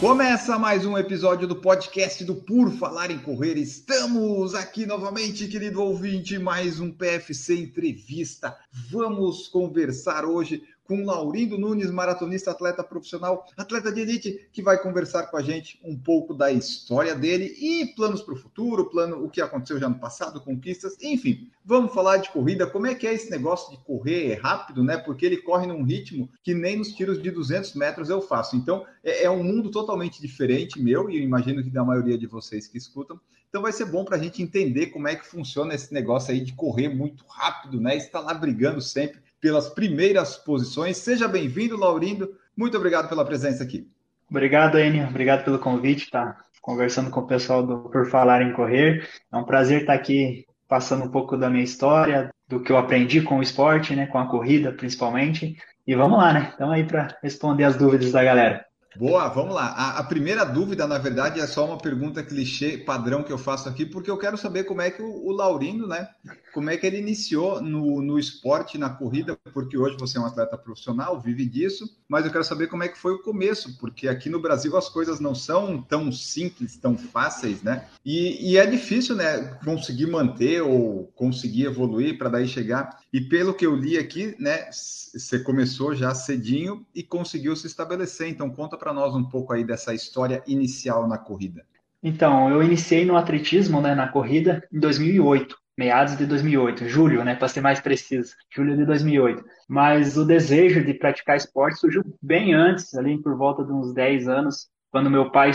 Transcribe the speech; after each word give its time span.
Começa 0.00 0.58
mais 0.58 0.86
um 0.86 0.96
episódio 0.96 1.46
do 1.46 1.54
podcast 1.54 2.24
do 2.24 2.34
Por 2.34 2.72
Falar 2.72 3.10
em 3.10 3.18
Correr. 3.18 3.58
Estamos 3.58 4.54
aqui 4.54 4.86
novamente, 4.86 5.46
querido 5.46 5.82
ouvinte, 5.82 6.38
mais 6.38 6.80
um 6.80 6.90
PFC 6.90 7.54
entrevista. 7.58 8.56
Vamos 8.90 9.46
conversar 9.48 10.24
hoje 10.24 10.62
com 10.90 11.04
Laurindo 11.04 11.56
Nunes, 11.56 11.88
maratonista, 11.88 12.50
atleta 12.50 12.82
profissional, 12.82 13.46
atleta 13.56 13.92
de 13.92 14.00
elite, 14.00 14.48
que 14.52 14.60
vai 14.60 14.76
conversar 14.76 15.28
com 15.28 15.36
a 15.36 15.40
gente 15.40 15.78
um 15.84 15.96
pouco 15.96 16.34
da 16.34 16.50
história 16.50 17.14
dele 17.14 17.44
e 17.60 17.94
planos 17.94 18.22
para 18.22 18.34
o 18.34 18.36
futuro, 18.36 18.90
plano, 18.90 19.24
o 19.24 19.30
que 19.30 19.40
aconteceu 19.40 19.78
já 19.78 19.88
no 19.88 20.00
passado, 20.00 20.40
conquistas, 20.40 20.96
enfim. 21.00 21.48
Vamos 21.64 21.94
falar 21.94 22.16
de 22.16 22.30
corrida, 22.30 22.66
como 22.66 22.88
é 22.88 22.94
que 22.96 23.06
é 23.06 23.14
esse 23.14 23.30
negócio 23.30 23.70
de 23.70 23.84
correr 23.84 24.34
rápido, 24.42 24.82
né? 24.82 24.96
Porque 24.96 25.24
ele 25.24 25.36
corre 25.36 25.64
num 25.64 25.84
ritmo 25.84 26.28
que 26.42 26.54
nem 26.54 26.76
nos 26.76 26.92
tiros 26.92 27.22
de 27.22 27.30
200 27.30 27.72
metros 27.76 28.10
eu 28.10 28.20
faço. 28.20 28.56
Então, 28.56 28.84
é, 29.04 29.26
é 29.26 29.30
um 29.30 29.44
mundo 29.44 29.70
totalmente 29.70 30.20
diferente 30.20 30.82
meu 30.82 31.08
e 31.08 31.18
eu 31.18 31.22
imagino 31.22 31.62
que 31.62 31.70
da 31.70 31.84
maioria 31.84 32.18
de 32.18 32.26
vocês 32.26 32.66
que 32.66 32.76
escutam. 32.76 33.20
Então 33.48 33.62
vai 33.62 33.72
ser 33.72 33.84
bom 33.84 34.04
para 34.04 34.16
a 34.16 34.18
gente 34.18 34.42
entender 34.42 34.86
como 34.86 35.08
é 35.08 35.16
que 35.16 35.26
funciona 35.26 35.74
esse 35.74 35.92
negócio 35.92 36.32
aí 36.32 36.40
de 36.40 36.52
correr 36.52 36.88
muito 36.88 37.24
rápido, 37.28 37.80
né? 37.80 37.96
Está 37.96 38.20
lá 38.20 38.32
brigando 38.32 38.80
sempre 38.80 39.20
pelas 39.40 39.68
primeiras 39.68 40.36
posições. 40.36 40.96
Seja 40.96 41.26
bem-vindo, 41.26 41.76
Laurindo. 41.76 42.34
Muito 42.56 42.76
obrigado 42.76 43.08
pela 43.08 43.24
presença 43.24 43.64
aqui. 43.64 43.88
Obrigado, 44.28 44.78
Enio. 44.78 45.08
Obrigado 45.08 45.44
pelo 45.44 45.58
convite, 45.58 46.10
tá 46.10 46.36
conversando 46.60 47.10
com 47.10 47.20
o 47.20 47.26
pessoal 47.26 47.66
do 47.66 47.88
Por 47.90 48.08
Falar 48.08 48.42
em 48.42 48.52
Correr. 48.52 49.08
É 49.32 49.36
um 49.36 49.44
prazer 49.44 49.80
estar 49.80 49.94
aqui 49.94 50.46
passando 50.68 51.04
um 51.04 51.10
pouco 51.10 51.36
da 51.36 51.50
minha 51.50 51.64
história, 51.64 52.32
do 52.46 52.60
que 52.60 52.70
eu 52.70 52.76
aprendi 52.76 53.22
com 53.22 53.38
o 53.38 53.42
esporte, 53.42 53.96
né, 53.96 54.06
com 54.06 54.18
a 54.18 54.28
corrida 54.28 54.72
principalmente. 54.72 55.56
E 55.86 55.94
vamos 55.96 56.18
lá, 56.18 56.32
né? 56.32 56.48
Estamos 56.52 56.74
aí 56.74 56.84
para 56.84 57.16
responder 57.22 57.64
as 57.64 57.76
dúvidas 57.76 58.12
da 58.12 58.22
galera. 58.22 58.64
Boa, 58.96 59.28
vamos 59.28 59.54
lá. 59.54 59.66
A, 59.68 59.98
a, 59.98 60.04
primeira 60.04 60.44
dúvida, 60.44 60.86
na 60.86 60.98
verdade, 60.98 61.40
é 61.40 61.46
só 61.46 61.64
uma 61.64 61.78
pergunta 61.78 62.22
clichê 62.22 62.78
padrão 62.78 63.22
que 63.22 63.32
eu 63.32 63.38
faço 63.38 63.68
aqui, 63.68 63.86
porque 63.86 64.10
eu 64.10 64.18
quero 64.18 64.36
saber 64.36 64.64
como 64.64 64.82
é 64.82 64.90
que 64.90 65.00
o, 65.00 65.26
o 65.26 65.32
Laurindo, 65.32 65.86
né? 65.86 66.08
Como 66.52 66.70
é 66.70 66.76
que 66.76 66.86
ele 66.86 66.98
iniciou 66.98 67.60
no, 67.60 68.02
no 68.02 68.18
esporte, 68.18 68.78
na 68.78 68.90
corrida, 68.90 69.38
porque 69.52 69.76
hoje 69.76 69.96
você 69.98 70.18
é 70.18 70.20
um 70.20 70.26
atleta 70.26 70.56
profissional, 70.58 71.20
vive 71.20 71.44
disso, 71.44 71.84
mas 72.08 72.24
eu 72.24 72.32
quero 72.32 72.44
saber 72.44 72.68
como 72.68 72.82
é 72.82 72.88
que 72.88 72.98
foi 72.98 73.12
o 73.12 73.22
começo, 73.22 73.78
porque 73.78 74.08
aqui 74.08 74.28
no 74.28 74.40
Brasil 74.40 74.76
as 74.76 74.88
coisas 74.88 75.20
não 75.20 75.34
são 75.34 75.82
tão 75.82 76.10
simples, 76.10 76.76
tão 76.76 76.96
fáceis, 76.96 77.62
né? 77.62 77.86
E, 78.04 78.52
e 78.52 78.56
é 78.56 78.66
difícil, 78.66 79.14
né, 79.14 79.58
conseguir 79.64 80.06
manter 80.06 80.62
ou 80.62 81.06
conseguir 81.14 81.66
evoluir 81.66 82.18
para 82.18 82.30
daí 82.30 82.48
chegar. 82.48 83.00
E 83.12 83.20
pelo 83.20 83.54
que 83.54 83.66
eu 83.66 83.74
li 83.74 83.96
aqui, 83.96 84.34
né, 84.38 84.70
você 84.72 85.38
começou 85.38 85.94
já 85.94 86.14
cedinho 86.14 86.84
e 86.94 87.02
conseguiu 87.02 87.54
se 87.56 87.66
estabelecer. 87.66 88.28
Então 88.28 88.50
conta 88.50 88.76
para 88.76 88.92
nós 88.92 89.14
um 89.14 89.24
pouco 89.24 89.52
aí 89.52 89.64
dessa 89.64 89.94
história 89.94 90.42
inicial 90.46 91.06
na 91.06 91.18
corrida. 91.18 91.64
Então, 92.02 92.48
eu 92.48 92.62
iniciei 92.62 93.04
no 93.04 93.16
atletismo, 93.16 93.80
né, 93.80 93.94
na 93.94 94.08
corrida, 94.08 94.66
em 94.72 94.80
2008, 94.80 95.56
meados 95.80 96.14
de 96.14 96.26
2008, 96.26 96.86
julho, 96.86 97.24
né, 97.24 97.34
para 97.34 97.48
ser 97.48 97.62
mais 97.62 97.80
preciso, 97.80 98.34
julho 98.54 98.76
de 98.76 98.84
2008. 98.84 99.42
Mas 99.66 100.18
o 100.18 100.26
desejo 100.26 100.84
de 100.84 100.92
praticar 100.92 101.38
esporte 101.38 101.80
surgiu 101.80 102.04
bem 102.20 102.52
antes, 102.52 102.94
ali 102.94 103.16
por 103.16 103.34
volta 103.34 103.64
de 103.64 103.72
uns 103.72 103.94
10 103.94 104.28
anos, 104.28 104.68
quando 104.90 105.08
meu 105.08 105.30
pai 105.30 105.52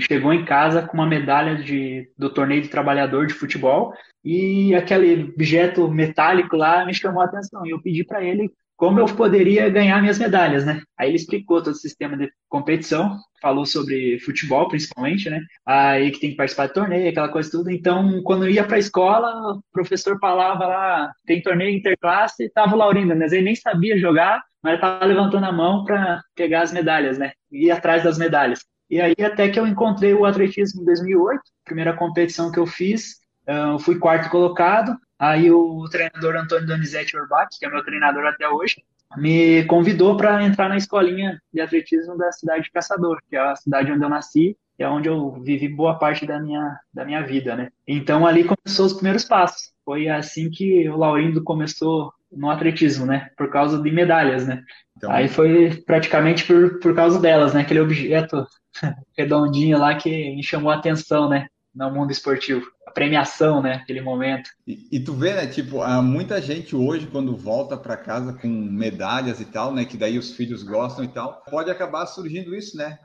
chegou 0.00 0.32
em 0.32 0.44
casa 0.44 0.82
com 0.82 0.96
uma 0.96 1.08
medalha 1.08 1.56
de, 1.56 2.08
do 2.16 2.30
torneio 2.30 2.62
de 2.62 2.68
trabalhador 2.68 3.26
de 3.26 3.34
futebol 3.34 3.92
e 4.24 4.72
aquele 4.76 5.24
objeto 5.24 5.90
metálico 5.90 6.56
lá 6.56 6.86
me 6.86 6.94
chamou 6.94 7.22
a 7.22 7.24
atenção. 7.24 7.66
E 7.66 7.70
eu 7.70 7.82
pedi 7.82 8.04
para 8.04 8.22
ele 8.22 8.52
como 8.76 8.98
eu 8.98 9.06
poderia 9.06 9.68
ganhar 9.68 10.00
minhas 10.00 10.18
medalhas, 10.18 10.64
né? 10.64 10.82
Aí 10.98 11.08
ele 11.08 11.16
explicou 11.16 11.62
todo 11.62 11.72
o 11.72 11.78
sistema 11.78 12.16
de 12.16 12.30
competição, 12.48 13.18
falou 13.40 13.64
sobre 13.64 14.18
futebol 14.20 14.68
principalmente, 14.68 15.30
né? 15.30 15.40
Aí 15.64 16.10
que 16.10 16.20
tem 16.20 16.30
que 16.30 16.36
participar 16.36 16.66
de 16.66 16.74
torneio, 16.74 17.08
aquela 17.08 17.28
coisa 17.28 17.50
tudo. 17.50 17.70
Então, 17.70 18.22
quando 18.22 18.44
eu 18.44 18.50
ia 18.50 18.64
para 18.64 18.76
a 18.76 18.80
escola, 18.80 19.52
o 19.52 19.62
professor 19.72 20.18
falava 20.18 20.66
lá, 20.66 21.12
tem 21.24 21.42
torneio 21.42 21.76
interclasse, 21.76 22.50
tava 22.50 22.74
o 22.74 22.78
Laurindo, 22.78 23.14
mas 23.16 23.32
ele 23.32 23.44
nem 23.44 23.54
sabia 23.54 23.98
jogar, 23.98 24.42
mas 24.62 24.74
estava 24.74 25.04
levantando 25.04 25.46
a 25.46 25.52
mão 25.52 25.84
para 25.84 26.20
pegar 26.34 26.62
as 26.62 26.72
medalhas, 26.72 27.18
né? 27.18 27.32
Ir 27.52 27.70
atrás 27.70 28.02
das 28.02 28.18
medalhas. 28.18 28.64
E 28.90 29.00
aí 29.00 29.14
até 29.24 29.48
que 29.48 29.58
eu 29.58 29.66
encontrei 29.66 30.14
o 30.14 30.24
atletismo 30.24 30.82
em 30.82 30.84
2008, 30.84 31.42
primeira 31.64 31.92
competição 31.94 32.50
que 32.50 32.58
eu 32.58 32.66
fiz, 32.66 33.16
eu 33.46 33.78
fui 33.78 33.98
quarto 33.98 34.30
colocado, 34.30 34.96
Aí 35.18 35.50
o 35.50 35.84
treinador 35.90 36.36
Antônio 36.36 36.66
Donizete 36.66 37.16
Orbach, 37.16 37.48
que 37.58 37.64
é 37.64 37.70
meu 37.70 37.84
treinador 37.84 38.26
até 38.26 38.48
hoje, 38.48 38.82
me 39.16 39.64
convidou 39.64 40.16
para 40.16 40.42
entrar 40.42 40.68
na 40.68 40.76
escolinha 40.76 41.40
de 41.52 41.60
atletismo 41.60 42.16
da 42.16 42.32
cidade 42.32 42.64
de 42.64 42.70
Caçador, 42.70 43.20
que 43.28 43.36
é 43.36 43.40
a 43.40 43.56
cidade 43.56 43.92
onde 43.92 44.02
eu 44.02 44.08
nasci 44.08 44.56
e 44.78 44.82
é 44.82 44.88
onde 44.88 45.08
eu 45.08 45.32
vivi 45.40 45.68
boa 45.68 45.98
parte 45.98 46.26
da 46.26 46.40
minha, 46.40 46.78
da 46.92 47.04
minha 47.04 47.22
vida, 47.22 47.54
né? 47.54 47.70
Então 47.86 48.26
ali 48.26 48.44
começou 48.44 48.86
os 48.86 48.92
primeiros 48.94 49.24
passos. 49.24 49.72
Foi 49.84 50.08
assim 50.08 50.50
que 50.50 50.88
o 50.88 50.96
Laurindo 50.96 51.44
começou 51.44 52.12
no 52.32 52.50
atletismo, 52.50 53.06
né? 53.06 53.30
Por 53.36 53.48
causa 53.50 53.80
de 53.80 53.90
medalhas, 53.90 54.46
né? 54.46 54.62
Então... 54.96 55.10
Aí 55.10 55.28
foi 55.28 55.82
praticamente 55.86 56.44
por, 56.44 56.80
por 56.80 56.94
causa 56.94 57.20
delas, 57.20 57.54
né? 57.54 57.60
Aquele 57.60 57.80
objeto 57.80 58.44
redondinho 59.16 59.78
lá 59.78 59.94
que 59.94 60.34
me 60.34 60.42
chamou 60.42 60.72
a 60.72 60.76
atenção, 60.76 61.28
né? 61.28 61.46
No 61.74 61.90
mundo 61.90 62.12
esportivo 62.12 62.74
premiação, 62.94 63.60
né? 63.60 63.74
Aquele 63.74 64.00
momento. 64.00 64.50
E, 64.66 64.86
e, 64.92 65.00
tu 65.00 65.12
vê, 65.12 65.34
né? 65.34 65.46
Tipo, 65.48 65.82
há 65.82 66.00
muita 66.00 66.40
gente 66.40 66.76
hoje, 66.76 67.08
quando 67.08 67.36
volta 67.36 67.76
para 67.76 67.96
casa 67.96 68.32
com 68.32 68.48
medalhas 68.48 69.40
e 69.40 69.44
tal, 69.44 69.74
né? 69.74 69.84
Que 69.84 69.96
daí 69.96 70.16
os 70.16 70.32
filhos 70.32 70.62
gostam 70.62 71.04
e 71.04 71.08
tal, 71.08 71.42
pode 71.50 71.70
acabar 71.70 72.06
surgindo 72.06 72.54
isso, 72.54 72.76
né? 72.76 72.98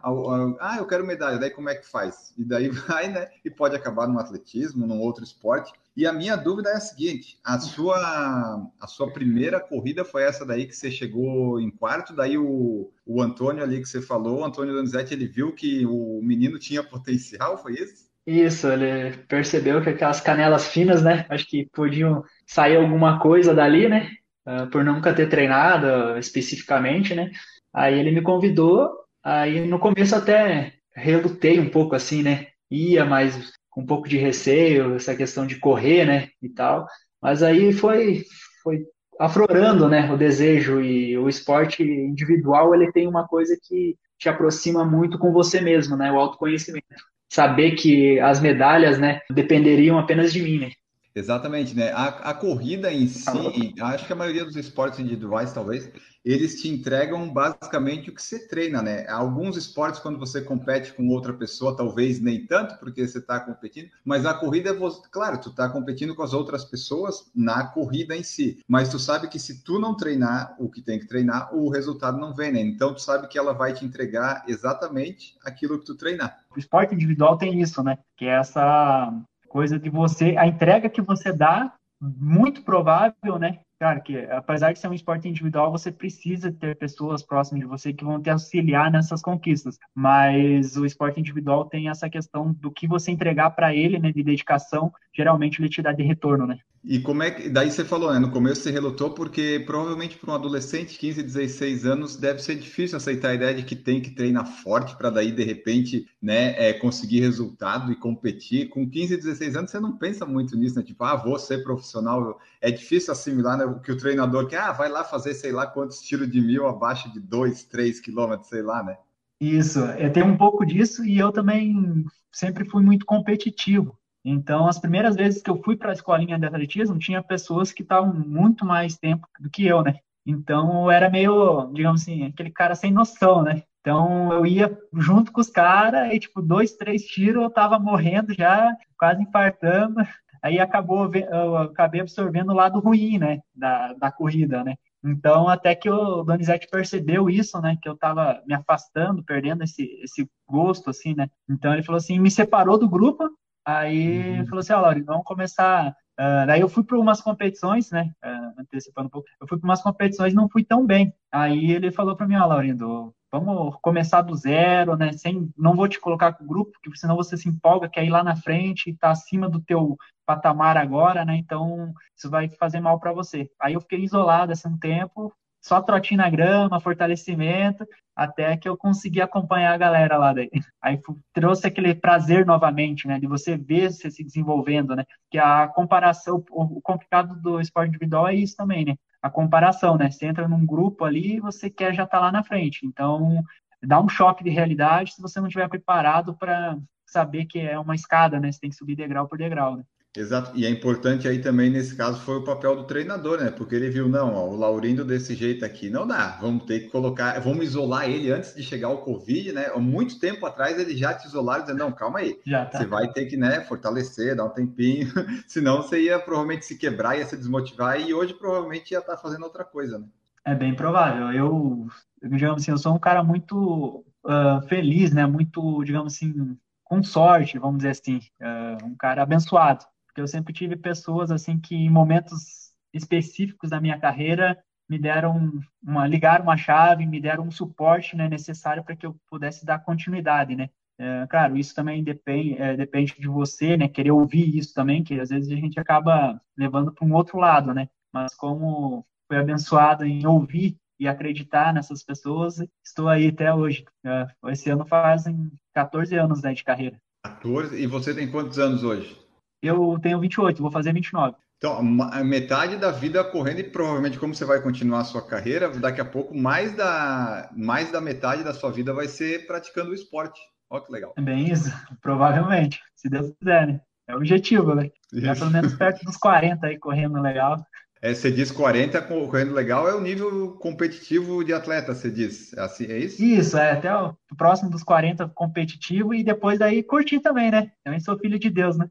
Ah, 0.59 0.75
eu 0.77 0.85
quero 0.85 1.05
medalha, 1.05 1.39
daí 1.39 1.49
como 1.49 1.69
é 1.69 1.75
que 1.75 1.87
faz? 1.87 2.33
E 2.37 2.45
daí 2.45 2.69
vai, 2.87 3.09
né? 3.09 3.27
E 3.43 3.49
pode 3.49 3.75
acabar 3.75 4.07
no 4.07 4.19
atletismo, 4.19 4.85
num 4.85 5.01
outro 5.01 5.23
esporte. 5.23 5.73
E 5.97 6.05
a 6.05 6.13
minha 6.13 6.37
dúvida 6.37 6.69
é 6.69 6.75
a 6.75 6.79
seguinte: 6.79 7.39
a 7.43 7.57
sua, 7.59 8.69
a 8.79 8.87
sua 8.87 9.11
primeira 9.11 9.59
corrida 9.59 10.05
foi 10.05 10.23
essa 10.23 10.45
daí 10.45 10.67
que 10.67 10.75
você 10.75 10.91
chegou 10.91 11.59
em 11.59 11.71
quarto, 11.71 12.15
daí 12.15 12.37
o, 12.37 12.91
o 13.05 13.21
Antônio 13.21 13.63
ali 13.63 13.81
que 13.81 13.89
você 13.89 14.01
falou, 14.01 14.39
o 14.39 14.45
Antônio 14.45 14.75
Donizete, 14.75 15.13
ele 15.13 15.27
viu 15.27 15.51
que 15.51 15.85
o 15.85 16.21
menino 16.21 16.59
tinha 16.59 16.83
potencial, 16.87 17.57
foi 17.57 17.73
isso? 17.73 18.08
Isso, 18.29 18.67
ele 18.67 19.17
percebeu 19.27 19.81
que 19.81 19.89
aquelas 19.89 20.21
canelas 20.21 20.67
finas, 20.67 21.01
né? 21.01 21.25
Acho 21.29 21.47
que 21.47 21.67
podiam 21.73 22.23
sair 22.45 22.75
alguma 22.77 23.19
coisa 23.19 23.55
dali, 23.55 23.89
né? 23.89 24.11
Uh, 24.45 24.69
por 24.69 24.83
nunca 24.83 25.11
ter 25.15 25.27
treinado 25.27 26.15
especificamente, 26.15 27.15
né? 27.15 27.31
Aí 27.73 27.97
ele 27.97 28.11
me 28.11 28.21
convidou, 28.21 28.87
aí 29.23 29.65
no 29.65 29.79
começo 29.79 30.15
até 30.15 30.73
relutei 30.95 31.59
um 31.59 31.71
pouco 31.71 31.95
assim, 31.95 32.21
né? 32.21 32.47
Ia, 32.69 33.03
mas 33.03 33.51
com 33.67 33.81
um 33.81 33.85
pouco 33.85 34.07
de 34.07 34.17
receio, 34.17 34.95
essa 34.95 35.15
questão 35.15 35.47
de 35.47 35.59
correr, 35.59 36.05
né? 36.05 36.29
E 36.39 36.49
tal. 36.49 36.85
Mas 37.19 37.41
aí 37.41 37.73
foi, 37.73 38.23
foi 38.63 38.85
aflorando, 39.19 39.89
né? 39.89 40.11
O 40.13 40.17
desejo 40.17 40.79
e 40.81 41.17
o 41.17 41.27
esporte 41.27 41.81
individual, 41.81 42.75
ele 42.75 42.91
tem 42.91 43.07
uma 43.07 43.27
coisa 43.27 43.57
que 43.59 43.97
te 44.19 44.29
aproxima 44.29 44.85
muito 44.85 45.17
com 45.17 45.33
você 45.33 45.59
mesmo, 45.61 45.97
né? 45.97 46.11
O 46.11 46.19
autoconhecimento 46.19 46.85
saber 47.29 47.71
que 47.71 48.19
as 48.19 48.41
medalhas, 48.41 48.97
né, 48.97 49.21
dependeriam 49.31 49.97
apenas 49.97 50.33
de 50.33 50.41
mim, 50.41 50.59
né? 50.59 50.71
Exatamente, 51.15 51.75
né? 51.75 51.91
A, 51.91 52.07
a 52.29 52.33
corrida 52.33 52.91
em 52.93 53.07
si, 53.07 53.73
acho 53.81 54.07
que 54.07 54.13
a 54.13 54.15
maioria 54.15 54.45
dos 54.45 54.55
esportes 54.55 54.99
individuais, 54.99 55.51
talvez, 55.53 55.91
eles 56.23 56.61
te 56.61 56.67
entregam 56.67 57.31
basicamente 57.31 58.09
o 58.09 58.13
que 58.13 58.21
você 58.21 58.47
treina, 58.47 58.81
né? 58.81 59.07
Alguns 59.07 59.57
esportes, 59.57 59.99
quando 59.99 60.19
você 60.19 60.41
compete 60.41 60.93
com 60.93 61.07
outra 61.07 61.33
pessoa, 61.33 61.75
talvez 61.75 62.19
nem 62.19 62.45
tanto, 62.45 62.77
porque 62.79 63.07
você 63.07 63.19
está 63.19 63.39
competindo, 63.39 63.89
mas 64.03 64.25
a 64.25 64.33
corrida, 64.33 64.75
claro, 65.11 65.39
tu 65.39 65.49
está 65.49 65.69
competindo 65.69 66.15
com 66.15 66.23
as 66.23 66.33
outras 66.33 66.65
pessoas 66.65 67.29
na 67.35 67.67
corrida 67.67 68.15
em 68.15 68.23
si, 68.23 68.59
mas 68.67 68.89
tu 68.89 68.99
sabe 68.99 69.27
que 69.27 69.39
se 69.39 69.63
tu 69.63 69.79
não 69.79 69.95
treinar 69.95 70.55
o 70.59 70.69
que 70.69 70.81
tem 70.81 70.99
que 70.99 71.07
treinar, 71.07 71.55
o 71.55 71.69
resultado 71.69 72.17
não 72.17 72.33
vem, 72.33 72.51
né? 72.51 72.61
Então 72.61 72.93
tu 72.93 73.01
sabe 73.01 73.27
que 73.27 73.37
ela 73.37 73.53
vai 73.53 73.73
te 73.73 73.85
entregar 73.85 74.43
exatamente 74.47 75.37
aquilo 75.43 75.79
que 75.79 75.85
tu 75.85 75.95
treinar. 75.95 76.39
O 76.55 76.59
esporte 76.59 76.93
individual 76.93 77.37
tem 77.37 77.61
isso, 77.61 77.81
né? 77.83 77.97
Que 78.17 78.25
é 78.25 78.39
essa 78.39 79.13
coisa 79.47 79.79
de 79.79 79.89
você, 79.89 80.35
a 80.37 80.45
entrega 80.45 80.89
que 80.89 81.01
você 81.01 81.33
dá, 81.33 81.73
muito 82.01 82.61
provável, 82.61 83.37
né? 83.37 83.59
Claro 83.79 84.01
que, 84.03 84.17
apesar 84.31 84.73
de 84.73 84.79
ser 84.79 84.89
um 84.89 84.93
esporte 84.93 85.29
individual, 85.29 85.71
você 85.71 85.89
precisa 85.89 86.51
ter 86.51 86.75
pessoas 86.77 87.23
próximas 87.23 87.61
de 87.61 87.65
você 87.67 87.93
que 87.93 88.03
vão 88.03 88.21
te 88.21 88.29
auxiliar 88.29 88.91
nessas 88.91 89.21
conquistas. 89.21 89.77
Mas 89.95 90.75
o 90.75 90.85
esporte 90.85 91.17
individual 91.19 91.63
tem 91.65 91.87
essa 91.87 92.09
questão 92.09 92.51
do 92.53 92.69
que 92.71 92.85
você 92.87 93.09
entregar 93.11 93.51
para 93.51 93.73
ele, 93.73 93.97
né, 93.97 94.11
de 94.11 94.21
dedicação, 94.21 94.91
geralmente 95.15 95.61
ele 95.61 95.69
te 95.69 95.81
dá 95.81 95.93
de 95.93 96.03
retorno, 96.03 96.45
né? 96.45 96.59
E 96.83 96.99
como 96.99 97.21
é 97.23 97.31
que. 97.31 97.49
Daí 97.49 97.69
você 97.69 97.83
falou, 97.83 98.13
né? 98.13 98.19
No 98.19 98.31
começo 98.31 98.61
você 98.61 98.71
relutou, 98.71 99.11
porque 99.11 99.61
provavelmente 99.65 100.17
para 100.17 100.31
um 100.31 100.35
adolescente, 100.35 100.97
15, 100.97 101.21
16 101.23 101.85
anos, 101.85 102.15
deve 102.15 102.39
ser 102.39 102.55
difícil 102.55 102.95
aceitar 102.95 103.29
a 103.29 103.33
ideia 103.33 103.53
de 103.53 103.63
que 103.63 103.75
tem 103.75 104.01
que 104.01 104.11
treinar 104.11 104.45
forte 104.45 104.95
para 104.95 105.09
daí, 105.09 105.31
de 105.31 105.43
repente, 105.43 106.07
né, 106.21 106.55
é, 106.57 106.73
conseguir 106.73 107.19
resultado 107.19 107.91
e 107.91 107.95
competir. 107.95 108.69
Com 108.69 108.89
15, 108.89 109.17
16 109.17 109.55
anos, 109.57 109.71
você 109.71 109.79
não 109.79 109.97
pensa 109.97 110.25
muito 110.25 110.55
nisso, 110.55 110.77
né? 110.77 110.83
Tipo, 110.83 111.03
ah, 111.03 111.15
vou 111.15 111.37
ser 111.37 111.63
profissional. 111.63 112.39
É 112.61 112.71
difícil 112.71 113.11
assimilar 113.11 113.57
né, 113.57 113.65
o 113.65 113.79
que 113.79 113.91
o 113.91 113.97
treinador 113.97 114.47
quer, 114.47 114.61
ah, 114.61 114.71
vai 114.71 114.89
lá 114.89 115.03
fazer 115.03 115.33
sei 115.33 115.51
lá 115.51 115.67
quantos 115.67 116.01
tiros 116.01 116.31
de 116.31 116.39
mil 116.39 116.65
abaixo 116.65 117.11
de 117.11 117.19
2, 117.19 117.65
3 117.65 117.99
quilômetros, 117.99 118.47
sei 118.47 118.61
lá, 118.61 118.81
né? 118.83 118.97
Isso, 119.39 119.79
eu 119.79 120.11
tenho 120.11 120.27
um 120.27 120.37
pouco 120.37 120.65
disso 120.65 121.05
e 121.05 121.17
eu 121.17 121.31
também 121.31 122.05
sempre 122.31 122.65
fui 122.65 122.83
muito 122.83 123.05
competitivo. 123.05 123.97
Então, 124.23 124.67
as 124.67 124.79
primeiras 124.79 125.15
vezes 125.15 125.41
que 125.41 125.49
eu 125.49 125.61
fui 125.63 125.75
para 125.75 125.91
a 125.91 125.93
escolinha 125.93 126.37
de 126.37 126.45
atletismo, 126.45 126.99
tinha 126.99 127.23
pessoas 127.23 127.71
que 127.71 127.83
estavam 127.83 128.13
muito 128.13 128.65
mais 128.65 128.97
tempo 128.97 129.27
do 129.39 129.49
que 129.49 129.65
eu, 129.65 129.81
né? 129.81 129.95
Então, 130.25 130.83
eu 130.83 130.91
era 130.91 131.09
meio, 131.09 131.71
digamos 131.73 132.01
assim, 132.01 132.25
aquele 132.25 132.51
cara 132.51 132.75
sem 132.75 132.91
noção, 132.91 133.41
né? 133.41 133.63
Então, 133.81 134.31
eu 134.33 134.45
ia 134.45 134.77
junto 134.93 135.31
com 135.31 135.41
os 135.41 135.49
caras 135.49 136.13
e, 136.13 136.19
tipo, 136.19 136.41
dois, 136.41 136.73
três 136.73 137.03
tiros, 137.03 137.41
eu 137.41 137.49
tava 137.49 137.79
morrendo 137.79 138.33
já, 138.33 138.75
quase 138.97 139.23
infartando. 139.23 140.01
Aí 140.43 140.59
acabou, 140.59 141.09
eu 141.13 141.57
acabei 141.57 142.01
absorvendo 142.01 142.51
o 142.51 142.55
lado 142.55 142.79
ruim, 142.79 143.17
né, 143.17 143.39
da, 143.53 143.93
da 143.93 144.11
corrida, 144.11 144.63
né? 144.63 144.75
Então, 145.03 145.47
até 145.47 145.75
que 145.75 145.89
o 145.89 146.23
Donizete 146.23 146.67
percebeu 146.69 147.29
isso, 147.29 147.59
né, 147.61 147.77
que 147.81 147.87
eu 147.87 147.97
tava 147.97 148.41
me 148.45 148.53
afastando, 148.53 149.23
perdendo 149.23 149.63
esse, 149.63 149.83
esse 150.03 150.29
gosto, 150.47 150.89
assim, 150.89 151.15
né? 151.15 151.29
Então, 151.49 151.73
ele 151.73 151.83
falou 151.83 151.97
assim, 151.97 152.19
me 152.19 152.29
separou 152.29 152.77
do 152.77 152.89
grupo, 152.89 153.29
Aí 153.77 154.39
uhum. 154.39 154.47
falou 154.47 154.59
assim, 154.59 154.73
ó, 154.73 154.79
oh, 154.79 154.81
Lauri, 154.81 155.01
vamos 155.01 155.23
começar. 155.23 155.91
Uh, 156.19 156.45
daí 156.47 156.59
eu 156.59 156.67
fui 156.67 156.83
para 156.83 156.97
umas 156.97 157.21
competições, 157.21 157.91
né? 157.91 158.11
Uh, 158.25 158.61
antecipando 158.61 159.07
um 159.07 159.11
pouco, 159.11 159.27
eu 159.39 159.47
fui 159.47 159.59
para 159.59 159.67
umas 159.67 159.81
competições 159.81 160.33
e 160.33 160.35
não 160.35 160.49
fui 160.49 160.63
tão 160.63 160.85
bem. 160.85 161.13
Aí 161.31 161.71
ele 161.71 161.91
falou 161.91 162.15
para 162.15 162.27
mim, 162.27 162.35
ó, 162.35 162.45
oh, 162.45 162.47
Laurindo, 162.47 163.13
vamos 163.31 163.77
começar 163.81 164.23
do 164.23 164.35
zero, 164.35 164.97
né? 164.97 165.13
Sem, 165.13 165.51
não 165.55 165.75
vou 165.75 165.87
te 165.87 165.99
colocar 165.99 166.33
com 166.33 166.43
o 166.43 166.47
grupo, 166.47 166.71
porque 166.81 166.97
senão 166.97 167.15
você 167.15 167.37
se 167.37 167.47
empolga, 167.47 167.87
quer 167.87 168.03
ir 168.03 168.09
lá 168.09 168.23
na 168.23 168.35
frente, 168.35 168.95
tá 168.95 169.11
acima 169.11 169.47
do 169.47 169.61
teu 169.61 169.95
patamar 170.25 170.75
agora, 170.75 171.23
né? 171.23 171.35
Então 171.37 171.93
isso 172.17 172.29
vai 172.29 172.49
fazer 172.49 172.79
mal 172.79 172.99
para 172.99 173.13
você. 173.13 173.49
Aí 173.61 173.75
eu 173.75 173.81
fiquei 173.81 174.03
isolado 174.03 174.51
esse 174.51 174.67
um 174.67 174.77
tempo, 174.77 175.31
só 175.61 175.81
trotinho 175.81 176.19
na 176.19 176.29
grama, 176.29 176.79
fortalecimento, 176.79 177.85
até 178.15 178.57
que 178.57 178.67
eu 178.67 178.75
consegui 178.75 179.21
acompanhar 179.21 179.73
a 179.73 179.77
galera 179.77 180.17
lá 180.17 180.33
daí. 180.33 180.49
Aí 180.81 180.99
trouxe 181.33 181.67
aquele 181.67 181.95
prazer 181.95 182.45
novamente, 182.45 183.07
né, 183.07 183.19
de 183.19 183.27
você 183.27 183.57
ver 183.57 183.91
você 183.91 184.11
se 184.11 184.23
desenvolvendo, 184.23 184.95
né, 184.95 185.05
que 185.31 185.37
a 185.37 185.67
comparação, 185.67 186.43
o 186.51 186.81
complicado 186.81 187.35
do 187.41 187.61
esporte 187.61 187.89
individual 187.89 188.27
é 188.27 188.35
isso 188.35 188.55
também, 188.57 188.85
né, 188.85 188.95
a 189.21 189.29
comparação, 189.29 189.97
né, 189.97 190.09
você 190.11 190.25
entra 190.25 190.47
num 190.47 190.65
grupo 190.65 191.05
ali 191.05 191.37
e 191.37 191.39
você 191.39 191.69
quer 191.69 191.93
já 191.93 192.03
estar 192.03 192.17
tá 192.17 192.23
lá 192.25 192.31
na 192.31 192.43
frente, 192.43 192.85
então 192.85 193.41
dá 193.81 194.01
um 194.01 194.09
choque 194.09 194.43
de 194.43 194.49
realidade 194.49 195.13
se 195.13 195.21
você 195.21 195.39
não 195.39 195.47
estiver 195.47 195.69
preparado 195.69 196.35
para 196.35 196.77
saber 197.05 197.45
que 197.45 197.59
é 197.59 197.79
uma 197.79 197.95
escada, 197.95 198.39
né, 198.39 198.51
você 198.51 198.59
tem 198.59 198.69
que 198.69 198.75
subir 198.75 198.95
degrau 198.95 199.27
por 199.27 199.37
degrau, 199.37 199.77
né. 199.77 199.83
Exato, 200.19 200.51
e 200.53 200.65
é 200.65 200.69
importante 200.69 201.29
aí 201.29 201.39
também 201.39 201.69
nesse 201.69 201.95
caso 201.95 202.19
foi 202.19 202.35
o 202.35 202.43
papel 202.43 202.75
do 202.75 202.83
treinador, 202.83 203.39
né? 203.39 203.49
Porque 203.51 203.73
ele 203.73 203.89
viu, 203.89 204.09
não, 204.09 204.33
ó, 204.33 204.49
o 204.49 204.55
Laurindo 204.57 205.05
desse 205.05 205.33
jeito 205.33 205.63
aqui 205.63 205.89
não 205.89 206.05
dá, 206.05 206.37
vamos 206.41 206.65
ter 206.65 206.81
que 206.81 206.89
colocar, 206.89 207.39
vamos 207.39 207.63
isolar 207.63 208.09
ele 208.09 208.29
antes 208.29 208.53
de 208.53 208.61
chegar 208.61 208.89
o 208.89 208.97
Covid, 208.97 209.53
né? 209.53 209.69
Muito 209.77 210.19
tempo 210.19 210.45
atrás 210.45 210.77
ele 210.77 210.97
já 210.97 211.13
te 211.13 211.25
isolaram, 211.25 211.61
dizendo, 211.63 211.79
não, 211.79 211.91
calma 211.93 212.19
aí, 212.19 212.33
tá. 212.33 212.69
você 212.69 212.85
vai 212.85 213.07
ter 213.13 213.27
que, 213.27 213.37
né, 213.37 213.61
fortalecer, 213.61 214.35
dar 214.35 214.43
um 214.43 214.49
tempinho, 214.49 215.07
senão 215.47 215.81
você 215.81 216.01
ia 216.01 216.19
provavelmente 216.19 216.65
se 216.65 216.77
quebrar, 216.77 217.17
ia 217.17 217.25
se 217.25 217.37
desmotivar 217.37 218.01
e 218.01 218.13
hoje 218.13 218.33
provavelmente 218.33 218.91
ia 218.91 218.99
estar 218.99 219.15
tá 219.15 219.21
fazendo 219.21 219.43
outra 219.43 219.63
coisa, 219.63 219.99
né? 219.99 220.05
É 220.43 220.53
bem 220.53 220.75
provável, 220.75 221.31
eu, 221.31 221.87
digamos 222.21 222.61
assim, 222.61 222.71
eu 222.71 222.77
sou 222.77 222.93
um 222.93 222.99
cara 222.99 223.23
muito 223.23 224.03
uh, 224.25 224.61
feliz, 224.67 225.13
né? 225.13 225.25
Muito, 225.25 225.81
digamos 225.85 226.13
assim, 226.13 226.57
com 226.83 227.01
sorte, 227.01 227.57
vamos 227.57 227.77
dizer 227.77 227.91
assim, 227.91 228.17
uh, 228.41 228.85
um 228.85 228.95
cara 228.97 229.23
abençoado 229.23 229.85
eu 230.19 230.27
sempre 230.27 230.53
tive 230.53 230.75
pessoas 230.75 231.31
assim 231.31 231.59
que 231.59 231.75
em 231.75 231.89
momentos 231.89 232.71
específicos 232.93 233.69
da 233.69 233.79
minha 233.79 233.99
carreira 233.99 234.57
me 234.89 234.97
deram 234.97 235.51
uma 235.83 236.07
ligaram 236.07 236.43
uma 236.43 236.57
chave, 236.57 237.05
me 237.05 237.21
deram 237.21 237.43
um 237.43 237.51
suporte 237.51 238.15
né, 238.15 238.27
necessário 238.27 238.83
para 238.83 238.95
que 238.95 239.05
eu 239.05 239.15
pudesse 239.29 239.65
dar 239.65 239.79
continuidade, 239.79 240.55
né? 240.55 240.69
É, 240.97 241.27
claro, 241.29 241.55
isso 241.55 241.73
também 241.73 242.03
depende, 242.03 242.57
é, 242.61 242.75
depende 242.75 243.15
de 243.17 243.27
você, 243.27 243.77
né? 243.77 243.87
Querer 243.87 244.11
ouvir 244.11 244.57
isso 244.57 244.73
também, 244.73 245.03
que 245.03 245.17
às 245.19 245.29
vezes 245.29 245.49
a 245.49 245.55
gente 245.55 245.79
acaba 245.79 246.41
levando 246.57 246.91
para 246.91 247.07
um 247.07 247.13
outro 247.13 247.37
lado, 247.37 247.73
né? 247.73 247.87
Mas 248.11 248.35
como 248.35 249.05
fui 249.27 249.37
abençoado 249.37 250.03
em 250.03 250.25
ouvir 250.25 250.77
e 250.99 251.07
acreditar 251.07 251.73
nessas 251.73 252.03
pessoas, 252.03 252.61
estou 252.83 253.07
aí 253.07 253.29
até 253.29 253.53
hoje. 253.53 253.85
É, 254.05 254.27
esse 254.47 254.69
ano 254.69 254.85
fazem 254.85 255.49
14 255.73 256.15
anos 256.17 256.41
né, 256.41 256.53
de 256.53 256.63
carreira. 256.63 256.99
14? 257.23 257.81
E 257.81 257.87
você 257.87 258.13
tem 258.13 258.29
quantos 258.29 258.59
anos 258.59 258.83
hoje? 258.83 259.17
Eu 259.61 259.99
tenho 260.01 260.19
28, 260.19 260.61
vou 260.61 260.71
fazer 260.71 260.93
29. 260.93 261.35
Então, 261.57 261.83
metade 262.23 262.77
da 262.77 262.89
vida 262.89 263.21
correndo 263.21 263.59
e 263.59 263.63
provavelmente 263.63 264.17
como 264.17 264.33
você 264.33 264.45
vai 264.45 264.61
continuar 264.61 265.01
a 265.01 265.03
sua 265.03 265.21
carreira, 265.21 265.69
daqui 265.69 265.99
a 265.99 266.05
pouco 266.05 266.33
mais 266.35 266.73
da, 266.73 267.49
mais 267.53 267.91
da 267.91 267.99
metade 267.99 268.45
da 268.45 268.53
sua 268.53 268.71
vida 268.71 268.93
vai 268.93 269.09
ser 269.09 269.45
praticando 269.45 269.91
o 269.91 269.93
esporte. 269.93 270.39
Olha 270.69 270.83
que 270.85 270.91
legal. 270.91 271.13
É 271.17 271.21
bem 271.21 271.51
isso, 271.51 271.69
provavelmente, 272.01 272.79
se 272.95 273.09
Deus 273.09 273.33
quiser, 273.37 273.67
né? 273.67 273.81
É 274.07 274.13
o 274.15 274.17
objetivo, 274.17 274.73
né? 274.73 274.89
Já 275.13 275.35
pelo 275.35 275.51
menos 275.51 275.73
perto 275.75 276.03
dos 276.05 276.15
40 276.15 276.65
aí, 276.65 276.79
correndo 276.79 277.21
legal. 277.21 277.57
É, 278.01 278.13
você 278.13 278.31
diz 278.31 278.49
40 278.49 279.01
correndo 279.01 279.53
legal, 279.53 279.87
é 279.87 279.93
o 279.93 279.99
nível 279.99 280.53
competitivo 280.53 281.43
de 281.43 281.53
atleta, 281.53 281.93
você 281.93 282.09
diz. 282.09 282.53
É, 282.53 282.61
assim, 282.61 282.85
é 282.85 282.97
isso? 282.97 283.21
Isso, 283.21 283.57
é 283.57 283.71
até 283.71 283.93
o 283.93 284.15
próximo 284.37 284.69
dos 284.69 284.83
40 284.83 285.27
competitivo 285.35 286.13
e 286.13 286.23
depois 286.23 286.57
daí 286.57 286.81
curtir 286.81 287.19
também, 287.19 287.51
né? 287.51 287.71
Também 287.83 287.99
sou 287.99 288.17
filho 288.17 288.39
de 288.39 288.49
Deus, 288.49 288.77
né? 288.77 288.89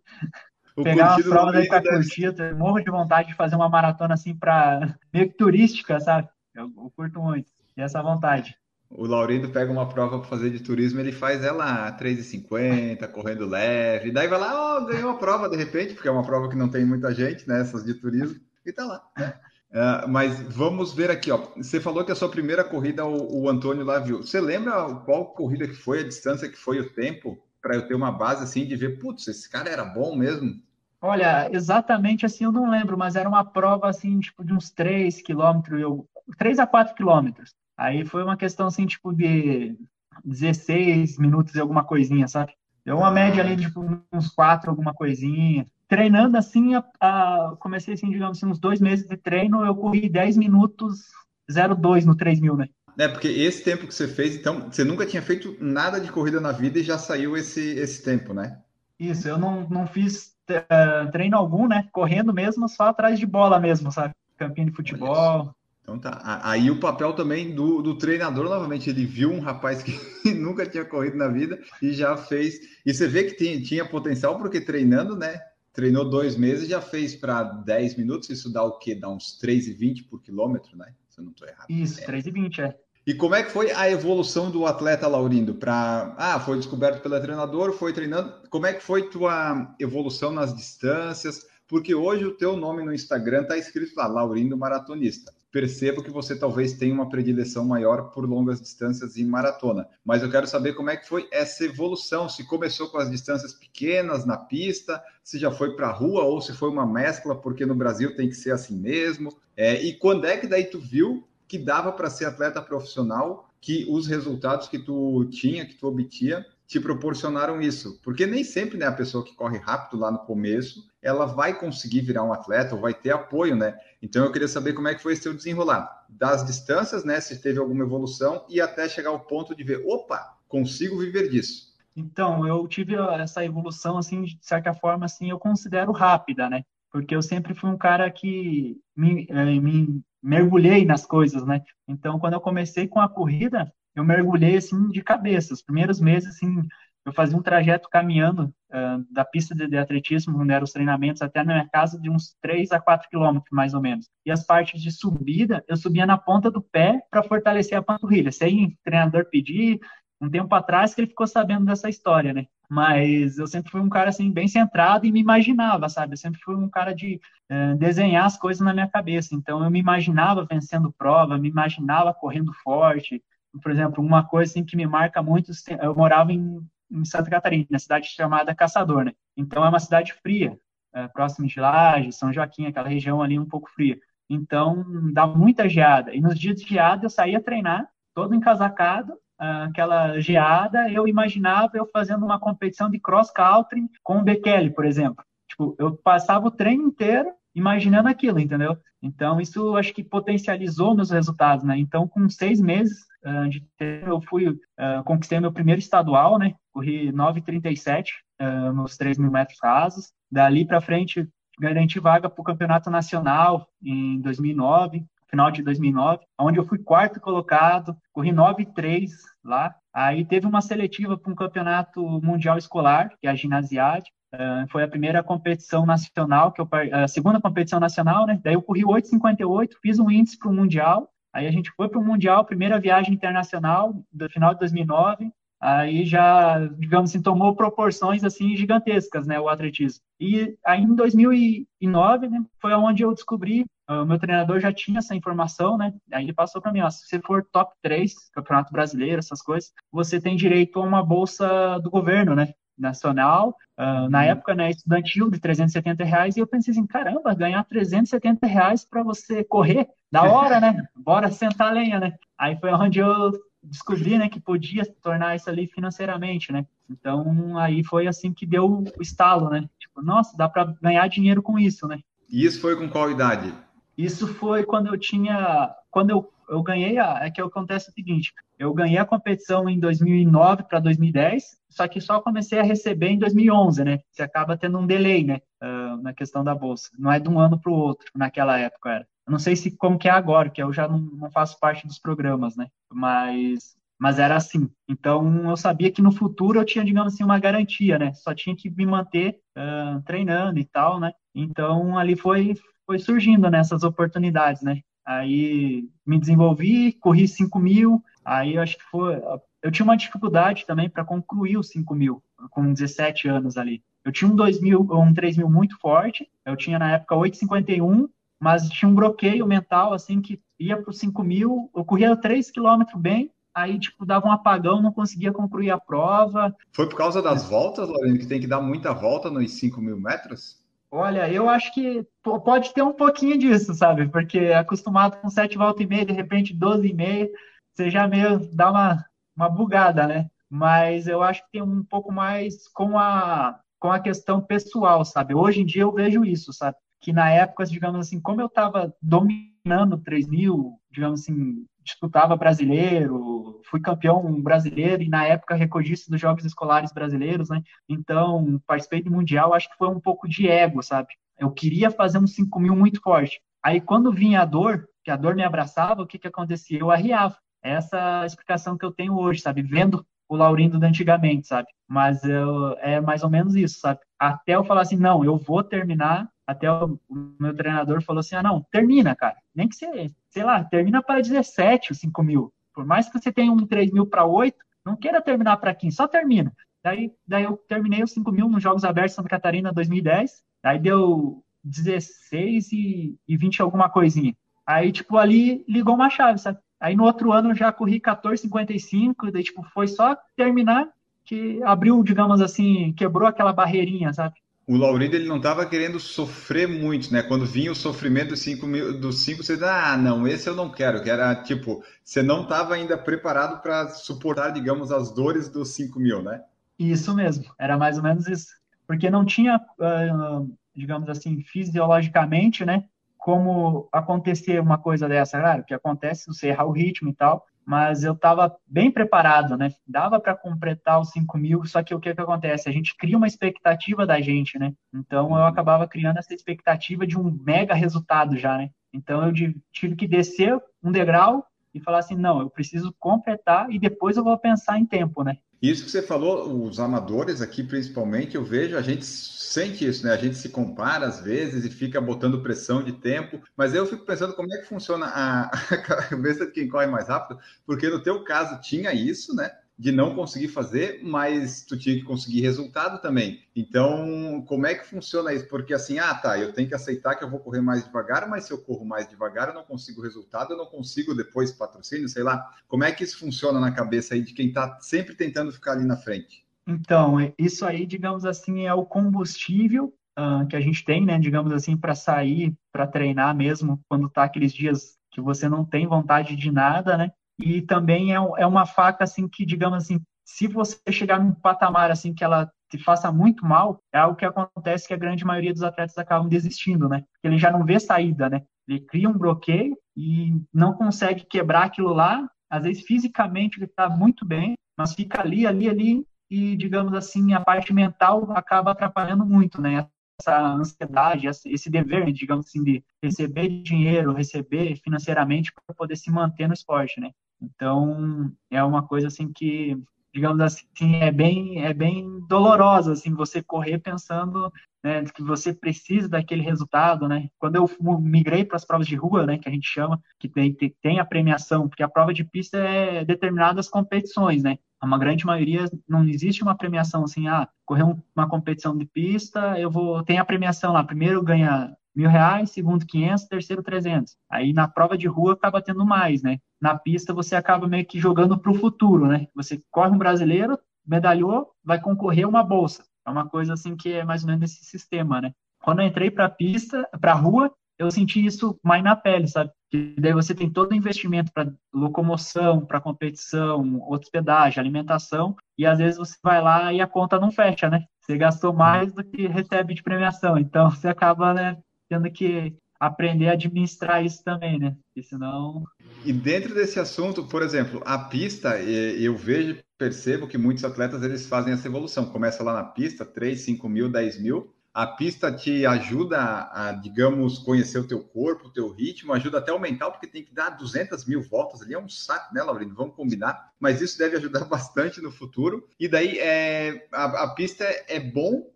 O 0.79 0.85
pegar 0.85 1.17
uma 1.17 1.25
prova 1.25 1.53
daí 1.53 1.67
curtir, 1.67 2.23
eu 2.23 2.57
morro 2.57 2.81
de 2.81 2.89
vontade 2.89 3.29
de 3.29 3.35
fazer 3.35 3.57
uma 3.57 3.69
maratona 3.69 4.15
assim 4.15 4.33
para 4.33 4.95
meio 5.13 5.29
que 5.29 5.37
turística, 5.37 5.99
sabe? 5.99 6.29
Eu, 6.55 6.71
eu 6.77 6.93
curto 6.95 7.21
muito, 7.21 7.51
e 7.77 7.83
essa 7.83 8.01
vontade. 8.01 8.57
O 8.89 9.05
Laurindo 9.05 9.49
pega 9.49 9.73
uma 9.73 9.89
prova 9.89 10.21
para 10.21 10.29
fazer 10.29 10.51
de 10.51 10.61
turismo, 10.61 11.01
ele 11.01 11.11
faz 11.11 11.43
ela 11.43 11.89
a 11.89 11.99
3,50, 11.99 13.09
correndo 13.09 13.45
leve, 13.45 14.13
daí 14.13 14.29
vai 14.29 14.39
lá, 14.39 14.79
oh, 14.79 14.87
ganhou 14.87 15.11
a 15.11 15.19
prova 15.19 15.49
de 15.49 15.57
repente, 15.57 15.95
porque 15.95 16.07
é 16.07 16.13
uma 16.13 16.23
prova 16.23 16.49
que 16.49 16.57
não 16.57 16.69
tem 16.69 16.87
muita 16.87 17.13
gente, 17.13 17.47
né? 17.49 17.61
Essas 17.61 17.85
de 17.85 17.95
turismo, 17.95 18.41
e 18.65 18.73
tá 18.73 18.87
lá, 18.87 19.03
né? 19.19 19.35
Uh, 19.71 20.09
mas 20.09 20.41
vamos 20.41 20.95
ver 20.95 21.11
aqui, 21.11 21.31
ó. 21.33 21.39
Você 21.57 21.81
falou 21.81 22.05
que 22.05 22.13
a 22.13 22.15
sua 22.15 22.31
primeira 22.31 22.63
corrida 22.63 23.05
o, 23.05 23.43
o 23.43 23.49
Antônio 23.49 23.85
lá 23.85 23.99
viu. 23.99 24.23
Você 24.23 24.41
lembra 24.41 24.95
qual 25.05 25.35
corrida 25.35 25.67
que 25.67 25.75
foi, 25.75 26.01
a 26.01 26.05
distância 26.05 26.49
que 26.49 26.57
foi 26.57 26.81
o 26.81 26.89
tempo, 26.91 27.37
para 27.61 27.75
eu 27.75 27.87
ter 27.87 27.95
uma 27.95 28.13
base 28.13 28.45
assim 28.45 28.65
de 28.65 28.77
ver, 28.77 28.99
putz, 28.99 29.27
esse 29.27 29.51
cara 29.51 29.69
era 29.69 29.85
bom 29.85 30.17
mesmo? 30.17 30.63
Olha, 31.01 31.49
exatamente 31.53 32.27
assim 32.27 32.45
eu 32.45 32.53
não 32.53 32.69
lembro, 32.69 32.99
mas 32.99 33.15
era 33.15 33.29
uma 33.29 33.45
prova 33.45 33.89
assim, 33.89 34.19
tipo, 34.19 34.45
de 34.45 34.53
uns 34.53 34.71
3 34.71 35.23
quilômetros, 35.23 35.81
eu, 35.81 36.09
3 36.37 36.59
a 36.59 36.67
4 36.67 36.95
quilômetros. 36.95 37.55
Aí 37.77 38.05
foi 38.05 38.25
uma 38.25 38.37
questão 38.37 38.67
assim, 38.67 38.85
tipo, 38.87 39.13
de 39.13 39.77
16 40.25 41.19
minutos 41.19 41.55
e 41.55 41.61
alguma 41.61 41.85
coisinha, 41.85 42.27
sabe? 42.27 42.53
Deu 42.85 42.97
uma 42.97 43.11
média 43.11 43.43
ali, 43.43 43.57
tipo, 43.57 43.85
uns 44.13 44.29
4, 44.29 44.71
alguma 44.71 44.95
coisinha. 44.95 45.67
Treinando 45.87 46.37
assim, 46.37 46.75
a, 46.75 46.85
a, 47.01 47.55
comecei 47.61 47.95
assim, 47.95 48.11
digamos 48.11 48.39
assim, 48.39 48.47
uns 48.47 48.59
dois 48.59 48.81
meses 48.81 49.07
de 49.07 49.17
treino, 49.17 49.65
eu 49.65 49.75
corri 49.75 50.09
10 50.09 50.37
minutos 50.37 51.11
02 51.49 52.05
no 52.05 52.17
3 52.17 52.41
mil, 52.41 52.57
né? 52.57 52.69
É, 52.99 53.07
porque 53.07 53.29
esse 53.29 53.63
tempo 53.63 53.87
que 53.87 53.95
você 53.95 54.09
fez, 54.09 54.35
então, 54.35 54.71
você 54.73 54.83
nunca 54.83 55.07
tinha 55.07 55.23
feito 55.23 55.57
nada 55.61 56.01
de 56.01 56.11
corrida 56.11 56.41
na 56.41 56.51
vida 56.51 56.81
e 56.81 56.83
já 56.83 56.99
saiu 56.99 57.37
esse, 57.37 57.61
esse 57.61 58.03
tempo, 58.03 58.35
né? 58.35 58.59
Isso, 58.99 59.29
eu 59.29 59.39
não, 59.39 59.69
não 59.69 59.87
fiz 59.87 60.35
uh, 60.51 61.11
treino 61.11 61.37
algum, 61.37 61.69
né? 61.69 61.89
Correndo 61.93 62.33
mesmo, 62.33 62.69
só 62.69 62.85
atrás 62.85 63.19
de 63.19 63.27
bola 63.27 63.61
mesmo, 63.61 63.93
sabe? 63.93 64.15
Campinho 64.37 64.71
de 64.71 64.77
futebol. 64.77 65.55
Então 65.83 65.99
tá. 65.99 66.41
Aí 66.45 66.71
o 66.71 66.81
papel 66.81 67.15
também 67.15 67.55
do, 67.55 67.81
do 67.81 67.97
treinador, 67.97 68.45
novamente, 68.45 68.91
ele 68.91 69.07
viu 69.07 69.33
um 69.33 69.41
rapaz 69.41 69.83
que 69.83 69.93
nunca 70.35 70.67
tinha 70.67 70.85
corrido 70.85 71.17
na 71.17 71.29
vida 71.29 71.59
e 71.81 71.93
já 71.93 72.17
fez. 72.17 72.59
E 72.85 72.93
você 72.93 73.09
vê 73.09 73.25
que 73.25 73.37
tinha, 73.37 73.63
tinha 73.63 73.85
potencial, 73.89 74.37
porque 74.37 74.61
treinando, 74.61 75.17
né? 75.17 75.41
Treinou 75.73 76.11
dois 76.11 76.37
meses 76.37 76.69
já 76.69 76.81
fez 76.81 77.15
para 77.15 77.43
10 77.43 77.97
minutos. 77.97 78.29
Isso 78.29 78.53
dá 78.53 78.65
o 78.65 78.79
quê? 78.79 78.97
Dá 78.97 79.09
uns 79.09 79.39
3,20 79.41 80.09
por 80.09 80.21
quilômetro, 80.21 80.77
né? 80.77 80.93
Se 81.09 81.21
eu 81.21 81.25
não 81.25 81.31
estou 81.31 81.47
errado. 81.47 81.67
Isso, 81.71 82.01
é. 82.01 82.07
3,20, 82.07 82.59
é. 82.59 82.77
E 83.09 83.15
como 83.15 83.35
é 83.35 83.43
que 83.43 83.51
foi 83.51 83.73
a 83.73 83.91
evolução 83.91 84.51
do 84.51 84.67
atleta 84.67 85.09
Laurindo? 85.09 85.55
Para 85.55 86.15
ah, 86.19 86.39
foi 86.39 86.59
descoberto 86.59 87.01
pelo 87.01 87.19
treinador, 87.19 87.73
foi 87.73 87.91
treinando. 87.91 88.35
Como 88.51 88.67
é 88.67 88.75
que 88.75 88.85
foi 88.85 89.09
tua 89.09 89.75
evolução 89.81 90.31
nas 90.31 90.55
distâncias? 90.55 91.47
porque 91.69 91.95
hoje 91.95 92.25
o 92.25 92.35
teu 92.35 92.57
nome 92.57 92.83
no 92.83 92.95
Instagram 92.95 93.43
está 93.43 93.57
escrito 93.57 93.93
lá, 93.95 94.07
Laurindo 94.07 94.57
Maratonista. 94.57 95.33
Percebo 95.53 96.03
que 96.03 96.11
você 96.11 96.35
talvez 96.35 96.73
tenha 96.73 96.93
uma 96.93 97.09
predileção 97.09 97.65
maior 97.65 98.11
por 98.11 98.29
longas 98.29 98.61
distâncias 98.61 99.17
e 99.17 99.25
maratona, 99.25 99.87
mas 100.05 100.23
eu 100.23 100.31
quero 100.31 100.47
saber 100.47 100.75
como 100.75 100.91
é 100.91 100.97
que 100.97 101.09
foi 101.09 101.27
essa 101.31 101.65
evolução, 101.65 102.29
se 102.29 102.45
começou 102.45 102.89
com 102.89 102.99
as 102.99 103.11
distâncias 103.11 103.55
pequenas 103.55 104.27
na 104.27 104.37
pista, 104.37 105.03
se 105.23 105.39
já 105.39 105.51
foi 105.51 105.75
para 105.75 105.89
a 105.89 105.93
rua 105.93 106.23
ou 106.23 106.41
se 106.41 106.53
foi 106.53 106.71
uma 106.71 106.87
mescla, 106.87 107.35
porque 107.35 107.65
no 107.65 107.75
Brasil 107.75 108.15
tem 108.15 108.29
que 108.29 108.35
ser 108.35 108.53
assim 108.53 108.77
mesmo. 108.77 109.35
É, 109.57 109.83
e 109.83 109.95
quando 109.95 110.27
é 110.27 110.37
que 110.37 110.47
daí 110.47 110.65
tu 110.65 110.79
viu 110.79 111.27
que 111.49 111.59
dava 111.59 111.91
para 111.91 112.11
ser 112.11 112.27
atleta 112.27 112.61
profissional, 112.61 113.51
que 113.61 113.87
os 113.91 114.07
resultados 114.07 114.69
que 114.69 114.79
tu 114.79 115.25
tinha, 115.31 115.67
que 115.67 115.75
tu 115.75 115.89
obtinha, 115.89 116.45
te 116.67 116.79
proporcionaram 116.79 117.61
isso. 117.61 117.99
Porque 118.05 118.27
nem 118.27 118.45
sempre, 118.45 118.77
né, 118.77 118.87
a 118.87 118.93
pessoa 118.93 119.25
que 119.25 119.35
corre 119.35 119.57
rápido 119.57 119.99
lá 119.99 120.11
no 120.11 120.19
começo, 120.19 120.87
ela 121.03 121.25
vai 121.25 121.59
conseguir 121.59 122.03
virar 122.03 122.23
um 122.23 122.33
atleta 122.33 122.75
ou 122.75 122.81
vai 122.81 122.93
ter 122.93 123.11
apoio, 123.11 123.57
né? 123.57 123.75
Então 124.03 124.25
eu 124.25 124.31
queria 124.31 124.47
saber 124.47 124.75
como 124.75 124.87
é 124.87 124.95
que 124.95 125.03
foi 125.03 125.15
esse 125.15 125.23
teu 125.23 125.35
desenrolar. 125.35 126.05
Das 126.09 126.45
distâncias, 126.45 127.05
né, 127.05 127.19
se 127.21 127.41
teve 127.41 127.59
alguma 127.59 127.83
evolução 127.83 128.45
e 128.51 128.61
até 128.61 128.87
chegar 128.87 129.11
ao 129.11 129.21
ponto 129.21 129.57
de 129.57 129.65
ver, 129.65 129.83
opa, 129.87 130.37
consigo 130.47 130.99
viver 130.99 131.31
disso. 131.31 131.69
Então, 131.97 132.47
eu 132.47 132.69
tive 132.69 132.95
essa 132.95 133.45
evolução, 133.45 133.99
assim, 133.99 134.23
de 134.23 134.39
certa 134.41 134.73
forma, 134.73 135.07
assim, 135.07 135.31
eu 135.31 135.39
considero 135.39 135.91
rápida, 135.91 136.49
né? 136.49 136.63
Porque 136.93 137.15
eu 137.15 137.21
sempre 137.21 137.55
fui 137.55 137.69
um 137.69 137.77
cara 137.77 138.09
que 138.09 138.81
me, 138.95 139.27
eh, 139.29 139.61
me 139.61 140.01
mergulhei 140.23 140.85
nas 140.85 141.07
coisas, 141.07 141.45
né? 141.45 141.63
Então, 141.87 142.19
quando 142.19 142.35
eu 142.35 142.41
comecei 142.41 142.87
com 142.87 143.01
a 143.01 143.09
corrida, 143.09 143.73
eu 143.95 144.05
mergulhei 144.05 144.57
assim 144.57 144.89
de 144.89 145.03
cabeça. 145.03 145.55
Os 145.55 145.63
primeiros 145.63 146.01
meses, 146.01 146.37
assim, 146.37 146.63
eu 147.05 147.13
fazia 147.13 147.37
um 147.37 147.43
trajeto 147.43 147.89
caminhando 147.89 148.55
uh, 148.71 149.05
da 149.11 149.25
pista 149.25 149.55
de, 149.55 149.67
de, 149.67 149.79
atletismo, 149.79 150.39
onde 150.39 150.53
eram 150.53 150.65
os 150.65 150.73
treinamentos, 150.73 151.23
até 151.23 151.43
na 151.43 151.55
minha 151.55 151.69
casa, 151.69 151.99
de 152.01 152.11
uns 152.11 152.37
3 152.43 152.71
a 152.73 152.81
4 152.81 153.09
quilômetros, 153.09 153.51
mais 153.51 153.75
ou 153.75 153.81
menos. 153.81 154.07
E 154.27 154.31
as 154.31 154.45
partes 154.45 154.81
de 154.81 154.93
subida, 154.93 155.65
eu 155.67 155.77
subia 155.77 156.07
na 156.07 156.19
ponta 156.19 156.51
do 156.51 156.61
pé 156.61 157.01
para 157.11 157.23
fortalecer 157.23 157.79
a 157.79 157.83
panturrilha. 157.83 158.31
Sem 158.31 158.67
o 158.67 158.73
treinador 158.85 159.27
pedir, 159.31 159.79
um 160.21 160.29
tempo 160.29 160.55
atrás 160.55 160.95
que 160.95 161.01
ele 161.01 161.09
ficou 161.09 161.27
sabendo 161.27 161.65
dessa 161.65 161.89
história, 161.89 162.33
né? 162.33 162.47
Mas 162.69 163.39
eu 163.39 163.47
sempre 163.47 163.71
fui 163.71 163.81
um 163.81 163.89
cara, 163.89 164.11
assim, 164.11 164.31
bem 164.31 164.47
centrado 164.47 165.07
e 165.07 165.13
me 165.13 165.21
imaginava, 165.21 165.89
sabe? 165.89 166.13
Eu 166.13 166.19
sempre 166.19 166.41
fui 166.43 166.55
um 166.55 166.69
cara 166.69 166.95
de 166.95 167.21
uh, 167.51 167.77
desenhar 167.79 168.27
as 168.27 168.37
coisas 168.37 168.61
na 168.61 168.75
minha 168.75 168.89
cabeça. 168.89 169.35
Então, 169.35 169.65
eu 169.65 169.71
me 169.71 169.81
imaginava 169.81 170.45
vencendo 170.45 170.93
prova, 170.93 171.39
me 171.39 171.49
imaginava 171.49 172.13
correndo 172.13 172.53
forte, 172.63 173.23
por 173.63 173.73
exemplo, 173.73 174.05
uma 174.05 174.25
coisa 174.25 174.53
assim, 174.53 174.65
que 174.65 174.77
me 174.77 174.87
marca 174.87 175.23
muito, 175.23 175.53
eu 175.81 175.95
morava 175.95 176.33
em, 176.33 176.61
em 176.91 177.05
Santa 177.05 177.31
Catarina, 177.31 177.67
na 177.71 177.79
cidade 177.79 178.07
chamada 178.09 178.55
Caçador, 178.55 179.05
né? 179.05 179.13
Então 179.37 179.65
é 179.65 179.69
uma 179.69 179.81
cidade 179.81 180.13
fria, 180.15 180.59
é, 180.95 181.09
próxima 181.09 181.47
de 181.47 181.59
Laje, 181.59 182.13
São 182.13 182.33
Joaquim, 182.33 182.67
aquela 182.67 182.89
região 182.89 183.23
ali 183.23 183.39
um 183.39 183.47
pouco 183.47 183.71
fria. 183.71 183.99
Então 184.29 184.85
dá 185.13 185.27
muita 185.27 185.69
geada. 185.69 186.15
E 186.15 186.21
nos 186.21 186.39
dias 186.39 186.61
de 186.61 186.69
geada 186.69 187.07
eu 187.07 187.11
saía 187.11 187.43
treinar, 187.43 187.89
todo 188.15 188.35
encasacado, 188.35 189.15
aquela 189.39 190.19
geada, 190.19 190.91
eu 190.91 191.07
imaginava 191.07 191.77
eu 191.77 191.87
fazendo 191.93 192.25
uma 192.25 192.41
competição 192.41 192.91
de 192.91 192.99
cross 192.99 193.31
country 193.31 193.89
com 194.03 194.19
o 194.19 194.25
Bekele, 194.25 194.71
por 194.71 194.85
exemplo. 194.85 195.25
Tipo, 195.49 195.75
eu 195.79 195.97
passava 195.97 196.47
o 196.47 196.51
treino 196.51 196.87
inteiro 196.87 197.33
imaginando 197.55 198.09
aquilo, 198.09 198.39
entendeu? 198.39 198.77
Então, 199.03 199.41
isso 199.41 199.77
acho 199.77 199.93
que 199.93 200.03
potencializou 200.03 200.95
meus 200.95 201.11
resultados, 201.11 201.65
né? 201.65 201.79
Então, 201.79 202.07
com 202.07 202.29
seis 202.29 202.61
meses 202.61 202.99
uh, 203.25 203.49
de 203.49 203.61
tempo, 203.77 204.07
eu 204.09 204.21
fui, 204.21 204.49
uh, 204.49 205.05
conquistei 205.05 205.39
meu 205.41 205.53
primeiro 205.53 205.79
estadual, 205.79 206.39
né? 206.39 206.55
Corri 206.73 207.13
9,37 207.13 208.11
uh, 208.41 208.73
nos 208.73 208.97
3 208.97 209.19
mil 209.19 209.31
metros 209.31 209.59
rasos. 209.63 210.13
Dali 210.31 210.67
para 210.67 210.81
frente, 210.81 211.29
garanti 211.61 211.99
vaga 212.01 212.29
para 212.29 212.41
o 212.41 212.45
campeonato 212.45 212.91
nacional 212.91 213.69
em 213.83 214.21
2009, 214.21 215.05
final 215.31 215.51
de 215.51 215.63
2009, 215.63 216.25
onde 216.39 216.59
eu 216.59 216.65
fui 216.65 216.79
quarto 216.79 217.21
colocado, 217.21 217.97
corri 218.13 218.31
9,3 218.31 219.11
lá. 219.45 219.75
Aí 219.93 220.25
teve 220.25 220.47
uma 220.47 220.61
seletiva 220.61 221.17
para 221.17 221.33
um 221.33 221.37
campeonato 221.37 222.03
mundial 222.23 222.57
escolar, 222.57 223.11
que 223.21 223.27
é 223.27 223.31
a 223.31 223.35
Ginasiade, 223.35 224.11
Uh, 224.35 224.69
foi 224.71 224.83
a 224.83 224.89
primeira 224.89 225.23
competição 225.23 225.87
nacional, 225.87 226.53
que 226.53 226.61
eu, 226.61 226.69
a 226.93 227.09
segunda 227.09 227.41
competição 227.41 227.81
nacional, 227.81 228.27
né? 228.27 228.39
Daí 228.45 228.53
eu 228.53 228.61
corri 228.61 228.83
8,58, 228.83 229.71
fiz 229.81 229.99
um 229.99 230.11
índice 230.11 230.39
para 230.39 230.51
o 230.51 230.55
Mundial. 230.55 231.09
Aí 231.33 231.47
a 231.47 231.51
gente 231.51 231.71
foi 231.75 231.89
para 231.89 231.99
o 231.99 232.05
Mundial, 232.05 232.45
primeira 232.45 232.79
viagem 232.79 233.15
internacional, 233.15 233.95
do 234.13 234.29
final 234.29 234.53
de 234.53 234.61
2009. 234.61 235.33
Aí 235.61 236.05
já, 236.05 236.59
digamos 236.79 237.11
assim, 237.11 237.23
tomou 237.23 237.57
proporções 237.57 238.23
assim 238.23 238.55
gigantescas, 238.55 239.27
né, 239.27 239.41
o 239.41 239.49
atletismo. 239.49 240.03
E 240.21 240.57
aí 240.65 240.83
em 240.83 240.95
2009, 240.95 242.29
né, 242.29 242.45
foi 242.61 242.75
onde 242.75 243.03
eu 243.03 243.13
descobri, 243.13 243.65
o 243.89 244.05
meu 244.05 244.19
treinador 244.19 244.61
já 244.61 244.73
tinha 244.73 244.99
essa 244.99 245.15
informação, 245.15 245.79
né? 245.79 245.95
Aí 246.13 246.25
ele 246.25 246.33
passou 246.33 246.61
para 246.61 246.73
mim, 246.73 246.81
ó, 246.81 246.91
se 246.91 247.07
você 247.07 247.21
for 247.21 247.45
top 247.53 247.73
3, 247.83 248.15
Campeonato 248.33 248.73
Brasileiro, 248.73 249.19
essas 249.19 249.41
coisas, 249.43 249.73
você 249.91 250.21
tem 250.21 250.37
direito 250.37 250.79
a 250.79 250.85
uma 250.85 251.03
bolsa 251.03 251.79
do 251.79 251.91
governo, 251.91 252.35
né? 252.35 252.53
nacional, 252.79 253.57
uh, 253.79 254.09
na 254.09 254.21
uhum. 254.21 254.25
época, 254.25 254.55
né, 254.55 254.71
estudantil, 254.71 255.31
de 255.31 255.41
370 255.41 256.05
reais, 256.05 256.37
e 256.37 256.41
eu 256.41 256.47
pensei 256.47 256.71
assim, 256.71 256.87
caramba, 256.87 257.35
ganhar 257.35 257.65
370 257.65 258.47
reais 258.47 258.85
para 258.85 259.03
você 259.03 259.43
correr, 259.43 259.89
da 260.11 260.23
hora, 260.31 260.61
né? 260.61 260.87
Bora 260.97 261.31
sentar 261.31 261.69
a 261.69 261.73
lenha, 261.73 261.99
né? 261.99 262.15
Aí 262.39 262.57
foi 262.57 262.73
onde 262.73 263.01
eu 263.01 263.33
descobri, 263.63 264.17
né, 264.17 264.29
que 264.29 264.41
podia 264.41 264.85
tornar 265.03 265.35
isso 265.35 265.51
ali 265.51 265.67
financeiramente, 265.67 266.53
né? 266.53 266.65
Então, 266.89 267.59
aí 267.59 267.85
foi 267.85 268.07
assim 268.07 268.33
que 268.33 268.47
deu 268.47 268.85
o 268.97 269.03
estalo, 269.03 269.51
né? 269.51 269.69
Tipo, 269.79 270.01
nossa, 270.01 270.37
dá 270.37 270.49
para 270.49 270.73
ganhar 270.81 271.07
dinheiro 271.09 271.43
com 271.43 271.59
isso, 271.59 271.87
né? 271.87 271.99
E 272.31 272.45
isso 272.45 272.61
foi 272.61 272.77
com 272.77 272.89
qual 272.89 273.11
idade? 273.11 273.53
Isso 273.99 274.29
foi 274.29 274.63
quando 274.65 274.87
eu 274.87 274.97
tinha, 274.97 275.75
quando 275.91 276.11
eu, 276.11 276.33
eu 276.49 276.63
ganhei, 276.63 276.99
a, 276.99 277.19
é 277.25 277.31
que 277.33 277.43
acontece 277.43 277.91
o 277.91 277.93
seguinte, 277.93 278.33
eu 278.57 278.73
ganhei 278.73 278.97
a 278.97 279.05
competição 279.05 279.69
em 279.69 279.81
2009 279.81 280.63
para 280.63 280.79
2010, 280.79 281.59
só 281.69 281.89
que 281.89 282.01
só 282.01 282.21
comecei 282.21 282.61
a 282.61 282.63
receber 282.63 283.09
em 283.09 283.19
2011, 283.19 283.85
né? 283.85 283.99
Você 284.11 284.23
acaba 284.23 284.57
tendo 284.57 284.79
um 284.79 284.87
delay, 284.87 285.25
né? 285.25 285.41
Uh, 285.61 286.01
na 286.01 286.15
questão 286.15 286.45
da 286.45 286.55
bolsa. 286.55 286.91
Não 286.97 287.11
é 287.11 287.19
de 287.19 287.29
um 287.29 287.41
ano 287.41 287.61
para 287.61 287.73
o 287.73 287.75
outro, 287.75 288.07
naquela 288.15 288.57
época 288.57 288.91
era. 288.91 289.09
Eu 289.27 289.33
não 289.33 289.39
sei 289.39 289.57
se 289.57 289.77
como 289.77 289.99
que 289.99 290.09
é 290.09 290.13
agora, 290.13 290.49
que 290.49 290.63
eu 290.63 290.73
já 290.73 290.87
não, 290.87 290.99
não 290.99 291.31
faço 291.31 291.59
parte 291.59 291.85
dos 291.87 291.99
programas, 291.99 292.57
né? 292.57 292.69
Mas, 292.91 293.77
mas 293.99 294.21
era 294.21 294.37
assim. 294.37 294.71
Então 294.89 295.51
eu 295.51 295.57
sabia 295.57 295.91
que 295.91 296.01
no 296.01 296.13
futuro 296.13 296.61
eu 296.61 296.65
tinha, 296.65 296.85
digamos 296.85 297.13
assim, 297.13 297.25
uma 297.25 297.39
garantia, 297.39 297.99
né? 297.99 298.15
Só 298.15 298.33
tinha 298.33 298.55
que 298.57 298.71
me 298.71 298.87
manter 298.87 299.41
uh, 299.57 300.01
treinando 300.05 300.61
e 300.61 300.65
tal, 300.65 301.01
né? 301.01 301.13
Então 301.35 301.99
ali 301.99 302.17
foi, 302.17 302.55
foi 302.89 302.99
surgindo 302.99 303.51
nessas 303.51 303.83
né, 303.83 303.89
oportunidades, 303.89 304.63
né? 304.63 304.81
Aí 305.05 305.87
me 306.07 306.19
desenvolvi, 306.19 306.93
corri 306.95 307.29
5 307.29 307.59
mil, 307.59 308.03
aí 308.25 308.55
eu 308.55 308.63
acho 308.63 308.79
que 308.79 308.85
foi 308.85 309.21
eu 309.63 309.71
tinha 309.71 309.85
uma 309.85 309.97
dificuldade 309.97 310.65
também 310.65 310.89
para 310.89 311.05
concluir 311.05 311.59
os 311.59 311.69
5 311.69 311.95
mil, 311.95 312.23
com 312.51 312.73
17 312.73 313.29
anos 313.29 313.57
ali. 313.59 313.83
Eu 314.05 314.13
tinha 314.13 314.31
um 314.31 314.37
2 314.37 314.61
mil, 314.61 314.87
um 314.91 315.13
3 315.13 315.37
mil 315.37 315.51
muito 315.51 315.77
forte, 315.79 316.31
eu 316.47 316.57
tinha 316.57 316.79
na 316.79 316.93
época 316.93 317.17
8,51, 317.17 318.09
mas 318.41 318.69
tinha 318.71 318.89
um 318.89 318.95
bloqueio 318.95 319.47
mental, 319.47 319.93
assim, 319.93 320.23
que 320.23 320.41
ia 320.59 320.81
para 320.81 320.91
os 320.91 320.99
5 320.99 321.23
mil, 321.23 321.71
eu 321.75 321.85
corria 321.85 322.17
3 322.17 322.51
quilômetros 322.51 323.01
bem, 323.01 323.31
aí, 323.53 323.79
tipo, 323.79 324.07
dava 324.07 324.29
um 324.29 324.33
apagão, 324.33 324.81
não 324.81 324.93
conseguia 324.93 325.33
concluir 325.33 325.71
a 325.71 325.79
prova. 325.79 326.55
Foi 326.73 326.89
por 326.89 326.97
causa 326.97 327.21
das 327.21 327.45
voltas, 327.45 327.89
Lorena, 327.89 328.17
que 328.17 328.27
tem 328.27 328.41
que 328.41 328.47
dar 328.47 328.61
muita 328.61 328.95
volta 328.95 329.29
nos 329.29 329.51
5 329.59 329.81
mil 329.81 329.99
metros? 330.01 330.57
Olha, 330.91 331.31
eu 331.31 331.49
acho 331.49 331.73
que 331.75 332.07
pode 332.23 332.73
ter 332.73 332.83
um 332.83 332.95
pouquinho 332.95 333.37
disso, 333.37 333.75
sabe? 333.75 334.09
Porque 334.09 334.39
acostumado 334.53 335.21
com 335.21 335.29
7 335.29 335.59
voltas 335.59 335.85
e 335.85 335.87
meia, 335.87 336.07
de 336.07 336.13
repente 336.13 336.55
12 336.55 336.89
e 336.89 336.95
meia, 336.95 337.29
você 337.73 337.91
já 337.91 338.09
meio 338.09 338.39
dá 338.55 338.71
uma, 338.71 339.05
uma 339.37 339.51
bugada, 339.51 340.07
né? 340.07 340.31
Mas 340.49 341.07
eu 341.07 341.23
acho 341.23 341.45
que 341.45 341.53
tem 341.53 341.63
um 341.63 341.85
pouco 341.85 342.11
mais 342.11 342.67
com 342.69 342.99
a, 342.99 343.61
com 343.79 343.93
a 343.93 344.01
questão 344.01 344.41
pessoal, 344.41 345.05
sabe? 345.05 345.35
Hoje 345.35 345.61
em 345.61 345.67
dia 345.67 345.83
eu 345.83 345.93
vejo 345.93 346.25
isso, 346.25 346.53
sabe? 346.55 346.77
Que 347.01 347.13
na 347.13 347.31
época, 347.31 347.67
digamos 347.67 348.01
assim, 348.07 348.19
como 348.21 348.41
eu 348.41 348.47
estava 348.47 348.95
dominando 349.03 349.99
3 349.99 350.27
mil, 350.27 350.81
digamos 350.91 351.21
assim, 351.21 351.67
disputava 351.89 352.37
brasileiro, 352.37 353.61
fui 353.71 353.81
campeão 353.81 354.41
brasileiro 354.41 355.03
e 355.03 355.09
na 355.09 355.25
época 355.27 355.55
recordista 355.55 356.11
dos 356.11 356.21
Jogos 356.21 356.45
Escolares 356.45 356.93
Brasileiros, 356.93 357.49
né? 357.49 357.63
Então, 357.89 358.61
participei 358.67 359.03
do 359.03 359.11
Mundial, 359.11 359.55
acho 359.55 359.69
que 359.69 359.77
foi 359.77 359.89
um 359.89 360.01
pouco 360.01 360.29
de 360.29 360.49
ego, 360.49 360.83
sabe? 360.83 361.09
Eu 361.39 361.51
queria 361.51 361.91
fazer 361.91 362.19
um 362.19 362.27
5 362.27 362.59
mil 362.61 362.75
muito 362.77 363.01
forte. 363.01 363.41
Aí, 363.63 363.81
quando 363.81 364.13
vinha 364.13 364.43
a 364.43 364.45
dor, 364.45 364.89
que 365.05 365.11
a 365.11 365.17
dor 365.17 365.35
me 365.35 365.43
abraçava, 365.43 366.03
o 366.03 366.07
que 366.07 366.19
que 366.19 366.29
acontecia? 366.29 366.79
Eu 366.79 366.91
arriava 366.91 367.37
essa 367.63 368.25
explicação 368.25 368.77
que 368.77 368.85
eu 368.85 368.93
tenho 368.93 369.19
hoje, 369.19 369.41
sabe? 369.41 369.63
Vendo 369.63 370.05
o 370.29 370.37
Laurindo 370.37 370.79
da 370.79 370.87
antigamente, 370.87 371.47
sabe? 371.47 371.69
Mas 371.89 372.23
eu, 372.23 372.77
é 372.81 373.01
mais 373.01 373.23
ou 373.23 373.31
menos 373.31 373.55
isso, 373.57 373.81
sabe? 373.81 374.01
Até 374.19 374.57
eu 374.57 374.65
falar 374.65 374.83
assim, 374.83 374.97
não, 374.97 375.25
eu 375.25 375.37
vou 375.39 375.65
terminar, 375.65 376.29
até 376.47 376.71
o 376.71 376.99
meu 377.41 377.55
treinador 377.55 378.03
falou 378.03 378.21
assim, 378.21 378.37
ah, 378.37 378.43
não, 378.43 378.65
termina, 378.71 379.17
cara. 379.17 379.37
Nem 379.55 379.69
que 379.69 379.77
você, 379.77 380.11
sei 380.31 380.45
lá, 380.45 380.65
termina 380.65 381.03
para 381.03 381.21
17 381.21 381.93
os 381.93 381.99
5 381.99 382.23
mil. 382.23 382.53
Por 382.75 382.85
mais 382.85 383.09
que 383.09 383.19
você 383.19 383.33
tenha 383.33 383.53
um 383.53 383.67
3 383.67 383.91
mil 383.91 384.07
para 384.07 384.25
8, 384.25 384.57
não 384.85 384.97
queira 384.97 385.21
terminar 385.21 385.57
para 385.57 385.75
15, 385.75 385.97
só 385.97 386.09
termina. 386.09 386.53
Daí, 386.83 387.13
daí 387.27 387.45
eu 387.45 387.57
terminei 387.69 388.03
os 388.03 388.13
5 388.13 388.31
mil 388.31 388.49
nos 388.49 388.63
Jogos 388.63 388.85
Abertos 388.85 389.15
Santa 389.15 389.29
Catarina 389.29 389.73
2010, 389.73 390.43
daí 390.63 390.79
deu 390.79 391.43
16 391.65 392.73
e, 392.73 393.19
e 393.27 393.37
20 393.37 393.63
alguma 393.63 393.89
coisinha. 393.89 394.35
Aí, 394.67 394.93
tipo, 394.93 395.17
ali 395.17 395.65
ligou 395.69 395.95
uma 395.95 396.11
chave, 396.11 396.39
sabe? 396.39 396.59
Aí 396.81 396.95
no 396.95 397.05
outro 397.05 397.33
ano 397.33 397.51
eu 397.51 397.55
já 397.55 397.73
corri 397.73 398.01
14,55, 398.01 399.31
daí, 399.33 399.43
tipo, 399.43 399.63
foi 399.75 399.89
só 399.89 400.17
terminar 400.37 400.89
que 401.25 401.63
abriu, 401.63 402.03
digamos 402.03 402.41
assim, 402.41 402.93
quebrou 402.93 403.29
aquela 403.29 403.53
barreirinha, 403.53 404.13
sabe? 404.13 404.37
O 404.69 404.77
Laurindo 404.77 405.17
ele 405.17 405.27
não 405.27 405.39
estava 405.39 405.65
querendo 405.65 405.99
sofrer 405.99 406.69
muito, 406.69 407.11
né? 407.11 407.23
Quando 407.23 407.47
vinha 407.47 407.73
o 407.73 407.75
sofrimento 407.75 408.29
dos 408.29 408.41
5 408.41 408.67
mil, 408.67 409.01
dos 409.01 409.25
cinco, 409.25 409.43
você 409.43 409.59
ah, 409.65 409.97
não, 409.97 410.29
esse 410.29 410.47
eu 410.47 410.55
não 410.55 410.71
quero, 410.71 411.03
que 411.03 411.09
era 411.09 411.35
tipo, 411.37 411.83
você 412.05 412.23
não 412.23 412.43
estava 412.43 412.75
ainda 412.75 412.99
preparado 412.99 413.63
para 413.63 413.89
suportar, 413.89 414.51
digamos, 414.51 414.93
as 414.93 415.11
dores 415.11 415.49
dos 415.49 415.71
5 415.71 415.99
mil, 415.99 416.23
né? 416.23 416.43
Isso 416.79 417.15
mesmo, 417.15 417.47
era 417.59 417.79
mais 417.79 417.97
ou 417.97 418.03
menos 418.03 418.29
isso. 418.29 418.49
Porque 418.87 419.09
não 419.09 419.25
tinha, 419.25 419.57
uh, 419.57 420.55
digamos 420.77 421.09
assim, 421.09 421.41
fisiologicamente, 421.41 422.63
né? 422.63 422.85
Como 423.17 423.89
acontecer 423.91 424.61
uma 424.61 424.77
coisa 424.77 425.09
dessa, 425.09 425.41
claro, 425.41 425.65
que 425.65 425.73
acontece 425.73 426.27
você 426.27 426.49
errar 426.49 426.67
o 426.67 426.73
ritmo 426.73 427.09
e 427.09 427.15
tal, 427.15 427.47
mas 427.69 428.03
eu 428.03 428.15
estava 428.15 428.57
bem 428.67 428.91
preparado, 428.91 429.55
né? 429.55 429.75
Dava 429.87 430.19
para 430.19 430.35
completar 430.35 430.99
os 430.99 431.11
5 431.11 431.37
mil, 431.37 431.67
só 431.67 431.83
que 431.83 431.95
o 431.95 432.01
que, 432.01 432.15
que 432.15 432.21
acontece? 432.23 432.67
A 432.67 432.73
gente 432.73 432.97
cria 432.97 433.15
uma 433.15 433.27
expectativa 433.27 434.07
da 434.07 434.19
gente, 434.23 434.59
né? 434.59 434.73
Então 434.91 435.37
eu 435.37 435.45
acabava 435.45 435.87
criando 435.87 436.17
essa 436.17 436.33
expectativa 436.33 437.07
de 437.07 437.19
um 437.19 437.31
mega 437.45 437.75
resultado 437.75 438.39
já, 438.39 438.57
né? 438.57 438.71
Então 438.91 439.23
eu 439.23 439.35
tive 439.71 439.95
que 439.97 440.09
descer 440.09 440.59
um 440.83 440.91
degrau 440.91 441.45
e 441.75 441.79
falar 441.79 441.99
assim, 441.99 442.17
não, 442.17 442.41
eu 442.41 442.49
preciso 442.49 442.91
completar 442.99 443.71
e 443.71 443.79
depois 443.79 444.17
eu 444.17 444.25
vou 444.25 444.39
pensar 444.39 444.79
em 444.79 444.87
tempo, 444.87 445.23
né? 445.23 445.37
Isso 445.61 445.85
que 445.85 445.91
você 445.91 446.01
falou, 446.01 446.65
os 446.65 446.79
amadores 446.79 447.43
aqui 447.43 447.65
principalmente, 447.65 448.37
eu 448.37 448.45
vejo, 448.45 448.77
a 448.77 448.83
gente 448.83 449.05
sente 449.05 449.85
isso, 449.85 450.07
né? 450.07 450.13
A 450.13 450.17
gente 450.17 450.37
se 450.37 450.49
compara 450.49 451.07
às 451.07 451.21
vezes 451.21 451.65
e 451.65 451.71
fica 451.71 452.01
botando 452.01 452.43
pressão 452.43 452.83
de 452.83 452.93
tempo, 452.93 453.43
mas 453.57 453.75
eu 453.75 453.85
fico 453.85 454.05
pensando 454.05 454.35
como 454.35 454.53
é 454.55 454.59
que 454.59 454.69
funciona 454.69 455.07
a, 455.07 455.51
cabeça 456.09 456.47
de 456.47 456.53
quem 456.53 456.69
corre 456.69 456.87
mais 456.87 457.09
rápido, 457.09 457.41
porque 457.67 457.89
no 457.89 458.01
teu 458.01 458.23
caso 458.23 458.61
tinha 458.61 458.93
isso, 458.93 459.35
né? 459.35 459.51
De 459.79 459.93
não 459.93 460.15
conseguir 460.15 460.49
fazer, 460.49 461.01
mas 461.05 461.65
tu 461.65 461.79
tinha 461.79 461.95
que 461.95 462.03
conseguir 462.03 462.41
resultado 462.41 463.01
também. 463.01 463.45
Então, 463.55 464.45
como 464.49 464.67
é 464.67 464.75
que 464.75 464.85
funciona 464.85 465.33
isso? 465.33 465.47
Porque 465.49 465.73
assim, 465.73 465.99
ah, 466.01 466.15
tá, 466.15 466.37
eu 466.37 466.53
tenho 466.53 466.69
que 466.69 466.75
aceitar 466.75 467.15
que 467.15 467.23
eu 467.23 467.31
vou 467.31 467.39
correr 467.39 467.61
mais 467.61 467.85
devagar, 467.85 468.29
mas 468.29 468.45
se 468.45 468.53
eu 468.53 468.59
corro 468.59 468.85
mais 468.85 469.09
devagar, 469.09 469.49
eu 469.49 469.55
não 469.55 469.63
consigo 469.63 470.03
resultado, 470.03 470.53
eu 470.53 470.57
não 470.57 470.67
consigo 470.67 471.15
depois 471.15 471.53
patrocínio, 471.53 472.09
sei 472.09 472.25
lá. 472.25 472.45
Como 472.67 472.83
é 472.83 472.91
que 472.91 473.05
isso 473.05 473.19
funciona 473.19 473.61
na 473.61 473.71
cabeça 473.71 474.15
aí 474.15 474.23
de 474.23 474.35
quem 474.35 474.49
está 474.49 474.79
sempre 474.81 475.15
tentando 475.15 475.53
ficar 475.53 475.73
ali 475.73 475.85
na 475.85 475.97
frente? 475.97 476.45
Então, 476.67 477.17
isso 477.39 477.65
aí, 477.65 477.87
digamos 477.87 478.25
assim, 478.25 478.67
é 478.67 478.75
o 478.75 478.85
combustível 478.85 479.95
uh, 480.19 480.47
que 480.49 480.57
a 480.57 480.61
gente 480.61 480.85
tem, 480.85 481.05
né, 481.07 481.19
digamos 481.19 481.53
assim, 481.53 481.77
para 481.77 481.95
sair, 481.95 482.53
para 482.73 482.87
treinar 482.87 483.35
mesmo, 483.35 483.81
quando 483.89 484.11
tá 484.11 484.25
aqueles 484.25 484.53
dias 484.53 484.99
que 485.11 485.21
você 485.21 485.49
não 485.49 485.65
tem 485.65 485.87
vontade 485.87 486.37
de 486.37 486.51
nada, 486.51 486.97
né? 486.97 487.13
E 487.39 487.63
também 487.63 488.13
é, 488.13 488.17
é 488.17 488.47
uma 488.47 488.67
faca 488.67 489.05
assim 489.05 489.29
que, 489.29 489.47
digamos 489.47 489.85
assim, 489.85 490.01
se 490.25 490.47
você 490.47 490.79
chegar 490.91 491.21
num 491.21 491.33
patamar 491.33 491.91
assim 491.91 492.15
que 492.15 492.25
ela 492.25 492.51
te 492.71 492.79
faça 492.79 493.11
muito 493.11 493.47
mal, 493.47 493.81
é 493.93 493.99
algo 493.99 494.17
que 494.17 494.27
acontece 494.27 494.87
que 494.87 494.93
a 494.93 494.99
grande 494.99 495.25
maioria 495.25 495.53
dos 495.53 495.63
atletas 495.63 495.97
acabam 495.97 496.29
desistindo, 496.29 496.89
né? 496.89 497.03
Porque 497.13 497.29
ele 497.29 497.39
já 497.39 497.51
não 497.51 497.65
vê 497.65 497.81
saída, 497.81 498.29
né? 498.29 498.43
Ele 498.69 498.81
cria 498.81 499.09
um 499.09 499.17
bloqueio 499.17 499.77
e 499.97 500.35
não 500.53 500.75
consegue 500.75 501.25
quebrar 501.25 501.65
aquilo 501.65 501.95
lá. 501.95 502.29
Às 502.51 502.65
vezes 502.65 502.83
fisicamente 502.83 503.59
ele 503.59 503.65
está 503.65 503.89
muito 503.89 504.27
bem, 504.27 504.55
mas 504.77 504.95
fica 504.95 505.23
ali, 505.23 505.47
ali, 505.47 505.69
ali 505.69 506.07
e 506.31 506.57
digamos 506.57 506.93
assim 506.93 507.33
a 507.33 507.41
parte 507.41 507.73
mental 507.73 508.31
acaba 508.33 508.73
atrapalhando 508.73 509.25
muito, 509.25 509.63
né? 509.63 509.89
essa 510.21 510.37
ansiedade, 510.41 511.29
esse 511.29 511.71
dever, 511.71 512.13
digamos 512.13 512.47
assim, 512.47 512.63
de 512.63 512.85
receber 513.03 513.49
dinheiro, 513.63 514.13
receber 514.13 514.77
financeiramente 514.83 515.53
para 515.53 515.75
poder 515.75 515.97
se 515.97 516.11
manter 516.11 516.49
no 516.49 516.55
esporte, 516.55 517.01
né? 517.01 517.13
Então, 517.41 518.33
é 518.51 518.63
uma 518.63 518.87
coisa 518.87 519.09
assim 519.09 519.33
que, 519.33 519.77
digamos 520.13 520.41
assim, 520.41 520.97
é 520.97 521.11
bem, 521.11 521.65
é 521.65 521.73
bem 521.73 522.21
dolorosa, 522.29 522.93
assim, 522.93 523.15
você 523.15 523.43
correr 523.43 523.79
pensando 523.79 524.53
né, 524.83 525.05
que 525.05 525.23
você 525.23 525.53
precisa 525.53 526.09
daquele 526.09 526.43
resultado, 526.43 527.09
né? 527.09 527.29
Quando 527.39 527.57
eu 527.57 527.69
migrei 528.01 528.45
para 528.45 528.57
as 528.57 528.65
provas 528.65 528.87
de 528.87 528.97
rua, 528.97 529.27
né, 529.27 529.39
que 529.39 529.49
a 529.49 529.53
gente 529.53 529.69
chama, 529.69 530.01
que 530.19 530.29
tem, 530.29 530.55
tem 530.55 531.01
a 531.01 531.05
premiação, 531.05 531.69
porque 531.69 531.83
a 531.83 531.89
prova 531.89 532.13
de 532.13 532.25
pista 532.25 532.59
é 532.59 533.05
determinadas 533.05 533.69
competições, 533.69 534.43
né? 534.43 534.59
uma 534.87 534.99
grande 534.99 535.27
maioria 535.27 535.65
não 535.89 536.09
existe 536.09 536.43
uma 536.43 536.57
premiação 536.57 537.05
assim, 537.05 537.27
ah, 537.27 537.49
correr 537.65 537.83
uma 538.15 538.29
competição 538.29 538.77
de 538.77 538.87
pista, 538.87 539.59
eu 539.59 539.71
vou, 539.71 540.05
tem 540.05 540.19
a 540.19 540.25
premiação 540.25 540.73
lá, 540.73 540.85
primeiro 540.85 541.23
ganha 541.23 541.77
mil 541.99 542.09
reais, 542.09 542.53
segundo 542.53 542.87
500, 542.87 543.25
terceiro 543.25 543.61
300. 543.61 544.17
Aí 544.31 544.53
na 544.53 544.69
prova 544.69 544.97
de 544.97 545.09
rua 545.09 545.33
acaba 545.33 545.61
tendo 545.61 545.85
mais, 545.85 546.23
né? 546.23 546.39
Na 546.61 546.79
pista 546.79 547.13
você 547.13 547.35
acaba 547.35 547.67
meio 547.67 547.85
que 547.85 547.99
jogando 547.99 548.39
para 548.39 548.53
o 548.53 548.55
futuro, 548.55 549.09
né? 549.09 549.27
Você 549.35 549.61
corre 549.69 549.91
um 549.91 549.99
brasileiro, 549.99 550.57
medalhou, 550.87 551.51
vai 551.65 551.81
concorrer 551.81 552.29
uma 552.29 552.45
bolsa. 552.45 552.85
É 553.05 553.11
uma 553.11 553.29
coisa 553.29 553.55
assim 553.55 553.75
que 553.75 553.93
é 553.93 554.05
mais 554.05 554.23
ou 554.23 554.29
menos 554.29 554.45
esse 554.45 554.65
sistema, 554.65 555.21
né? 555.21 555.33
Quando 555.61 555.81
eu 555.81 555.87
entrei 555.87 556.09
para 556.09 556.27
a 556.27 556.31
pista, 556.31 556.89
para 557.01 557.11
a 557.11 557.17
rua, 557.17 557.53
eu 557.77 557.91
senti 557.91 558.25
isso 558.25 558.57
mais 558.63 558.83
na 558.83 558.95
pele, 558.95 559.27
sabe? 559.27 559.51
Que 559.69 559.97
daí 559.99 560.13
você 560.13 560.33
tem 560.33 560.49
todo 560.49 560.71
o 560.71 560.77
investimento 560.77 561.33
para 561.33 561.53
locomoção, 561.75 562.65
para 562.65 562.81
competição, 562.81 563.83
hospedagem, 563.91 564.61
alimentação, 564.61 565.35
e 565.59 565.67
às 565.67 565.79
vezes 565.79 565.99
você 565.99 566.17
vai 566.23 566.41
lá 566.41 566.73
e 566.73 566.81
a 566.81 566.87
conta 566.87 567.19
não 567.19 567.33
fecha, 567.33 567.69
né? 567.69 567.85
Você 568.01 568.17
gastou 568.17 568.53
mais 568.53 568.93
do 568.93 569.03
que 569.03 569.27
recebe 569.27 569.75
de 569.75 569.83
premiação, 569.83 570.39
então 570.39 570.71
você 570.71 570.89
acaba, 570.89 571.35
né, 571.35 571.59
tendo 571.89 572.11
que 572.11 572.55
aprender 572.79 573.29
a 573.29 573.33
administrar 573.33 574.05
isso 574.05 574.23
também, 574.23 574.59
né? 574.59 574.77
Porque 574.87 575.09
senão. 575.09 575.65
E 576.05 576.13
dentro 576.13 576.55
desse 576.55 576.79
assunto, 576.79 577.25
por 577.25 577.43
exemplo, 577.43 577.83
a 577.85 577.99
pista, 577.99 578.61
eu 578.61 579.17
vejo, 579.17 579.59
percebo 579.77 580.29
que 580.29 580.39
muitos 580.39 580.65
atletas 580.65 581.03
eles 581.03 581.27
fazem 581.27 581.53
essa 581.53 581.67
evolução. 581.67 582.07
Começa 582.07 582.43
lá 582.43 582.53
na 582.53 582.65
pista, 582.65 583.05
3, 583.05 583.41
5 583.41 583.69
mil, 583.69 583.89
10 583.89 584.21
mil, 584.21 584.55
a 584.73 584.87
pista 584.87 585.33
te 585.33 585.67
ajuda 585.67 586.49
a, 586.53 586.71
digamos, 586.71 587.39
conhecer 587.39 587.79
o 587.79 587.87
teu 587.89 588.01
corpo, 588.01 588.47
o 588.47 588.53
teu 588.53 588.71
ritmo, 588.71 589.13
ajuda 589.13 589.39
até 589.39 589.53
o 589.53 589.59
mental, 589.59 589.91
porque 589.91 590.07
tem 590.07 590.23
que 590.23 590.33
dar 590.33 590.51
200 590.51 591.05
mil 591.05 591.21
voltas 591.21 591.63
ali, 591.63 591.75
é 591.75 591.79
um 591.79 591.89
saco, 591.89 592.33
né, 592.33 592.41
Laurino? 592.43 592.77
Vamos 592.77 592.95
combinar, 592.95 593.53
mas 593.59 593.81
isso 593.81 593.99
deve 593.99 594.17
ajudar 594.17 594.45
bastante 594.47 595.01
no 595.01 595.11
futuro. 595.11 595.67
E 595.81 595.89
daí, 595.89 596.19
é, 596.21 596.87
a, 596.93 597.25
a 597.25 597.35
pista 597.35 597.65
é, 597.65 597.97
é 597.97 597.99
bom 597.99 598.49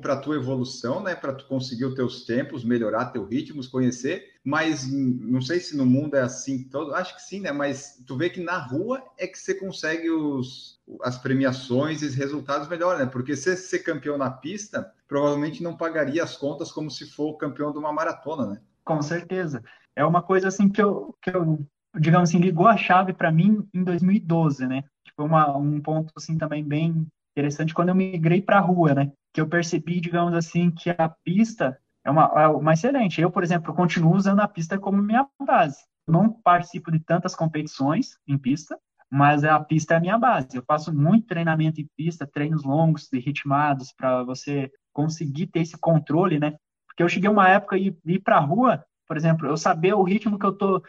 para 0.00 0.14
a 0.14 0.16
tua 0.16 0.36
evolução, 0.36 1.02
né? 1.02 1.14
Para 1.14 1.32
tu 1.32 1.46
conseguir 1.46 1.86
os 1.86 1.94
teus 1.94 2.24
tempos, 2.24 2.64
melhorar 2.64 3.06
teu 3.06 3.24
ritmos, 3.24 3.66
conhecer. 3.66 4.34
Mas 4.44 4.86
não 4.90 5.40
sei 5.40 5.58
se 5.58 5.76
no 5.76 5.86
mundo 5.86 6.16
é 6.16 6.20
assim 6.20 6.64
todo. 6.64 6.94
Acho 6.94 7.16
que 7.16 7.22
sim, 7.22 7.40
né? 7.40 7.50
Mas 7.50 8.02
tu 8.06 8.16
vê 8.16 8.28
que 8.28 8.42
na 8.42 8.58
rua 8.58 9.02
é 9.16 9.26
que 9.26 9.38
você 9.38 9.54
consegue 9.54 10.10
os, 10.10 10.80
as 11.02 11.16
premiações 11.16 12.02
e 12.02 12.06
os 12.06 12.14
resultados 12.14 12.68
melhor, 12.68 12.98
né? 12.98 13.06
Porque 13.06 13.34
se 13.34 13.56
ser 13.56 13.78
campeão 13.80 14.18
na 14.18 14.30
pista, 14.30 14.92
provavelmente 15.08 15.62
não 15.62 15.76
pagaria 15.76 16.22
as 16.22 16.36
contas 16.36 16.70
como 16.70 16.90
se 16.90 17.06
for 17.06 17.36
campeão 17.36 17.72
de 17.72 17.78
uma 17.78 17.92
maratona, 17.92 18.46
né? 18.46 18.60
Com 18.84 19.00
certeza. 19.00 19.62
É 19.96 20.04
uma 20.04 20.20
coisa 20.20 20.48
assim 20.48 20.68
que 20.68 20.82
eu, 20.82 21.16
que 21.22 21.30
eu 21.30 21.66
digamos 21.98 22.28
assim, 22.28 22.38
ligou 22.38 22.66
a 22.66 22.76
chave 22.76 23.12
para 23.12 23.30
mim 23.30 23.66
em 23.72 23.82
2012, 23.82 24.66
né? 24.66 24.84
Tipo, 25.04 25.24
uma, 25.24 25.56
um 25.56 25.80
ponto 25.80 26.12
assim 26.16 26.36
também 26.36 26.64
bem 26.64 27.06
interessante 27.34 27.74
quando 27.74 27.90
eu 27.90 27.94
migrei 27.94 28.40
para 28.40 28.58
a 28.58 28.60
rua, 28.60 28.94
né? 28.94 29.12
que 29.34 29.40
eu 29.40 29.48
percebi, 29.48 30.00
digamos 30.00 30.32
assim, 30.32 30.70
que 30.70 30.88
a 30.90 31.08
pista 31.08 31.76
é 32.04 32.10
uma, 32.10 32.30
é 32.36 32.46
uma 32.46 32.72
excelente. 32.72 33.20
Eu, 33.20 33.30
por 33.32 33.42
exemplo, 33.42 33.74
continuo 33.74 34.14
usando 34.14 34.38
a 34.38 34.46
pista 34.46 34.78
como 34.78 35.02
minha 35.02 35.26
base. 35.44 35.78
Eu 36.06 36.12
não 36.12 36.30
participo 36.30 36.92
de 36.92 37.00
tantas 37.00 37.34
competições 37.34 38.16
em 38.28 38.38
pista, 38.38 38.78
mas 39.10 39.42
a 39.42 39.58
pista 39.58 39.94
é 39.94 39.96
a 39.96 40.00
minha 40.00 40.16
base. 40.16 40.48
Eu 40.54 40.62
faço 40.62 40.94
muito 40.94 41.26
treinamento 41.26 41.80
em 41.80 41.88
pista, 41.96 42.26
treinos 42.26 42.62
longos 42.62 43.12
e 43.12 43.18
ritmados 43.18 43.92
para 43.92 44.22
você 44.22 44.70
conseguir 44.92 45.48
ter 45.48 45.60
esse 45.60 45.76
controle, 45.76 46.38
né? 46.38 46.54
Porque 46.86 47.02
eu 47.02 47.08
cheguei 47.08 47.28
uma 47.28 47.48
época 47.48 47.76
e 47.76 47.96
ir 48.06 48.20
para 48.20 48.36
a 48.36 48.40
rua, 48.40 48.84
por 49.08 49.16
exemplo, 49.16 49.48
eu 49.48 49.56
saber 49.56 49.94
o 49.94 50.04
ritmo 50.04 50.38
que 50.38 50.46
eu 50.46 50.52
estou 50.52 50.80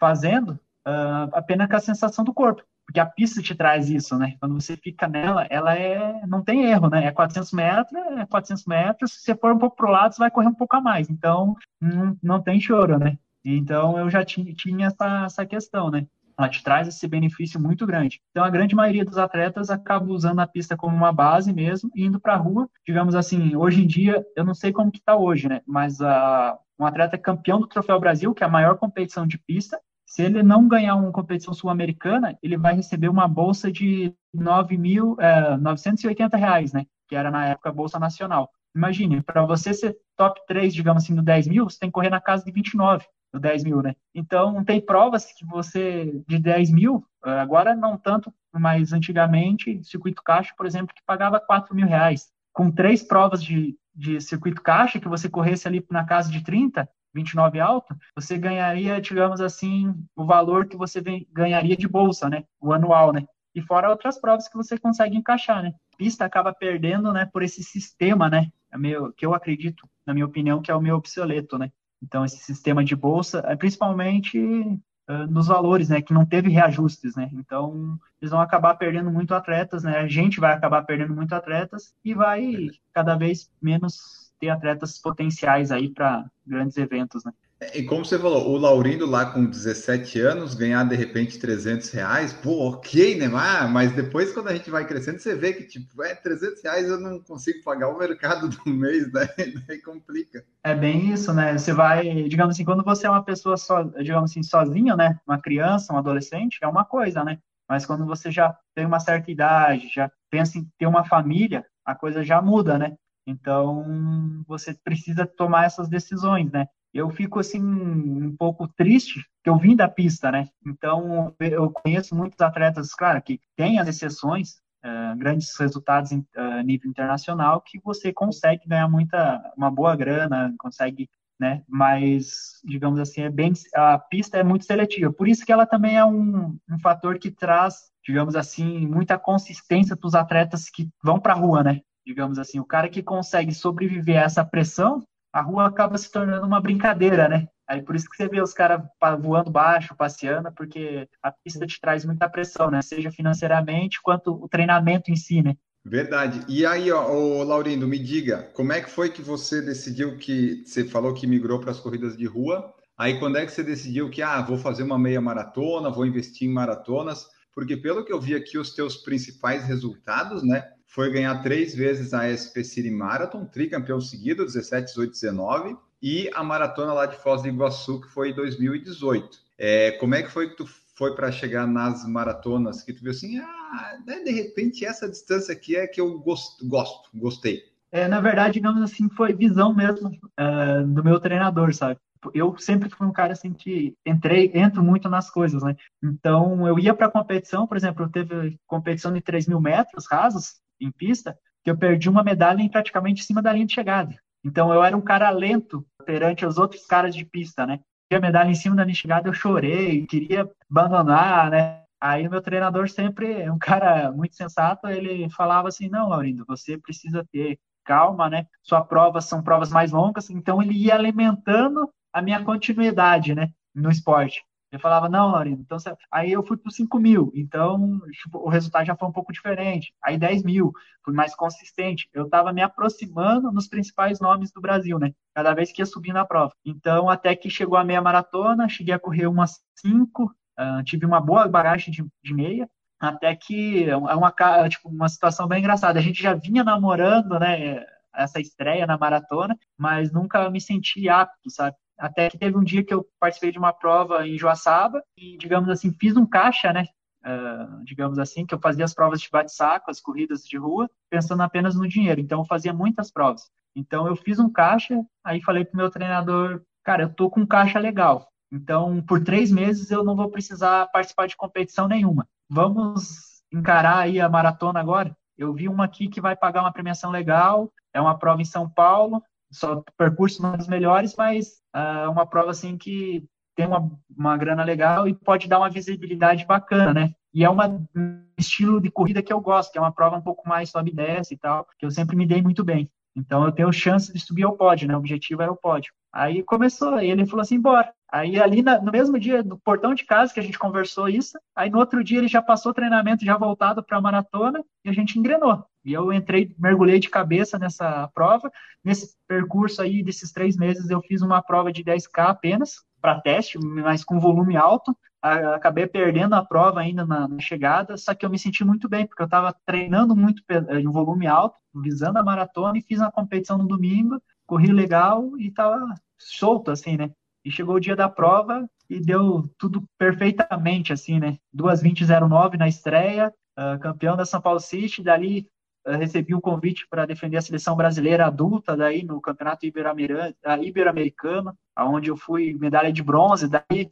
fazendo 0.00 0.58
uh, 0.88 1.30
apenas 1.32 1.68
com 1.68 1.76
a 1.76 1.80
sensação 1.80 2.24
do 2.24 2.34
corpo 2.34 2.64
porque 2.86 3.00
a 3.00 3.06
pista 3.06 3.42
te 3.42 3.54
traz 3.54 3.88
isso, 3.88 4.16
né? 4.18 4.34
Quando 4.40 4.60
você 4.60 4.76
fica 4.76 5.08
nela, 5.08 5.46
ela 5.48 5.74
é 5.74 6.20
não 6.26 6.42
tem 6.42 6.64
erro, 6.64 6.88
né? 6.88 7.06
É 7.06 7.10
400 7.10 7.52
metros, 7.52 8.02
é 8.18 8.26
400 8.26 8.66
metros. 8.66 9.12
Se 9.12 9.20
você 9.22 9.36
for 9.36 9.52
um 9.52 9.58
pouco 9.58 9.76
pro 9.76 9.90
lado, 9.90 10.14
você 10.14 10.18
vai 10.18 10.30
correr 10.30 10.48
um 10.48 10.54
pouco 10.54 10.76
a 10.76 10.80
mais. 10.80 11.08
Então, 11.08 11.56
não, 11.80 12.16
não 12.22 12.42
tem 12.42 12.60
choro, 12.60 12.98
né? 12.98 13.18
Então, 13.44 13.98
eu 13.98 14.08
já 14.10 14.24
tinha, 14.24 14.52
tinha 14.54 14.86
essa, 14.86 15.24
essa 15.24 15.46
questão, 15.46 15.90
né? 15.90 16.06
Ela 16.38 16.48
te 16.48 16.62
traz 16.62 16.88
esse 16.88 17.06
benefício 17.06 17.60
muito 17.60 17.86
grande. 17.86 18.20
Então, 18.30 18.44
a 18.44 18.50
grande 18.50 18.74
maioria 18.74 19.04
dos 19.04 19.18
atletas 19.18 19.70
acaba 19.70 20.10
usando 20.10 20.40
a 20.40 20.46
pista 20.46 20.76
como 20.76 20.96
uma 20.96 21.12
base 21.12 21.52
mesmo, 21.52 21.90
indo 21.94 22.18
para 22.18 22.34
a 22.34 22.38
rua. 22.38 22.68
Digamos 22.86 23.14
assim, 23.14 23.54
hoje 23.54 23.82
em 23.82 23.86
dia, 23.86 24.24
eu 24.36 24.44
não 24.44 24.54
sei 24.54 24.72
como 24.72 24.90
que 24.90 24.98
está 24.98 25.16
hoje, 25.16 25.48
né? 25.48 25.60
Mas 25.66 26.00
uh, 26.00 26.56
um 26.78 26.86
atleta 26.86 27.18
campeão 27.18 27.60
do 27.60 27.66
Troféu 27.66 28.00
Brasil, 28.00 28.34
que 28.34 28.42
é 28.42 28.46
a 28.46 28.50
maior 28.50 28.76
competição 28.76 29.26
de 29.26 29.38
pista, 29.38 29.78
se 30.12 30.20
ele 30.20 30.42
não 30.42 30.68
ganhar 30.68 30.94
uma 30.94 31.10
competição 31.10 31.54
sul-americana, 31.54 32.38
ele 32.42 32.58
vai 32.58 32.74
receber 32.74 33.08
uma 33.08 33.26
bolsa 33.26 33.72
de 33.72 34.14
9.980 34.36 36.34
é, 36.34 36.36
reais, 36.36 36.70
né? 36.74 36.84
Que 37.08 37.16
era 37.16 37.30
na 37.30 37.46
época 37.46 37.70
a 37.70 37.72
bolsa 37.72 37.98
nacional. 37.98 38.50
imagine, 38.76 39.22
para 39.22 39.46
você 39.46 39.72
ser 39.72 39.96
top 40.14 40.38
3, 40.46 40.74
digamos 40.74 41.02
assim, 41.02 41.14
no 41.14 41.22
10 41.22 41.48
mil, 41.48 41.64
você 41.64 41.78
tem 41.78 41.88
que 41.88 41.94
correr 41.94 42.10
na 42.10 42.20
casa 42.20 42.44
de 42.44 42.52
29 42.52 43.06
no 43.32 43.40
10 43.40 43.64
mil, 43.64 43.80
né? 43.80 43.96
Então, 44.14 44.62
tem 44.62 44.82
provas 44.82 45.32
que 45.32 45.46
você, 45.46 46.22
de 46.28 46.38
10 46.38 46.70
mil, 46.72 47.02
agora 47.22 47.74
não 47.74 47.96
tanto, 47.96 48.30
mas 48.52 48.92
antigamente, 48.92 49.82
circuito 49.82 50.22
caixa, 50.22 50.52
por 50.58 50.66
exemplo, 50.66 50.94
que 50.94 51.02
pagava 51.06 51.40
4 51.40 51.74
mil 51.74 51.86
reais. 51.86 52.28
Com 52.52 52.70
três 52.70 53.02
provas 53.02 53.42
de, 53.42 53.78
de 53.94 54.20
circuito 54.20 54.60
caixa, 54.60 55.00
que 55.00 55.08
você 55.08 55.26
corresse 55.26 55.66
ali 55.66 55.82
na 55.90 56.04
casa 56.04 56.30
de 56.30 56.44
30, 56.44 56.86
29 57.14 57.60
alto, 57.60 57.94
você 58.16 58.38
ganharia, 58.38 59.00
digamos 59.00 59.40
assim, 59.40 59.94
o 60.16 60.24
valor 60.24 60.66
que 60.66 60.76
você 60.76 61.02
ganharia 61.32 61.76
de 61.76 61.88
bolsa, 61.88 62.28
né? 62.28 62.44
O 62.60 62.72
anual, 62.72 63.12
né? 63.12 63.26
E 63.54 63.60
fora 63.60 63.90
outras 63.90 64.18
provas 64.18 64.48
que 64.48 64.56
você 64.56 64.78
consegue 64.78 65.16
encaixar, 65.16 65.62
né? 65.62 65.74
A 65.92 65.96
pista 65.96 66.24
acaba 66.24 66.54
perdendo, 66.54 67.12
né, 67.12 67.26
por 67.26 67.42
esse 67.42 67.62
sistema, 67.62 68.28
né? 68.28 68.50
É 68.70 68.78
meio, 68.78 69.12
que 69.12 69.26
eu 69.26 69.34
acredito, 69.34 69.86
na 70.06 70.14
minha 70.14 70.26
opinião, 70.26 70.62
que 70.62 70.70
é 70.70 70.74
o 70.74 70.80
meu 70.80 70.96
obsoleto, 70.96 71.58
né? 71.58 71.70
Então, 72.02 72.24
esse 72.24 72.38
sistema 72.38 72.82
de 72.82 72.96
bolsa, 72.96 73.44
é 73.46 73.54
principalmente 73.54 74.38
uh, 74.38 75.26
nos 75.30 75.46
valores, 75.46 75.88
né, 75.88 76.00
que 76.00 76.14
não 76.14 76.24
teve 76.26 76.48
reajustes, 76.48 77.14
né? 77.14 77.30
Então, 77.34 77.98
eles 78.20 78.30
vão 78.30 78.40
acabar 78.40 78.74
perdendo 78.76 79.10
muito 79.10 79.34
atletas, 79.34 79.84
né? 79.84 79.98
A 79.98 80.08
gente 80.08 80.40
vai 80.40 80.52
acabar 80.52 80.82
perdendo 80.82 81.14
muito 81.14 81.34
atletas 81.34 81.94
e 82.04 82.14
vai 82.14 82.68
cada 82.92 83.14
vez 83.14 83.50
menos 83.60 84.21
ter 84.42 84.48
atletas 84.48 84.98
potenciais 84.98 85.70
aí 85.70 85.88
para 85.88 86.26
grandes 86.44 86.76
eventos, 86.76 87.24
né? 87.24 87.32
E 87.72 87.84
como 87.84 88.04
você 88.04 88.18
falou, 88.18 88.50
o 88.50 88.56
Laurindo 88.56 89.06
lá 89.06 89.24
com 89.26 89.46
17 89.46 90.18
anos 90.18 90.56
ganhar 90.56 90.82
de 90.82 90.96
repente 90.96 91.38
300 91.38 91.90
reais, 91.90 92.32
pô, 92.32 92.70
ok, 92.70 93.16
né? 93.20 93.28
Mas 93.28 93.92
depois 93.92 94.32
quando 94.32 94.48
a 94.48 94.52
gente 94.52 94.68
vai 94.68 94.84
crescendo, 94.84 95.20
você 95.20 95.36
vê 95.36 95.52
que 95.52 95.62
tipo, 95.62 96.02
é 96.02 96.12
300 96.12 96.60
reais 96.60 96.88
eu 96.88 96.98
não 96.98 97.20
consigo 97.20 97.62
pagar 97.62 97.88
o 97.88 97.96
mercado 97.96 98.48
do 98.66 98.68
mês, 98.68 99.12
né? 99.12 99.28
Daí 99.68 99.80
complica. 99.80 100.44
É 100.64 100.74
bem 100.74 101.12
isso, 101.12 101.32
né? 101.32 101.56
Você 101.56 101.72
vai, 101.72 102.24
digamos 102.24 102.56
assim, 102.56 102.64
quando 102.64 102.82
você 102.82 103.06
é 103.06 103.10
uma 103.10 103.24
pessoa 103.24 103.56
só, 103.56 103.84
digamos 103.84 104.32
assim, 104.32 104.42
sozinho, 104.42 104.96
né? 104.96 105.20
Uma 105.24 105.40
criança, 105.40 105.94
um 105.94 105.98
adolescente, 105.98 106.58
é 106.62 106.66
uma 106.66 106.84
coisa, 106.84 107.22
né? 107.22 107.38
Mas 107.68 107.86
quando 107.86 108.04
você 108.04 108.28
já 108.32 108.58
tem 108.74 108.84
uma 108.84 108.98
certa 108.98 109.30
idade, 109.30 109.88
já 109.94 110.10
pensa 110.28 110.58
em 110.58 110.66
ter 110.76 110.86
uma 110.86 111.04
família, 111.04 111.64
a 111.84 111.94
coisa 111.94 112.24
já 112.24 112.42
muda, 112.42 112.76
né? 112.76 112.96
Então, 113.26 114.44
você 114.46 114.74
precisa 114.74 115.26
tomar 115.26 115.66
essas 115.66 115.88
decisões, 115.88 116.50
né? 116.50 116.66
eu 116.92 117.08
fico 117.10 117.40
assim 117.40 117.62
um 117.62 118.36
pouco 118.36 118.68
triste 118.68 119.24
que 119.42 119.48
eu 119.50 119.56
vim 119.56 119.74
da 119.74 119.88
pista, 119.88 120.30
né? 120.30 120.48
Então 120.66 121.34
eu 121.40 121.70
conheço 121.70 122.14
muitos 122.14 122.40
atletas, 122.40 122.94
claro, 122.94 123.20
que 123.22 123.40
têm 123.56 123.78
as 123.78 123.88
exceções, 123.88 124.56
uh, 124.84 125.16
grandes 125.16 125.56
resultados 125.58 126.12
em 126.12 126.18
uh, 126.36 126.62
nível 126.64 126.90
internacional, 126.90 127.62
que 127.62 127.80
você 127.82 128.12
consegue 128.12 128.68
ganhar 128.68 128.88
muita, 128.88 129.52
uma 129.56 129.70
boa 129.70 129.96
grana, 129.96 130.54
consegue, 130.58 131.08
né? 131.40 131.62
Mas 131.66 132.60
digamos 132.64 133.00
assim 133.00 133.22
é 133.22 133.30
bem, 133.30 133.52
a 133.74 133.98
pista 133.98 134.36
é 134.36 134.44
muito 134.44 134.66
seletiva, 134.66 135.12
por 135.12 135.26
isso 135.26 135.46
que 135.46 135.52
ela 135.52 135.66
também 135.66 135.96
é 135.96 136.04
um, 136.04 136.58
um 136.70 136.78
fator 136.80 137.18
que 137.18 137.30
traz, 137.30 137.90
digamos 138.04 138.36
assim, 138.36 138.86
muita 138.86 139.18
consistência 139.18 139.96
para 139.96 140.06
os 140.06 140.14
atletas 140.14 140.68
que 140.68 140.88
vão 141.02 141.18
para 141.18 141.32
a 141.32 141.36
rua, 141.36 141.62
né? 141.64 141.80
Digamos 142.06 142.38
assim, 142.38 142.58
o 142.58 142.64
cara 142.64 142.88
que 142.88 143.02
consegue 143.02 143.54
sobreviver 143.54 144.20
a 144.20 144.24
essa 144.24 144.44
pressão 144.44 145.02
a 145.32 145.40
rua 145.40 145.66
acaba 145.66 145.96
se 145.96 146.12
tornando 146.12 146.46
uma 146.46 146.60
brincadeira, 146.60 147.28
né? 147.28 147.48
Aí 147.66 147.80
por 147.80 147.96
isso 147.96 148.08
que 148.08 148.16
você 148.16 148.28
vê 148.28 148.42
os 148.42 148.52
caras 148.52 148.82
voando 149.20 149.50
baixo, 149.50 149.96
passeando, 149.96 150.52
porque 150.52 151.08
a 151.22 151.32
pista 151.32 151.66
te 151.66 151.80
traz 151.80 152.04
muita 152.04 152.28
pressão, 152.28 152.70
né? 152.70 152.82
Seja 152.82 153.10
financeiramente 153.10 154.00
quanto 154.02 154.32
o 154.32 154.48
treinamento 154.48 155.10
em 155.10 155.16
si, 155.16 155.40
né? 155.40 155.56
Verdade. 155.84 156.44
E 156.48 156.66
aí, 156.66 156.92
ó, 156.92 157.10
ô, 157.10 157.42
Laurindo, 157.42 157.88
me 157.88 157.98
diga, 157.98 158.50
como 158.52 158.72
é 158.72 158.80
que 158.80 158.90
foi 158.90 159.10
que 159.10 159.22
você 159.22 159.62
decidiu 159.62 160.18
que 160.18 160.62
você 160.66 160.84
falou 160.84 161.14
que 161.14 161.26
migrou 161.26 161.58
para 161.58 161.70
as 161.70 161.80
corridas 161.80 162.16
de 162.16 162.26
rua? 162.26 162.72
Aí 162.96 163.18
quando 163.18 163.38
é 163.38 163.46
que 163.46 163.52
você 163.52 163.64
decidiu 163.64 164.10
que 164.10 164.20
ah, 164.20 164.42
vou 164.42 164.58
fazer 164.58 164.82
uma 164.82 164.98
meia 164.98 165.20
maratona, 165.20 165.90
vou 165.90 166.04
investir 166.04 166.46
em 166.46 166.52
maratonas? 166.52 167.26
Porque 167.54 167.76
pelo 167.76 168.04
que 168.04 168.12
eu 168.12 168.20
vi 168.20 168.34
aqui, 168.34 168.58
os 168.58 168.74
teus 168.74 168.96
principais 168.98 169.64
resultados, 169.64 170.42
né? 170.42 170.62
Foi 170.92 171.10
ganhar 171.10 171.42
três 171.42 171.74
vezes 171.74 172.12
a 172.12 172.28
SP 172.28 172.62
City 172.62 172.90
Marathon, 172.90 173.46
tricampeão 173.46 173.98
seguido, 173.98 174.44
17, 174.44 174.88
18, 174.88 175.10
19, 175.10 175.76
e 176.02 176.30
a 176.34 176.44
maratona 176.44 176.92
lá 176.92 177.06
de 177.06 177.16
Foz 177.16 177.40
do 177.40 177.48
Iguaçu, 177.48 178.02
que 178.02 178.08
foi 178.08 178.30
em 178.30 178.34
2018. 178.34 179.38
É, 179.56 179.92
como 179.92 180.14
é 180.14 180.22
que 180.22 180.30
foi 180.30 180.50
que 180.50 180.56
tu 180.56 180.66
foi 180.94 181.14
para 181.14 181.32
chegar 181.32 181.66
nas 181.66 182.06
maratonas 182.06 182.82
que 182.82 182.92
tu 182.92 183.02
viu 183.02 183.10
assim, 183.10 183.38
ah, 183.38 183.98
né, 184.06 184.20
de 184.22 184.32
repente 184.32 184.84
essa 184.84 185.08
distância 185.08 185.54
aqui 185.54 185.76
é 185.76 185.86
que 185.86 185.98
eu 185.98 186.18
gosto, 186.18 186.68
gosto 186.68 187.08
gostei? 187.14 187.62
É, 187.90 188.06
na 188.06 188.20
verdade, 188.20 188.54
digamos 188.54 188.82
assim, 188.82 189.08
foi 189.08 189.32
visão 189.32 189.74
mesmo 189.74 190.10
uh, 190.10 190.86
do 190.86 191.02
meu 191.02 191.18
treinador, 191.18 191.72
sabe? 191.72 191.98
Eu 192.34 192.56
sempre 192.58 192.90
fui 192.90 193.06
um 193.06 193.12
cara 193.12 193.32
assim 193.32 193.52
que 193.52 193.96
entrei, 194.06 194.50
entro 194.54 194.82
muito 194.82 195.08
nas 195.08 195.30
coisas, 195.30 195.62
né? 195.62 195.74
Então, 196.02 196.66
eu 196.66 196.78
ia 196.78 196.94
para 196.94 197.10
competição, 197.10 197.66
por 197.66 197.76
exemplo, 197.76 198.04
eu 198.04 198.10
teve 198.10 198.58
competição 198.66 199.12
de 199.12 199.20
3 199.20 199.48
mil 199.48 199.60
metros 199.60 200.06
rasos, 200.06 200.62
em 200.84 200.90
pista, 200.90 201.36
que 201.64 201.70
eu 201.70 201.76
perdi 201.76 202.08
uma 202.08 202.22
medalha 202.24 202.60
em 202.60 202.68
praticamente 202.68 203.24
cima 203.24 203.40
da 203.40 203.52
linha 203.52 203.66
de 203.66 203.74
chegada. 203.74 204.14
Então 204.44 204.72
eu 204.72 204.82
era 204.82 204.96
um 204.96 205.00
cara 205.00 205.30
lento 205.30 205.86
perante 206.04 206.44
os 206.44 206.58
outros 206.58 206.84
caras 206.86 207.14
de 207.14 207.24
pista, 207.24 207.66
né? 207.66 207.80
E 208.10 208.14
a 208.14 208.20
medalha 208.20 208.50
em 208.50 208.54
cima 208.54 208.76
da 208.76 208.84
linha 208.84 208.94
de 208.94 209.00
chegada 209.00 209.28
eu 209.28 209.32
chorei, 209.32 210.04
queria 210.06 210.48
abandonar, 210.70 211.50
né? 211.50 211.82
Aí 212.00 212.26
o 212.26 212.30
meu 212.30 212.42
treinador 212.42 212.88
sempre, 212.88 213.48
um 213.48 213.58
cara 213.58 214.10
muito 214.10 214.34
sensato, 214.34 214.88
ele 214.88 215.30
falava 215.30 215.68
assim: 215.68 215.88
"Não, 215.88 216.08
Laurindo, 216.08 216.44
você 216.46 216.76
precisa 216.76 217.24
ter 217.32 217.58
calma, 217.84 218.28
né? 218.28 218.46
Sua 218.62 218.84
prova 218.84 219.20
são 219.20 219.42
provas 219.42 219.70
mais 219.70 219.92
longas", 219.92 220.28
então 220.30 220.60
ele 220.60 220.74
ia 220.74 220.94
alimentando 220.94 221.88
a 222.12 222.20
minha 222.20 222.42
continuidade, 222.44 223.34
né, 223.34 223.48
no 223.74 223.90
esporte. 223.90 224.42
Eu 224.72 224.80
falava, 224.80 225.06
não, 225.06 225.30
Laurindo, 225.30 225.60
então 225.60 225.78
você... 225.78 225.94
aí 226.10 226.32
eu 226.32 226.42
fui 226.42 226.56
para 226.56 226.72
5 226.72 226.98
mil, 226.98 227.30
então 227.34 228.00
tipo, 228.10 228.38
o 228.38 228.48
resultado 228.48 228.86
já 228.86 228.96
foi 228.96 229.06
um 229.06 229.12
pouco 229.12 229.30
diferente. 229.30 229.94
Aí 230.02 230.16
10 230.16 230.42
mil, 230.44 230.72
fui 231.04 231.12
mais 231.12 231.34
consistente. 231.34 232.08
Eu 232.10 232.24
estava 232.24 232.54
me 232.54 232.62
aproximando 232.62 233.52
nos 233.52 233.68
principais 233.68 234.18
nomes 234.18 234.50
do 234.50 234.62
Brasil, 234.62 234.98
né? 234.98 235.12
Cada 235.34 235.52
vez 235.52 235.70
que 235.70 235.82
ia 235.82 235.86
subindo 235.86 236.16
a 236.16 236.24
prova. 236.24 236.54
Então, 236.64 237.10
até 237.10 237.36
que 237.36 237.50
chegou 237.50 237.76
a 237.76 237.84
meia 237.84 238.00
maratona, 238.00 238.66
cheguei 238.66 238.94
a 238.94 238.98
correr 238.98 239.26
umas 239.26 239.60
5, 239.76 240.24
uh, 240.24 240.30
ah, 240.56 240.82
tive 240.82 241.04
uma 241.04 241.20
boa 241.20 241.46
bagagem 241.46 241.92
de, 241.92 242.02
de 242.24 242.34
meia, 242.34 242.66
até 242.98 243.36
que 243.36 243.84
é 243.90 243.96
uma, 243.96 244.32
tipo, 244.70 244.88
uma 244.88 245.08
situação 245.08 245.46
bem 245.46 245.58
engraçada. 245.58 245.98
A 245.98 246.02
gente 246.02 246.22
já 246.22 246.32
vinha 246.32 246.64
namorando, 246.64 247.38
né? 247.38 247.84
Essa 248.14 248.40
estreia 248.40 248.86
na 248.86 248.96
maratona, 248.96 249.58
mas 249.76 250.12
nunca 250.12 250.48
me 250.50 250.60
senti 250.60 251.08
apto, 251.08 251.50
sabe? 251.50 251.76
Até 252.02 252.28
que 252.28 252.36
teve 252.36 252.58
um 252.58 252.64
dia 252.64 252.82
que 252.82 252.92
eu 252.92 253.06
participei 253.20 253.52
de 253.52 253.58
uma 253.58 253.72
prova 253.72 254.26
em 254.26 254.36
Joaçaba 254.36 255.04
e, 255.16 255.38
digamos 255.38 255.68
assim, 255.68 255.92
fiz 255.92 256.16
um 256.16 256.26
caixa, 256.26 256.72
né? 256.72 256.88
Uh, 257.24 257.84
digamos 257.84 258.18
assim, 258.18 258.44
que 258.44 258.52
eu 258.52 258.58
fazia 258.58 258.84
as 258.84 258.92
provas 258.92 259.20
de 259.20 259.30
bate-saco, 259.30 259.88
as 259.88 260.00
corridas 260.00 260.42
de 260.42 260.58
rua, 260.58 260.90
pensando 261.08 261.44
apenas 261.44 261.76
no 261.76 261.86
dinheiro. 261.86 262.20
Então, 262.20 262.40
eu 262.40 262.44
fazia 262.44 262.72
muitas 262.72 263.12
provas. 263.12 263.42
Então, 263.76 264.08
eu 264.08 264.16
fiz 264.16 264.40
um 264.40 264.50
caixa, 264.50 265.00
aí 265.22 265.40
falei 265.40 265.64
pro 265.64 265.76
meu 265.76 265.88
treinador, 265.88 266.62
cara, 266.82 267.04
eu 267.04 267.14
tô 267.14 267.30
com 267.30 267.42
um 267.42 267.46
caixa 267.46 267.78
legal. 267.78 268.26
Então, 268.50 269.00
por 269.02 269.22
três 269.22 269.52
meses 269.52 269.92
eu 269.92 270.02
não 270.02 270.16
vou 270.16 270.28
precisar 270.28 270.88
participar 270.88 271.28
de 271.28 271.36
competição 271.36 271.86
nenhuma. 271.86 272.26
Vamos 272.50 273.44
encarar 273.52 273.98
aí 273.98 274.20
a 274.20 274.28
maratona 274.28 274.80
agora? 274.80 275.16
Eu 275.38 275.54
vi 275.54 275.68
uma 275.68 275.84
aqui 275.84 276.08
que 276.08 276.20
vai 276.20 276.34
pagar 276.34 276.62
uma 276.62 276.72
premiação 276.72 277.12
legal, 277.12 277.72
é 277.94 278.00
uma 278.00 278.18
prova 278.18 278.42
em 278.42 278.44
São 278.44 278.68
Paulo, 278.68 279.22
só 279.52 279.82
percurso 279.96 280.42
não 280.42 280.54
é 280.54 280.56
dos 280.56 280.68
melhores, 280.68 281.14
mas 281.16 281.60
uh, 281.74 282.10
uma 282.10 282.26
prova 282.26 282.50
assim 282.50 282.76
que 282.76 283.24
tem 283.54 283.66
uma, 283.66 283.90
uma 284.16 284.36
grana 284.36 284.64
legal 284.64 285.06
e 285.06 285.14
pode 285.14 285.48
dar 285.48 285.58
uma 285.58 285.70
visibilidade 285.70 286.46
bacana, 286.46 286.92
né? 286.94 287.14
E 287.34 287.44
é 287.44 287.50
uma, 287.50 287.68
um 287.94 288.24
estilo 288.38 288.80
de 288.80 288.90
corrida 288.90 289.22
que 289.22 289.32
eu 289.32 289.40
gosto, 289.40 289.70
que 289.70 289.78
é 289.78 289.80
uma 289.80 289.92
prova 289.92 290.16
um 290.16 290.22
pouco 290.22 290.48
mais 290.48 290.70
sobe 290.70 290.90
e 290.90 290.94
desce 290.94 291.34
e 291.34 291.36
tal, 291.36 291.66
que 291.78 291.84
eu 291.84 291.90
sempre 291.90 292.16
me 292.16 292.26
dei 292.26 292.42
muito 292.42 292.64
bem. 292.64 292.90
Então 293.14 293.44
eu 293.44 293.52
tenho 293.52 293.72
chance 293.72 294.12
de 294.12 294.20
subir 294.20 294.44
ao 294.44 294.56
pódio, 294.56 294.88
né? 294.88 294.94
O 294.94 294.98
objetivo 294.98 295.42
era 295.42 295.52
o 295.52 295.56
pódio. 295.56 295.92
Aí 296.12 296.42
começou, 296.42 297.00
e 297.00 297.10
ele 297.10 297.26
falou 297.26 297.42
assim, 297.42 297.60
bora. 297.60 297.92
Aí 298.10 298.38
ali 298.38 298.62
na, 298.62 298.80
no 298.80 298.92
mesmo 298.92 299.18
dia, 299.18 299.42
no 299.42 299.58
portão 299.58 299.94
de 299.94 300.04
casa 300.04 300.32
que 300.34 300.40
a 300.40 300.42
gente 300.42 300.58
conversou 300.58 301.08
isso, 301.08 301.38
aí 301.56 301.70
no 301.70 301.78
outro 301.78 302.04
dia 302.04 302.18
ele 302.18 302.28
já 302.28 302.42
passou 302.42 302.74
treinamento 302.74 303.24
já 303.24 303.36
voltado 303.38 303.82
para 303.82 303.96
a 303.96 304.00
maratona 304.00 304.62
e 304.84 304.90
a 304.90 304.92
gente 304.92 305.18
engrenou. 305.18 305.64
E 305.84 305.92
eu 305.92 306.12
entrei, 306.12 306.54
mergulhei 306.58 306.98
de 306.98 307.08
cabeça 307.08 307.58
nessa 307.58 308.08
prova. 308.14 308.52
Nesse 308.84 309.16
percurso 309.26 309.80
aí, 309.80 310.02
desses 310.02 310.30
três 310.30 310.56
meses, 310.56 310.90
eu 310.90 311.00
fiz 311.00 311.22
uma 311.22 311.42
prova 311.42 311.72
de 311.72 311.82
10K 311.82 312.28
apenas, 312.28 312.74
para 313.00 313.20
teste, 313.20 313.58
mas 313.58 314.04
com 314.04 314.20
volume 314.20 314.56
alto. 314.56 314.96
Acabei 315.22 315.86
perdendo 315.86 316.34
a 316.34 316.44
prova 316.44 316.80
ainda 316.80 317.06
na, 317.06 317.28
na 317.28 317.38
chegada, 317.38 317.96
só 317.96 318.12
que 318.12 318.26
eu 318.26 318.30
me 318.30 318.38
senti 318.38 318.64
muito 318.64 318.88
bem, 318.88 319.06
porque 319.06 319.22
eu 319.22 319.26
estava 319.26 319.54
treinando 319.64 320.16
muito 320.16 320.42
em 320.70 320.90
volume 320.90 321.28
alto, 321.28 321.56
visando 321.74 322.18
a 322.18 322.24
maratona, 322.24 322.76
e 322.76 322.82
fiz 322.82 322.98
uma 322.98 323.12
competição 323.12 323.56
no 323.56 323.68
domingo, 323.68 324.20
corri 324.44 324.72
legal 324.72 325.38
e 325.38 325.46
estava 325.46 325.78
solto, 326.18 326.72
assim, 326.72 326.96
né? 326.96 327.10
E 327.44 327.50
chegou 327.50 327.76
o 327.76 327.80
dia 327.80 327.94
da 327.94 328.08
prova 328.08 328.68
e 328.90 329.00
deu 329.00 329.48
tudo 329.56 329.84
perfeitamente, 329.96 330.92
assim, 330.92 331.20
né? 331.20 331.38
2:20:09 331.52 332.56
na 332.56 332.66
estreia, 332.66 333.32
uh, 333.58 333.78
campeão 333.78 334.16
da 334.16 334.24
São 334.24 334.40
Paulo 334.40 334.60
City, 334.60 335.02
dali 335.02 335.46
recebi 335.86 336.34
um 336.34 336.40
convite 336.40 336.86
para 336.88 337.06
defender 337.06 337.36
a 337.36 337.42
seleção 337.42 337.74
brasileira 337.74 338.26
adulta 338.26 338.76
daí 338.76 339.02
no 339.02 339.20
Campeonato 339.20 339.66
Ibero-Americano, 339.66 341.56
aonde 341.74 342.08
eu 342.08 342.16
fui 342.16 342.54
medalha 342.54 342.92
de 342.92 343.02
bronze, 343.02 343.48
daí 343.48 343.90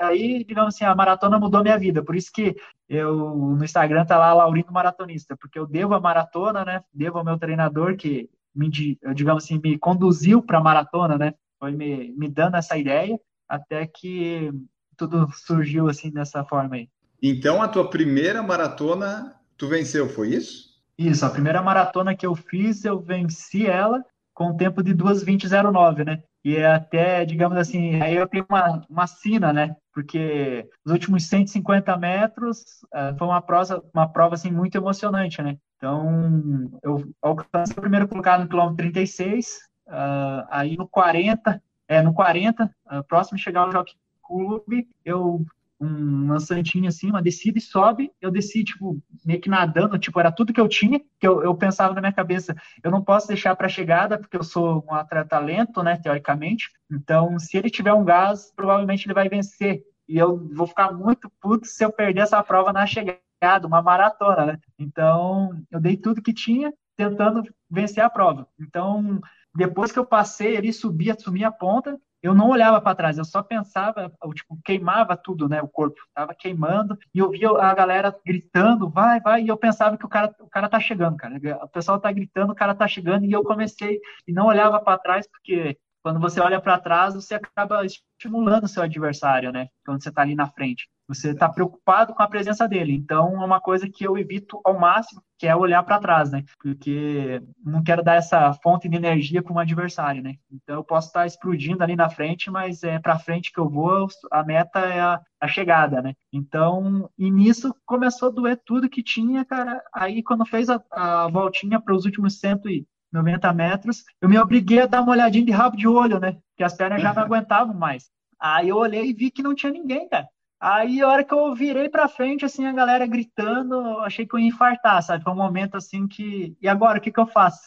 aí, 0.00 0.44
digamos 0.44 0.74
assim, 0.74 0.84
a 0.84 0.94
maratona 0.94 1.38
mudou 1.38 1.62
minha 1.62 1.78
vida, 1.78 2.02
por 2.02 2.16
isso 2.16 2.30
que 2.32 2.56
eu 2.88 3.34
no 3.56 3.64
Instagram 3.64 4.04
tá 4.04 4.18
lá 4.18 4.32
Laurindo 4.32 4.72
Maratonista, 4.72 5.36
porque 5.36 5.58
eu 5.58 5.66
devo 5.66 5.94
a 5.94 6.00
maratona, 6.00 6.64
né? 6.64 6.82
Devo 6.92 7.18
ao 7.18 7.24
meu 7.24 7.38
treinador 7.38 7.96
que 7.96 8.28
me, 8.54 8.70
digamos 9.14 9.44
assim, 9.44 9.60
me 9.62 9.78
conduziu 9.78 10.42
para 10.42 10.58
a 10.58 10.62
maratona, 10.62 11.16
né? 11.16 11.34
Foi 11.58 11.72
me, 11.72 12.12
me 12.16 12.28
dando 12.28 12.56
essa 12.56 12.76
ideia 12.76 13.18
até 13.48 13.86
que 13.86 14.50
tudo 14.96 15.28
surgiu 15.32 15.88
assim 15.88 16.10
dessa 16.10 16.44
forma 16.44 16.76
aí. 16.76 16.88
Então 17.22 17.62
a 17.62 17.68
tua 17.68 17.88
primeira 17.88 18.42
maratona 18.42 19.36
tu 19.56 19.68
venceu, 19.68 20.08
foi 20.08 20.34
isso? 20.34 20.70
Isso, 20.96 21.24
a 21.24 21.30
primeira 21.30 21.62
maratona 21.62 22.14
que 22.14 22.26
eu 22.26 22.34
fiz, 22.34 22.84
eu 22.84 23.00
venci 23.00 23.66
ela 23.66 24.02
com 24.34 24.50
o 24.50 24.56
tempo 24.56 24.82
de 24.82 24.94
2:20:09, 24.94 26.04
né? 26.04 26.22
E 26.42 26.56
é 26.56 26.66
até, 26.66 27.24
digamos 27.24 27.58
assim, 27.58 28.00
aí 28.00 28.16
eu 28.16 28.26
tenho 28.26 28.46
uma, 28.48 28.82
uma 28.88 29.06
sina, 29.06 29.52
né? 29.52 29.76
Porque 29.92 30.66
os 30.84 30.92
últimos 30.92 31.26
150 31.28 31.96
metros 31.98 32.60
uh, 32.94 33.16
foi 33.18 33.26
uma 33.26 33.42
prova, 33.42 33.84
uma 33.92 34.08
prova 34.08 34.34
assim, 34.34 34.50
muito 34.50 34.76
emocionante, 34.76 35.42
né? 35.42 35.58
Então, 35.76 36.70
eu 36.82 37.10
alcancei 37.22 37.74
o 37.76 37.80
primeiro 37.80 38.06
colocado 38.06 38.42
no 38.42 38.48
quilômetro 38.48 38.76
36, 38.76 39.56
uh, 39.86 39.90
ah, 39.90 40.46
aí 40.50 40.76
no 40.76 40.86
40, 40.86 41.62
é, 41.88 42.02
no 42.02 42.12
40, 42.12 42.64
uh, 42.64 42.70
ah, 42.86 43.02
próximo 43.02 43.38
de 43.38 43.42
chegar 43.42 43.62
ao 43.62 43.72
Jockey 43.72 43.94
Clube, 44.22 44.86
eu 45.04 45.44
um 45.80 46.28
lançantinho 46.28 46.88
assim, 46.88 47.08
uma 47.08 47.22
descida 47.22 47.58
e 47.58 47.62
sobe, 47.62 48.12
eu 48.20 48.30
desci, 48.30 48.62
tipo, 48.62 49.02
meio 49.24 49.40
que 49.40 49.48
nadando, 49.48 49.98
tipo, 49.98 50.20
era 50.20 50.30
tudo 50.30 50.52
que 50.52 50.60
eu 50.60 50.68
tinha, 50.68 51.00
que 51.18 51.26
eu, 51.26 51.42
eu 51.42 51.54
pensava 51.54 51.94
na 51.94 52.00
minha 52.00 52.12
cabeça, 52.12 52.54
eu 52.84 52.90
não 52.90 53.02
posso 53.02 53.28
deixar 53.28 53.56
para 53.56 53.68
chegada, 53.68 54.18
porque 54.18 54.36
eu 54.36 54.42
sou 54.42 54.84
um 54.86 54.94
atleta 54.94 55.38
lento, 55.38 55.82
né, 55.82 55.96
teoricamente, 55.96 56.68
então, 56.90 57.38
se 57.38 57.56
ele 57.56 57.70
tiver 57.70 57.94
um 57.94 58.04
gás, 58.04 58.52
provavelmente 58.54 59.06
ele 59.06 59.14
vai 59.14 59.28
vencer, 59.28 59.82
e 60.06 60.18
eu 60.18 60.46
vou 60.54 60.66
ficar 60.66 60.92
muito 60.92 61.30
puto 61.40 61.66
se 61.66 61.82
eu 61.82 61.90
perder 61.90 62.22
essa 62.22 62.42
prova 62.42 62.72
na 62.72 62.86
chegada, 62.86 63.66
uma 63.66 63.80
maratona, 63.80 64.44
né, 64.46 64.58
então, 64.78 65.50
eu 65.70 65.80
dei 65.80 65.96
tudo 65.96 66.22
que 66.22 66.34
tinha, 66.34 66.72
tentando 66.94 67.42
vencer 67.70 68.04
a 68.04 68.10
prova, 68.10 68.46
então, 68.60 69.18
depois 69.54 69.90
que 69.90 69.98
eu 69.98 70.04
passei 70.04 70.58
ali, 70.58 70.72
subi, 70.72 71.10
assumi 71.10 71.42
a 71.42 71.50
ponta, 71.50 71.98
eu 72.22 72.34
não 72.34 72.50
olhava 72.50 72.80
para 72.80 72.94
trás, 72.94 73.18
eu 73.18 73.24
só 73.24 73.42
pensava, 73.42 74.12
eu, 74.22 74.34
tipo, 74.34 74.58
queimava 74.64 75.16
tudo, 75.16 75.48
né? 75.48 75.62
O 75.62 75.68
corpo 75.68 75.98
estava 76.08 76.34
queimando 76.34 76.98
e 77.14 77.18
eu 77.18 77.30
via 77.30 77.50
a 77.50 77.74
galera 77.74 78.14
gritando, 78.24 78.88
vai, 78.90 79.20
vai, 79.20 79.42
e 79.42 79.48
eu 79.48 79.56
pensava 79.56 79.96
que 79.96 80.04
o 80.04 80.08
cara, 80.08 80.34
o 80.40 80.48
cara 80.48 80.68
tá 80.68 80.78
chegando, 80.80 81.16
cara. 81.16 81.36
O 81.64 81.68
pessoal 81.68 81.98
tá 82.00 82.12
gritando, 82.12 82.52
o 82.52 82.56
cara 82.56 82.74
tá 82.74 82.86
chegando 82.86 83.24
e 83.24 83.32
eu 83.32 83.42
comecei 83.42 84.00
e 84.26 84.32
não 84.32 84.46
olhava 84.46 84.80
para 84.80 84.98
trás 84.98 85.26
porque 85.28 85.78
quando 86.02 86.20
você 86.20 86.40
olha 86.40 86.60
para 86.60 86.80
trás, 86.80 87.14
você 87.14 87.34
acaba 87.34 87.84
estimulando 87.84 88.68
seu 88.68 88.82
adversário, 88.82 89.52
né? 89.52 89.68
Quando 89.84 90.02
você 90.02 90.08
está 90.08 90.22
ali 90.22 90.34
na 90.34 90.46
frente. 90.46 90.88
Você 91.08 91.32
está 91.32 91.48
preocupado 91.48 92.14
com 92.14 92.22
a 92.22 92.28
presença 92.28 92.68
dele. 92.68 92.92
Então, 92.92 93.42
é 93.42 93.44
uma 93.44 93.60
coisa 93.60 93.90
que 93.90 94.04
eu 94.04 94.16
evito 94.16 94.60
ao 94.64 94.78
máximo, 94.78 95.20
que 95.36 95.46
é 95.46 95.56
olhar 95.56 95.82
para 95.82 95.98
trás, 95.98 96.30
né? 96.30 96.44
Porque 96.62 97.42
não 97.64 97.82
quero 97.82 98.02
dar 98.02 98.14
essa 98.14 98.52
fonte 98.62 98.88
de 98.88 98.96
energia 98.96 99.42
para 99.42 99.52
um 99.52 99.58
adversário, 99.58 100.22
né? 100.22 100.36
Então, 100.50 100.76
eu 100.76 100.84
posso 100.84 101.08
estar 101.08 101.26
explodindo 101.26 101.82
ali 101.82 101.96
na 101.96 102.08
frente, 102.08 102.48
mas 102.48 102.84
é 102.84 102.98
para 102.98 103.18
frente 103.18 103.52
que 103.52 103.58
eu 103.58 103.68
vou, 103.68 104.06
a 104.30 104.44
meta 104.44 104.78
é 104.78 105.00
a, 105.00 105.20
a 105.40 105.48
chegada, 105.48 106.00
né? 106.00 106.14
Então, 106.32 107.10
e 107.18 107.28
nisso 107.28 107.74
começou 107.84 108.28
a 108.28 108.32
doer 108.32 108.60
tudo 108.64 108.88
que 108.88 109.02
tinha, 109.02 109.44
cara. 109.44 109.82
Aí, 109.92 110.22
quando 110.22 110.46
fez 110.46 110.70
a, 110.70 110.80
a 110.92 111.28
voltinha 111.28 111.80
para 111.80 111.94
os 111.94 112.04
últimos 112.04 112.38
cento 112.38 112.68
e 112.68 112.86
90 113.12 113.52
metros, 113.52 114.04
eu 114.20 114.28
me 114.28 114.38
obriguei 114.38 114.80
a 114.82 114.86
dar 114.86 115.02
uma 115.02 115.12
olhadinha 115.12 115.44
de 115.44 115.52
rabo 115.52 115.76
de 115.76 115.88
olho, 115.88 116.20
né? 116.20 116.32
Porque 116.50 116.64
as 116.64 116.74
pernas 116.74 117.02
já 117.02 117.12
não 117.12 117.22
aguentavam 117.24 117.74
mais. 117.74 118.10
Aí 118.38 118.68
eu 118.68 118.76
olhei 118.76 119.10
e 119.10 119.12
vi 119.12 119.30
que 119.30 119.42
não 119.42 119.54
tinha 119.54 119.72
ninguém, 119.72 120.08
cara. 120.08 120.28
Aí 120.60 121.00
a 121.00 121.08
hora 121.08 121.24
que 121.24 121.32
eu 121.32 121.54
virei 121.54 121.88
pra 121.88 122.08
frente, 122.08 122.44
assim, 122.44 122.66
a 122.66 122.72
galera 122.72 123.06
gritando, 123.06 123.98
achei 124.00 124.26
que 124.26 124.34
eu 124.34 124.38
ia 124.38 124.48
infartar, 124.48 125.02
sabe? 125.02 125.24
Foi 125.24 125.32
um 125.32 125.36
momento 125.36 125.76
assim 125.76 126.06
que. 126.06 126.54
E 126.60 126.68
agora, 126.68 126.98
o 126.98 127.00
que, 127.00 127.10
que 127.10 127.18
eu 127.20 127.26
faço? 127.26 127.60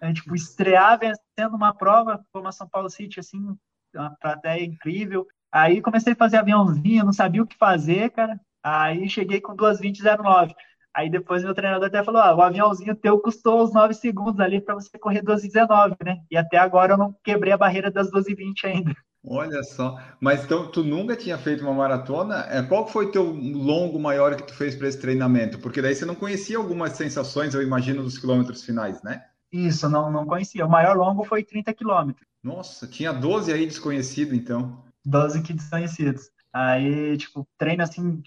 É, 0.00 0.12
tipo, 0.12 0.34
estrear 0.34 0.98
vencendo 0.98 1.56
uma 1.56 1.74
prova, 1.74 2.24
como 2.32 2.46
a 2.46 2.52
São 2.52 2.68
Paulo 2.68 2.88
City, 2.88 3.18
assim, 3.18 3.56
uma 3.94 4.14
plateia 4.20 4.64
incrível. 4.64 5.26
Aí 5.50 5.80
comecei 5.80 6.12
a 6.12 6.16
fazer 6.16 6.36
aviãozinho, 6.36 7.04
não 7.04 7.12
sabia 7.12 7.42
o 7.42 7.46
que 7.46 7.56
fazer, 7.56 8.10
cara. 8.10 8.38
Aí 8.62 9.08
cheguei 9.08 9.40
com 9.40 9.56
2,20,09. 9.56 10.54
Aí 10.98 11.08
depois 11.08 11.44
meu 11.44 11.54
treinador 11.54 11.86
até 11.86 12.02
falou: 12.02 12.20
ah, 12.20 12.34
o 12.34 12.42
aviãozinho 12.42 12.92
teu 12.96 13.20
custou 13.20 13.62
os 13.62 13.72
9 13.72 13.94
segundos 13.94 14.40
ali 14.40 14.60
para 14.60 14.74
você 14.74 14.98
correr 14.98 15.22
12,19, 15.22 15.96
né? 16.04 16.16
E 16.28 16.36
até 16.36 16.56
agora 16.56 16.94
eu 16.94 16.98
não 16.98 17.14
quebrei 17.22 17.52
a 17.52 17.56
barreira 17.56 17.88
das 17.88 18.10
12,20 18.10 18.64
ainda. 18.64 18.92
Olha 19.24 19.62
só, 19.62 19.96
mas 20.20 20.42
então 20.42 20.68
tu 20.68 20.82
nunca 20.82 21.14
tinha 21.14 21.38
feito 21.38 21.62
uma 21.62 21.72
maratona? 21.72 22.46
É, 22.50 22.62
qual 22.62 22.84
foi 22.84 23.12
teu 23.12 23.22
longo 23.22 23.96
maior 24.00 24.34
que 24.34 24.42
tu 24.42 24.52
fez 24.52 24.74
para 24.74 24.88
esse 24.88 25.00
treinamento? 25.00 25.60
Porque 25.60 25.80
daí 25.80 25.94
você 25.94 26.04
não 26.04 26.16
conhecia 26.16 26.56
algumas 26.56 26.94
sensações, 26.94 27.54
eu 27.54 27.62
imagino, 27.62 28.02
dos 28.02 28.18
quilômetros 28.18 28.64
finais, 28.64 29.00
né? 29.04 29.22
Isso, 29.52 29.88
não, 29.88 30.10
não 30.10 30.26
conhecia. 30.26 30.66
O 30.66 30.70
maior 30.70 30.96
longo 30.96 31.22
foi 31.22 31.44
30 31.44 31.72
quilômetros. 31.74 32.26
Nossa, 32.42 32.88
tinha 32.88 33.12
12 33.12 33.52
aí 33.52 33.66
desconhecido, 33.66 34.34
então. 34.34 34.82
12 35.04 35.42
que 35.42 35.52
desconhecidos. 35.52 36.30
Aí, 36.52 37.16
tipo, 37.18 37.46
treino 37.56 37.84
assim, 37.84 38.20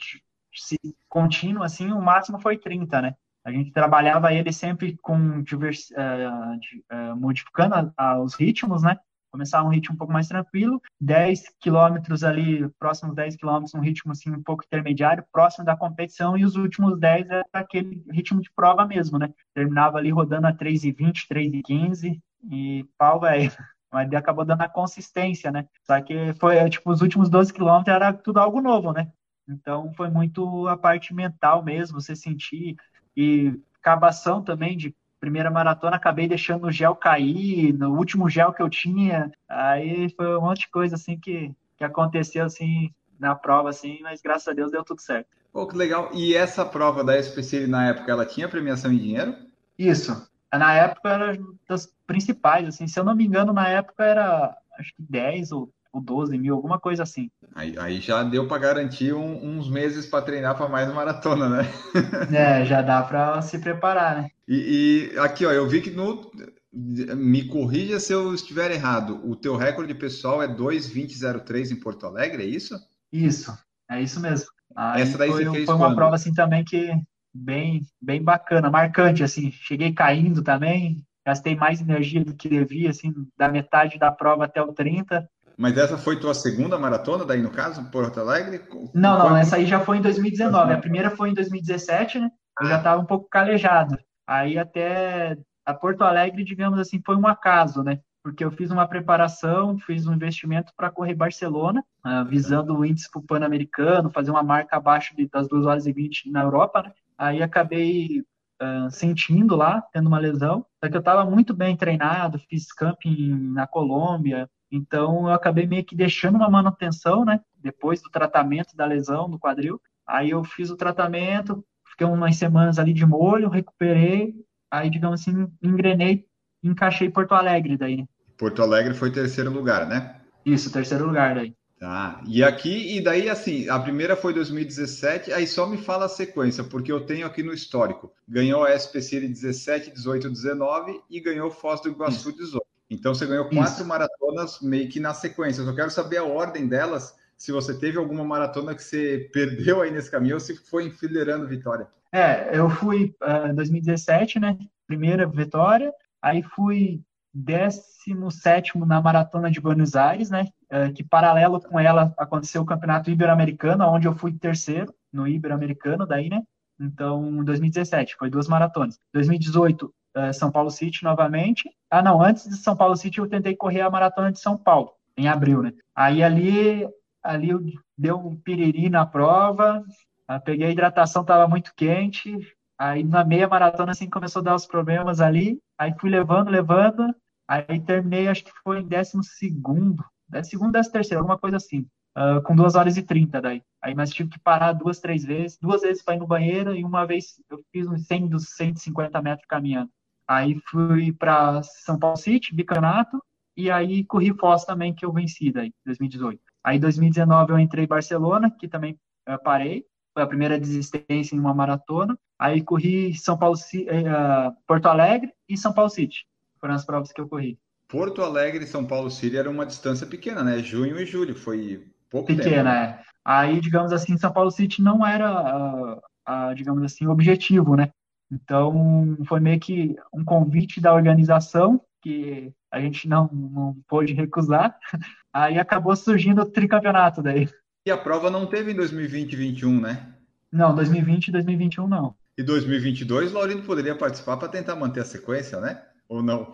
contínuo, 1.10 1.64
assim, 1.64 1.92
o 1.92 2.02
máximo 2.02 2.40
foi 2.40 2.58
30, 2.58 3.02
né? 3.02 3.16
A 3.44 3.52
gente 3.52 3.72
trabalhava 3.72 4.34
ele 4.34 4.54
sempre 4.54 4.98
com 5.02 5.42
divers, 5.42 5.90
uh, 5.92 7.14
uh, 7.14 7.16
modificando 7.16 7.92
os 8.24 8.36
ritmos, 8.36 8.84
né? 8.84 8.98
Começar 9.32 9.64
um 9.64 9.70
ritmo 9.70 9.96
um 9.96 9.98
pouco 9.98 10.12
mais 10.12 10.28
tranquilo, 10.28 10.82
10 11.00 11.56
quilômetros 11.60 12.24
ali, 12.24 12.68
próximos 12.78 13.16
10 13.16 13.38
quilômetros, 13.38 13.74
um 13.74 13.80
ritmo 13.80 14.12
assim 14.12 14.30
um 14.30 14.44
pouco 14.44 14.66
intermediário, 14.66 15.24
próximo 15.32 15.64
da 15.64 15.76
competição, 15.76 16.38
e 16.38 16.44
os 16.44 16.56
últimos 16.58 17.00
10 17.00 17.30
era 17.30 17.46
aquele 17.54 18.04
ritmo 18.12 18.42
de 18.42 18.52
prova 18.54 18.86
mesmo, 18.86 19.18
né? 19.18 19.34
Terminava 19.54 19.98
ali 19.98 20.12
rodando 20.12 20.48
a 20.48 20.54
3,20, 20.54 21.28
3,15 21.30 22.22
e 22.52 22.86
pau, 22.98 23.22
velho. 23.22 23.52
Mas 23.92 24.14
acabou 24.14 24.46
dando 24.46 24.62
a 24.62 24.70
consistência, 24.70 25.52
né? 25.52 25.66
Só 25.84 26.00
que 26.02 26.34
foi, 26.34 26.70
tipo, 26.70 26.92
os 26.92 27.02
últimos 27.02 27.30
12 27.30 27.54
quilômetros 27.54 27.94
era 27.96 28.14
tudo 28.14 28.40
algo 28.40 28.62
novo, 28.62 28.92
né? 28.94 29.12
Então 29.52 29.94
foi 29.96 30.10
muito 30.10 30.68
a 30.68 30.78
parte 30.78 31.14
mental 31.14 31.64
mesmo, 31.64 32.00
você 32.00 32.16
sentir 32.16 32.78
e 33.16 33.54
acabação 33.80 34.42
também 34.42 34.78
de 34.78 34.96
primeira 35.20 35.52
maratona, 35.52 35.96
acabei 35.96 36.28
deixando 36.28 36.66
o 36.66 36.72
gel 36.72 36.96
cair, 36.96 37.74
no 37.74 37.96
último 37.96 38.28
gel 38.30 38.52
que 38.52 38.62
eu 38.62 38.70
tinha, 38.70 39.32
aí 39.48 40.10
foi 40.16 40.36
um 40.36 40.42
monte 40.42 40.62
de 40.62 40.70
coisa 40.70 40.96
assim 40.96 41.20
que, 41.20 41.52
que 41.78 41.84
aconteceu 41.84 42.46
assim 42.46 42.92
na 43.20 43.36
prova 43.36 43.70
assim, 43.70 44.00
mas 44.02 44.20
graças 44.20 44.48
a 44.48 44.54
Deus 44.54 44.72
deu 44.72 44.84
tudo 44.84 45.00
certo. 45.00 45.30
Pô, 45.54 45.68
que 45.68 45.76
legal. 45.78 46.10
E 46.14 46.34
essa 46.34 46.66
prova 46.66 47.04
da 47.04 47.18
SPC 47.18 47.68
na 47.68 47.90
época, 47.90 48.12
ela 48.12 48.26
tinha 48.26 48.50
premiação 48.50 48.92
em 48.92 48.98
dinheiro? 48.98 49.36
Isso. 49.78 50.28
Na 50.52 50.74
época 50.74 51.10
era 51.10 51.38
das 51.68 51.94
principais, 52.08 52.68
assim, 52.68 52.88
se 52.88 53.00
eu 53.00 53.04
não 53.04 53.16
me 53.16 53.26
engano, 53.26 53.54
na 53.54 53.68
época 53.68 54.04
era 54.04 54.58
acho 54.80 54.94
que 54.96 55.04
10 55.04 55.52
ou 55.52 55.72
ou 55.92 56.02
12 56.02 56.38
mil, 56.38 56.56
alguma 56.56 56.80
coisa 56.80 57.04
assim. 57.04 57.30
Aí, 57.54 57.78
aí 57.78 58.00
já 58.00 58.24
deu 58.24 58.48
para 58.48 58.58
garantir 58.58 59.14
um, 59.14 59.58
uns 59.58 59.70
meses 59.70 60.06
para 60.06 60.24
treinar 60.24 60.56
para 60.56 60.70
mais 60.70 60.92
maratona, 60.94 61.50
né? 61.50 61.68
é, 62.34 62.66
já 62.66 62.82
dá 62.82 63.04
para 63.04 63.42
se 63.42 63.60
preparar, 63.60 64.22
né? 64.22 64.30
E, 64.48 65.12
e, 65.14 65.20
aqui, 65.20 65.46
ó, 65.46 65.52
eu 65.52 65.68
vi 65.68 65.82
que 65.82 65.92
no. 65.92 66.32
Me 66.74 67.50
corrija 67.50 68.00
se 68.00 68.14
eu 68.14 68.34
estiver 68.34 68.72
errado. 68.72 69.20
O 69.30 69.36
teu 69.36 69.58
recorde 69.58 69.94
pessoal 69.94 70.42
é 70.42 70.48
2,2003 70.48 71.72
em 71.72 71.76
Porto 71.76 72.06
Alegre, 72.06 72.44
é 72.44 72.46
isso? 72.46 72.80
Isso, 73.12 73.54
é 73.90 74.02
isso 74.02 74.22
mesmo. 74.22 74.48
Aí 74.74 75.02
Essa 75.02 75.18
daí 75.18 75.30
foi, 75.30 75.44
você 75.44 75.52
fez 75.52 75.66
foi 75.66 75.76
uma 75.76 75.94
prova 75.94 76.16
assim 76.16 76.34
também 76.34 76.64
que 76.64 76.96
bem, 77.34 77.82
bem 78.02 78.24
bacana, 78.24 78.70
marcante, 78.70 79.24
assim. 79.24 79.52
Cheguei 79.52 79.94
caindo 79.94 80.42
também, 80.42 81.06
gastei 81.26 81.56
mais 81.56 81.82
energia 81.82 82.24
do 82.24 82.36
que 82.36 82.50
devia, 82.50 82.90
assim, 82.90 83.14
da 83.38 83.50
metade 83.50 84.00
da 84.00 84.12
prova 84.12 84.46
até 84.46 84.62
o 84.62 84.74
30. 84.74 85.28
Mas 85.62 85.78
essa 85.78 85.96
foi 85.96 86.20
tua 86.20 86.34
segunda 86.34 86.76
maratona 86.80 87.24
daí, 87.24 87.40
no 87.40 87.52
caso, 87.52 87.88
Porto 87.92 88.20
Alegre? 88.20 88.64
Não, 88.96 89.20
não, 89.20 89.38
essa 89.38 89.58
aí 89.58 89.68
já 89.68 89.80
foi 89.80 89.98
em 89.98 90.02
2019. 90.02 90.74
A 90.74 90.80
primeira 90.80 91.12
foi 91.12 91.30
em 91.30 91.36
2017, 91.36 92.20
né? 92.20 92.32
Eu 92.60 92.66
já 92.66 92.78
estava 92.80 93.00
um 93.00 93.06
pouco 93.06 93.30
calejado. 93.30 93.96
Aí 94.26 94.58
até 94.58 95.38
a 95.64 95.72
Porto 95.72 96.02
Alegre, 96.02 96.44
digamos 96.44 96.80
assim, 96.80 97.00
foi 97.06 97.16
um 97.16 97.28
acaso, 97.28 97.84
né? 97.84 98.00
Porque 98.24 98.44
eu 98.44 98.50
fiz 98.50 98.72
uma 98.72 98.88
preparação, 98.88 99.78
fiz 99.78 100.08
um 100.08 100.14
investimento 100.14 100.74
para 100.76 100.90
correr 100.90 101.14
Barcelona, 101.14 101.84
uh, 102.04 102.26
visando 102.26 102.76
o 102.76 102.84
índice 102.84 103.08
para 103.12 103.20
o 103.20 103.26
Pan-Americano, 103.26 104.10
fazer 104.10 104.32
uma 104.32 104.42
marca 104.42 104.78
abaixo 104.78 105.14
das 105.32 105.48
2 105.48 105.68
horas 105.68 105.86
e 105.86 105.94
20 105.94 106.32
na 106.32 106.42
Europa, 106.42 106.82
né? 106.82 106.92
Aí 107.16 107.44
acabei 107.44 108.24
uh, 108.60 108.90
sentindo 108.90 109.56
lá, 109.56 109.80
tendo 109.94 110.08
uma 110.08 110.18
lesão. 110.18 110.66
Só 110.84 110.90
que 110.90 110.98
eu 110.98 111.02
estava 111.02 111.24
muito 111.24 111.54
bem 111.54 111.78
treinado, 111.78 112.40
fiz 112.50 112.74
camping 112.74 113.52
na 113.54 113.68
Colômbia, 113.68 114.50
então 114.72 115.28
eu 115.28 115.34
acabei 115.34 115.68
meio 115.68 115.84
que 115.84 115.96
deixando 115.96 116.36
uma 116.36 116.50
manutenção, 116.50 117.26
né? 117.26 117.40
Depois 117.58 118.02
do 118.02 118.10
tratamento 118.10 118.76
da 118.76 118.86
lesão 118.86 119.30
do 119.30 119.38
quadril. 119.38 119.82
Aí 120.08 120.30
eu 120.30 120.44
fiz 120.44 120.70
o 120.70 120.78
tratamento, 120.78 121.64
fiquei 121.86 122.08
umas 122.08 122.36
semanas 122.38 122.80
ali 122.80 122.94
de 122.94 123.06
molho, 123.06 123.50
recuperei 123.50 124.34
aí, 124.72 124.90
digamos 124.90 125.22
assim, 125.22 125.48
engrenei, 125.62 126.26
encaixei 126.64 127.10
Porto 127.10 127.34
Alegre 127.34 127.78
daí. 127.78 128.06
Porto 128.38 128.62
Alegre 128.62 128.94
foi 128.94 129.12
terceiro 129.12 129.52
lugar, 129.52 129.86
né? 129.86 130.22
Isso, 130.46 130.72
terceiro 130.72 131.06
lugar 131.06 131.36
daí. 131.36 131.54
Tá. 131.78 132.22
E 132.28 132.44
aqui, 132.44 132.96
e 132.96 133.04
daí 133.04 133.28
assim, 133.28 133.68
a 133.68 133.80
primeira 133.80 134.16
foi 134.16 134.34
2017, 134.34 135.34
aí 135.34 135.48
só 135.48 135.68
me 135.68 135.78
fala 135.78 136.06
a 136.06 136.10
sequência, 136.10 136.64
porque 136.64 136.92
eu 136.92 137.06
tenho 137.06 137.26
aqui 137.26 137.42
no 137.42 137.54
histórico. 137.54 138.12
Ganhou 138.28 138.64
a 138.64 138.74
SPC 138.74 139.20
17, 139.20 139.92
18, 139.92 140.30
19 140.30 141.02
e 141.10 141.20
ganhou 141.20 141.50
Foz 141.50 141.82
do 141.82 141.90
Iguaçu 141.90 142.30
Isso. 142.30 142.38
18. 142.38 142.71
Então 142.92 143.16
você 143.16 143.26
ganhou 143.26 143.46
quatro 143.46 143.76
Isso. 143.76 143.86
maratonas 143.86 144.60
meio 144.62 144.90
que 144.90 145.00
na 145.00 145.14
sequência. 145.14 145.62
Eu 145.62 145.66
só 145.66 145.74
quero 145.74 145.90
saber 145.90 146.18
a 146.18 146.26
ordem 146.26 146.68
delas, 146.68 147.16
se 147.38 147.50
você 147.50 147.74
teve 147.74 147.98
alguma 147.98 148.26
maratona 148.26 148.76
que 148.76 148.84
você 148.84 149.30
perdeu 149.34 149.82
aí 149.82 149.90
nesse 149.90 150.12
caminho 150.12 150.36
ou 150.36 150.40
se 150.42 150.58
foi 150.58 150.88
enfileirando 150.88 151.48
vitória. 151.48 151.88
É, 152.12 152.58
eu 152.58 152.70
fui 152.70 153.16
em 153.48 153.52
uh, 153.52 153.56
2017, 153.56 154.42
né? 154.42 154.58
Primeira 154.86 155.26
vitória, 155.26 155.94
aí 156.22 156.44
fui 156.44 157.02
17 157.34 158.78
na 158.80 159.02
Maratona 159.02 159.50
de 159.50 159.62
Buenos 159.62 159.96
Aires, 159.96 160.30
né? 160.30 160.50
É, 160.70 160.92
que 160.92 161.02
paralelo 161.02 161.62
com 161.62 161.80
ela 161.80 162.14
aconteceu 162.18 162.62
o 162.62 162.66
Campeonato 162.66 163.10
Ibero-Americano, 163.10 163.86
onde 163.86 164.08
eu 164.08 164.14
fui 164.14 164.34
terceiro 164.34 164.94
no 165.14 165.26
Ibero-Americano, 165.26 166.06
daí, 166.06 166.30
né? 166.30 166.42
Então, 166.78 167.42
2017, 167.46 168.18
foi 168.18 168.30
duas 168.30 168.50
maratonas. 168.50 169.00
2018, 169.14 169.94
é, 170.16 170.34
São 170.34 170.52
Paulo 170.52 170.72
City 170.72 171.04
novamente. 171.04 171.70
Ah, 171.90 172.02
não, 172.02 172.22
antes 172.22 172.48
de 172.48 172.56
São 172.58 172.76
Paulo 172.76 172.96
City 172.96 173.20
eu 173.20 173.30
tentei 173.30 173.56
correr 173.56 173.82
a 173.82 173.90
Maratona 173.90 174.32
de 174.32 174.40
São 174.40 174.58
Paulo, 174.58 174.92
em 175.18 175.28
abril, 175.28 175.62
né? 175.62 175.74
Aí 175.96 176.24
ali, 176.24 176.88
ali 177.24 177.50
eu 177.50 177.62
deu 177.98 178.18
um 178.18 178.36
piriri 178.36 178.90
na 178.90 179.06
prova, 179.06 179.84
ah, 180.28 180.40
peguei 180.40 180.68
a 180.68 180.72
hidratação, 180.72 181.22
estava 181.22 181.48
muito 181.48 181.74
quente, 181.76 182.38
Aí 182.82 183.04
na 183.04 183.24
meia 183.24 183.48
maratona 183.48 183.92
assim 183.92 184.10
começou 184.10 184.40
a 184.40 184.44
dar 184.44 184.56
os 184.56 184.66
problemas 184.66 185.22
ali, 185.22 185.62
aí 185.78 185.94
fui 186.00 186.10
levando, 186.10 186.50
levando, 186.50 187.16
aí 187.48 187.80
terminei, 187.80 188.28
acho 188.28 188.44
que 188.44 188.52
foi 188.64 188.80
em 188.80 188.88
décimo 188.88 189.24
segundo, 189.24 190.04
décimo 190.28 190.50
segundo, 190.50 190.72
décimo 190.72 190.94
terceiro, 190.94 191.20
alguma 191.20 191.38
coisa 191.38 191.58
assim, 191.58 191.86
uh, 192.18 192.42
com 192.42 192.56
duas 192.56 192.74
horas 192.74 192.98
e 192.98 193.04
trinta 193.04 193.40
daí. 193.40 193.62
Aí 193.84 193.94
mas 193.94 194.10
tive 194.10 194.32
que 194.32 194.40
parar 194.40 194.74
duas, 194.74 195.00
três 195.00 195.24
vezes, 195.24 195.60
duas 195.62 195.82
vezes 195.84 196.02
para 196.02 196.16
ir 196.16 196.20
no 196.22 196.26
banheiro 196.26 196.76
e 196.76 196.84
uma 196.84 197.06
vez 197.06 197.40
eu 197.52 197.60
fiz 197.72 197.86
uns 197.86 198.08
100 198.08 198.30
dos 198.30 198.50
150 198.56 199.22
metros 199.22 199.46
caminhando. 199.48 199.92
Aí 200.28 200.60
fui 200.70 201.12
para 201.12 201.62
São 201.64 201.98
Paulo 201.98 202.18
City, 202.18 202.56
bicanato, 202.56 203.22
e 203.56 203.70
aí 203.70 204.04
corri 204.04 204.34
Foz 204.34 204.64
também 204.64 204.94
que 204.94 205.06
eu 205.06 205.12
venci 205.12 205.52
daí, 205.52 205.74
2018. 205.86 206.40
Aí 206.64 206.80
2019 206.80 207.52
eu 207.52 207.60
entrei 207.60 207.86
em 207.86 207.88
Barcelona, 207.88 208.50
que 208.50 208.68
também 208.68 208.98
uh, 209.28 209.42
parei, 209.44 209.86
foi 210.14 210.24
a 210.24 210.28
primeira 210.28 210.60
desistência 210.60 211.36
em 211.36 211.40
uma 211.40 211.54
maratona. 211.54 212.18
Aí 212.40 212.62
corri 212.64 213.16
São 213.16 213.38
Paulo, 213.38 213.56
uh, 213.56 214.56
Porto 214.68 214.86
Alegre 214.88 215.32
e 215.48 215.58
São 215.58 215.74
Paulo 215.74 215.90
City. 215.90 216.26
Foram 216.60 216.76
as 216.76 216.86
provas 216.86 217.12
que 217.12 217.20
eu 217.20 217.28
corri. 217.28 217.58
Porto 217.88 218.22
Alegre 218.22 218.64
e 218.64 218.68
São 218.68 218.86
Paulo 218.86 219.12
City 219.12 219.36
era 219.36 219.50
uma 219.50 219.66
distância 219.66 220.08
pequena, 220.08 220.44
né? 220.44 220.60
Junho 220.60 221.00
e 221.00 221.06
julho, 221.06 221.36
foi 221.36 221.86
pouco 222.10 222.28
pequena, 222.28 222.44
tempo. 222.44 222.56
Pequena, 222.56 222.86
é. 222.86 223.04
Aí, 223.24 223.60
digamos 223.60 223.92
assim, 223.92 224.18
São 224.18 224.32
Paulo 224.32 224.50
City 224.50 224.82
não 224.82 225.06
era, 225.06 225.32
uh, 225.58 225.98
uh, 225.98 226.56
digamos 226.56 226.84
assim, 226.84 227.08
objetivo, 227.08 227.76
né? 227.76 227.92
Então, 228.32 229.18
foi 229.28 229.40
meio 229.40 229.60
que 229.60 229.96
um 230.14 230.24
convite 230.24 230.80
da 230.80 230.94
organização 230.94 231.82
que 232.02 232.54
a 232.72 232.80
gente 232.80 233.08
não, 233.08 233.30
não 233.32 233.78
pôde 233.88 234.14
recusar. 234.14 234.78
Aí 235.34 235.60
acabou 235.60 235.96
surgindo 235.96 236.42
o 236.42 236.50
tricampeonato 236.50 237.22
daí. 237.22 237.50
E 237.86 237.92
a 237.92 237.98
prova 237.98 238.30
não 238.30 238.46
teve 238.46 238.72
em 238.72 238.76
2020 238.76 239.34
e 239.34 239.36
2021, 239.36 239.82
né? 239.82 240.14
Não, 240.52 240.76
2020 240.76 241.28
e 241.28 241.32
2021 241.32 241.88
não. 241.88 242.16
E 242.38 242.44
2022, 242.44 243.32
Laurindo 243.32 243.64
poderia 243.64 243.96
participar 243.96 244.38
para 244.38 244.48
tentar 244.48 244.76
manter 244.76 245.02
a 245.02 245.06
sequência, 245.06 245.60
né? 245.60 245.82
Ou 246.08 246.22
não? 246.22 246.54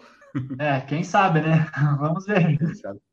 É, 0.60 0.82
quem 0.82 1.04
sabe, 1.04 1.42
né? 1.42 1.68
Vamos 2.00 2.26
ver 2.26 2.58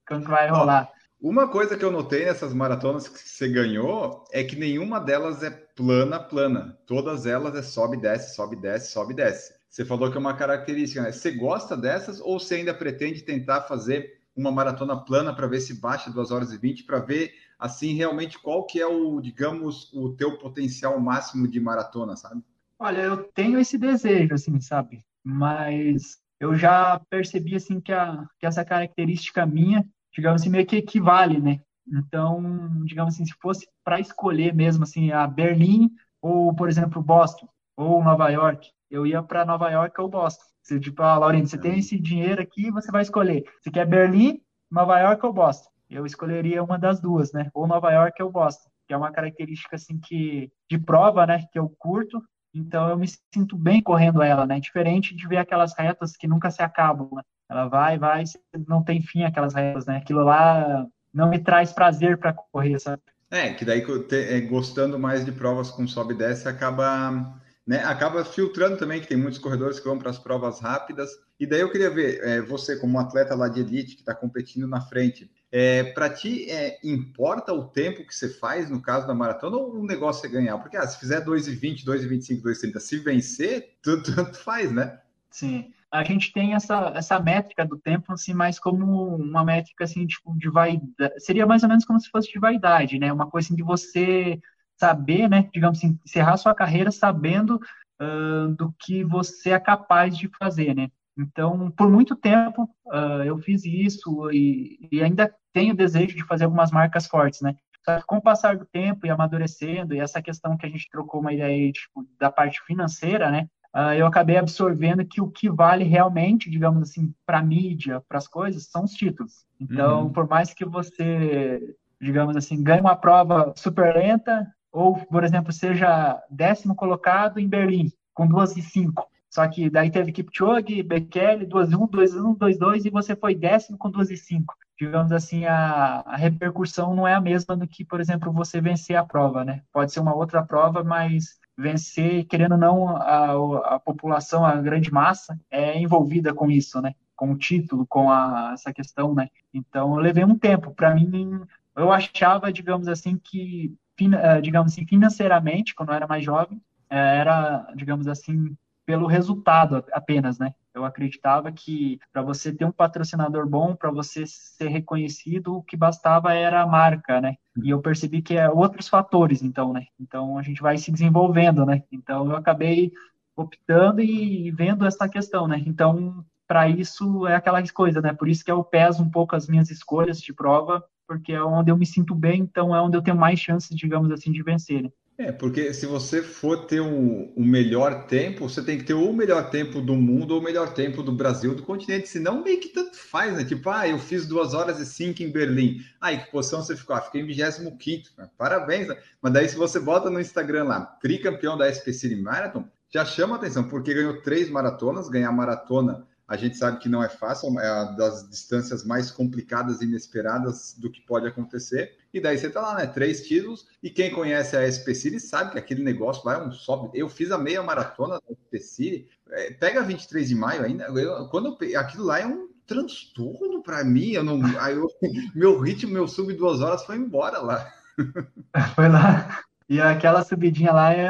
quando 0.07 0.29
vai 0.29 0.49
rolar. 0.49 0.91
Uma 1.25 1.49
coisa 1.49 1.75
que 1.75 1.83
eu 1.83 1.91
notei 1.91 2.27
nessas 2.27 2.53
maratonas 2.53 3.09
que 3.09 3.19
você 3.19 3.49
ganhou 3.49 4.27
é 4.31 4.45
que 4.45 4.55
nenhuma 4.57 5.01
delas 5.01 5.43
é 5.43 5.49
plana, 5.49 6.21
plana. 6.21 6.79
Todas 6.87 7.25
elas 7.25 7.55
é 7.55 7.63
sobe, 7.63 7.97
desce, 7.97 8.35
sobe, 8.35 8.57
desce, 8.57 8.93
sobe, 8.93 9.15
desce. 9.15 9.55
Você 9.67 9.87
falou 9.87 10.11
que 10.11 10.19
é 10.19 10.21
uma 10.21 10.37
característica, 10.37 11.01
né? 11.01 11.11
Você 11.11 11.31
gosta 11.31 11.75
dessas 11.75 12.21
ou 12.21 12.39
você 12.39 12.57
ainda 12.57 12.75
pretende 12.75 13.23
tentar 13.23 13.63
fazer 13.63 14.21
uma 14.37 14.53
maratona 14.53 15.03
plana 15.03 15.35
para 15.35 15.47
ver 15.47 15.61
se 15.61 15.81
baixa 15.81 16.11
2 16.11 16.31
horas 16.31 16.53
e 16.53 16.59
20, 16.59 16.85
para 16.85 16.99
ver 16.99 17.33
assim 17.59 17.95
realmente 17.95 18.39
qual 18.39 18.67
que 18.67 18.79
é 18.79 18.87
o, 18.87 19.19
digamos, 19.19 19.91
o 19.95 20.11
teu 20.11 20.37
potencial 20.37 21.01
máximo 21.01 21.49
de 21.49 21.59
maratona, 21.59 22.17
sabe? 22.17 22.43
Olha, 22.79 23.01
eu 23.01 23.25
tenho 23.33 23.59
esse 23.59 23.79
desejo, 23.79 24.35
assim, 24.35 24.61
sabe? 24.61 25.03
Mas 25.25 26.19
eu 26.39 26.55
já 26.55 27.01
percebi, 27.09 27.57
assim, 27.57 27.81
que, 27.81 27.95
a, 27.95 28.27
que 28.39 28.45
essa 28.45 28.63
característica 28.63 29.47
minha, 29.47 29.89
digamos 30.15 30.41
assim, 30.41 30.51
meio 30.51 30.67
que 30.67 30.77
equivale, 30.77 31.41
né? 31.41 31.61
Então, 31.87 32.85
digamos 32.85 33.15
assim, 33.15 33.27
se 33.27 33.35
fosse 33.41 33.69
para 33.85 34.01
escolher 34.01 34.55
mesmo, 34.55 34.85
assim, 34.85 35.11
a 35.11 35.27
Berlim 35.27 35.91
ou, 36.23 36.55
por 36.55 36.69
exemplo, 36.69 37.03
Boston 37.03 37.49
ou 37.77 38.03
Nova 38.03 38.29
York, 38.31 38.71
eu 38.91 39.07
ia 39.07 39.23
para 39.23 39.45
Nova 39.45 39.71
York 39.71 40.01
ou 40.01 40.09
Boston. 40.09 40.45
Você, 40.63 40.81
tipo, 40.81 41.03
ah, 41.03 41.19
Laurindo, 41.19 41.47
você 41.47 41.59
tem 41.59 41.79
esse 41.79 41.99
dinheiro 41.99 42.41
aqui, 42.41 42.71
você 42.71 42.91
vai 42.91 43.03
escolher. 43.03 43.45
Você 43.61 43.71
quer 43.71 43.87
Berlim, 43.87 44.41
Nova 44.71 44.99
York 44.99 45.27
ou 45.27 45.33
Boston? 45.33 45.69
Eu 45.91 46.07
escolheria 46.07 46.63
uma 46.63 46.79
das 46.79 47.01
duas, 47.01 47.33
né? 47.33 47.51
Ou 47.53 47.67
Nova 47.67 47.93
York 47.93 48.23
ou 48.23 48.31
Boston, 48.31 48.71
que 48.87 48.95
é 48.95 48.97
uma 48.97 49.13
característica, 49.13 49.77
assim, 49.77 49.99
que 49.99 50.51
de 50.71 50.79
prova, 50.79 51.27
né? 51.27 51.45
Que 51.53 51.59
eu 51.59 51.69
curto. 51.79 52.23
Então, 52.55 52.89
eu 52.89 52.97
me 52.97 53.07
sinto 53.33 53.59
bem 53.59 53.83
correndo 53.83 54.23
ela, 54.23 54.47
né? 54.47 54.59
Diferente 54.59 55.15
de 55.15 55.29
ver 55.29 55.37
aquelas 55.37 55.77
retas 55.77 56.17
que 56.17 56.27
nunca 56.27 56.51
se 56.51 56.63
acabam, 56.63 57.11
né? 57.13 57.23
Ela 57.51 57.69
vai, 57.69 57.99
vai, 57.99 58.25
não 58.67 58.83
tem 58.83 59.03
fim 59.03 59.23
aquelas 59.23 59.55
retas, 59.55 59.87
né? 59.87 59.99
Aquilo 59.99 60.25
lá 60.25 60.87
não 61.13 61.29
me 61.29 61.39
traz 61.39 61.73
prazer 61.73 62.19
para 62.19 62.33
correr, 62.33 62.79
sabe? 62.79 63.03
É, 63.31 63.53
que 63.53 63.65
daí 63.65 63.85
é, 64.13 64.41
gostando 64.43 64.99
mais 64.99 65.25
de 65.25 65.33
provas 65.33 65.71
com 65.71 65.87
sobe 65.87 66.15
e 66.15 66.17
desce 66.17 66.49
acaba 66.49 67.35
né? 67.67 67.83
Acaba 67.85 68.25
filtrando 68.25 68.77
também, 68.77 69.01
que 69.01 69.09
tem 69.09 69.17
muitos 69.17 69.39
corredores 69.39 69.79
que 69.79 69.87
vão 69.87 69.99
para 69.99 70.11
as 70.11 70.19
provas 70.19 70.61
rápidas. 70.61 71.11
E 71.41 71.47
daí 71.47 71.61
eu 71.61 71.71
queria 71.71 71.91
ver, 71.91 72.23
é, 72.23 72.41
você 72.43 72.77
como 72.79 72.99
atleta 72.99 73.35
lá 73.35 73.49
de 73.49 73.61
elite, 73.61 73.95
que 73.95 74.03
está 74.03 74.15
competindo 74.15 74.67
na 74.67 74.83
frente, 74.83 75.31
é, 75.51 75.83
para 75.83 76.11
ti, 76.11 76.51
é, 76.51 76.79
importa 76.85 77.53
o 77.53 77.65
tempo 77.69 78.07
que 78.07 78.15
você 78.15 78.29
faz, 78.29 78.69
no 78.69 78.83
caso 78.83 79.07
da 79.07 79.15
maratona, 79.15 79.57
ou 79.57 79.77
o 79.77 79.87
negócio 79.87 80.27
é 80.27 80.29
ganhar? 80.29 80.59
Porque 80.59 80.77
ah, 80.77 80.87
se 80.87 80.99
fizer 80.99 81.25
2,20, 81.25 81.85
2,25, 81.85 82.43
2,30, 82.43 82.81
se 82.81 82.99
vencer, 82.99 83.77
tanto, 83.83 84.13
tanto 84.15 84.39
faz, 84.39 84.71
né? 84.71 85.01
Sim. 85.31 85.73
A 85.95 86.03
gente 86.03 86.33
tem 86.33 86.55
essa, 86.55 86.93
essa 86.97 87.21
métrica 87.21 87.65
do 87.65 87.79
tempo, 87.79 88.13
assim, 88.13 88.35
mais 88.35 88.59
como 88.59 89.15
uma 89.15 89.45
métrica, 89.45 89.85
assim, 89.85 90.05
tipo, 90.05 90.37
de 90.37 90.51
vaidade. 90.51 91.15
Seria 91.19 91.47
mais 91.47 91.63
ou 91.63 91.69
menos 91.69 91.85
como 91.85 92.01
se 92.01 92.11
fosse 92.11 92.33
de 92.33 92.41
vaidade, 92.41 92.99
né? 92.99 93.13
Uma 93.13 93.31
coisa 93.31 93.47
assim, 93.47 93.55
de 93.55 93.63
você 93.63 94.41
saber, 94.77 95.31
né, 95.31 95.49
digamos 95.55 95.79
assim, 95.79 95.97
encerrar 96.05 96.37
sua 96.37 96.53
carreira 96.53 96.91
sabendo 96.91 97.61
uh, 98.03 98.49
do 98.57 98.75
que 98.81 99.05
você 99.05 99.51
é 99.51 99.61
capaz 99.61 100.19
de 100.19 100.29
fazer, 100.37 100.75
né? 100.75 100.91
Então, 101.17 101.71
por 101.71 101.89
muito 101.89 102.17
tempo 102.17 102.65
uh, 102.87 103.23
eu 103.25 103.39
fiz 103.39 103.65
isso 103.65 104.29
e, 104.33 104.89
e, 104.91 105.01
ainda 105.01 105.33
tenho 105.53 105.77
desejo 105.77 106.17
de 106.17 106.27
fazer 106.27 106.43
algumas 106.43 106.73
marcas 106.73 107.07
fortes, 107.07 107.41
né? 107.41 107.55
Só 107.85 108.01
que 108.01 108.05
com 108.05 108.17
o 108.17 108.23
passar 108.23 108.57
do 108.57 108.67
tempo 108.67 109.07
e 109.07 109.11
amadurecendo, 109.11 109.95
e 109.95 110.01
essa 110.01 110.21
questão 110.21 110.57
que 110.57 110.67
a 110.67 110.69
gente 110.69 110.91
trocou 110.91 111.21
uma 111.21 111.33
ideia 111.33 111.55
aí, 111.55 111.71
tipo, 111.71 112.05
da 112.19 112.33
parte 112.33 112.61
financeira, 112.65 113.31
né? 113.31 113.49
Uh, 113.75 113.93
eu 113.97 114.07
acabei 114.07 114.37
absorvendo 114.37 115.05
que 115.05 115.21
o 115.21 115.29
que 115.29 115.51
vale 115.51 115.83
realmente, 115.83 116.49
digamos 116.49 116.81
assim, 116.83 117.13
para 117.27 117.39
a 117.39 117.43
mídia, 117.43 118.01
para 118.09 118.19
as 118.19 118.29
coisas, 118.29 118.67
são 118.67 118.85
os 118.85 118.93
títulos. 118.93 119.45
Então, 119.61 120.05
uhum. 120.05 120.13
por 120.13 120.29
mais 120.29 120.55
que 120.55 120.65
você, 120.65 121.75
digamos 122.01 122.37
assim, 122.37 122.63
ganhe 122.63 122.81
uma 122.81 122.95
prova 122.95 123.53
super 123.57 123.93
lenta, 123.97 124.47
ou, 124.71 124.95
por 124.95 125.25
exemplo, 125.25 125.53
seja 125.53 126.23
décimo 126.31 126.77
colocado 126.77 127.41
em 127.41 127.49
Berlim, 127.49 127.93
com 128.13 128.29
2 128.29 128.57
e 128.57 128.63
5. 128.63 129.09
Só 129.29 129.49
que 129.49 129.69
daí 129.69 129.91
teve 129.91 130.13
Kipchoge, 130.13 130.81
Bekele, 130.85 131.45
2 131.45 131.73
e 131.73 131.77
1, 131.77 131.87
2 131.89 132.15
e 132.15 132.19
1, 132.21 132.35
2 132.35 132.59
2, 132.59 132.85
e 132.85 132.91
você 132.91 133.17
foi 133.17 133.35
décimo 133.35 133.77
com 133.77 133.91
2 133.91 134.11
e 134.13 134.17
5. 134.17 134.55
Digamos 134.79 135.11
assim, 135.11 135.45
a, 135.47 136.05
a 136.07 136.17
repercussão 136.17 136.95
não 136.95 137.07
é 137.07 137.15
a 137.15 137.21
mesma 137.21 137.57
do 137.57 137.67
que, 137.67 137.85
por 137.85 138.01
exemplo, 138.01 138.33
você 138.33 138.61
vencer 138.61 138.95
a 138.95 139.05
prova, 139.05 139.45
né? 139.45 139.63
Pode 139.73 139.93
ser 139.93 139.99
uma 139.99 140.15
outra 140.15 140.45
prova, 140.45 140.85
mas 140.85 141.41
vencer, 141.57 142.25
querendo 142.27 142.53
ou 142.53 142.59
não, 142.59 142.89
a, 142.97 143.75
a 143.77 143.81
população, 143.81 144.45
a 144.45 144.57
grande 144.57 144.93
massa, 144.93 145.39
é 145.51 145.79
envolvida 145.79 146.35
com 146.35 146.51
isso, 146.51 146.81
né? 146.81 146.95
Com 147.15 147.33
o 147.33 147.39
título, 147.39 147.87
com 147.87 148.11
a, 148.11 148.51
essa 148.55 148.73
questão, 148.73 149.15
né? 149.15 149.29
Então, 149.53 149.95
eu 149.95 150.01
levei 150.01 150.25
um 150.25 150.37
tempo. 150.37 150.75
Para 150.75 150.95
mim, 150.95 151.41
eu 151.77 151.93
achava, 151.93 152.53
digamos 152.53 152.89
assim, 152.89 153.17
que 153.17 153.75
eh, 154.01 154.41
digamos 154.41 154.73
assim, 154.73 154.87
financeiramente, 154.87 155.75
quando 155.75 155.91
eu 155.91 155.95
era 155.95 156.07
mais 156.07 156.25
jovem, 156.25 156.61
eh, 156.91 157.19
era, 157.19 157.67
digamos 157.77 158.09
assim, 158.09 158.57
pelo 158.85 159.07
resultado 159.07 159.85
apenas, 159.93 160.39
né? 160.39 160.55
Eu 160.75 160.85
acreditava 160.85 161.53
que 161.53 162.01
para 162.13 162.21
você 162.21 162.53
ter 162.53 162.65
um 162.65 162.73
patrocinador 162.73 163.49
bom, 163.49 163.77
para 163.77 163.91
você 163.91 164.25
ser 164.27 164.69
reconhecido, 164.69 165.57
o 165.57 165.63
que 165.63 165.77
bastava 165.77 166.35
era 166.35 166.63
a 166.63 166.67
marca, 166.67 167.21
né? 167.21 167.37
E 167.63 167.71
eu 167.71 167.81
percebi 167.81 168.21
que 168.21 168.37
é 168.37 168.51
outros 168.51 168.89
fatores, 168.89 169.43
então, 169.43 169.73
né? 169.73 169.87
Então 170.01 170.37
a 170.37 170.43
gente 170.43 170.61
vai 170.61 170.77
se 170.77 170.91
desenvolvendo, 170.91 171.65
né? 171.65 171.85
Então 171.93 172.29
eu 172.29 172.37
acabei 172.37 172.93
optando 173.37 174.01
e 174.01 174.51
vendo 174.51 174.85
essa 174.85 175.09
questão, 175.09 175.47
né? 175.47 175.63
Então, 175.67 176.25
para 176.47 176.69
isso 176.69 177.27
é 177.27 177.35
aquela 177.37 177.63
coisa, 177.73 178.01
né? 178.01 178.13
Por 178.13 178.29
isso 178.29 178.45
que 178.45 178.51
eu 178.51 178.63
peso 178.63 179.03
um 179.03 179.11
pouco 179.11 179.35
as 179.35 179.49
minhas 179.49 179.71
escolhas 179.71 180.21
de 180.21 180.33
prova, 180.33 180.85
porque 181.07 181.33
é 181.33 181.43
onde 181.43 181.71
eu 181.71 181.77
me 181.77 181.87
sinto 181.87 182.15
bem, 182.15 182.41
então 182.41 182.75
é 182.75 182.81
onde 182.81 182.97
eu 182.97 183.03
tenho 183.03 183.17
mais 183.17 183.39
chances, 183.39 183.77
digamos 183.77 184.11
assim, 184.11 184.33
de 184.33 184.43
vencer. 184.43 184.93
É, 185.17 185.31
porque 185.31 185.73
se 185.73 185.87
você 185.87 186.23
for 186.23 186.67
ter 186.67 186.81
um, 186.81 187.33
um, 187.37 187.45
melhor 187.45 188.07
tempo, 188.09 188.49
você 188.49 188.61
tem 188.61 188.77
que 188.77 188.85
ter 188.85 188.95
o 188.95 189.13
melhor 189.13 189.49
tempo 189.49 189.81
do 189.81 189.95
mundo 189.95 190.33
ou 190.33 190.41
o 190.41 190.43
melhor 190.43 190.75
tempo 190.75 191.05
do 191.05 191.13
Brasil, 191.13 191.55
do 191.55 191.63
continente, 191.63 192.09
senão 192.09 192.43
meio 192.43 192.61
que 192.61 192.69
tanto 192.69 192.97
faz, 192.97 193.33
né? 193.35 193.45
Tipo, 193.45 193.71
ah, 193.71 193.87
eu 193.87 193.97
fiz 193.97 194.27
2 194.27 194.55
horas 194.55 194.81
e 194.81 194.87
5 194.87 195.23
em 195.23 195.31
Berlim. 195.31 195.79
Aí, 196.01 196.19
que 196.19 196.33
posição 196.33 196.63
você 196.63 196.77
ficou? 196.77 196.97
Ah, 196.97 197.01
fiquei 197.01 197.21
em 197.21 197.27
25 197.27 197.79
né? 198.19 198.29
Parabéns, 198.37 198.89
né? 198.89 198.97
Mas 199.23 199.33
daí 199.33 199.49
se 199.49 199.55
você 199.55 199.79
bota 199.79 200.11
no 200.11 200.21
Instagram 200.21 200.65
lá, 200.65 200.81
tricampeão 201.01 201.57
da 201.57 201.71
SP 201.71 201.93
City 201.93 202.17
Marathon, 202.17 202.65
já 202.93 203.05
chama 203.05 203.37
atenção, 203.37 203.69
porque 203.69 203.95
ganhou 203.95 204.21
três 204.21 204.51
maratonas, 204.51 205.09
ganhar 205.09 205.31
maratona 205.31 206.05
a 206.27 206.37
gente 206.37 206.57
sabe 206.57 206.79
que 206.79 206.89
não 206.89 207.03
é 207.03 207.09
fácil, 207.09 207.49
é 207.61 207.71
uma 207.71 207.93
das 207.93 208.29
distâncias 208.29 208.85
mais 208.85 209.11
complicadas 209.11 209.81
e 209.81 209.85
inesperadas 209.85 210.75
do 210.79 210.91
que 210.91 211.01
pode 211.03 211.27
acontecer. 211.27 211.97
E 212.15 212.21
daí 212.21 212.39
você 212.39 212.49
tá 212.49 212.61
lá, 212.61 212.77
né? 212.77 212.87
Três 212.87 213.27
títulos. 213.27 213.67
E 213.83 213.91
quem 213.91 214.13
conhece 214.13 214.57
a 214.57 214.63
SP 214.71 214.95
City 214.95 215.19
sabe 215.19 215.51
que 215.51 215.59
aquele 215.59 215.83
negócio 215.83 216.25
lá 216.25 216.35
é 216.35 216.43
um 216.45 216.53
sobe. 216.53 216.97
Eu 216.97 217.09
fiz 217.09 217.33
a 217.33 217.37
meia 217.37 217.61
maratona 217.61 218.21
da 218.21 218.37
SP 218.39 218.61
City. 218.61 219.09
É, 219.31 219.51
pega 219.55 219.83
23 219.83 220.29
de 220.29 220.35
maio 220.37 220.63
ainda. 220.63 220.85
Eu, 220.85 221.27
quando 221.29 221.59
eu, 221.61 221.81
aquilo 221.81 222.05
lá 222.05 222.21
é 222.21 222.27
um 222.27 222.49
transtorno 222.69 223.65
para 223.65 223.83
mim. 223.83 224.13
Eu 224.13 224.23
não, 224.23 224.41
aí 224.63 224.77
eu, 224.77 224.89
meu 225.35 225.59
ritmo, 225.59 225.93
meu 225.93 226.07
sub 226.07 226.33
duas 226.35 226.61
horas 226.61 226.85
foi 226.85 226.97
embora 226.97 227.41
lá. 227.41 227.69
Foi 228.75 228.89
lá. 228.89 229.41
E 229.69 229.81
aquela 229.81 230.25
subidinha 230.25 230.73
lá 230.73 230.93
é, 230.93 231.09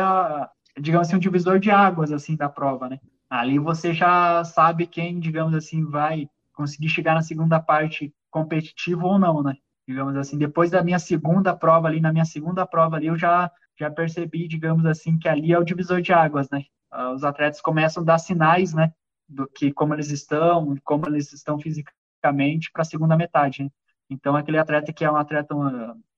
digamos 0.80 1.08
assim, 1.08 1.16
um 1.16 1.20
divisor 1.20 1.58
de 1.58 1.70
águas 1.70 2.12
assim 2.12 2.36
da 2.36 2.48
prova, 2.48 2.88
né? 2.88 3.00
Ali 3.28 3.58
você 3.58 3.92
já 3.92 4.44
sabe 4.44 4.86
quem, 4.86 5.18
digamos 5.18 5.54
assim, 5.54 5.84
vai 5.84 6.28
conseguir 6.52 6.88
chegar 6.88 7.14
na 7.14 7.22
segunda 7.22 7.58
parte 7.58 8.14
competitivo 8.30 9.06
ou 9.06 9.18
não, 9.18 9.42
né? 9.42 9.56
Digamos 9.86 10.16
assim, 10.16 10.38
depois 10.38 10.70
da 10.70 10.82
minha 10.82 10.98
segunda 10.98 11.54
prova 11.54 11.88
ali, 11.88 12.00
na 12.00 12.12
minha 12.12 12.24
segunda 12.24 12.66
prova 12.66 12.96
ali, 12.96 13.06
eu 13.06 13.18
já, 13.18 13.50
já 13.78 13.90
percebi, 13.90 14.48
digamos 14.48 14.86
assim, 14.86 15.18
que 15.18 15.28
ali 15.28 15.52
é 15.52 15.58
o 15.58 15.64
divisor 15.64 16.00
de 16.00 16.12
águas, 16.12 16.48
né? 16.50 16.64
Ah, 16.90 17.12
os 17.12 17.24
atletas 17.24 17.60
começam 17.60 18.02
a 18.02 18.06
dar 18.06 18.18
sinais, 18.18 18.72
né? 18.72 18.92
Do 19.28 19.46
que 19.46 19.72
como 19.72 19.94
eles 19.94 20.10
estão, 20.10 20.74
como 20.84 21.06
eles 21.08 21.32
estão 21.32 21.58
fisicamente 21.58 22.70
para 22.72 22.82
a 22.82 22.86
segunda 22.86 23.16
metade. 23.16 23.64
Né? 23.64 23.70
Então, 24.08 24.36
aquele 24.36 24.58
atleta 24.58 24.92
que 24.92 25.04
é 25.04 25.10
um 25.10 25.16
atleta 25.16 25.54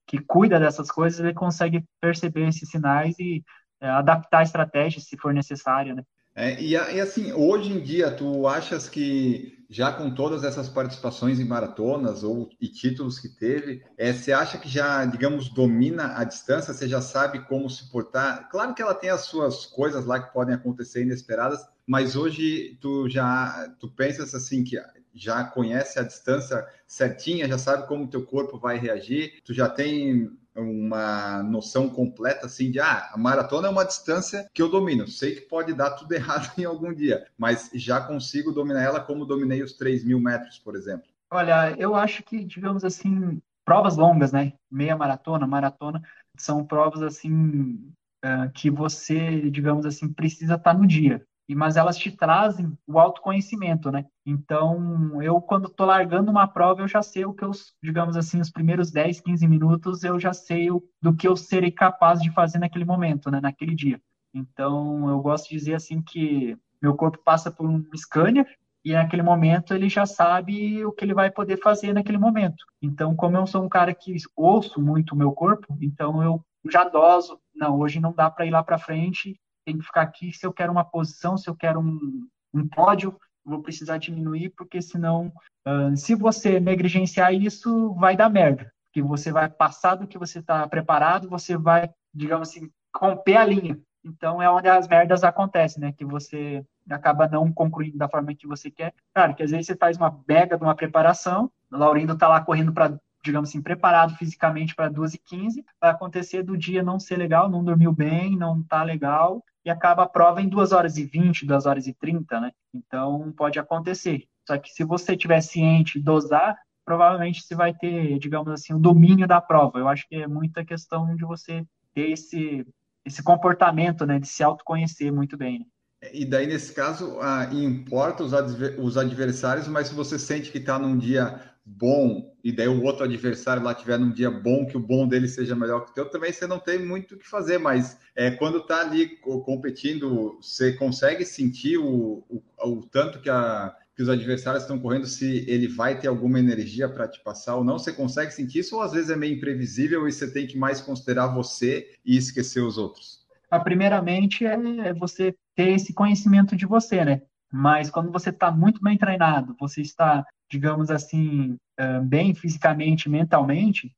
que 0.07 0.19
cuida 0.21 0.61
dessas 0.61 0.91
coisas, 0.91 1.19
ele 1.19 1.35
consegue 1.35 1.85
perceber 2.01 2.49
esses 2.49 2.69
sinais 2.69 3.19
e 3.19 3.43
é, 3.81 3.89
adaptar 3.89 4.39
a 4.39 4.43
estratégia 4.43 5.01
se 5.01 5.17
for 5.17 5.35
necessário, 5.35 5.95
né? 5.95 6.03
É, 6.35 6.61
e, 6.61 6.73
e, 6.73 7.01
assim, 7.01 7.33
hoje 7.33 7.73
em 7.73 7.81
dia, 7.81 8.11
tu 8.11 8.47
achas 8.47 8.89
que 8.89 9.56
já 9.69 9.93
com 9.93 10.11
todas 10.11 10.45
essas 10.45 10.69
participações 10.69 11.41
em 11.41 11.45
maratonas 11.45 12.23
ou 12.23 12.49
e 12.61 12.69
títulos 12.69 13.19
que 13.19 13.29
teve, 13.29 13.83
é, 13.97 14.13
você 14.13 14.33
acha 14.33 14.59
que 14.59 14.69
já, 14.69 15.05
digamos, 15.05 15.49
domina 15.49 16.17
a 16.17 16.25
distância? 16.25 16.73
Você 16.73 16.89
já 16.89 17.01
sabe 17.01 17.41
como 17.47 17.69
se 17.69 17.91
portar? 17.91 18.49
Claro 18.51 18.75
que 18.75 18.83
ela 18.83 18.95
tem 18.95 19.11
as 19.11 19.23
suas 19.23 19.67
coisas 19.67 20.05
lá 20.05 20.21
que 20.21 20.33
podem 20.33 20.55
acontecer 20.55 21.03
inesperadas, 21.03 21.61
mas 21.87 22.17
hoje 22.17 22.79
tu 22.81 23.09
já 23.09 23.75
tu 23.79 23.89
pensas 23.91 24.35
assim 24.35 24.65
que 24.65 24.77
já 25.15 25.45
conhece 25.45 25.99
a 25.99 26.03
distância 26.03 26.67
certinha, 26.87 27.49
já 27.49 27.59
sabe 27.59 27.87
como 27.89 28.09
teu 28.09 28.25
corpo 28.25 28.59
vai 28.59 28.79
reagir, 28.79 29.41
tu 29.45 29.55
já 29.55 29.69
tem 29.69 30.31
uma 30.57 31.43
noção 31.43 31.89
completa 31.89 32.47
assim 32.47 32.71
de 32.71 32.81
ah, 32.81 33.11
a 33.13 33.19
maratona 33.19 33.69
é 33.69 33.71
uma 33.71 33.85
distância 33.85 34.49
que 34.53 34.63
eu 34.63 34.69
domino. 34.69 35.07
Sei 35.07 35.35
que 35.35 35.43
pode 35.43 35.73
dar 35.73 35.91
tudo 35.91 36.13
errado 36.15 36.53
em 36.59 36.65
algum 36.65 36.93
dia, 36.93 37.27
mas 37.37 37.71
já 37.75 38.01
consigo 38.01 38.53
dominar 38.53 38.83
ela 38.83 39.01
como 39.01 39.25
dominei 39.25 39.63
os 39.63 39.73
3 39.73 40.05
mil 40.05 40.21
metros, 40.21 40.59
por 40.59 40.75
exemplo. 40.75 41.07
Olha, 41.31 41.75
eu 41.79 41.95
acho 41.95 42.23
que, 42.23 42.45
digamos 42.45 42.85
assim, 42.85 43.41
provas 43.65 43.97
longas, 43.97 44.33
né? 44.33 44.53
Meia 44.71 44.97
maratona, 44.97 45.47
maratona, 45.47 46.03
são 46.37 46.65
provas 46.65 47.03
assim 47.03 47.93
eh, 48.23 48.49
que 48.55 48.71
você, 48.71 49.51
digamos 49.51 49.85
assim, 49.85 50.13
precisa 50.13 50.55
estar 50.55 50.75
no 50.75 50.87
dia 50.87 51.27
mas 51.55 51.77
elas 51.77 51.97
te 51.97 52.11
trazem 52.11 52.77
o 52.87 52.99
autoconhecimento, 52.99 53.91
né? 53.91 54.05
Então, 54.25 55.23
eu 55.23 55.41
quando 55.41 55.69
estou 55.69 55.87
largando 55.87 56.31
uma 56.31 56.49
prova, 56.49 56.83
eu 56.83 56.89
já 56.89 57.03
sei 57.03 57.25
o 57.25 57.33
que 57.33 57.45
eu, 57.45 57.53
digamos 57.83 58.17
assim, 58.17 58.41
os 58.41 58.51
primeiros 58.51 58.91
10, 58.91 59.21
15 59.21 59.47
minutos, 59.47 60.03
eu 60.03 60.19
já 60.19 60.33
sei 60.33 60.71
o, 60.71 60.83
do 61.01 61.15
que 61.15 61.29
eu 61.29 61.37
serei 61.37 61.71
capaz 61.71 62.21
de 62.21 62.31
fazer 62.33 62.59
naquele 62.59 62.85
momento, 62.85 63.31
né, 63.31 63.41
naquele 63.41 63.75
dia. 63.75 64.01
Então, 64.35 65.09
eu 65.09 65.21
gosto 65.21 65.49
de 65.49 65.57
dizer 65.57 65.75
assim 65.75 66.03
que 66.03 66.59
meu 66.83 66.95
corpo 66.95 67.19
passa 67.25 67.51
por 67.51 67.69
um 67.69 67.85
scanner 67.97 68.47
e 68.85 68.93
naquele 68.93 69.23
momento 69.23 69.75
ele 69.75 69.89
já 69.89 70.07
sabe 70.07 70.85
o 70.85 70.93
que 70.93 71.05
ele 71.05 71.15
vai 71.15 71.31
poder 71.31 71.59
fazer 71.59 71.93
naquele 71.93 72.19
momento. 72.19 72.65
Então, 72.81 73.17
como 73.17 73.37
eu 73.37 73.47
sou 73.47 73.65
um 73.65 73.69
cara 73.69 73.95
que 73.95 74.15
ouço 74.37 74.81
muito 74.81 75.13
o 75.13 75.17
meu 75.17 75.33
corpo, 75.33 75.77
então 75.81 76.23
eu 76.23 76.45
já 76.71 76.85
doso, 76.85 77.41
não, 77.55 77.79
hoje 77.79 78.01
não 78.01 78.13
dá 78.13 78.31
para 78.31 78.47
ir 78.47 78.51
lá 78.51 78.63
para 78.63 78.79
frente, 78.79 79.39
tem 79.67 79.77
que 79.77 79.85
ficar 79.85 80.03
aqui 80.03 80.33
se 80.33 80.47
eu 80.47 80.53
quero 80.53 80.71
uma 80.71 80.85
posição, 80.85 81.37
se 81.37 81.51
eu 81.51 81.57
quero 81.57 81.81
um, 81.81 82.27
um 82.55 82.67
pódio, 82.69 83.19
vou 83.45 83.61
precisar 83.61 83.99
diminuir, 83.99 84.51
porque 84.57 84.81
senão, 84.81 85.33
uh, 85.67 85.95
se 85.97 86.15
você 86.15 86.61
negligenciar 86.61 87.35
isso, 87.35 87.93
vai 87.95 88.17
dar 88.17 88.31
merda. 88.31 88.73
Porque 88.85 89.03
você 89.03 89.33
vai 89.33 89.51
passar 89.51 89.97
do 89.97 90.07
que 90.07 90.17
você 90.17 90.39
está 90.39 90.67
preparado, 90.69 91.29
você 91.29 91.57
vai, 91.57 91.91
digamos 92.15 92.49
assim, 92.49 92.71
romper 92.97 93.37
a 93.37 93.45
linha. 93.45 93.79
Então 94.05 94.41
é 94.41 94.49
onde 94.49 94.69
as 94.69 94.87
merdas 94.87 95.25
acontecem, 95.25 95.81
né? 95.81 95.93
Que 95.93 96.05
você 96.05 96.65
acaba 96.89 97.27
não 97.27 97.53
concluindo 97.53 97.99
da 97.99 98.09
forma 98.09 98.35
que 98.35 98.47
você 98.47 98.71
quer. 98.71 98.95
Claro, 99.13 99.35
que 99.35 99.43
às 99.43 99.51
vezes 99.51 99.67
você 99.67 99.77
faz 99.77 99.97
uma 99.97 100.23
mega 100.29 100.57
de 100.57 100.63
uma 100.63 100.77
preparação, 100.77 101.51
o 101.73 101.77
Laurindo 101.77 102.17
tá 102.17 102.29
lá 102.29 102.41
correndo 102.41 102.73
para 102.73 102.97
digamos 103.27 103.51
assim, 103.51 103.61
preparado 103.61 104.15
fisicamente 104.17 104.75
para 104.75 104.89
2 104.89 105.15
e 105.15 105.19
15, 105.19 105.65
vai 105.81 105.91
acontecer 105.91 106.43
do 106.43 106.57
dia 106.57 106.83
não 106.83 106.99
ser 106.99 107.17
legal, 107.17 107.51
não 107.51 107.63
dormiu 107.63 107.93
bem, 107.93 108.37
não 108.37 108.63
tá 108.63 108.83
legal, 108.83 109.45
e 109.65 109.71
acaba 109.71 110.05
a 110.05 110.09
prova 110.09 110.41
em 110.41 110.49
2 110.49 110.73
horas 110.73 110.97
e 110.97 111.05
20, 111.05 111.45
2 111.45 111.67
horas 111.67 111.87
e 111.87 111.93
30, 111.93 112.41
né? 112.41 112.53
Então, 112.73 113.33
pode 113.37 113.59
acontecer. 113.59 114.25
Só 114.47 114.57
que 114.57 114.71
se 114.71 114.85
você 114.85 115.17
tiver 115.17 115.41
ciente, 115.41 116.01
dosar, 116.01 116.57
provavelmente 116.85 117.43
você 117.43 117.55
vai 117.55 117.75
ter, 117.75 118.19
digamos 118.19 118.53
assim, 118.53 118.73
o 118.73 118.79
domínio 118.79 119.27
da 119.27 119.41
prova. 119.41 119.79
Eu 119.79 119.89
acho 119.89 120.07
que 120.09 120.15
é 120.15 120.27
muita 120.29 120.65
questão 120.65 121.17
de 121.17 121.25
você 121.25 121.67
ter 121.93 122.11
esse, 122.13 122.65
esse 123.05 123.23
comportamento, 123.23 124.07
né? 124.07 124.21
De 124.21 124.29
se 124.29 124.45
autoconhecer 124.45 125.13
muito 125.13 125.37
bem, 125.37 125.59
né? 125.59 125.67
E 126.13 126.25
daí, 126.25 126.47
nesse 126.47 126.73
caso, 126.73 127.19
ah, 127.21 127.49
importa 127.53 128.23
os 128.23 128.97
adversários, 128.97 129.67
mas 129.67 129.89
se 129.89 129.95
você 129.95 130.19
sente 130.19 130.53
que 130.53 130.59
está 130.59 130.79
num 130.79 130.97
dia 130.97 131.41
bom 131.67 132.33
e 132.45 132.53
daí 132.53 132.69
o 132.69 132.85
outro 132.85 133.03
adversário 133.03 133.61
lá 133.61 133.75
tiver 133.75 133.99
num 133.99 134.13
dia 134.13 134.31
bom, 134.31 134.65
que 134.65 134.77
o 134.77 134.81
bom 134.81 135.09
dele 135.09 135.27
seja 135.27 135.57
melhor 135.57 135.85
que 135.85 135.91
o 135.91 135.95
teu, 135.95 136.09
também 136.09 136.33
você 136.33 136.47
não 136.47 136.61
tem 136.61 136.79
muito 136.79 137.17
o 137.17 137.19
que 137.19 137.29
fazer, 137.29 137.59
mas 137.59 137.99
é, 138.15 138.31
quando 138.31 138.65
tá 138.65 138.83
ali 138.83 139.17
competindo, 139.45 140.39
você 140.41 140.73
consegue 140.73 141.25
sentir 141.25 141.77
o, 141.77 142.25
o, 142.31 142.43
o 142.65 142.87
tanto 142.87 143.21
que, 143.21 143.29
a, 143.29 143.75
que 143.97 144.03
os 144.03 144.09
adversários 144.09 144.63
estão 144.63 144.79
correndo, 144.79 145.07
se 145.07 145.45
ele 145.49 145.67
vai 145.67 145.99
ter 145.99 146.07
alguma 146.07 146.39
energia 146.39 146.89
para 146.89 147.09
te 147.09 147.21
passar 147.25 147.57
ou 147.57 147.65
não, 147.65 147.81
você 147.81 147.93
consegue 147.93 148.31
sentir 148.31 148.61
isso 148.61 148.77
ou 148.77 148.83
às 148.83 148.93
vezes 148.93 149.11
é 149.11 149.17
meio 149.17 149.35
imprevisível 149.35 150.07
e 150.07 150.13
você 150.13 150.31
tem 150.31 150.47
que 150.47 150.57
mais 150.57 150.81
considerar 150.81 151.27
você 151.35 151.93
e 152.05 152.17
esquecer 152.17 152.61
os 152.61 152.79
outros? 152.79 153.27
A 153.51 153.59
primeiramente 153.59 154.47
é 154.47 154.95
você 154.95 155.35
ter 155.57 155.71
esse 155.71 155.93
conhecimento 155.93 156.55
de 156.55 156.65
você, 156.65 157.05
né? 157.05 157.23
Mas 157.53 157.91
quando 157.91 158.13
você 158.13 158.31
está 158.31 158.51
muito 158.51 158.81
bem 158.83 158.99
treinado, 158.99 159.57
você 159.59 159.81
está 159.81 160.25
digamos 160.51 160.91
assim, 160.91 161.57
bem 162.05 162.35
fisicamente, 162.35 163.09
mentalmente, 163.09 163.95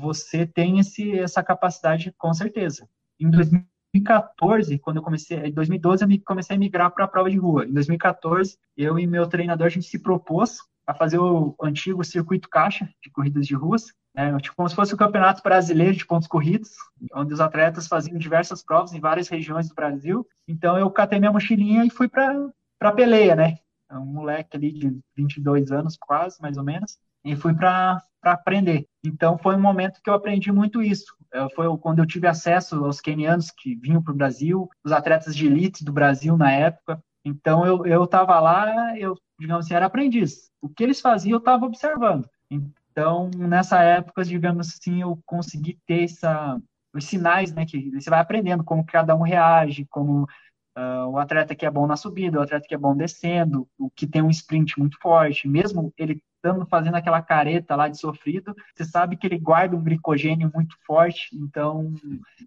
você 0.00 0.46
tem 0.46 0.78
esse, 0.78 1.18
essa 1.18 1.42
capacidade 1.42 2.12
com 2.18 2.32
certeza. 2.34 2.88
Em 3.20 3.30
2014, 3.30 4.78
quando 4.78 4.96
eu 4.96 5.02
comecei, 5.02 5.38
em 5.38 5.52
2012 5.52 6.04
eu 6.04 6.08
comecei 6.24 6.56
a 6.56 6.58
migrar 6.58 6.90
para 6.90 7.04
a 7.04 7.08
prova 7.08 7.30
de 7.30 7.36
rua. 7.36 7.64
Em 7.64 7.72
2014, 7.72 8.58
eu 8.76 8.98
e 8.98 9.06
meu 9.06 9.28
treinador 9.28 9.66
a 9.66 9.70
gente 9.70 9.86
se 9.86 9.98
propôs 9.98 10.58
a 10.86 10.92
fazer 10.92 11.18
o 11.18 11.54
antigo 11.62 12.04
circuito 12.04 12.48
caixa 12.48 12.88
de 13.02 13.10
corridas 13.10 13.46
de 13.46 13.54
ruas, 13.54 13.86
né, 14.14 14.36
tipo 14.38 14.54
como 14.54 14.68
se 14.68 14.74
fosse 14.74 14.92
o 14.92 14.98
campeonato 14.98 15.42
brasileiro 15.42 15.96
de 15.96 16.06
pontos 16.06 16.28
corridos, 16.28 16.70
onde 17.14 17.32
os 17.32 17.40
atletas 17.40 17.86
faziam 17.86 18.18
diversas 18.18 18.62
provas 18.62 18.92
em 18.92 19.00
várias 19.00 19.28
regiões 19.28 19.68
do 19.68 19.74
Brasil. 19.74 20.26
Então 20.46 20.76
eu 20.76 20.90
catei 20.90 21.18
minha 21.18 21.32
mochilinha 21.32 21.84
e 21.84 21.90
fui 21.90 22.08
para 22.08 22.48
para 22.78 22.92
peleia, 22.92 23.34
né? 23.34 23.58
É 23.90 23.96
um 23.98 24.06
moleque 24.06 24.56
ali 24.56 24.72
de 24.72 24.98
22 25.16 25.70
anos, 25.70 25.96
quase, 25.96 26.40
mais 26.40 26.56
ou 26.56 26.64
menos, 26.64 26.98
e 27.24 27.36
fui 27.36 27.54
para 27.54 28.02
aprender. 28.22 28.86
Então, 29.04 29.38
foi 29.38 29.56
um 29.56 29.60
momento 29.60 30.00
que 30.02 30.10
eu 30.10 30.14
aprendi 30.14 30.50
muito 30.50 30.82
isso. 30.82 31.14
É, 31.32 31.48
foi 31.50 31.66
quando 31.78 31.98
eu 31.98 32.06
tive 32.06 32.26
acesso 32.26 32.84
aos 32.84 33.00
kenianos 33.00 33.50
que 33.50 33.74
vinham 33.74 34.02
para 34.02 34.12
o 34.12 34.16
Brasil, 34.16 34.68
os 34.84 34.92
atletas 34.92 35.34
de 35.34 35.46
elite 35.46 35.84
do 35.84 35.92
Brasil 35.92 36.36
na 36.36 36.52
época. 36.52 37.02
Então, 37.24 37.86
eu 37.86 38.04
estava 38.04 38.38
lá, 38.40 38.96
eu, 38.98 39.16
digamos 39.38 39.66
assim, 39.66 39.74
era 39.74 39.86
aprendiz. 39.86 40.50
O 40.60 40.68
que 40.68 40.82
eles 40.82 41.00
faziam, 41.00 41.36
eu 41.36 41.38
estava 41.38 41.64
observando. 41.64 42.28
Então, 42.50 43.30
nessa 43.36 43.82
época, 43.82 44.22
digamos 44.24 44.68
assim, 44.68 45.02
eu 45.02 45.18
consegui 45.26 45.78
ter 45.86 46.04
essa, 46.04 46.60
os 46.94 47.04
sinais, 47.04 47.52
né, 47.52 47.66
que 47.66 47.90
você 47.90 48.08
vai 48.08 48.20
aprendendo 48.20 48.62
como 48.62 48.84
cada 48.84 49.16
um 49.16 49.22
reage, 49.22 49.86
como 49.86 50.26
Uh, 50.76 51.08
o 51.08 51.18
atleta 51.18 51.54
que 51.54 51.64
é 51.64 51.70
bom 51.70 51.86
na 51.86 51.96
subida, 51.96 52.38
o 52.38 52.42
atleta 52.42 52.66
que 52.66 52.74
é 52.74 52.78
bom 52.78 52.96
descendo, 52.96 53.68
o 53.78 53.88
que 53.88 54.06
tem 54.06 54.22
um 54.22 54.30
sprint 54.30 54.78
muito 54.78 54.98
forte, 55.00 55.46
mesmo 55.46 55.92
ele 55.96 56.20
estando 56.44 56.66
fazendo 56.66 56.96
aquela 56.96 57.22
careta 57.22 57.74
lá 57.74 57.88
de 57.88 57.98
sofrido, 57.98 58.54
você 58.74 58.84
sabe 58.84 59.16
que 59.16 59.26
ele 59.26 59.38
guarda 59.38 59.74
um 59.74 59.82
glicogênio 59.82 60.50
muito 60.52 60.76
forte, 60.86 61.30
então 61.32 61.94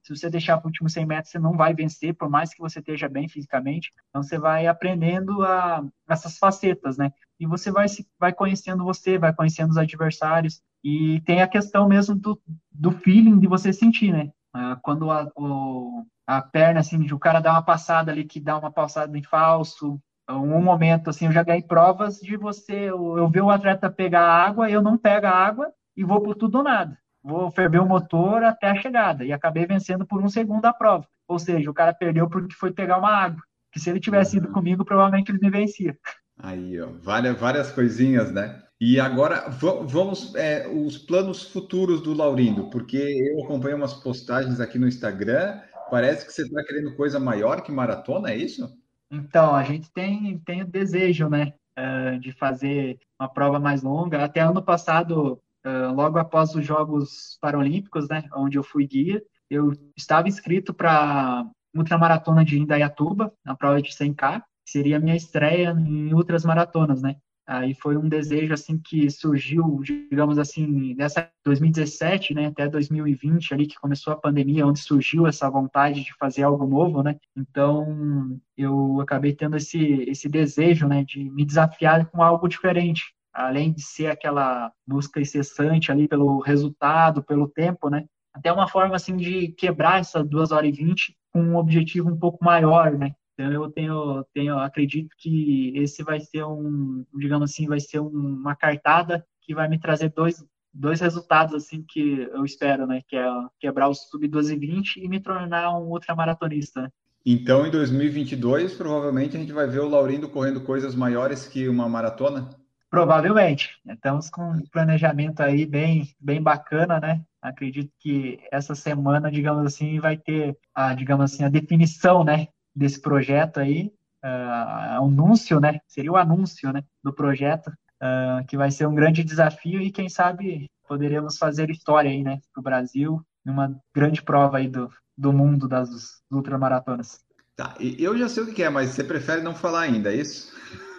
se 0.03 0.15
você 0.15 0.29
deixar 0.29 0.57
para 0.57 0.67
o 0.67 0.69
último 0.69 0.87
100 0.87 1.05
metros, 1.05 1.31
você 1.31 1.39
não 1.39 1.57
vai 1.57 1.73
vencer, 1.73 2.13
por 2.13 2.29
mais 2.29 2.53
que 2.53 2.59
você 2.59 2.79
esteja 2.79 3.09
bem 3.09 3.27
fisicamente, 3.27 3.91
então 4.09 4.21
você 4.21 4.37
vai 4.37 4.67
aprendendo 4.67 5.41
a, 5.43 5.83
essas 6.07 6.37
facetas, 6.37 6.97
né? 6.97 7.11
E 7.39 7.47
você 7.47 7.71
vai, 7.71 7.87
se, 7.87 8.07
vai 8.19 8.31
conhecendo 8.31 8.83
você, 8.83 9.17
vai 9.17 9.33
conhecendo 9.33 9.71
os 9.71 9.77
adversários, 9.77 10.61
e 10.83 11.21
tem 11.21 11.41
a 11.41 11.47
questão 11.47 11.87
mesmo 11.87 12.15
do, 12.15 12.39
do 12.71 12.91
feeling 12.91 13.39
de 13.39 13.47
você 13.47 13.73
sentir, 13.73 14.11
né? 14.11 14.31
Uh, 14.55 14.79
quando 14.81 15.09
a, 15.09 15.29
o, 15.35 16.05
a 16.27 16.41
perna, 16.41 16.81
assim, 16.81 16.99
de 16.99 17.13
o 17.13 17.19
cara 17.19 17.39
dar 17.39 17.53
uma 17.53 17.63
passada 17.63 18.11
ali, 18.11 18.25
que 18.25 18.39
dá 18.39 18.57
uma 18.57 18.71
passada 18.71 19.17
em 19.17 19.23
falso, 19.23 19.99
um 20.29 20.61
momento, 20.61 21.09
assim, 21.09 21.27
eu 21.27 21.31
já 21.31 21.41
ganhei 21.41 21.61
provas 21.61 22.17
de 22.17 22.35
você, 22.35 22.73
eu, 22.73 23.17
eu 23.17 23.29
ver 23.29 23.41
o 23.41 23.49
atleta 23.49 23.89
pegar 23.89 24.23
água, 24.23 24.69
eu 24.69 24.81
não 24.81 24.97
pego 24.97 25.25
a 25.25 25.31
água 25.31 25.71
e 25.95 26.03
vou 26.03 26.21
por 26.21 26.35
tudo 26.35 26.57
ou 26.57 26.63
nada. 26.63 26.97
Vou 27.23 27.49
ferver 27.49 27.79
o 27.79 27.85
motor 27.85 28.43
até 28.43 28.67
a 28.69 28.75
chegada. 28.75 29.23
E 29.23 29.31
acabei 29.31 29.65
vencendo 29.65 30.05
por 30.05 30.21
um 30.21 30.29
segundo 30.29 30.65
a 30.65 30.73
prova. 30.73 31.05
Ou 31.27 31.39
seja, 31.39 31.69
o 31.69 31.73
cara 31.73 31.93
perdeu 31.93 32.29
porque 32.29 32.53
foi 32.55 32.71
pegar 32.71 32.97
uma 32.97 33.11
água. 33.11 33.41
Que 33.71 33.79
se 33.79 33.89
ele 33.89 33.99
tivesse 33.99 34.37
ido 34.37 34.49
comigo, 34.49 34.85
provavelmente 34.85 35.31
ele 35.31 35.39
me 35.39 35.49
vencia. 35.49 35.97
Aí, 36.39 36.79
ó, 36.79 36.87
várias, 37.01 37.37
várias 37.37 37.71
coisinhas, 37.71 38.31
né? 38.31 38.61
E 38.79 38.99
agora 38.99 39.49
vamos 39.49 40.35
é, 40.35 40.67
os 40.67 40.97
planos 40.99 41.43
futuros 41.51 41.99
do 42.01 42.13
Laurindo, 42.13 42.69
porque 42.69 42.97
eu 42.97 43.43
acompanho 43.43 43.75
umas 43.75 43.93
postagens 43.95 44.59
aqui 44.59 44.77
no 44.77 44.87
Instagram. 44.87 45.59
Parece 45.89 46.25
que 46.25 46.33
você 46.33 46.43
está 46.43 46.63
querendo 46.63 46.95
coisa 46.95 47.19
maior 47.19 47.61
que 47.61 47.71
maratona, 47.71 48.31
é 48.31 48.37
isso? 48.37 48.67
Então, 49.11 49.55
a 49.55 49.63
gente 49.63 49.91
tem, 49.91 50.37
tem 50.39 50.63
o 50.63 50.67
desejo, 50.67 51.29
né, 51.29 51.53
uh, 51.77 52.19
de 52.19 52.31
fazer 52.33 52.99
uma 53.19 53.29
prova 53.29 53.59
mais 53.59 53.81
longa. 53.81 54.23
Até 54.23 54.41
ano 54.41 54.61
passado, 54.61 55.41
uh, 55.65 55.93
logo 55.93 56.17
após 56.17 56.53
os 56.55 56.65
Jogos 56.65 57.37
Paralímpicos, 57.41 58.09
né, 58.09 58.23
onde 58.35 58.57
eu 58.57 58.63
fui 58.63 58.85
guia, 58.85 59.21
eu 59.49 59.71
estava 59.95 60.27
inscrito 60.27 60.73
para 60.73 61.45
ultramaratona 61.73 62.43
de 62.43 62.59
Indaiatuba, 62.59 63.33
na 63.45 63.55
prova 63.55 63.81
de 63.81 63.91
100K, 63.91 64.43
seria 64.65 64.97
a 64.97 64.99
minha 64.99 65.15
estreia 65.15 65.71
em 65.71 66.13
outras 66.13 66.43
maratonas, 66.43 67.01
né? 67.01 67.15
Aí 67.47 67.73
foi 67.73 67.95
um 67.95 68.09
desejo 68.09 68.53
assim 68.53 68.77
que 68.77 69.09
surgiu, 69.09 69.79
digamos 69.81 70.37
assim, 70.37 70.93
nessa 70.95 71.31
2017, 71.45 72.33
né, 72.33 72.47
até 72.47 72.67
2020 72.67 73.53
ali 73.53 73.65
que 73.65 73.79
começou 73.79 74.11
a 74.11 74.17
pandemia, 74.17 74.67
onde 74.67 74.79
surgiu 74.79 75.25
essa 75.25 75.49
vontade 75.49 76.03
de 76.03 76.13
fazer 76.17 76.43
algo 76.43 76.67
novo, 76.67 77.01
né? 77.01 77.15
Então, 77.37 78.37
eu 78.57 78.99
acabei 78.99 79.33
tendo 79.33 79.55
esse 79.55 79.79
esse 80.09 80.27
desejo, 80.27 80.87
né, 80.89 81.05
de 81.05 81.29
me 81.29 81.45
desafiar 81.45 82.05
com 82.07 82.21
algo 82.21 82.49
diferente, 82.49 83.13
além 83.33 83.71
de 83.71 83.81
ser 83.81 84.07
aquela 84.07 84.69
busca 84.85 85.21
incessante 85.21 85.89
ali 85.89 86.05
pelo 86.05 86.39
resultado, 86.39 87.23
pelo 87.23 87.47
tempo, 87.47 87.89
né? 87.89 88.03
Até 88.33 88.51
uma 88.51 88.67
forma 88.67 88.95
assim 88.97 89.15
de 89.15 89.47
quebrar 89.53 90.01
essas 90.01 90.27
2 90.27 90.51
horas 90.51 90.69
e 90.69 90.71
20 90.73 91.15
com 91.31 91.41
um 91.41 91.55
objetivo 91.55 92.09
um 92.09 92.17
pouco 92.17 92.43
maior, 92.43 92.91
né? 92.97 93.13
Então 93.37 93.51
eu 93.51 93.69
tenho, 93.69 94.25
tenho, 94.33 94.57
acredito 94.57 95.15
que 95.15 95.71
esse 95.75 96.03
vai 96.03 96.19
ser 96.19 96.43
um, 96.43 97.05
digamos 97.13 97.51
assim, 97.51 97.67
vai 97.67 97.79
ser 97.79 97.99
uma 97.99 98.55
cartada 98.55 99.23
que 99.43 99.53
vai 99.53 99.69
me 99.69 99.79
trazer 99.79 100.11
dois, 100.11 100.43
dois 100.73 100.99
resultados 100.99 101.53
assim 101.53 101.85
que 101.87 102.27
eu 102.33 102.43
espero, 102.43 102.87
né? 102.87 103.01
Que 103.07 103.15
é 103.15 103.29
quebrar 103.59 103.89
o 103.89 103.93
sub 103.93 104.23
1220 104.23 104.97
e 104.97 105.07
me 105.07 105.19
tornar 105.19 105.69
um 105.77 105.83
ultramaratonista. 105.83 106.91
Então, 107.23 107.67
em 107.67 107.69
2022, 107.69 108.73
provavelmente 108.73 109.37
a 109.37 109.39
gente 109.39 109.53
vai 109.53 109.67
ver 109.67 109.81
o 109.81 109.87
Laurindo 109.89 110.29
correndo 110.29 110.61
coisas 110.61 110.95
maiores 110.95 111.47
que 111.47 111.69
uma 111.69 111.87
maratona? 111.87 112.49
Provavelmente. 112.89 113.69
Estamos 113.87 114.31
com 114.31 114.41
um 114.49 114.63
planejamento 114.71 115.41
aí 115.41 115.65
bem, 115.65 116.07
bem 116.19 116.41
bacana, 116.41 116.99
né? 116.99 117.21
Acredito 117.39 117.91
que 117.99 118.39
essa 118.51 118.73
semana, 118.73 119.29
digamos 119.29 119.65
assim, 119.65 119.99
vai 119.99 120.17
ter 120.17 120.57
a, 120.73 120.95
digamos 120.95 121.31
assim, 121.31 121.43
a 121.43 121.49
definição, 121.49 122.23
né, 122.23 122.47
desse 122.77 123.01
projeto 123.01 123.59
aí, 123.59 123.91
uh, 124.23 125.03
anúncio, 125.03 125.59
né? 125.59 125.79
Seria 125.87 126.11
o 126.11 126.17
anúncio, 126.17 126.71
né, 126.71 126.83
do 127.03 127.11
projeto, 127.11 127.67
uh, 127.67 128.45
que 128.47 128.55
vai 128.55 128.69
ser 128.69 128.85
um 128.85 128.93
grande 128.93 129.23
desafio 129.23 129.81
e 129.81 129.91
quem 129.91 130.07
sabe 130.07 130.69
poderíamos 130.87 131.37
fazer 131.37 131.69
história 131.71 132.11
aí, 132.11 132.23
né, 132.23 132.39
para 132.53 132.61
o 132.61 132.63
Brasil, 132.63 133.21
numa 133.43 133.75
grande 133.93 134.21
prova 134.21 134.59
aí 134.59 134.67
do, 134.67 134.89
do 135.17 135.33
mundo 135.33 135.67
das 135.67 135.89
ultramaratonas. 136.31 137.19
Tá, 137.55 137.75
eu 137.79 138.15
já 138.15 138.29
sei 138.29 138.43
o 138.43 138.53
que 138.53 138.61
é, 138.61 138.69
mas 138.69 138.91
você 138.91 139.03
prefere 139.03 139.41
não 139.41 139.55
falar 139.55 139.81
ainda, 139.81 140.13
é 140.13 140.17
isso? 140.17 140.53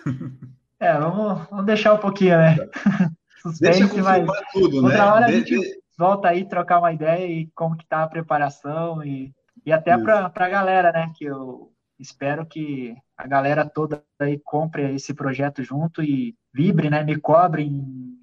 É, 0.81 0.97
vamos, 0.97 1.49
vamos 1.51 1.66
deixar 1.66 1.93
um 1.93 1.99
pouquinho, 1.99 2.39
né? 2.39 2.55
Suspense, 3.43 3.81
Deixa 3.81 4.01
mas 4.01 4.24
tudo, 4.53 4.76
outra 4.76 4.97
né? 4.97 5.05
hora 5.11 5.26
a 5.26 5.33
gente 5.33 5.59
volta 5.99 6.29
aí 6.29 6.49
trocar 6.49 6.79
uma 6.79 6.93
ideia 6.93 7.26
e 7.26 7.49
como 7.53 7.76
que 7.76 7.85
tá 7.85 8.05
a 8.05 8.09
preparação 8.09 9.03
e 9.05 9.35
e 9.68 9.72
até 9.72 9.98
para 9.98 10.32
a 10.34 10.48
galera, 10.48 10.90
né? 10.90 11.12
Que 11.14 11.26
eu 11.26 11.70
espero 11.98 12.46
que 12.46 12.96
a 13.14 13.26
galera 13.26 13.68
toda 13.68 14.02
aí 14.18 14.40
compre 14.42 14.94
esse 14.94 15.12
projeto 15.12 15.62
junto 15.62 16.02
e 16.02 16.34
vibre, 16.54 16.88
né? 16.88 17.04
Me 17.04 17.20
cobre, 17.20 17.70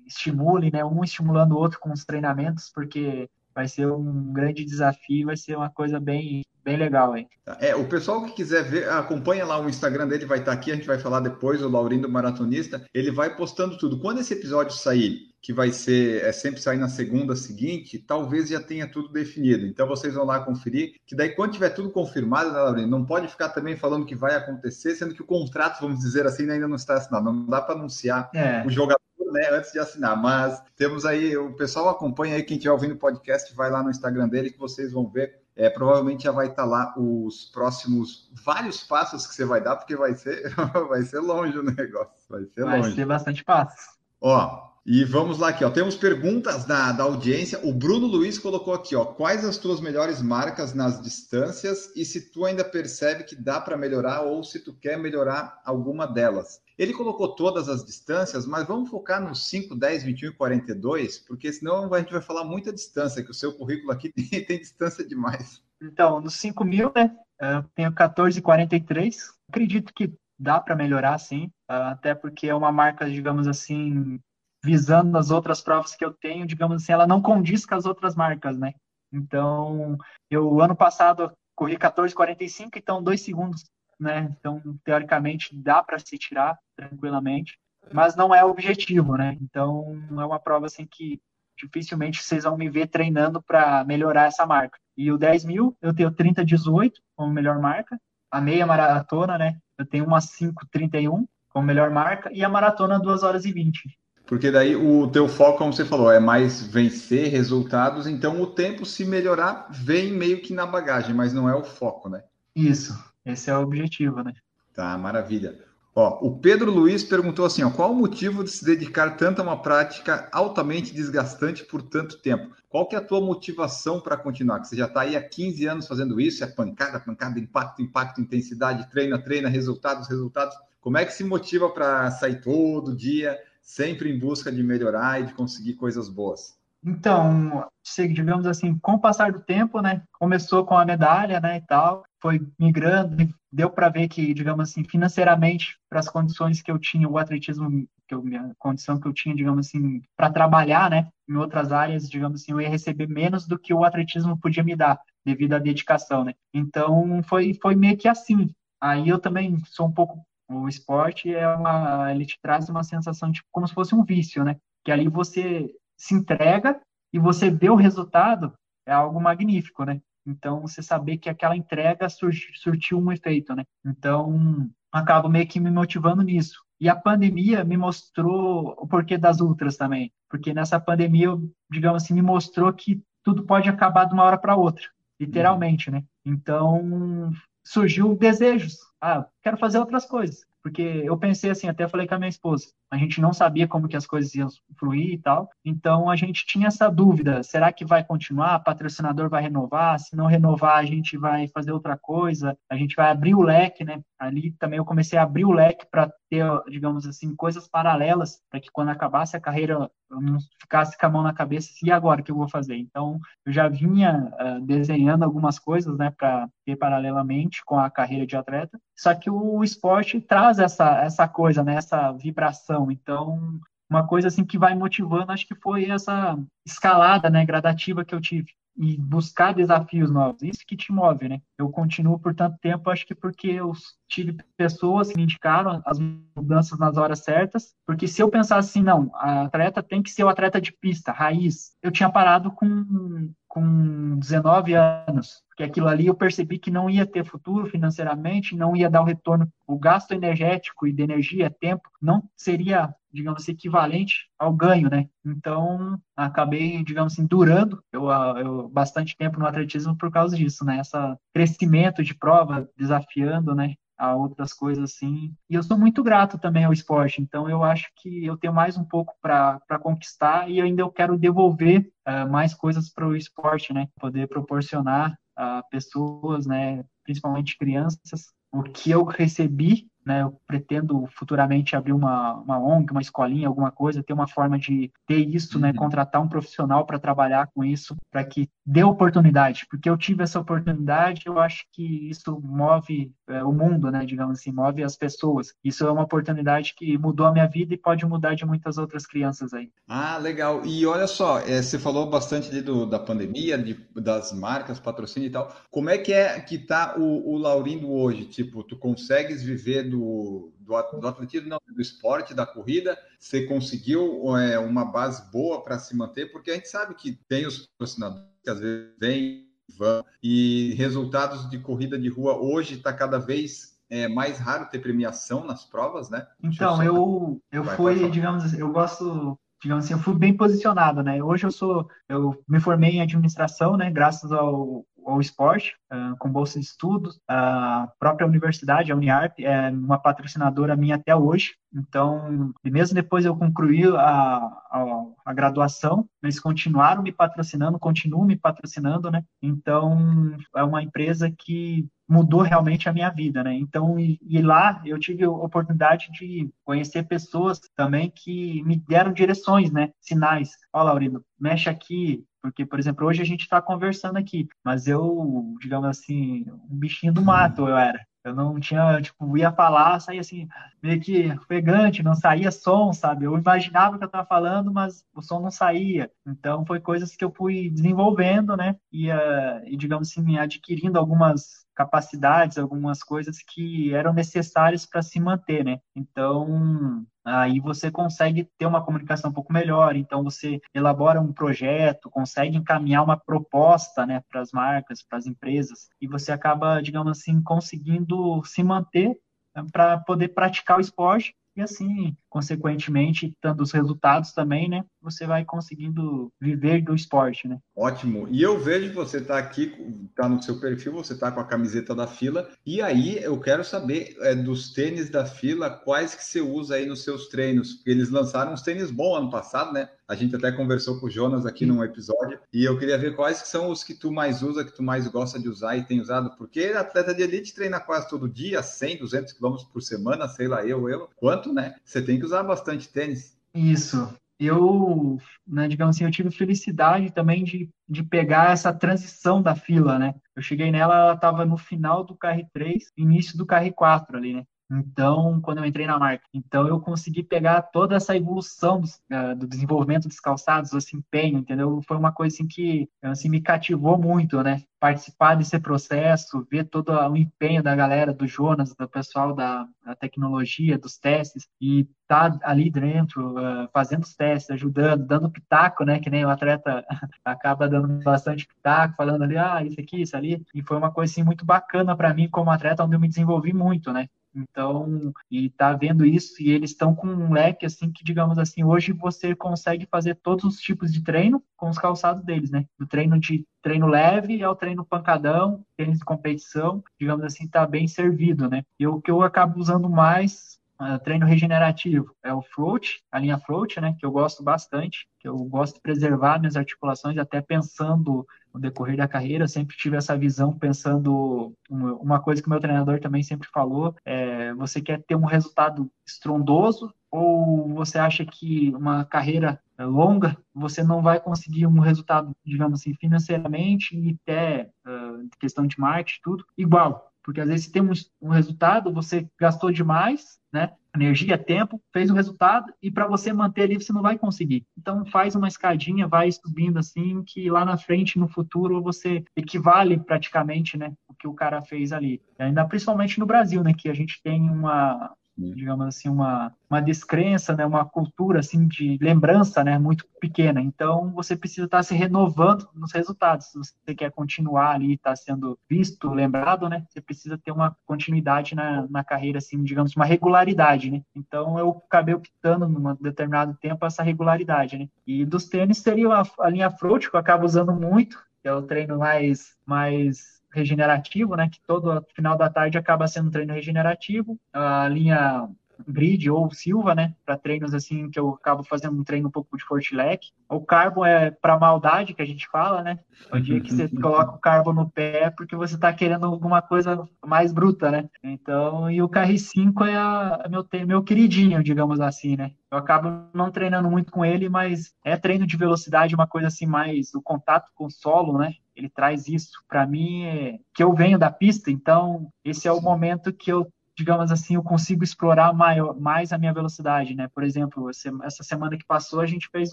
estimule, 0.08 0.72
né? 0.72 0.84
Um 0.84 1.04
estimulando 1.04 1.52
o 1.52 1.60
outro 1.60 1.80
com 1.80 1.92
os 1.92 2.04
treinamentos, 2.04 2.72
porque 2.74 3.30
vai 3.54 3.68
ser 3.68 3.86
um 3.86 4.34
grande 4.34 4.66
desafio, 4.66 5.28
vai 5.28 5.38
ser 5.38 5.56
uma 5.56 5.70
coisa 5.70 6.00
bem, 6.00 6.44
bem 6.64 6.78
legal 6.78 7.14
aí. 7.14 7.28
É, 7.60 7.76
o 7.76 7.88
pessoal 7.88 8.26
que 8.26 8.32
quiser 8.34 8.64
ver, 8.64 8.90
acompanha 8.90 9.46
lá 9.46 9.62
o 9.62 9.70
Instagram 9.70 10.08
dele, 10.08 10.26
vai 10.26 10.40
estar 10.40 10.52
aqui, 10.52 10.72
a 10.72 10.76
gente 10.76 10.88
vai 10.88 10.98
falar 10.98 11.20
depois, 11.20 11.62
o 11.62 11.70
Laurindo 11.70 12.10
Maratonista, 12.10 12.84
ele 12.92 13.12
vai 13.12 13.36
postando 13.36 13.78
tudo. 13.78 14.00
Quando 14.00 14.20
esse 14.20 14.34
episódio 14.34 14.76
sair, 14.76 15.35
que 15.46 15.54
vai 15.54 15.72
ser 15.72 16.24
é 16.24 16.32
sempre 16.32 16.60
sair 16.60 16.80
na 16.80 16.90
segunda 16.90 17.36
seguinte, 17.36 18.00
talvez 18.00 18.50
já 18.50 18.60
tenha 18.60 18.88
tudo 18.88 19.10
definido. 19.10 19.68
Então 19.68 19.88
vocês 19.88 20.16
vão 20.16 20.26
lá 20.26 20.40
conferir, 20.40 20.96
que 21.06 21.16
daí 21.16 21.36
quando 21.36 21.54
tiver 21.54 21.70
tudo 21.70 21.92
confirmado, 21.92 22.52
né, 22.52 22.58
Laurindo, 22.58 22.88
não 22.88 23.06
pode 23.06 23.28
ficar 23.28 23.50
também 23.50 23.78
falando 23.78 24.08
que 24.08 24.16
vai 24.16 24.34
acontecer, 24.34 24.96
sendo 24.96 25.14
que 25.14 25.22
o 25.22 25.26
contrato, 25.26 25.82
vamos 25.82 26.00
dizer 26.00 26.26
assim, 26.26 26.50
ainda 26.50 26.68
não 26.68 26.76
está 26.76 26.96
assinado. 26.96 27.32
Não 27.32 27.46
dá 27.46 27.62
para 27.62 27.76
anunciar 27.76 28.32
é. 28.34 28.66
o 28.66 28.72
jogador 28.72 29.00
né, 29.32 29.50
antes 29.52 29.72
de 29.72 29.78
assinar. 29.78 30.20
Mas 30.20 30.64
temos 30.76 31.06
aí, 31.06 31.38
o 31.38 31.54
pessoal 31.54 31.90
acompanha 31.90 32.38
aí, 32.38 32.42
quem 32.42 32.58
estiver 32.58 32.74
ouvindo 32.74 32.96
o 32.96 32.98
podcast, 32.98 33.56
vai 33.56 33.70
lá 33.70 33.84
no 33.84 33.92
Instagram 33.92 34.28
dele 34.28 34.50
que 34.50 34.58
vocês 34.58 34.92
vão 34.92 35.08
ver. 35.08 35.42
É, 35.56 35.70
provavelmente 35.70 36.24
já 36.24 36.32
vai 36.32 36.48
estar 36.48 36.66
lá 36.66 36.92
os 36.98 37.52
próximos 37.54 38.32
vários 38.44 38.84
passos 38.84 39.28
que 39.28 39.36
você 39.36 39.46
vai 39.46 39.62
dar, 39.62 39.76
porque 39.76 39.96
vai 39.96 40.16
ser, 40.16 40.50
vai 40.90 41.04
ser 41.04 41.20
longe 41.20 41.56
o 41.56 41.62
negócio. 41.62 42.16
Vai 42.28 42.46
ser 42.46 42.64
vai 42.64 42.78
longe. 42.78 42.90
Vai 42.90 42.96
ser 42.96 43.06
bastante 43.06 43.44
passos. 43.44 43.96
Ó, 44.20 44.75
e 44.86 45.04
vamos 45.04 45.40
lá 45.40 45.50
aqui, 45.50 45.66
ó. 45.66 45.72
Temos 45.72 45.96
perguntas 45.96 46.64
da, 46.64 46.92
da 46.92 47.04
audiência. 47.06 47.60
O 47.64 47.74
Bruno 47.74 48.06
Luiz 48.06 48.38
colocou 48.38 48.72
aqui, 48.72 48.96
ó. 48.96 49.04
Quais 49.04 49.44
as 49.44 49.58
tuas 49.58 49.82
melhores 49.82 50.22
marcas 50.22 50.76
nas 50.76 51.02
distâncias 51.02 51.92
e 51.96 52.06
se 52.06 52.30
tu 52.30 52.46
ainda 52.46 52.64
percebe 52.64 53.24
que 53.24 53.36
dá 53.36 53.60
para 53.60 53.76
melhorar 53.76 54.22
ou 54.22 54.44
se 54.44 54.60
tu 54.60 54.76
quer 54.76 54.96
melhorar 54.96 55.60
alguma 55.66 56.06
delas? 56.06 56.62
Ele 56.78 56.94
colocou 56.94 57.36
todas 57.36 57.68
as 57.68 57.84
distâncias, 57.84 58.46
mas 58.46 58.68
vamos 58.68 58.92
focar 58.92 59.20
nos 59.20 59.50
5, 59.50 59.76
10, 59.76 60.04
21 60.04 60.30
e 60.30 60.34
42, 60.34 61.18
porque 61.18 61.52
senão 61.52 61.92
a 61.92 62.00
gente 62.00 62.14
vai 62.14 62.22
falar 62.22 62.44
muita 62.44 62.72
distância, 62.72 63.24
que 63.24 63.32
o 63.32 63.36
seu 63.36 63.54
currículo 63.54 63.92
aqui 63.92 64.12
tem, 64.14 64.46
tem 64.46 64.60
distância 64.60 65.04
demais. 65.04 65.64
Então, 65.82 66.22
nos 66.22 66.36
5 66.36 66.64
mil, 66.64 66.92
né, 66.96 67.12
eu 67.40 67.64
tenho 67.74 67.92
14 67.92 68.38
e 68.38 68.42
43. 68.42 69.34
Acredito 69.50 69.92
que 69.96 70.14
dá 70.38 70.60
para 70.60 70.76
melhorar, 70.76 71.18
sim, 71.18 71.50
até 71.68 72.14
porque 72.14 72.48
é 72.48 72.54
uma 72.54 72.72
marca, 72.72 73.10
digamos 73.10 73.48
assim, 73.48 74.20
visando 74.66 75.18
as 75.18 75.30
outras 75.30 75.62
provas 75.62 75.96
que 75.96 76.04
eu 76.04 76.12
tenho, 76.12 76.48
digamos 76.48 76.82
assim, 76.82 76.92
ela 76.92 77.08
não 77.08 77.22
condiz 77.22 77.66
com 77.66 77.76
as 77.76 77.86
outras 77.86 78.16
marcas, 78.16 78.58
né? 78.58 78.74
Então, 79.14 79.98
eu 80.30 80.60
ano 80.60 80.76
passado 80.76 81.32
corri 81.56 81.78
14,45, 81.78 82.72
então 82.76 83.02
dois 83.02 83.22
segundos 83.22 83.64
né? 84.00 84.34
Então, 84.38 84.62
teoricamente, 84.84 85.56
dá 85.56 85.82
para 85.82 86.00
se 86.00 86.18
tirar 86.18 86.58
tranquilamente, 86.76 87.58
mas 87.94 88.16
não 88.16 88.34
é 88.34 88.44
o 88.44 88.50
objetivo, 88.50 89.16
né? 89.16 89.38
Então, 89.42 89.96
é 90.12 90.26
uma 90.26 90.40
prova 90.40 90.66
assim 90.66 90.86
que 90.86 91.20
dificilmente 91.58 92.22
vocês 92.22 92.44
vão 92.44 92.58
me 92.58 92.70
ver 92.70 92.88
treinando 92.88 93.42
para 93.42 93.84
melhorar 93.86 94.26
essa 94.26 94.46
marca. 94.46 94.78
E 94.98 95.12
o 95.12 95.18
10 95.18 95.46
mil, 95.46 95.78
eu 95.82 95.94
tenho 95.94 96.12
30,18 96.12 96.94
como 97.16 97.34
melhor 97.34 97.60
marca. 97.60 98.00
A 98.30 98.42
meia 98.42 98.66
maratona, 98.66 99.38
né? 99.38 99.58
Eu 99.78 99.86
tenho 99.86 100.06
uma 100.06 100.20
5,31 100.20 101.26
como 101.50 101.66
melhor 101.66 101.90
marca. 101.90 102.30
E 102.34 102.44
a 102.44 102.50
maratona, 102.50 103.00
2 103.00 103.24
horas 103.24 103.46
e 103.46 103.52
20. 103.52 103.98
Porque 104.26 104.50
daí 104.50 104.76
o 104.76 105.08
teu 105.08 105.28
foco, 105.28 105.60
como 105.60 105.74
você 105.74 105.86
falou, 105.86 106.12
é 106.12 106.20
mais 106.20 106.66
vencer 106.66 107.30
resultados. 107.30 108.08
Então, 108.08 108.42
o 108.42 108.48
tempo, 108.48 108.86
se 108.86 109.06
melhorar, 109.06 109.68
vem 109.70 110.12
meio 110.12 110.42
que 110.42 110.54
na 110.54 110.66
bagagem, 110.66 111.14
mas 111.14 111.34
não 111.34 111.48
é 111.48 111.56
o 111.56 111.64
foco, 111.64 112.10
né? 112.10 112.24
Isso. 112.56 112.98
Esse 113.26 113.50
é 113.50 113.58
o 113.58 113.62
objetivo, 113.62 114.24
né? 114.24 114.34
Tá, 114.74 114.98
maravilha. 114.98 115.60
Ó, 115.98 116.28
o 116.28 116.38
Pedro 116.40 116.70
Luiz 116.72 117.04
perguntou 117.04 117.46
assim: 117.46 117.64
ó, 117.64 117.70
qual 117.70 117.92
o 117.92 117.96
motivo 117.96 118.44
de 118.44 118.52
se 118.52 118.66
dedicar 118.66 119.16
tanto 119.16 119.40
a 119.40 119.44
uma 119.44 119.62
prática 119.62 120.28
altamente 120.32 120.94
desgastante 120.94 121.64
por 121.64 121.82
tanto 121.82 122.18
tempo? 122.18 122.54
Qual 122.68 122.86
que 122.86 122.96
é 122.96 122.98
a 122.98 123.02
tua 123.02 123.22
motivação 123.22 124.02
para 124.02 124.18
continuar? 124.18 124.60
Que 124.60 124.68
você 124.68 124.76
já 124.76 124.88
está 124.88 125.02
aí 125.02 125.16
há 125.16 125.24
15 125.24 125.66
anos 125.66 125.88
fazendo 125.88 126.20
isso, 126.20 126.44
é 126.44 126.48
pancada, 126.48 127.00
pancada, 127.00 127.40
impacto, 127.40 127.82
impacto, 127.82 128.20
intensidade, 128.20 128.90
treina, 128.92 129.18
treina, 129.18 129.48
resultados, 129.48 130.10
resultados. 130.10 130.54
Como 130.82 130.98
é 130.98 131.06
que 131.06 131.14
se 131.14 131.24
motiva 131.24 131.70
para 131.70 132.12
sair 132.12 132.42
todo 132.42 132.94
dia, 132.94 133.40
sempre 133.66 134.10
em 134.12 134.20
busca 134.20 134.52
de 134.52 134.64
melhorar 134.64 135.20
e 135.20 135.26
de 135.26 135.34
conseguir 135.34 135.74
coisas 135.74 136.08
boas? 136.08 136.56
Então, 136.88 137.68
digamos 138.14 138.46
assim, 138.46 138.78
com 138.78 138.94
o 138.94 139.00
passar 139.00 139.32
do 139.32 139.40
tempo, 139.40 139.82
né, 139.82 140.04
começou 140.14 140.64
com 140.64 140.78
a 140.78 140.86
medalha, 140.86 141.40
né, 141.40 141.58
e 141.58 141.62
tal, 141.62 142.06
foi 142.22 142.40
migrando, 142.60 143.28
deu 143.52 143.72
para 143.72 143.90
ver 143.90 144.08
que, 144.08 144.36
digamos 144.36 144.70
assim, 144.70 144.84
financeiramente, 144.84 145.80
para 145.90 146.00
as 146.00 146.08
condições 146.08 146.62
que 146.62 146.72
eu 146.72 146.78
tinha, 146.78 147.10
o 147.10 147.18
atletismo, 147.18 147.88
que 148.08 148.14
eu, 148.14 148.24
a 148.36 148.54
condição 148.60 149.00
que 149.00 149.08
eu 149.08 149.14
tinha, 149.14 149.36
digamos 149.36 149.68
assim, 149.68 150.04
para 150.16 150.30
trabalhar, 150.30 150.92
né, 150.92 151.08
em 151.28 151.36
outras 151.36 151.72
áreas, 151.72 152.08
digamos 152.08 152.42
assim, 152.42 152.52
eu 152.52 152.62
ia 152.62 152.70
receber 152.70 153.08
menos 153.08 153.48
do 153.48 153.58
que 153.58 153.74
o 153.74 153.84
atletismo 153.84 154.40
podia 154.40 154.64
me 154.64 154.76
dar, 154.76 155.00
devido 155.26 155.54
à 155.54 155.60
dedicação, 155.60 156.24
né. 156.24 156.36
Então, 156.54 157.24
foi, 157.24 157.56
foi 157.56 157.74
meio 157.74 157.98
que 157.98 158.08
assim. 158.08 158.48
Aí 158.80 159.10
eu 159.10 159.18
também 159.18 159.58
sou 159.66 159.88
um 159.88 159.92
pouco 159.92 160.24
o 160.50 160.68
esporte 160.68 161.34
é 161.34 161.48
uma, 161.48 162.12
ele 162.12 162.26
te 162.26 162.40
traz 162.42 162.70
uma 162.70 162.84
sensação 162.84 163.32
de 163.32 163.42
como 163.52 163.68
se 163.68 163.74
fosse 163.74 163.96
um 163.96 164.04
vício, 164.04 164.44
né? 164.44 164.58
Que 164.84 164.92
ali 164.92 165.08
você 165.08 165.74
se 165.98 166.14
entrega 166.14 166.80
e 167.12 167.20
você 167.20 167.50
vê 167.50 167.70
o 167.70 167.76
resultado 167.76 168.54
é 168.86 168.94
algo 168.94 169.20
magnífico, 169.20 169.84
né? 169.84 170.00
Então, 170.28 170.62
você 170.62 170.82
saber 170.82 171.18
que 171.18 171.30
aquela 171.30 171.56
entrega 171.56 172.08
surtiu 172.10 173.00
um 173.00 173.12
efeito, 173.12 173.56
né? 173.56 173.64
Então, 173.86 174.70
acabo 174.92 175.30
meio 175.30 175.48
que 175.48 175.60
me 175.60 175.70
motivando 175.70 176.24
nisso. 176.24 176.64
E 176.80 176.90
a 176.90 176.96
pandemia 176.96 177.64
me 177.64 177.78
mostrou 177.78 178.76
o 178.78 178.88
porquê 178.88 179.18
das 179.18 179.40
ultras 179.40 179.78
também. 179.78 180.12
Porque 180.30 180.54
nessa 180.54 180.80
pandemia, 180.80 181.30
digamos 181.70 182.04
assim, 182.04 182.14
me 182.14 182.22
mostrou 182.22 182.72
que 182.74 183.02
tudo 183.24 183.44
pode 183.46 183.70
acabar 183.70 184.06
de 184.06 184.14
uma 184.14 184.24
hora 184.24 184.38
para 184.38 184.56
outra, 184.56 184.84
literalmente, 185.20 185.90
né? 185.90 186.04
Então, 186.26 187.32
surgiu 187.64 188.16
desejos. 188.16 188.78
Ah, 189.08 189.30
quero 189.44 189.58
fazer 189.58 189.78
outras 189.80 190.06
coisas. 190.06 190.46
Porque 190.64 190.82
eu 190.82 191.18
pensei 191.20 191.52
assim, 191.52 191.68
até 191.68 191.88
falei 191.88 192.08
com 192.08 192.16
a 192.16 192.20
minha 192.20 192.30
esposa, 192.30 192.68
a 192.92 192.98
gente 192.98 193.20
não 193.20 193.34
sabia 193.34 193.68
como 193.68 193.88
que 193.88 193.98
as 193.98 194.06
coisas 194.06 194.34
iam 194.36 194.48
fluir 194.80 195.14
e 195.14 195.18
tal, 195.18 195.50
então 195.64 196.10
a 196.10 196.16
gente 196.16 196.46
tinha 196.46 196.68
essa 196.68 196.90
dúvida, 196.90 197.44
será 197.44 197.72
que 197.72 197.86
vai 197.86 198.04
continuar, 198.04 198.60
o 198.60 198.64
patrocinador 198.64 199.30
vai 199.30 199.42
renovar, 199.42 200.00
se 200.00 200.16
não 200.16 200.28
renovar 200.28 200.78
a 200.78 200.86
gente 200.86 201.18
vai 201.18 201.48
fazer 201.48 201.72
outra 201.72 201.98
coisa, 201.98 202.58
a 202.70 202.76
gente 202.76 202.96
vai 202.96 203.10
abrir 203.10 203.36
o 203.36 203.42
leque, 203.42 203.84
né, 203.84 204.02
ali 204.20 204.52
também 204.60 204.78
eu 204.78 204.86
comecei 204.86 205.18
a 205.18 205.24
abrir 205.24 205.46
o 205.46 205.52
leque 205.52 205.86
para 205.90 206.12
ter, 206.30 206.46
digamos 206.70 207.06
assim, 207.06 207.36
coisas 207.36 207.68
paralelas, 207.68 208.42
para 208.50 208.60
que 208.60 208.70
quando 208.72 208.90
acabasse 208.90 209.36
a 209.36 209.42
carreira 209.42 209.90
eu 210.10 210.22
não 210.22 210.38
ficasse 210.62 210.98
com 210.98 211.06
a 211.06 211.10
mão 211.10 211.24
na 211.24 211.34
cabeça, 211.34 211.70
e 211.84 211.92
agora 211.92 212.22
o 212.22 212.24
que 212.24 212.32
eu 212.32 212.36
vou 212.36 212.48
fazer? 212.48 212.76
Então, 212.78 213.20
eu 213.46 213.52
já 213.52 213.68
vinha 213.68 214.32
uh, 214.40 214.62
desenhando 214.62 215.24
algumas 215.24 215.58
coisas, 215.58 215.98
né, 215.98 216.14
para 216.16 216.48
ter 216.66 216.76
paralelamente 216.76 217.64
com 217.66 217.80
a 217.80 217.90
carreira 217.90 218.26
de 218.26 218.36
atleta, 218.36 218.80
só 218.98 219.14
que 219.14 219.30
o 219.30 219.64
esporte 219.64 220.22
traz 220.22 220.60
essa, 220.60 221.02
essa 221.02 221.28
coisa, 221.28 221.64
né, 221.64 221.76
essa 221.76 222.12
vibração, 222.12 222.75
então, 222.92 223.60
uma 223.90 224.08
coisa 224.08 224.28
assim 224.28 224.46
que 224.46 224.58
vai 224.58 224.76
motivando, 224.76 225.32
acho 225.32 225.48
que 225.48 225.56
foi 225.56 225.90
essa 225.90 226.38
escalada, 226.66 227.30
né, 227.30 227.46
gradativa 227.46 228.04
que 228.06 228.14
eu 228.14 228.22
tive 228.22 228.52
e 228.78 228.98
buscar 228.98 229.54
desafios 229.54 230.12
novos. 230.12 230.42
Isso 230.42 230.66
que 230.68 230.76
te 230.76 230.92
move, 230.92 231.30
né? 231.30 231.42
Eu 231.58 231.70
continuo 231.70 232.20
por 232.20 232.34
tanto 232.34 232.58
tempo, 232.60 232.90
acho 232.90 233.06
que 233.06 233.16
porque 233.16 233.48
eu 233.48 233.72
tive 234.08 234.38
pessoas 234.58 235.10
que 235.10 235.18
me 235.18 235.24
indicaram 235.24 235.82
as 235.86 235.98
mudanças 236.36 236.78
nas 236.78 236.98
horas 236.98 237.20
certas, 237.20 237.74
porque 237.86 238.08
se 238.08 238.22
eu 238.22 238.30
pensasse 238.30 238.70
assim, 238.70 238.84
não, 238.84 239.10
a 239.16 239.44
atleta 239.44 239.82
tem 239.82 240.04
que 240.04 240.12
ser 240.12 240.24
o 240.24 240.30
atleta 240.30 240.60
de 240.60 240.72
pista, 240.72 241.12
raiz, 241.12 241.76
eu 241.82 241.92
tinha 241.92 242.10
parado 242.10 242.52
com, 242.52 243.32
com 243.48 244.20
19 244.20 244.74
anos, 244.74 245.42
porque 245.48 245.64
aquilo 245.64 245.88
ali 245.88 246.08
eu 246.08 246.16
percebi 246.16 246.60
que 246.60 246.70
não 246.70 246.90
ia 246.90 247.06
ter 247.06 247.26
futuro 247.26 247.68
financeiramente, 247.68 248.56
não 248.56 248.76
ia 248.76 248.90
dar 248.90 249.02
o 249.02 249.06
retorno, 249.06 249.48
o 249.66 249.80
gasto 249.80 250.12
energético 250.12 250.86
e 250.86 250.94
de 250.94 251.04
energia, 251.04 251.50
tempo, 251.50 251.90
não 252.02 252.24
seria 252.36 252.94
digamos 253.16 253.42
assim, 253.42 253.54
equivalente 253.54 254.30
ao 254.38 254.54
ganho, 254.54 254.90
né? 254.90 255.08
Então, 255.26 256.00
acabei, 256.16 256.84
digamos 256.84 257.14
assim, 257.14 257.26
durando 257.26 257.82
eu, 257.92 258.10
eu, 258.10 258.70
bastante 258.70 259.16
tempo 259.16 259.40
no 259.40 259.46
atletismo 259.46 259.98
por 259.98 260.12
causa 260.12 260.36
disso, 260.36 260.64
né? 260.66 260.80
Esse 260.80 260.98
crescimento 261.34 262.04
de 262.04 262.14
prova, 262.14 262.70
desafiando, 262.78 263.56
né? 263.56 263.76
A 263.98 264.14
outras 264.14 264.54
coisas 264.54 264.92
assim. 264.92 265.34
E 265.50 265.56
eu 265.56 265.64
sou 265.64 265.78
muito 265.78 266.04
grato 266.04 266.38
também 266.38 266.66
ao 266.66 266.74
esporte, 266.74 267.22
então 267.22 267.50
eu 267.50 267.64
acho 267.64 267.88
que 267.96 268.26
eu 268.26 268.38
tenho 268.38 268.54
mais 268.54 268.78
um 268.78 268.84
pouco 268.84 269.14
para 269.22 269.62
conquistar 269.82 270.50
e 270.50 270.60
ainda 270.60 270.82
eu 270.82 270.92
quero 270.92 271.18
devolver 271.18 271.90
uh, 272.06 272.30
mais 272.30 272.54
coisas 272.54 272.92
para 272.92 273.08
o 273.08 273.16
esporte, 273.16 273.74
né? 273.74 273.88
Poder 273.98 274.28
proporcionar 274.28 275.18
a 275.36 275.64
pessoas, 275.64 276.46
né? 276.46 276.84
Principalmente 277.06 277.58
crianças, 277.58 278.34
o 278.52 278.64
que 278.64 278.92
eu 278.92 279.04
recebi 279.04 279.88
né, 280.06 280.22
eu 280.22 280.40
pretendo 280.46 281.08
futuramente 281.12 281.76
abrir 281.76 281.94
uma, 281.94 282.34
uma 282.36 282.60
ONG, 282.60 282.92
uma 282.92 283.02
escolinha, 283.02 283.48
alguma 283.48 283.72
coisa, 283.72 284.04
ter 284.04 284.14
uma 284.14 284.28
forma 284.28 284.58
de 284.58 284.92
ter 285.08 285.18
isso, 285.18 285.60
né, 285.60 285.70
uhum. 285.70 285.74
né, 285.74 285.80
contratar 285.80 286.22
um 286.22 286.30
profissional 286.30 286.86
para 286.86 287.00
trabalhar 287.00 287.50
com 287.54 287.64
isso, 287.64 287.96
para 288.12 288.24
que 288.24 288.50
dê 288.66 288.84
oportunidade, 288.84 289.66
porque 289.70 289.90
eu 289.90 289.98
tive 289.98 290.24
essa 290.24 290.40
oportunidade, 290.40 291.24
eu 291.26 291.40
acho 291.40 291.66
que 291.72 292.10
isso 292.10 292.40
move 292.42 293.12
é, 293.28 293.44
o 293.44 293.52
mundo, 293.52 293.92
né, 293.92 294.06
digamos 294.06 294.40
assim, 294.40 294.52
move 294.52 294.84
as 294.84 294.96
pessoas. 294.96 295.54
Isso 295.64 295.86
é 295.86 295.92
uma 295.92 296.04
oportunidade 296.04 296.74
que 296.76 296.98
mudou 296.98 297.26
a 297.26 297.32
minha 297.32 297.48
vida 297.48 297.74
e 297.74 297.78
pode 297.78 298.06
mudar 298.06 298.36
de 298.36 298.46
muitas 298.46 298.78
outras 298.78 299.06
crianças 299.06 299.54
aí. 299.54 299.70
Ah, 299.88 300.18
legal. 300.18 300.66
E 300.66 300.86
olha 300.86 301.08
só, 301.08 301.40
é, 301.40 301.62
você 301.62 301.80
falou 301.80 302.10
bastante 302.10 302.50
ali 302.50 302.62
do, 302.62 302.86
da 302.86 303.00
pandemia, 303.00 303.58
de, 303.58 303.78
das 303.96 304.32
marcas, 304.34 304.80
patrocínio 304.80 305.28
e 305.28 305.32
tal. 305.32 305.54
Como 305.72 305.90
é 305.90 305.98
que 305.98 306.14
é 306.14 306.40
que 306.40 306.58
tá 306.58 306.96
o, 306.98 307.34
o 307.34 307.38
Laurindo 307.38 307.92
hoje? 307.92 308.26
Tipo, 308.26 308.64
tu 308.64 308.78
consegues 308.78 309.44
viver 309.44 309.84
do, 309.90 309.95
do, 309.96 310.52
do 311.00 311.08
atletismo, 311.08 311.50
não, 311.50 311.60
do 311.74 311.82
esporte, 311.82 312.34
da 312.34 312.46
corrida, 312.46 312.98
você 313.20 313.46
conseguiu 313.46 314.36
é, 314.38 314.60
uma 314.60 314.86
base 314.86 315.32
boa 315.32 315.64
para 315.64 315.80
se 315.80 315.96
manter, 315.96 316.32
porque 316.32 316.52
a 316.52 316.56
gente 316.56 316.68
sabe 316.68 316.96
que 316.96 317.14
tem 317.28 317.46
os 317.46 317.68
patrocinadores 317.68 318.26
que 318.44 318.50
às 318.50 318.60
vezes 318.60 318.90
vêm 319.00 319.48
vão, 319.78 320.04
e 320.22 320.74
resultados 320.76 321.50
de 321.50 321.60
corrida 321.60 321.98
de 321.98 322.10
rua 322.10 322.38
hoje 322.38 322.76
está 322.76 322.94
cada 322.94 323.18
vez 323.18 323.76
é, 323.90 324.08
mais 324.08 324.40
raro 324.40 324.70
ter 324.70 324.80
premiação 324.80 325.46
nas 325.46 325.64
provas, 325.64 326.10
né? 326.10 326.28
Então, 326.44 326.82
eu, 326.84 327.42
eu, 327.52 327.64
eu 327.64 327.66
fui, 327.76 328.10
digamos 328.10 328.44
assim, 328.44 328.60
eu 328.60 328.72
gosto 328.72 329.38
digamos 329.62 329.86
assim, 329.86 329.94
eu 329.94 330.00
fui 330.00 330.14
bem 330.14 330.36
posicionado, 330.36 331.02
né? 331.02 331.24
Hoje 331.24 331.46
eu 331.46 331.52
sou, 331.52 331.90
eu 332.08 332.40
me 332.48 332.60
formei 332.60 332.92
em 332.92 333.02
administração, 333.02 333.76
né? 333.76 333.90
Graças 333.90 334.32
ao, 334.32 334.86
ao 335.06 335.22
esporte, 335.22 335.74
uh, 335.92 336.16
com 336.18 336.32
bolsa 336.32 336.60
de 336.60 336.66
estudos. 336.66 337.20
A 337.28 337.88
própria 338.00 338.28
universidade, 338.28 338.92
a 338.92 338.96
Uniarp, 338.96 339.40
é 339.40 339.70
uma 339.70 340.00
patrocinadora 340.00 340.76
minha 340.76 340.96
até 340.96 341.16
hoje. 341.16 341.54
Então, 341.74 342.54
mesmo 342.64 342.96
depois 342.96 343.26
eu 343.26 343.36
concluí 343.36 343.86
a, 343.86 343.98
a, 343.98 345.06
a, 345.26 345.34
graduação, 345.34 346.08
eles 346.24 346.40
continuaram 346.40 347.04
me 347.04 347.12
patrocinando, 347.12 347.78
continuam 347.78 348.26
me 348.26 348.36
patrocinando, 348.38 349.12
né? 349.12 349.24
Então, 349.42 350.38
é 350.56 350.64
uma 350.64 350.82
empresa 350.82 351.30
que 351.30 351.86
mudou 352.08 352.42
realmente 352.42 352.88
a 352.88 352.94
minha 352.94 353.10
vida, 353.10 353.44
né? 353.44 353.54
Então, 353.56 354.00
e, 354.00 354.20
e, 354.22 354.42
lá 354.42 354.82
eu 354.86 354.98
tive 355.00 355.24
a 355.26 355.30
oportunidade 355.30 356.10
de 356.12 356.50
conhecer 356.64 357.04
pessoas 357.04 357.60
também 357.76 358.10
que 358.10 358.64
me 358.64 358.78
deram 358.78 359.12
direções, 359.12 359.72
né? 359.72 359.92
Sinais. 360.00 360.52
Ó, 360.72 360.84
Laurindo, 360.84 361.26
mexe 361.40 361.70
aqui, 361.70 362.24
porque, 362.46 362.64
por 362.64 362.80
exemplo, 362.80 363.08
hoje 363.08 363.24
a 363.24 363.26
gente 363.26 363.42
está 363.42 363.60
conversando 363.60 364.18
aqui, 364.18 364.48
mas 364.64 364.86
eu, 364.86 365.56
digamos 365.60 365.88
assim, 365.90 366.46
um 366.70 366.78
bichinho 366.78 367.12
do 367.12 367.24
mato 367.24 367.68
eu 367.68 367.76
era. 367.76 368.06
Eu 368.24 368.36
não 368.36 368.60
tinha, 368.60 369.02
tipo, 369.02 369.36
ia 369.36 369.52
falar, 369.52 370.00
saía 370.00 370.22
assim, 370.22 370.48
meio 370.82 371.00
que 371.02 371.32
ofegante, 371.32 372.04
não 372.04 372.14
saía 372.14 372.52
som, 372.52 372.94
sabe? 372.94 373.26
Eu 373.26 373.36
imaginava 373.36 373.98
que 373.98 374.04
eu 374.04 374.08
estava 374.08 374.26
falando, 374.28 374.72
mas 374.72 375.04
o 375.14 375.22
som 375.22 375.40
não 375.40 375.50
saía. 375.50 376.10
Então, 376.26 376.66
foi 376.66 376.80
coisas 376.80 377.16
que 377.16 377.24
eu 377.24 377.32
fui 377.32 377.70
desenvolvendo, 377.70 378.56
né? 378.56 378.76
E, 378.92 379.12
uh, 379.12 379.62
e 379.66 379.76
digamos 379.76 380.10
assim, 380.10 380.38
adquirindo 380.38 381.00
algumas 381.00 381.66
capacidades, 381.76 382.58
algumas 382.58 383.04
coisas 383.04 383.38
que 383.40 383.94
eram 383.94 384.14
necessárias 384.14 384.86
para 384.86 385.02
se 385.02 385.20
manter, 385.20 385.64
né? 385.66 385.80
Então, 385.96 387.06
aí 387.26 387.60
você 387.60 387.90
consegue 387.90 388.48
ter 388.58 388.66
uma 388.66 388.84
comunicação 388.84 389.32
um 389.32 389.34
pouco 389.34 389.52
melhor, 389.52 389.96
então 389.96 390.24
você 390.24 390.62
elabora 390.74 391.20
um 391.20 391.34
projeto, 391.34 392.10
consegue 392.10 392.56
encaminhar 392.56 393.04
uma 393.04 393.18
proposta, 393.18 394.06
né, 394.06 394.22
para 394.30 394.42
as 394.42 394.52
marcas, 394.52 395.02
para 395.02 395.18
as 395.18 395.26
empresas, 395.26 395.90
e 396.00 396.08
você 396.08 396.32
acaba, 396.32 396.82
digamos 396.82 397.18
assim, 397.18 397.42
conseguindo 397.42 398.44
se 398.46 398.64
manter 398.64 399.18
né, 399.56 399.66
para 399.72 399.98
poder 399.98 400.30
praticar 400.30 400.78
o 400.78 400.82
esporte 400.82 401.34
e 401.56 401.62
assim, 401.62 402.16
consequentemente, 402.30 403.34
tendo 403.42 403.64
os 403.64 403.72
resultados 403.72 404.34
também, 404.34 404.68
né, 404.68 404.84
você 405.02 405.26
vai 405.26 405.46
conseguindo 405.46 406.32
viver 406.40 406.82
do 406.82 406.94
esporte, 406.94 407.48
né? 407.48 407.58
Ótimo. 407.76 408.28
E 408.30 408.42
eu 408.42 408.60
vejo 408.60 408.90
que 408.90 408.96
você 408.96 409.18
está 409.18 409.38
aqui, 409.38 409.74
está 410.10 410.28
no 410.28 410.42
seu 410.42 410.60
perfil, 410.60 410.92
você 410.92 411.14
está 411.14 411.32
com 411.32 411.40
a 411.40 411.46
camiseta 411.46 411.96
da 411.96 412.08
fila. 412.08 412.50
E 412.66 412.82
aí 412.82 413.18
eu 413.24 413.40
quero 413.40 413.64
saber 413.64 414.16
é, 414.20 414.36
dos 414.36 414.74
tênis 414.74 415.10
da 415.10 415.26
fila, 415.26 415.70
quais 415.70 416.14
que 416.14 416.24
você 416.24 416.42
usa 416.42 416.76
aí 416.76 416.86
nos 416.86 417.04
seus 417.04 417.30
treinos? 417.30 417.76
Porque 417.76 417.92
eles 417.92 418.10
lançaram 418.10 418.54
uns 418.54 418.62
tênis 418.62 418.92
bons 418.92 419.18
ano 419.18 419.30
passado, 419.30 419.72
né? 419.72 419.90
A 420.08 420.16
gente 420.16 420.36
até 420.36 420.52
conversou 420.52 421.00
com 421.00 421.08
o 421.08 421.10
Jonas 421.10 421.46
aqui 421.46 421.66
num 421.66 421.84
episódio. 421.84 422.40
E 422.54 422.64
eu 422.64 422.78
queria 422.78 422.98
ver 422.98 423.16
quais 423.16 423.42
que 423.42 423.48
são 423.48 423.70
os 423.70 423.84
que 423.84 423.94
tu 423.94 424.12
mais 424.12 424.44
usa, 424.44 424.64
que 424.64 424.76
tu 424.76 424.84
mais 424.84 425.08
gosta 425.08 425.40
de 425.40 425.50
usar 425.50 425.76
e 425.78 425.84
tem 425.84 426.00
usado. 426.00 426.36
Porque 426.38 426.74
atleta 426.76 427.14
de 427.14 427.24
elite 427.24 427.54
treina 427.54 427.80
quase 427.80 428.10
todo 428.10 428.30
dia, 428.30 428.62
100, 428.62 429.00
200 429.00 429.34
quilômetros 429.34 429.68
por 429.68 429.82
semana, 429.82 430.28
sei 430.28 430.48
lá, 430.48 430.66
eu, 430.66 430.88
eu. 430.88 431.10
Quanto, 431.16 431.52
né? 431.52 431.76
Você 431.84 432.02
tem 432.02 432.20
que 432.20 432.26
usar 432.26 432.44
bastante 432.44 432.88
tênis. 432.88 433.36
Isso 433.54 434.14
eu, 434.40 435.18
né, 435.48 435.68
digamos 435.68 435.96
assim, 435.96 436.04
eu 436.04 436.12
tive 436.12 436.30
felicidade 436.30 437.12
também 437.12 437.44
de, 437.44 437.70
de 437.88 438.04
pegar 438.04 438.52
essa 438.52 438.74
transição 438.74 439.42
da 439.42 439.56
fila, 439.56 439.98
né? 439.98 440.14
Eu 440.36 440.42
cheguei 440.42 440.72
nela, 440.72 440.96
ela 440.96 441.14
estava 441.14 441.46
no 441.46 441.58
final 441.58 442.04
do 442.04 442.16
KR3, 442.16 442.84
início 442.98 443.38
do 443.38 443.46
KR4 443.46 444.16
ali, 444.16 444.34
né? 444.34 444.44
Então, 444.72 445.40
quando 445.42 445.60
eu 445.60 445.66
entrei 445.66 445.86
na 445.86 446.00
marca, 446.00 446.26
então 446.34 446.68
eu 446.68 446.80
consegui 446.80 447.22
pegar 447.22 447.62
toda 447.62 447.96
essa 447.96 448.16
evolução 448.16 448.82
do, 448.82 448.88
uh, 448.88 449.36
do 449.36 449.48
desenvolvimento 449.48 450.08
dos 450.08 450.20
calçados, 450.20 450.74
esse 450.74 450.98
empenho, 450.98 451.38
entendeu? 451.38 451.82
Foi 451.88 451.96
uma 451.96 452.12
coisa 452.12 452.36
assim 452.36 452.48
que 452.48 452.90
assim 453.02 453.30
me 453.30 453.42
cativou 453.42 453.96
muito, 453.98 454.42
né? 454.42 454.64
Participar 454.80 455.36
desse 455.36 455.60
processo, 455.60 456.48
ver 456.50 456.66
todo 456.66 456.90
o 456.90 457.16
empenho 457.16 457.62
da 457.62 457.76
galera, 457.76 458.12
do 458.12 458.26
Jonas, 458.26 458.74
do 458.74 458.90
pessoal 458.90 459.36
da, 459.36 459.68
da 459.86 459.96
tecnologia, 459.96 460.80
dos 460.80 460.98
testes 460.98 461.48
e 461.62 461.88
tá 462.08 462.36
ali 462.42 462.72
dentro, 462.72 463.36
uh, 463.38 463.70
fazendo 463.72 464.04
os 464.04 464.16
testes, 464.16 464.50
ajudando, 464.50 465.06
dando 465.06 465.30
pitaco, 465.30 465.86
né? 465.86 466.00
Que 466.00 466.10
nem 466.10 466.26
o 466.26 466.30
atleta 466.30 466.84
acaba 467.24 467.70
dando 467.70 468.04
bastante 468.04 468.48
pitaco, 468.48 468.96
falando 468.96 469.24
ali, 469.24 469.38
ah, 469.38 469.64
isso 469.64 469.80
aqui, 469.80 470.02
isso 470.02 470.18
ali. 470.18 470.44
E 470.56 470.64
foi 470.64 470.76
uma 470.78 470.92
coisa 470.92 471.12
assim 471.12 471.24
muito 471.24 471.46
bacana 471.46 471.96
para 471.96 472.14
mim 472.16 472.28
como 472.28 472.50
atleta, 472.50 472.84
onde 472.84 472.96
eu 472.96 473.00
me 473.00 473.08
desenvolvi 473.08 473.54
muito, 473.54 473.94
né? 473.94 474.10
Então, 474.36 475.14
e 475.32 475.50
tá 475.50 475.74
vendo 475.74 476.06
isso, 476.06 476.42
e 476.42 476.52
eles 476.52 476.72
estão 476.72 476.94
com 476.94 477.08
um 477.08 477.32
leque, 477.32 477.66
assim, 477.66 477.92
que, 477.92 478.04
digamos 478.04 478.38
assim, 478.38 478.64
hoje 478.64 478.92
você 478.92 479.34
consegue 479.34 479.86
fazer 479.86 480.16
todos 480.16 480.44
os 480.44 480.60
tipos 480.60 480.92
de 480.92 481.04
treino 481.04 481.44
com 481.56 481.70
os 481.70 481.78
calçados 481.78 482.24
deles, 482.24 482.52
né? 482.52 482.66
Do 482.78 482.86
treino 482.86 483.20
de 483.20 483.46
treino 483.62 483.88
leve 483.88 484.44
ao 484.44 484.56
treino 484.56 484.86
pancadão, 484.86 485.64
tênis 485.78 486.00
de 486.00 486.06
competição, 486.06 486.84
digamos 487.00 487.24
assim, 487.24 487.48
tá 487.48 487.66
bem 487.66 487.88
servido, 487.88 488.50
né? 488.50 488.64
E 488.80 488.86
o 488.86 489.02
que 489.02 489.10
eu 489.10 489.22
acabo 489.22 489.60
usando 489.60 489.90
mais 489.90 490.60
Uh, 490.80 491.00
treino 491.00 491.26
regenerativo. 491.26 492.14
É 492.22 492.34
o 492.34 492.42
float, 492.42 493.02
a 493.10 493.18
linha 493.18 493.38
float, 493.38 493.80
né, 493.80 493.96
que 493.98 494.06
eu 494.06 494.12
gosto 494.12 494.44
bastante, 494.44 495.08
que 495.20 495.28
eu 495.28 495.38
gosto 495.38 495.76
de 495.76 495.82
preservar 495.82 496.38
minhas 496.38 496.58
articulações, 496.58 497.18
até 497.18 497.40
pensando 497.40 498.28
no 498.54 498.60
decorrer 498.60 498.96
da 498.96 499.08
carreira, 499.08 499.44
eu 499.44 499.48
sempre 499.50 499.76
tive 499.76 499.98
essa 499.98 500.18
visão 500.18 500.58
pensando 500.58 501.54
uma 501.70 502.22
coisa 502.22 502.42
que 502.42 502.50
meu 502.50 502.60
treinador 502.60 503.00
também 503.00 503.22
sempre 503.22 503.50
falou, 503.54 503.94
é, 504.06 504.54
você 504.54 504.82
quer 504.82 505.04
ter 505.04 505.16
um 505.16 505.26
resultado 505.26 505.92
estrondoso 506.08 506.94
ou 507.12 507.68
você 507.74 507.98
acha 507.98 508.26
que 508.26 508.74
uma 508.76 509.04
carreira 509.04 509.62
longa 509.78 510.38
você 510.54 510.84
não 510.84 511.02
vai 511.02 511.20
conseguir 511.20 511.68
um 511.68 511.80
resultado, 511.80 512.34
digamos 512.46 512.80
assim, 512.80 512.94
financeiramente 512.94 513.98
e 513.98 514.18
até 514.22 514.70
uh, 514.88 515.28
questão 515.40 515.68
de 515.68 515.80
marketing, 515.80 516.22
tudo 516.24 516.46
igual, 516.58 517.12
porque 517.26 517.42
às 517.42 517.48
vezes 517.48 517.66
você 517.66 517.72
tem 517.72 517.82
um, 517.82 517.92
um 518.22 518.30
resultado, 518.30 518.94
você 518.94 519.28
gastou 519.40 519.72
demais, 519.72 520.40
né? 520.54 520.72
energia, 520.96 521.38
tempo, 521.38 521.82
fez 521.92 522.10
o 522.10 522.14
resultado 522.14 522.72
e 522.82 522.90
para 522.90 523.08
você 523.08 523.34
manter 523.34 523.64
ali 523.64 523.76
você 523.76 523.92
não 523.92 524.02
vai 524.02 524.18
conseguir. 524.18 524.66
Então 524.78 525.06
faz 525.06 525.36
uma 525.36 525.48
escadinha, 525.48 526.08
vai 526.08 526.32
subindo 526.32 526.80
assim, 526.80 527.22
que 527.24 527.50
lá 527.50 527.66
na 527.66 527.78
frente, 527.78 528.18
no 528.18 528.28
futuro, 528.28 528.82
você 528.82 529.24
equivale 529.36 530.00
praticamente, 530.00 530.78
né, 530.78 530.94
o 531.08 531.14
que 531.14 531.28
o 531.28 531.34
cara 531.34 531.62
fez 531.62 531.92
ali. 531.92 532.22
Ainda 532.40 532.66
principalmente 532.66 533.20
no 533.20 533.26
Brasil, 533.26 533.62
né, 533.64 533.74
que 533.74 533.90
a 533.90 533.94
gente 533.94 534.22
tem 534.24 534.50
uma 534.50 535.14
digamos 535.38 535.86
assim, 535.88 536.10
uma, 536.10 536.54
uma 536.70 536.82
descrença, 536.82 537.56
né, 537.56 537.66
uma 537.66 537.86
cultura 537.86 538.40
assim 538.40 538.68
de 538.68 538.98
lembrança, 539.02 539.64
né, 539.64 539.78
muito 539.78 540.06
pequena. 540.20 540.62
Então, 540.62 541.12
você 541.12 541.36
precisa 541.36 541.66
estar 541.66 541.84
se 541.84 541.94
renovando 541.94 542.68
nos 542.74 542.92
resultados. 542.94 543.48
Se 543.48 543.58
você 543.58 543.96
quer 543.96 544.12
continuar 544.12 544.72
ali, 544.72 544.94
estar 544.94 545.12
tá 545.12 545.16
sendo 545.16 545.60
visto, 545.70 546.10
lembrado, 546.10 546.70
né, 546.70 546.86
você 546.90 547.02
precisa 547.02 547.38
ter 547.38 547.52
uma 547.52 547.76
continuidade 547.86 548.56
na, 548.56 548.88
na 548.90 549.04
carreira, 549.04 549.38
assim, 549.40 549.64
digamos, 549.64 549.96
uma 549.96 550.06
regularidade, 550.06 550.90
né. 550.90 551.02
Então, 551.16 551.60
eu 551.60 551.82
acabei 551.86 552.16
optando 552.16 552.68
num 552.68 552.96
determinado 552.96 553.54
tempo 553.56 553.86
essa 553.86 554.04
regularidade, 554.04 554.78
né. 554.78 554.88
E 555.06 555.26
dos 555.26 555.46
tênis 555.46 555.80
seria 555.80 556.10
a, 556.10 556.24
a 556.40 556.50
linha 556.50 556.72
Fruit, 556.72 557.10
que 557.10 557.16
eu 557.16 557.20
acabo 557.20 557.46
usando 557.46 557.74
muito, 557.74 558.24
que 558.42 558.48
é 558.48 558.54
o 558.54 558.62
treino 558.62 559.00
mais 559.00 559.56
mais 559.66 560.35
regenerativo, 560.56 561.36
né? 561.36 561.50
Que 561.50 561.60
todo 561.68 562.06
final 562.16 562.38
da 562.38 562.50
tarde 562.50 562.78
acaba 562.78 563.08
sendo 563.08 563.28
um 563.28 563.32
treino 563.32 563.54
regenerativo. 563.54 564.40
A 564.54 564.88
linha 564.88 565.50
grid 565.88 566.30
ou 566.30 566.52
Silva, 566.52 566.96
né? 566.96 567.14
Para 567.26 567.38
treinos 567.38 567.74
assim 567.74 568.10
que 568.10 568.20
eu 568.20 568.30
acabo 568.30 568.64
fazendo 568.64 569.00
um 569.00 569.04
treino 569.04 569.28
um 569.28 569.32
pouco 569.32 569.58
de 569.58 569.64
fortilec. 569.64 570.30
O 570.50 570.62
carbo 570.62 571.04
é 571.04 571.32
para 571.32 571.60
maldade 571.60 572.14
que 572.14 572.22
a 572.22 572.26
gente 572.26 572.48
fala, 572.48 572.82
né? 572.82 573.00
O 573.32 573.40
dia 573.40 573.60
que 573.60 573.74
você 573.74 573.88
coloca 574.02 574.32
o 574.32 574.40
carbo 574.40 574.72
no 574.72 574.90
pé 574.90 575.30
porque 575.32 575.56
você 575.56 575.76
está 575.76 575.92
querendo 575.92 576.26
alguma 576.26 576.62
coisa 576.62 577.08
mais 577.26 577.52
bruta, 577.52 577.92
né? 577.92 578.10
Então, 578.24 578.90
e 578.90 579.02
o 579.02 579.10
KR5 579.10 579.88
é 579.88 579.96
a, 579.96 580.46
meu 580.50 580.66
meu 580.86 581.04
queridinho, 581.04 581.64
digamos 581.64 582.00
assim, 582.00 582.36
né? 582.36 582.52
Eu 582.72 582.78
acabo 582.78 583.30
não 583.34 583.52
treinando 583.52 583.90
muito 583.90 584.12
com 584.12 584.26
ele, 584.26 584.50
mas 584.50 584.94
é 585.04 585.16
treino 585.18 585.46
de 585.46 585.58
velocidade, 585.58 586.16
uma 586.16 586.28
coisa 586.28 586.48
assim 586.48 586.66
mais 586.66 587.14
o 587.14 587.22
contato 587.22 587.72
com 587.76 587.86
o 587.86 587.92
solo, 587.92 588.38
né? 588.38 588.54
Ele 588.76 588.90
traz 588.90 589.28
isso 589.28 589.64
para 589.68 589.86
mim, 589.86 590.24
é, 590.26 590.60
que 590.74 590.84
eu 590.84 590.94
venho 590.94 591.18
da 591.18 591.32
pista, 591.32 591.72
então 591.72 592.30
esse 592.44 592.68
é 592.68 592.72
o 592.72 592.82
momento 592.82 593.32
que 593.34 593.52
eu 593.52 593.72
digamos 593.98 594.30
assim, 594.30 594.56
eu 594.56 594.64
consigo 594.64 595.04
explorar 595.04 595.54
maior, 595.54 595.98
mais 595.98 596.34
a 596.34 596.38
minha 596.38 596.54
velocidade, 596.54 597.16
né? 597.16 597.30
Por 597.34 597.44
exemplo, 597.44 597.90
essa 597.90 598.44
semana 598.44 598.78
que 598.78 598.86
passou, 598.86 599.22
a 599.22 599.26
gente 599.26 599.48
fez 599.50 599.72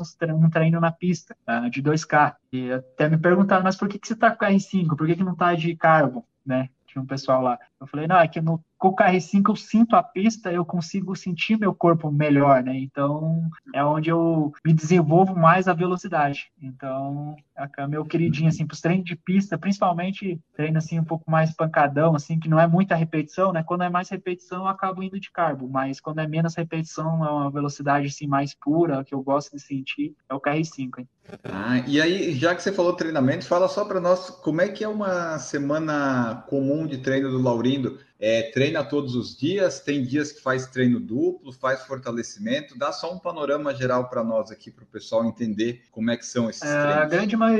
um 0.01 0.49
treino 0.49 0.81
na 0.81 0.93
pista 0.93 1.37
uh, 1.49 1.69
de 1.69 1.83
2K. 1.83 2.37
E 2.53 2.71
até 2.71 3.09
me 3.09 3.19
perguntaram, 3.19 3.65
mas 3.65 3.77
por 3.77 3.89
que, 3.89 3.99
que 3.99 4.07
você 4.07 4.15
tá 4.15 4.31
com 4.31 4.45
R5? 4.45 4.97
Por 4.97 5.07
que, 5.09 5.17
que 5.17 5.25
não 5.25 5.35
tá 5.35 5.55
de 5.55 5.75
carbo, 5.75 6.25
né? 6.47 6.69
Tinha 6.87 7.03
um 7.03 7.07
pessoal 7.07 7.43
lá. 7.43 7.59
Eu 7.81 7.87
falei, 7.87 8.07
não, 8.07 8.19
é 8.19 8.29
que 8.29 8.41
no, 8.41 8.63
com 8.79 8.89
o 8.89 8.95
KR5 8.95 9.49
eu 9.49 9.57
sinto 9.57 9.97
a 9.97 10.03
pista, 10.03 10.53
eu 10.53 10.65
consigo 10.65 11.17
sentir 11.17 11.59
meu 11.59 11.75
corpo 11.75 12.11
melhor, 12.13 12.63
né? 12.63 12.77
Então 12.77 13.49
é 13.75 13.83
onde 13.83 14.11
eu 14.11 14.53
me 14.65 14.75
desenvolvo 14.75 15.35
mais 15.35 15.67
a 15.67 15.73
velocidade. 15.73 16.53
Então, 16.61 17.35
é 17.79 17.87
meu 17.87 18.05
queridinho, 18.05 18.49
assim, 18.49 18.67
para 18.67 18.75
os 18.75 18.81
treinos 18.81 19.05
de 19.05 19.17
pista, 19.17 19.59
principalmente 19.59 20.41
treino 20.55 20.79
assim 20.79 20.99
um 20.99 21.05
pouco 21.05 21.31
mais 21.31 21.55
pancadão, 21.55 22.15
assim, 22.15 22.39
que 22.39 22.49
não 22.49 22.59
é 22.59 22.67
muita 22.67 22.95
repetição, 22.95 23.53
né? 23.53 23.63
Quando 23.63 23.85
é 23.85 23.91
mais 23.91 24.09
repetição, 24.09 24.63
eu 24.63 24.69
acabo 24.69 25.03
indo 25.03 25.19
de 25.19 25.31
carbo, 25.31 25.69
mas 25.69 26.01
quando 26.01 26.21
é 26.21 26.27
menos 26.27 26.55
repetição, 26.55 27.25
é 27.25 27.31
uma 27.31 27.51
velocidade 27.51 28.07
assim 28.07 28.27
mais 28.27 28.55
pura, 28.55 29.05
que 29.05 29.15
eu 29.15 29.23
gosto 29.23 29.57
de 29.57 29.63
sentir, 29.63 30.15
é 30.29 30.35
o 30.35 30.41
KR5, 30.41 30.99
hein? 30.99 31.09
Ah, 31.45 31.79
e 31.87 32.01
aí, 32.01 32.35
já 32.35 32.55
que 32.55 32.63
você 32.63 32.73
falou 32.73 32.95
treinamento, 32.95 33.47
fala 33.47 33.69
só 33.69 33.85
para 33.85 34.01
nós 34.01 34.31
como 34.31 34.61
é 34.61 34.69
que 34.69 34.83
é 34.83 34.89
uma 34.89 35.39
semana 35.39 36.45
comum 36.49 36.87
de 36.87 36.99
treino 36.99 37.31
do 37.31 37.41
Laurindo 37.41 37.99
é, 38.25 38.53
treina 38.53 38.85
todos 38.85 39.17
os 39.17 39.37
dias, 39.37 39.81
tem 39.81 40.05
dias 40.05 40.31
que 40.31 40.41
faz 40.41 40.69
treino 40.69 41.01
duplo, 41.01 41.53
faz 41.53 41.83
fortalecimento. 41.83 42.79
Dá 42.79 42.93
só 42.93 43.13
um 43.13 43.19
panorama 43.19 43.75
geral 43.75 44.09
para 44.09 44.23
nós 44.23 44.53
aqui, 44.53 44.71
para 44.71 44.85
o 44.85 44.87
pessoal 44.87 45.25
entender 45.25 45.83
como 45.91 46.09
é 46.09 46.17
que 46.17 46.25
são 46.25 46.49
esses 46.49 46.63
é, 46.63 46.83
treinos. 46.83 47.03
A 47.03 47.07
grande 47.07 47.37
maioria, 47.37 47.52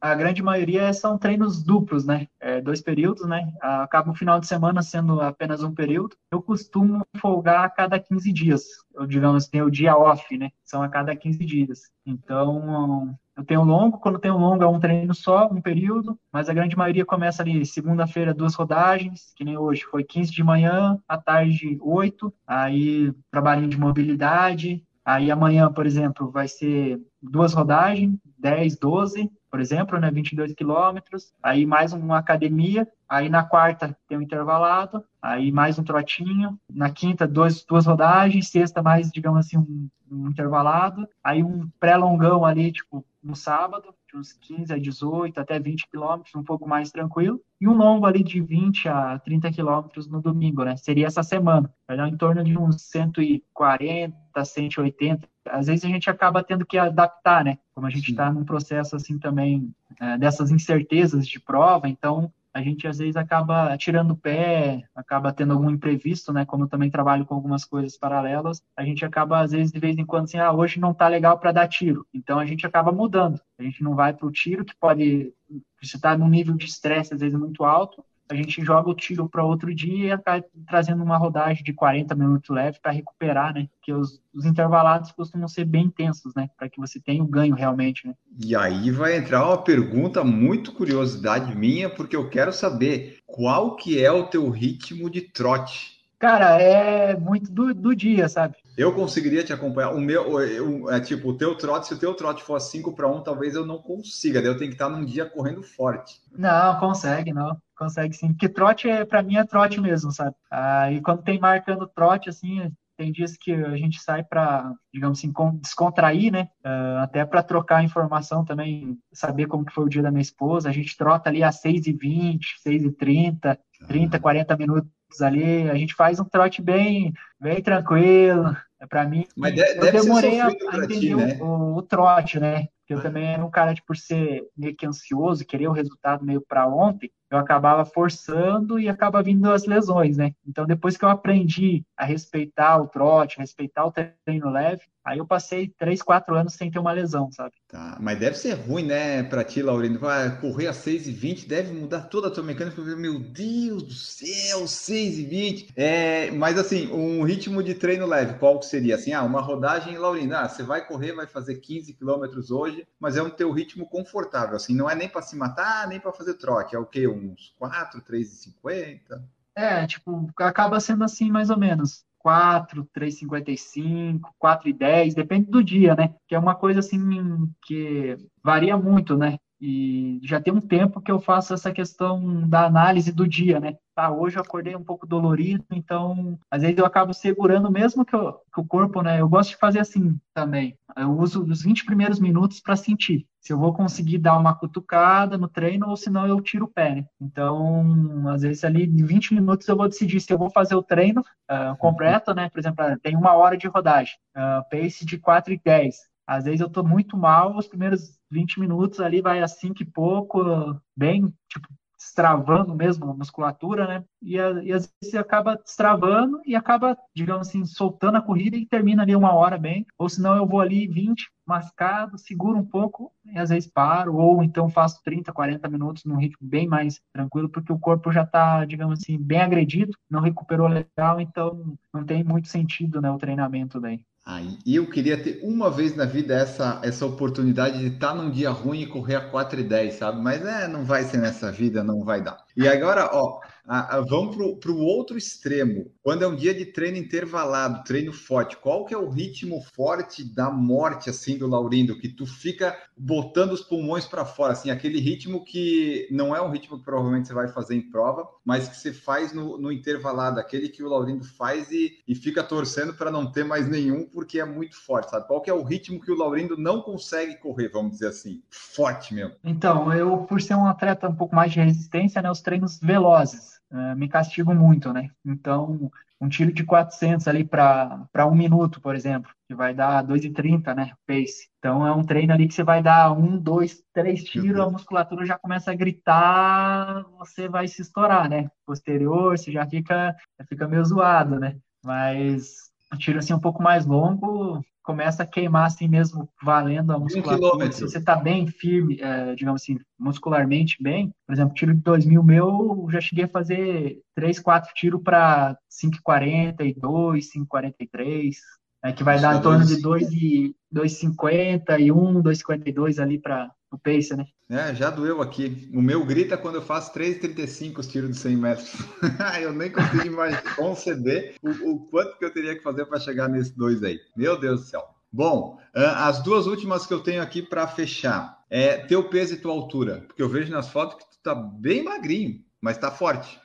a 0.00 0.14
grande 0.14 0.42
maioria 0.42 0.92
são 0.92 1.18
treinos 1.18 1.62
duplos, 1.62 2.04
né? 2.06 2.28
É, 2.40 2.60
dois 2.60 2.80
períodos, 2.80 3.26
né? 3.26 3.52
Acaba 3.60 4.10
o 4.12 4.14
final 4.14 4.38
de 4.38 4.46
semana 4.46 4.80
sendo 4.80 5.20
apenas 5.20 5.62
um 5.62 5.74
período. 5.74 6.16
Eu 6.30 6.40
costumo 6.40 7.04
folgar 7.16 7.64
a 7.64 7.70
cada 7.70 7.98
15 7.98 8.32
dias. 8.32 8.64
Eu, 8.94 9.06
digamos, 9.06 9.48
tem 9.48 9.62
o 9.62 9.70
dia 9.70 9.96
off, 9.96 10.36
né? 10.38 10.50
São 10.64 10.82
a 10.82 10.88
cada 10.88 11.16
15 11.16 11.44
dias. 11.44 11.80
Então, 12.06 13.18
eu 13.36 13.44
tenho 13.44 13.62
longo, 13.62 13.98
quando 13.98 14.18
tenho 14.18 14.36
longo 14.36 14.62
é 14.62 14.68
um 14.68 14.80
treino 14.80 15.14
só, 15.14 15.48
um 15.48 15.60
período, 15.60 16.18
mas 16.32 16.48
a 16.48 16.54
grande 16.54 16.76
maioria 16.76 17.04
começa 17.04 17.42
ali 17.42 17.64
segunda-feira, 17.64 18.34
duas 18.34 18.54
rodagens, 18.54 19.32
que 19.36 19.44
nem 19.44 19.56
hoje, 19.56 19.84
foi 19.84 20.02
15 20.02 20.32
de 20.32 20.42
manhã, 20.42 20.98
à 21.06 21.16
tarde 21.16 21.78
8, 21.80 22.32
aí 22.46 23.12
trabalhinho 23.30 23.68
de 23.68 23.78
mobilidade, 23.78 24.84
aí 25.04 25.30
amanhã, 25.30 25.72
por 25.72 25.86
exemplo, 25.86 26.30
vai 26.30 26.48
ser 26.48 27.00
duas 27.22 27.52
rodagens, 27.52 28.18
10, 28.38 28.78
12, 28.78 29.30
por 29.50 29.60
exemplo, 29.60 29.98
né, 29.98 30.10
22 30.10 30.54
quilômetros, 30.54 31.32
aí 31.42 31.64
mais 31.64 31.92
uma 31.92 32.18
academia, 32.18 32.86
aí 33.08 33.28
na 33.28 33.42
quarta 33.42 33.96
tem 34.06 34.18
um 34.18 34.22
intervalado, 34.22 35.04
aí 35.20 35.50
mais 35.50 35.78
um 35.78 35.84
trotinho, 35.84 36.58
na 36.70 36.90
quinta 36.90 37.26
dois, 37.26 37.64
duas 37.64 37.86
rodagens, 37.86 38.48
sexta 38.48 38.82
mais, 38.82 39.10
digamos 39.10 39.40
assim, 39.40 39.58
um, 39.58 39.88
um 40.10 40.28
intervalado, 40.28 41.08
aí 41.24 41.42
um 41.42 41.68
pré-longão 41.80 42.44
ali, 42.44 42.70
tipo, 42.72 43.04
no 43.22 43.34
sábado, 43.34 43.94
de 44.08 44.16
uns 44.16 44.32
15 44.32 44.72
a 44.72 44.78
18 44.78 45.38
até 45.38 45.58
20 45.58 45.88
quilômetros, 45.88 46.34
um 46.34 46.42
pouco 46.42 46.66
mais 46.66 46.90
tranquilo, 46.90 47.40
e 47.60 47.68
um 47.68 47.76
longo 47.76 48.06
ali 48.06 48.22
de 48.22 48.40
20 48.40 48.88
a 48.88 49.18
30 49.18 49.50
quilômetros 49.52 50.08
no 50.08 50.20
domingo, 50.22 50.64
né? 50.64 50.76
Seria 50.76 51.06
essa 51.06 51.22
semana. 51.22 51.72
Vai 51.86 51.96
dar 51.96 52.08
em 52.08 52.16
torno 52.16 52.42
de 52.42 52.56
uns 52.56 52.80
140, 52.82 54.44
180. 54.44 55.28
Às 55.46 55.66
vezes 55.66 55.84
a 55.84 55.88
gente 55.88 56.08
acaba 56.08 56.42
tendo 56.42 56.64
que 56.64 56.78
adaptar, 56.78 57.44
né? 57.44 57.58
Como 57.74 57.86
a 57.86 57.90
gente 57.90 58.10
está 58.10 58.32
num 58.32 58.44
processo 58.44 58.96
assim 58.96 59.18
também 59.18 59.74
é, 60.00 60.16
dessas 60.16 60.50
incertezas 60.50 61.26
de 61.26 61.38
prova, 61.38 61.88
então 61.88 62.32
a 62.58 62.62
gente 62.62 62.88
às 62.88 62.98
vezes 62.98 63.16
acaba 63.16 63.76
tirando 63.78 64.10
o 64.10 64.16
pé, 64.16 64.82
acaba 64.94 65.32
tendo 65.32 65.52
algum 65.52 65.70
imprevisto, 65.70 66.32
né? 66.32 66.44
Como 66.44 66.64
eu 66.64 66.68
também 66.68 66.90
trabalho 66.90 67.24
com 67.24 67.34
algumas 67.34 67.64
coisas 67.64 67.96
paralelas, 67.96 68.60
a 68.76 68.84
gente 68.84 69.04
acaba 69.04 69.40
às 69.40 69.52
vezes 69.52 69.72
de 69.72 69.78
vez 69.78 69.96
em 69.96 70.04
quando 70.04 70.24
assim, 70.24 70.38
ah, 70.38 70.52
hoje 70.52 70.80
não 70.80 70.92
tá 70.92 71.06
legal 71.06 71.38
para 71.38 71.52
dar 71.52 71.68
tiro. 71.68 72.04
Então 72.12 72.38
a 72.38 72.44
gente 72.44 72.66
acaba 72.66 72.90
mudando. 72.90 73.40
A 73.58 73.62
gente 73.62 73.82
não 73.82 73.94
vai 73.94 74.12
para 74.12 74.26
o 74.26 74.32
tiro 74.32 74.64
que 74.64 74.74
pode 74.78 75.32
você 75.80 75.96
está 75.96 76.18
num 76.18 76.28
nível 76.28 76.56
de 76.56 76.66
estresse 76.66 77.14
às 77.14 77.20
vezes 77.20 77.38
muito 77.38 77.64
alto, 77.64 78.04
a 78.28 78.34
gente 78.34 78.62
joga 78.62 78.90
o 78.90 78.94
tiro 78.94 79.28
para 79.28 79.44
outro 79.44 79.74
dia 79.74 80.08
e 80.08 80.12
acaba 80.12 80.44
trazendo 80.66 81.02
uma 81.02 81.16
rodagem 81.16 81.62
de 81.62 81.72
40 81.72 82.14
minutos 82.14 82.50
leve 82.50 82.78
para 82.80 82.92
recuperar, 82.92 83.54
né? 83.54 83.68
Porque 83.76 83.92
os, 83.92 84.20
os, 84.34 84.44
intervalados 84.44 85.10
costumam 85.12 85.48
ser 85.48 85.64
bem 85.64 85.86
intensos, 85.86 86.34
né? 86.34 86.48
Para 86.56 86.68
que 86.68 86.78
você 86.78 87.00
tenha 87.00 87.22
o 87.22 87.26
ganho 87.26 87.54
realmente, 87.54 88.06
né? 88.06 88.14
E 88.38 88.54
aí 88.54 88.90
vai 88.90 89.16
entrar 89.16 89.46
uma 89.46 89.62
pergunta 89.62 90.22
muito 90.22 90.72
curiosidade 90.72 91.56
minha, 91.56 91.88
porque 91.88 92.14
eu 92.14 92.28
quero 92.28 92.52
saber 92.52 93.18
qual 93.26 93.76
que 93.76 94.02
é 94.02 94.12
o 94.12 94.26
teu 94.26 94.48
ritmo 94.50 95.08
de 95.08 95.22
trote. 95.22 95.97
Cara, 96.18 96.60
é 96.60 97.16
muito 97.16 97.52
do, 97.52 97.72
do 97.72 97.94
dia, 97.94 98.28
sabe? 98.28 98.56
Eu 98.76 98.92
conseguiria 98.92 99.44
te 99.44 99.52
acompanhar. 99.52 99.94
O 99.94 100.00
meu, 100.00 100.40
eu, 100.40 100.90
é 100.90 101.00
tipo, 101.00 101.28
o 101.28 101.36
teu 101.36 101.54
trote, 101.56 101.86
se 101.86 101.94
o 101.94 101.98
teu 101.98 102.12
trote 102.14 102.42
for 102.42 102.60
5 102.60 102.92
para 102.92 103.08
1, 103.08 103.22
talvez 103.22 103.54
eu 103.54 103.64
não 103.64 103.78
consiga. 103.78 104.42
Daí 104.42 104.50
eu 104.50 104.58
tenho 104.58 104.70
que 104.70 104.74
estar 104.74 104.88
num 104.88 105.04
dia 105.04 105.26
correndo 105.26 105.62
forte. 105.62 106.20
Não, 106.36 106.78
consegue, 106.80 107.32
não. 107.32 107.56
Consegue 107.76 108.14
sim. 108.14 108.28
Porque 108.28 108.48
trote, 108.48 108.88
é, 108.88 109.04
para 109.04 109.22
mim, 109.22 109.36
é 109.36 109.44
trote 109.44 109.80
mesmo, 109.80 110.10
sabe? 110.10 110.34
Ah, 110.50 110.90
e 110.90 111.00
quando 111.00 111.22
tem 111.22 111.38
marcando 111.38 111.86
trote, 111.86 112.28
assim, 112.28 112.72
tem 112.96 113.12
dias 113.12 113.36
que 113.36 113.52
a 113.52 113.76
gente 113.76 114.00
sai 114.00 114.24
para, 114.24 114.74
digamos 114.92 115.20
assim, 115.20 115.32
descontrair, 115.60 116.32
né? 116.32 116.48
Uh, 116.64 116.98
até 116.98 117.24
para 117.24 117.44
trocar 117.44 117.84
informação 117.84 118.44
também, 118.44 118.98
saber 119.12 119.46
como 119.46 119.64
que 119.64 119.72
foi 119.72 119.84
o 119.84 119.88
dia 119.88 120.02
da 120.02 120.10
minha 120.10 120.20
esposa. 120.20 120.68
A 120.68 120.72
gente 120.72 120.96
trota 120.96 121.30
ali 121.30 121.44
às 121.44 121.62
6h20, 121.62 122.40
6h30, 122.66 123.56
30, 123.86 124.18
40 124.18 124.56
minutos 124.56 124.97
ali. 125.20 125.68
A 125.70 125.74
gente 125.74 125.94
faz 125.94 126.20
um 126.20 126.24
trote 126.24 126.62
bem, 126.62 127.12
bem 127.40 127.62
tranquilo. 127.62 128.56
Para 128.88 129.04
mim, 129.04 129.26
Mas 129.36 129.56
deve, 129.56 129.80
eu 129.80 129.92
demorei 129.92 130.40
a, 130.40 130.46
a 130.46 130.52
entender 130.52 131.00
ti, 131.00 131.14
né? 131.14 131.36
o, 131.40 131.78
o, 131.78 131.82
trote, 131.82 132.38
né? 132.38 132.68
Porque 132.78 132.94
eu 132.94 133.02
também 133.02 133.26
era 133.26 133.44
um 133.44 133.50
cara 133.50 133.72
de, 133.72 133.82
por 133.82 133.96
ser 133.96 134.46
meio 134.56 134.76
que 134.76 134.86
ansioso, 134.86 135.44
querer 135.44 135.66
o 135.66 135.72
resultado 135.72 136.24
meio 136.24 136.40
para 136.40 136.68
ontem, 136.68 137.10
eu 137.30 137.38
acabava 137.38 137.84
forçando 137.84 138.78
e 138.78 138.88
acaba 138.88 139.22
vindo 139.22 139.50
as 139.50 139.66
lesões, 139.66 140.16
né? 140.16 140.32
Então, 140.46 140.64
depois 140.64 140.96
que 140.96 141.04
eu 141.04 141.08
aprendi 141.08 141.84
a 141.96 142.04
respeitar 142.04 142.80
o 142.80 142.86
trote, 142.86 143.38
respeitar 143.38 143.84
o 143.84 143.92
treino 143.92 144.48
leve, 144.48 144.82
aí 145.04 145.18
eu 145.18 145.26
passei 145.26 145.68
três, 145.76 146.00
quatro 146.00 146.36
anos 146.36 146.54
sem 146.54 146.70
ter 146.70 146.78
uma 146.78 146.92
lesão, 146.92 147.30
sabe? 147.32 147.52
Tá, 147.68 147.98
mas 148.00 148.18
deve 148.18 148.34
ser 148.34 148.54
ruim, 148.54 148.86
né, 148.86 149.22
pra 149.22 149.44
ti, 149.44 149.60
Laurindo? 149.60 149.98
Vai 149.98 150.40
correr 150.40 150.68
a 150.68 150.72
6 150.72 151.06
e 151.06 151.12
20 151.12 151.46
deve 151.46 151.70
mudar 151.70 152.00
toda 152.04 152.28
a 152.28 152.30
tua 152.30 152.42
mecânica. 152.42 152.80
Meu 152.80 153.18
Deus 153.18 153.82
do 153.82 153.92
céu, 153.92 154.66
6 154.66 155.18
e 155.18 155.26
20 155.26 155.68
É, 155.76 156.30
mas 156.30 156.58
assim, 156.58 156.90
um 156.90 157.22
ritmo 157.24 157.62
de 157.62 157.74
treino 157.74 158.06
leve, 158.06 158.38
qual 158.38 158.58
que 158.58 158.64
seria? 158.64 158.94
Assim, 158.94 159.12
ah, 159.12 159.22
uma 159.22 159.42
rodagem, 159.42 159.98
Laurindo, 159.98 160.34
ah, 160.34 160.48
você 160.48 160.62
vai 160.62 160.86
correr, 160.86 161.12
vai 161.12 161.26
fazer 161.26 161.56
15 161.56 161.92
quilômetros 161.92 162.50
hoje, 162.50 162.88
mas 162.98 163.18
é 163.18 163.22
um 163.22 163.28
teu 163.28 163.52
ritmo 163.52 163.86
confortável, 163.86 164.56
assim, 164.56 164.74
não 164.74 164.88
é 164.88 164.94
nem 164.94 165.08
para 165.08 165.20
se 165.20 165.36
matar, 165.36 165.86
nem 165.88 166.00
para 166.00 166.12
fazer 166.12 166.34
trote, 166.34 166.74
é 166.74 166.78
o 166.78 166.86
quê? 166.86 167.06
uns 167.06 167.54
4, 167.58 168.00
3,50. 168.00 169.22
É, 169.54 169.86
tipo, 169.86 170.30
acaba 170.38 170.80
sendo 170.80 171.04
assim 171.04 171.30
mais 171.30 171.50
ou 171.50 171.58
menos. 171.58 172.07
4, 172.18 172.88
3,55, 172.94 174.20
4,10, 174.42 175.14
depende 175.14 175.50
do 175.50 175.62
dia, 175.62 175.94
né? 175.94 176.14
Que 176.26 176.34
é 176.34 176.38
uma 176.38 176.54
coisa 176.54 176.80
assim 176.80 177.48
que 177.62 178.16
varia 178.42 178.76
muito, 178.76 179.16
né? 179.16 179.38
E 179.60 180.20
já 180.22 180.40
tem 180.40 180.52
um 180.52 180.60
tempo 180.60 181.00
que 181.00 181.10
eu 181.10 181.18
faço 181.18 181.52
essa 181.52 181.72
questão 181.72 182.48
da 182.48 182.64
análise 182.64 183.10
do 183.10 183.26
dia, 183.26 183.58
né? 183.58 183.76
Tá, 183.94 184.10
hoje 184.10 184.36
eu 184.36 184.42
acordei 184.42 184.76
um 184.76 184.84
pouco 184.84 185.04
dolorido, 185.04 185.64
então 185.72 186.38
às 186.48 186.62
vezes 186.62 186.78
eu 186.78 186.86
acabo 186.86 187.12
segurando 187.12 187.70
mesmo 187.70 188.04
que, 188.04 188.14
eu, 188.14 188.34
que 188.54 188.60
o 188.60 188.64
corpo, 188.64 189.02
né? 189.02 189.20
Eu 189.20 189.28
gosto 189.28 189.50
de 189.50 189.56
fazer 189.56 189.80
assim 189.80 190.16
também. 190.32 190.78
Eu 190.96 191.10
uso 191.10 191.42
os 191.42 191.62
20 191.62 191.84
primeiros 191.84 192.20
minutos 192.20 192.60
para 192.60 192.76
sentir 192.76 193.26
se 193.48 193.52
eu 193.54 193.58
vou 193.58 193.72
conseguir 193.72 194.18
dar 194.18 194.36
uma 194.36 194.54
cutucada 194.54 195.38
no 195.38 195.48
treino 195.48 195.88
ou 195.88 195.96
se 195.96 196.10
não 196.10 196.26
eu 196.26 196.38
tiro 196.38 196.66
o 196.66 196.70
pé, 196.70 196.96
né? 196.96 197.06
Então, 197.18 198.28
às 198.28 198.42
vezes 198.42 198.62
ali 198.62 198.84
em 198.84 199.02
20 199.02 199.32
minutos 199.32 199.66
eu 199.66 199.74
vou 199.74 199.88
decidir 199.88 200.20
se 200.20 200.30
eu 200.30 200.36
vou 200.36 200.50
fazer 200.50 200.74
o 200.74 200.82
treino 200.82 201.22
uh, 201.22 201.74
completo, 201.78 202.34
né? 202.34 202.50
Por 202.50 202.58
exemplo, 202.58 202.84
tem 203.02 203.16
uma 203.16 203.32
hora 203.32 203.56
de 203.56 203.66
rodagem, 203.66 204.14
uh, 204.36 204.62
pace 204.70 205.06
de 205.06 205.16
4 205.16 205.54
e 205.54 205.60
10. 205.64 205.96
Às 206.26 206.44
vezes 206.44 206.60
eu 206.60 206.68
tô 206.68 206.84
muito 206.84 207.16
mal, 207.16 207.56
os 207.56 207.66
primeiros 207.66 208.18
20 208.30 208.60
minutos 208.60 209.00
ali 209.00 209.22
vai 209.22 209.40
a 209.40 209.48
5 209.48 209.82
e 209.82 209.86
pouco, 209.86 210.78
bem, 210.94 211.32
tipo, 211.48 211.68
destravando 211.98 212.74
mesmo 212.74 213.10
a 213.10 213.14
musculatura, 213.14 213.86
né? 213.86 214.04
E, 214.22 214.34
e 214.36 214.40
às 214.40 214.86
vezes 214.86 214.90
você 215.02 215.18
acaba 215.18 215.56
destravando 215.56 216.40
e 216.46 216.54
acaba, 216.54 216.96
digamos 217.14 217.48
assim, 217.48 217.64
soltando 217.64 218.16
a 218.16 218.22
corrida 218.22 218.56
e 218.56 218.66
termina 218.66 219.02
ali 219.02 219.16
uma 219.16 219.34
hora 219.34 219.58
bem. 219.58 219.84
Ou 219.98 220.08
senão 220.08 220.36
eu 220.36 220.46
vou 220.46 220.60
ali 220.60 220.86
20, 220.86 221.28
mascado, 221.46 222.16
seguro 222.16 222.56
um 222.56 222.64
pouco 222.64 223.12
e 223.24 223.38
às 223.38 223.50
vezes 223.50 223.68
paro. 223.68 224.16
Ou 224.16 224.42
então 224.42 224.68
faço 224.68 225.02
30, 225.02 225.32
40 225.32 225.68
minutos 225.68 226.04
num 226.04 226.16
ritmo 226.16 226.46
bem 226.46 226.68
mais 226.68 227.00
tranquilo, 227.12 227.48
porque 227.48 227.72
o 227.72 227.78
corpo 227.78 228.12
já 228.12 228.22
está, 228.22 228.64
digamos 228.64 229.00
assim, 229.00 229.18
bem 229.18 229.40
agredido, 229.40 229.92
não 230.08 230.20
recuperou 230.20 230.68
legal, 230.68 231.20
então 231.20 231.76
não 231.92 232.04
tem 232.04 232.22
muito 232.22 232.48
sentido, 232.48 233.00
né, 233.00 233.10
o 233.10 233.18
treinamento 233.18 233.80
daí. 233.80 234.00
Aí, 234.28 234.58
eu 234.66 234.86
queria 234.86 235.16
ter 235.16 235.40
uma 235.42 235.70
vez 235.70 235.96
na 235.96 236.04
vida 236.04 236.34
essa, 236.34 236.82
essa 236.84 237.06
oportunidade 237.06 237.78
de 237.78 237.86
estar 237.86 238.14
num 238.14 238.30
dia 238.30 238.50
ruim 238.50 238.82
e 238.82 238.86
correr 238.86 239.14
a 239.14 239.30
4 239.30 239.60
e 239.60 239.64
10, 239.64 239.94
sabe? 239.94 240.20
Mas 240.20 240.44
é, 240.44 240.68
não 240.68 240.84
vai 240.84 241.02
ser 241.04 241.16
nessa 241.16 241.50
vida, 241.50 241.82
não 241.82 242.04
vai 242.04 242.20
dar. 242.22 242.44
E 242.58 242.66
agora, 242.66 243.08
ó, 243.12 243.38
a, 243.68 243.96
a, 243.96 244.00
vamos 244.00 244.34
para 244.58 244.72
o 244.72 244.80
outro 244.80 245.18
extremo. 245.18 245.92
Quando 246.02 246.24
é 246.24 246.26
um 246.26 246.34
dia 246.34 246.54
de 246.54 246.64
treino 246.64 246.96
intervalado, 246.96 247.84
treino 247.84 248.14
forte, 248.14 248.56
qual 248.56 248.86
que 248.86 248.94
é 248.94 248.98
o 248.98 249.10
ritmo 249.10 249.62
forte 249.74 250.24
da 250.24 250.50
morte, 250.50 251.10
assim, 251.10 251.36
do 251.36 251.46
Laurindo? 251.46 251.98
Que 251.98 252.08
tu 252.08 252.24
fica 252.24 252.74
botando 252.96 253.52
os 253.52 253.60
pulmões 253.60 254.06
para 254.06 254.24
fora, 254.24 254.54
assim, 254.54 254.70
aquele 254.70 254.98
ritmo 254.98 255.44
que 255.44 256.08
não 256.10 256.34
é 256.34 256.40
um 256.40 256.50
ritmo 256.50 256.78
que 256.78 256.84
provavelmente 256.84 257.28
você 257.28 257.34
vai 257.34 257.48
fazer 257.48 257.76
em 257.76 257.90
prova, 257.90 258.26
mas 258.42 258.68
que 258.68 258.76
você 258.76 258.92
faz 258.92 259.34
no, 259.34 259.58
no 259.58 259.70
intervalado, 259.70 260.40
aquele 260.40 260.70
que 260.70 260.82
o 260.82 260.88
Laurindo 260.88 261.24
faz 261.24 261.70
e, 261.70 261.98
e 262.08 262.14
fica 262.14 262.42
torcendo 262.42 262.94
para 262.94 263.10
não 263.10 263.30
ter 263.30 263.44
mais 263.44 263.68
nenhum, 263.68 264.08
porque 264.08 264.40
é 264.40 264.44
muito 264.46 264.76
forte, 264.76 265.10
sabe? 265.10 265.26
Qual 265.26 265.42
que 265.42 265.50
é 265.50 265.54
o 265.54 265.62
ritmo 265.62 266.00
que 266.00 266.10
o 266.10 266.16
Laurindo 266.16 266.56
não 266.56 266.80
consegue 266.80 267.36
correr, 267.36 267.68
vamos 267.68 267.92
dizer 267.92 268.08
assim? 268.08 268.42
Forte 268.50 269.14
mesmo. 269.14 269.34
Então, 269.44 269.92
eu, 269.92 270.16
por 270.18 270.40
ser 270.40 270.54
um 270.54 270.66
atleta 270.66 271.08
um 271.08 271.14
pouco 271.14 271.36
mais 271.36 271.52
de 271.52 271.60
resistência, 271.60 272.22
né, 272.22 272.30
os 272.30 272.40
treinos 272.48 272.80
velozes 272.80 273.58
uh, 273.70 273.94
me 273.94 274.08
castigo 274.08 274.54
muito, 274.54 274.90
né? 274.90 275.10
Então, 275.22 275.90
um 276.18 276.28
tiro 276.30 276.50
de 276.50 276.64
400 276.64 277.28
ali 277.28 277.44
para 277.44 278.26
um 278.26 278.34
minuto, 278.34 278.80
por 278.80 278.94
exemplo, 278.94 279.30
que 279.46 279.54
vai 279.54 279.74
dar 279.74 280.02
2,30, 280.02 280.74
né? 280.74 280.92
Pace. 281.06 281.48
Então, 281.58 281.86
é 281.86 281.92
um 281.92 282.02
treino 282.02 282.32
ali 282.32 282.48
que 282.48 282.54
você 282.54 282.64
vai 282.64 282.82
dar 282.82 283.12
um, 283.12 283.38
dois, 283.38 283.82
três 283.92 284.24
tiros, 284.24 284.60
a 284.60 284.70
musculatura 284.70 285.26
já 285.26 285.38
começa 285.38 285.70
a 285.70 285.74
gritar, 285.74 287.04
você 287.18 287.48
vai 287.48 287.68
se 287.68 287.82
estourar, 287.82 288.30
né? 288.30 288.50
Posterior, 288.66 289.36
você 289.36 289.52
já 289.52 289.66
fica, 289.66 290.16
já 290.40 290.46
fica 290.46 290.66
meio 290.66 290.84
zoado, 290.86 291.38
né? 291.38 291.58
Mas 291.84 292.67
um 292.92 292.96
tiro 292.96 293.18
assim 293.18 293.34
um 293.34 293.40
pouco 293.40 293.62
mais 293.62 293.84
longo, 293.86 294.62
começa 294.82 295.22
a 295.22 295.26
queimar 295.26 295.66
assim 295.66 295.86
mesmo, 295.86 296.28
valendo 296.42 296.92
a 296.92 296.98
musculatura. 296.98 297.70
Se 297.70 297.82
você 297.82 297.98
está 297.98 298.16
bem 298.16 298.46
firme, 298.46 298.98
é, 299.00 299.34
digamos 299.34 299.60
assim, 299.60 299.78
muscularmente 299.98 300.82
bem, 300.82 301.12
por 301.26 301.34
exemplo, 301.34 301.54
tiro 301.54 301.74
de 301.74 301.82
2000 301.82 302.22
meu, 302.22 302.88
já 302.90 302.98
cheguei 302.98 303.26
a 303.26 303.28
fazer 303.28 304.00
3, 304.14 304.40
4 304.40 304.72
tiros 304.74 305.02
para 305.02 305.58
5,42, 305.70 306.76
5,43, 306.80 308.34
é, 308.82 308.92
que 308.92 309.04
vai 309.04 309.16
Isso 309.16 309.22
dar 309.24 309.36
em 309.36 309.42
torno 309.42 309.66
de 309.66 309.76
2,50 309.82 311.80
e 311.80 311.92
1, 311.92 312.22
2,52 312.22 313.02
ali 313.02 313.18
para 313.18 313.50
o 313.70 313.78
pace, 313.78 314.16
né? 314.16 314.24
É, 314.48 314.74
já 314.74 314.90
doeu 314.90 315.20
aqui. 315.20 315.70
O 315.74 315.82
meu 315.82 316.04
grita 316.04 316.36
quando 316.36 316.56
eu 316.56 316.62
faço 316.62 316.92
3,35 316.94 317.78
os 317.78 317.86
tiros 317.86 318.10
de 318.10 318.16
100 318.16 318.36
metros. 318.36 318.72
eu 319.40 319.52
nem 319.52 319.70
consigo 319.70 320.06
imaginar, 320.06 320.56
conceber 320.56 321.34
o, 321.42 321.70
o, 321.70 321.86
quanto 321.90 322.18
que 322.18 322.24
eu 322.24 322.32
teria 322.32 322.56
que 322.56 322.62
fazer 322.62 322.86
para 322.86 323.00
chegar 323.00 323.28
nesses 323.28 323.52
dois 323.52 323.82
aí. 323.82 323.98
Meu 324.16 324.38
Deus 324.38 324.60
do 324.60 324.66
céu. 324.66 324.82
Bom, 325.10 325.58
as 325.74 326.22
duas 326.22 326.46
últimas 326.46 326.86
que 326.86 326.92
eu 326.92 327.00
tenho 327.00 327.22
aqui 327.22 327.42
para 327.42 327.66
fechar 327.66 328.44
é 328.50 328.76
teu 328.76 329.08
peso 329.08 329.34
e 329.34 329.38
tua 329.38 329.52
altura, 329.52 330.04
porque 330.06 330.22
eu 330.22 330.28
vejo 330.28 330.52
nas 330.52 330.68
fotos 330.68 330.96
que 330.96 331.10
tu 331.10 331.18
tá 331.22 331.34
bem 331.34 331.82
magrinho, 331.82 332.42
mas 332.60 332.76
tá 332.76 332.90
forte. 332.90 333.40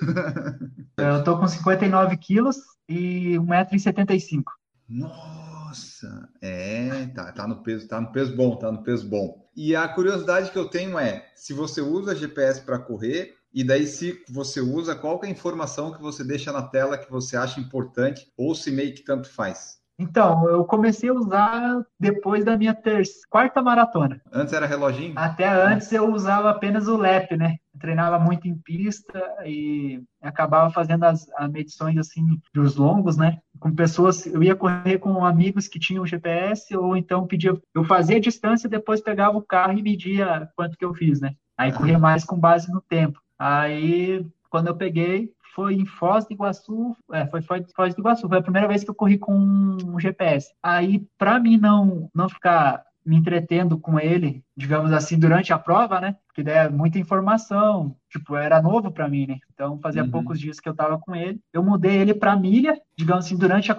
eu 0.96 1.24
tô 1.24 1.38
com 1.38 1.46
59 1.46 2.16
quilos 2.18 2.56
e 2.88 3.36
1,75m. 3.36 4.44
Nossa! 4.88 5.47
Nossa, 5.68 6.30
é, 6.40 7.08
tá, 7.14 7.30
tá 7.30 7.46
no 7.46 7.62
peso, 7.62 7.86
tá 7.86 8.00
no 8.00 8.10
peso 8.10 8.34
bom, 8.34 8.56
tá 8.56 8.72
no 8.72 8.82
peso 8.82 9.06
bom. 9.06 9.46
E 9.54 9.76
a 9.76 9.86
curiosidade 9.86 10.50
que 10.50 10.58
eu 10.58 10.66
tenho 10.66 10.98
é, 10.98 11.30
se 11.34 11.52
você 11.52 11.82
usa 11.82 12.14
GPS 12.14 12.62
para 12.62 12.78
correr, 12.78 13.36
e 13.52 13.62
daí 13.62 13.86
se 13.86 14.24
você 14.30 14.62
usa, 14.62 14.94
qual 14.94 15.20
é 15.22 15.26
a 15.26 15.30
informação 15.30 15.92
que 15.92 16.00
você 16.00 16.24
deixa 16.24 16.50
na 16.52 16.62
tela 16.62 16.96
que 16.96 17.10
você 17.10 17.36
acha 17.36 17.60
importante, 17.60 18.32
ou 18.34 18.54
se 18.54 18.70
meio 18.70 18.94
que 18.94 19.02
tanto 19.02 19.28
faz? 19.28 19.77
Então, 19.98 20.48
eu 20.48 20.64
comecei 20.64 21.08
a 21.08 21.14
usar 21.14 21.84
depois 21.98 22.44
da 22.44 22.56
minha 22.56 22.72
terça, 22.72 23.14
quarta 23.28 23.60
maratona. 23.60 24.20
Antes 24.32 24.54
era 24.54 24.64
reloginho? 24.64 25.14
Até 25.16 25.48
antes 25.48 25.90
eu 25.92 26.12
usava 26.12 26.50
apenas 26.50 26.86
o 26.86 26.96
LEP, 26.96 27.36
né? 27.36 27.56
Eu 27.74 27.80
treinava 27.80 28.16
muito 28.16 28.46
em 28.46 28.56
pista 28.56 29.20
e 29.44 30.00
acabava 30.22 30.70
fazendo 30.70 31.02
as, 31.02 31.28
as 31.36 31.50
medições 31.50 31.98
assim 31.98 32.40
dos 32.54 32.76
longos, 32.76 33.16
né? 33.16 33.38
Com 33.58 33.74
pessoas, 33.74 34.24
eu 34.24 34.40
ia 34.40 34.54
correr 34.54 34.98
com 34.98 35.24
amigos 35.24 35.66
que 35.66 35.80
tinham 35.80 36.06
GPS 36.06 36.76
ou 36.76 36.96
então 36.96 37.26
pedia, 37.26 37.60
eu 37.74 37.82
fazia 37.82 38.18
a 38.18 38.20
distância, 38.20 38.68
depois 38.68 39.00
pegava 39.00 39.36
o 39.36 39.42
carro 39.42 39.76
e 39.76 39.82
media 39.82 40.48
quanto 40.54 40.78
que 40.78 40.84
eu 40.84 40.94
fiz, 40.94 41.20
né? 41.20 41.32
Aí 41.56 41.72
corria 41.72 41.98
mais 41.98 42.24
com 42.24 42.38
base 42.38 42.70
no 42.70 42.80
tempo. 42.80 43.20
Aí 43.36 44.24
quando 44.48 44.68
eu 44.68 44.76
peguei, 44.76 45.32
foi 45.58 45.74
em 45.74 45.84
Foz 45.84 46.24
do 46.24 46.34
Iguaçu, 46.34 46.96
é, 47.12 47.26
foi, 47.26 47.42
Foz 47.42 47.64
do 47.92 48.00
Iguaçu, 48.00 48.28
foi 48.28 48.38
a 48.38 48.42
primeira 48.42 48.68
vez 48.68 48.84
que 48.84 48.90
eu 48.90 48.94
corri 48.94 49.18
com 49.18 49.34
um 49.34 49.98
GPS. 49.98 50.54
Aí, 50.62 51.04
para 51.18 51.40
mim 51.40 51.56
não, 51.56 52.08
não 52.14 52.28
ficar 52.28 52.84
me 53.08 53.16
entretendo 53.16 53.78
com 53.78 53.98
ele, 53.98 54.44
digamos 54.54 54.92
assim, 54.92 55.18
durante 55.18 55.50
a 55.50 55.58
prova, 55.58 55.98
né? 55.98 56.16
Porque 56.26 56.42
daí 56.42 56.66
é 56.66 56.68
muita 56.68 56.98
informação, 56.98 57.96
tipo, 58.10 58.36
era 58.36 58.60
novo 58.60 58.90
para 58.92 59.08
mim, 59.08 59.26
né? 59.26 59.38
Então 59.54 59.80
fazia 59.80 60.04
uhum. 60.04 60.10
poucos 60.10 60.38
dias 60.38 60.60
que 60.60 60.68
eu 60.68 60.74
tava 60.74 60.98
com 60.98 61.16
ele. 61.16 61.40
Eu 61.50 61.62
mudei 61.62 61.96
ele 61.96 62.12
para 62.12 62.36
milha, 62.36 62.78
digamos 62.94 63.24
assim, 63.24 63.34
durante 63.34 63.72
a, 63.72 63.74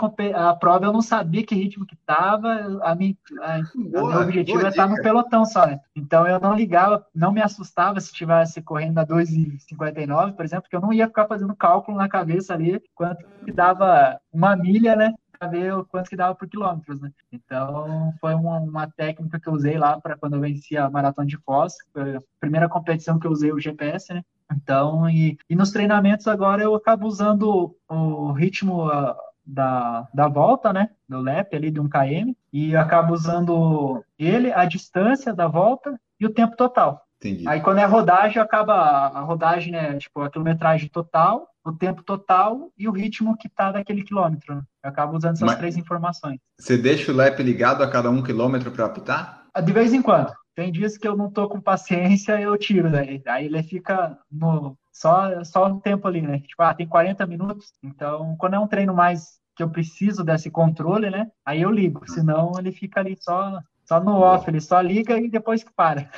a, 0.50 0.56
prova 0.56 0.86
eu 0.86 0.92
não 0.92 1.04
sabia 1.04 1.46
que 1.46 1.54
ritmo 1.54 1.86
que 1.86 1.96
tava, 2.08 2.80
a, 2.82 2.96
minha, 2.96 3.16
a, 3.42 3.60
boa, 3.92 4.14
meu 4.14 4.22
objetivo 4.22 4.62
era 4.62 4.70
estar 4.70 4.90
no 4.90 5.00
pelotão 5.00 5.46
só, 5.46 5.68
né? 5.68 5.80
Então 5.96 6.28
eu 6.28 6.40
não 6.40 6.56
ligava, 6.56 7.06
não 7.14 7.32
me 7.32 7.42
assustava 7.42 8.00
se 8.00 8.12
estivesse 8.12 8.64
correndo 8.64 8.98
a 8.98 9.06
2,59, 9.06 10.34
por 10.34 10.44
exemplo, 10.44 10.64
porque 10.64 10.76
eu 10.76 10.82
não 10.82 10.92
ia 10.92 11.08
ficar 11.08 11.28
fazendo 11.28 11.56
cálculo 11.56 11.96
na 11.96 12.10
cabeça 12.10 12.56
ali 12.56 12.82
quanto 12.96 13.24
que 13.46 13.52
dava 13.52 14.20
uma 14.34 14.56
milha, 14.56 14.96
né? 14.96 15.14
Para 15.40 15.48
ver 15.48 15.74
quanto 15.86 16.10
que 16.10 16.18
dava 16.18 16.36
por 16.36 16.48
quilômetros, 16.48 17.00
né? 17.00 17.12
Então, 17.32 18.14
foi 18.20 18.36
uma, 18.36 18.60
uma 18.60 18.88
técnica 18.92 19.40
que 19.40 19.48
eu 19.48 19.54
usei 19.54 19.78
lá 19.78 20.00
para 20.00 20.18
quando 20.18 20.36
eu 20.36 20.42
venci 20.42 20.76
a 20.76 20.90
maratona 20.90 21.26
de 21.26 21.38
Foz, 21.38 21.76
foi 21.94 22.18
a 22.18 22.22
primeira 22.40 22.68
competição 22.68 23.18
que 23.18 23.26
eu 23.26 23.32
usei 23.32 23.52
o 23.52 23.60
GPS, 23.60 24.14
né? 24.14 24.22
Então, 24.52 25.10
e, 25.10 25.38
e 25.50 25.56
nos 25.56 25.72
treinamentos 25.72 26.28
agora 26.28 26.62
eu 26.62 26.76
acabo 26.76 27.08
usando 27.08 27.76
o 27.88 28.32
ritmo 28.34 28.88
uh, 28.88 29.16
da, 29.46 30.08
da 30.14 30.28
volta, 30.28 30.74
né? 30.74 30.90
Do 31.08 31.20
LEP 31.20 31.56
ali 31.56 31.72
de 31.72 31.80
um 31.80 31.88
km, 31.88 32.34
e 32.52 32.76
acabo 32.76 33.14
usando 33.14 34.04
ele, 34.18 34.52
a 34.52 34.66
distância 34.66 35.34
da 35.34 35.48
volta 35.48 36.00
e 36.20 36.26
o 36.26 36.34
tempo 36.34 36.58
total. 36.58 37.06
Entendi. 37.22 37.48
Aí 37.48 37.60
quando 37.60 37.80
é 37.80 37.86
rodagem, 37.86 38.42
acaba 38.42 38.74
a 38.74 39.20
rodagem, 39.20 39.74
né? 39.74 39.98
Tipo, 39.98 40.22
a 40.22 40.30
quilometragem 40.30 40.88
total, 40.88 41.50
o 41.66 41.74
tempo 41.74 42.02
total 42.02 42.72
e 42.78 42.88
o 42.88 42.92
ritmo 42.92 43.38
que 43.38 43.50
tá 43.50 43.72
daquele 43.72 44.04
quilômetro. 44.04 44.56
Né? 44.56 44.62
Eu 44.84 44.90
acabo 44.90 45.18
usando 45.18 45.34
essas 45.34 45.46
Mas 45.46 45.58
três 45.58 45.78
informações. 45.78 46.40
Você 46.58 46.78
deixa 46.78 47.12
o 47.12 47.16
LEP 47.16 47.44
ligado 47.44 47.84
a 47.84 47.90
cada 47.90 48.10
um 48.10 48.24
quilômetro 48.24 48.72
para 48.72 48.86
apitar? 48.86 49.46
Ah, 49.54 49.62
de 49.62 49.74
vez 49.74 49.94
em 49.94 50.02
quando. 50.02 50.32
Tem 50.56 50.72
dias 50.72 50.98
que 50.98 51.08
eu 51.08 51.16
não 51.16 51.30
tô 51.30 51.48
com 51.48 51.60
paciência, 51.60 52.40
eu 52.40 52.58
tiro, 52.58 52.90
né? 52.90 53.22
Aí 53.28 53.46
ele 53.46 53.64
fica 53.64 54.18
no 54.32 54.78
só 54.92 55.44
só 55.44 55.72
o 55.72 55.80
tempo 55.80 56.08
ali, 56.08 56.22
né? 56.22 56.40
Tipo, 56.40 56.64
ah, 56.64 56.74
tem 56.74 56.88
40 56.88 57.26
minutos. 57.26 57.74
Então, 57.84 58.36
quando 58.38 58.56
é 58.56 58.60
um 58.60 58.68
treino 58.68 58.94
mais 58.94 59.40
que 59.56 59.64
eu 59.64 59.70
preciso 59.70 60.24
desse 60.24 60.50
controle, 60.50 61.10
né? 61.10 61.28
Aí 61.46 61.62
eu 61.62 61.72
ligo, 61.72 62.10
senão 62.10 62.54
ele 62.58 62.72
fica 62.72 63.02
ali 63.02 63.18
só 63.20 63.60
só 63.86 64.00
no 64.00 64.18
off, 64.20 64.50
ele 64.50 64.62
só 64.62 64.80
liga 64.80 65.18
e 65.18 65.30
depois 65.30 65.64
que 65.64 65.74
para. 65.74 66.10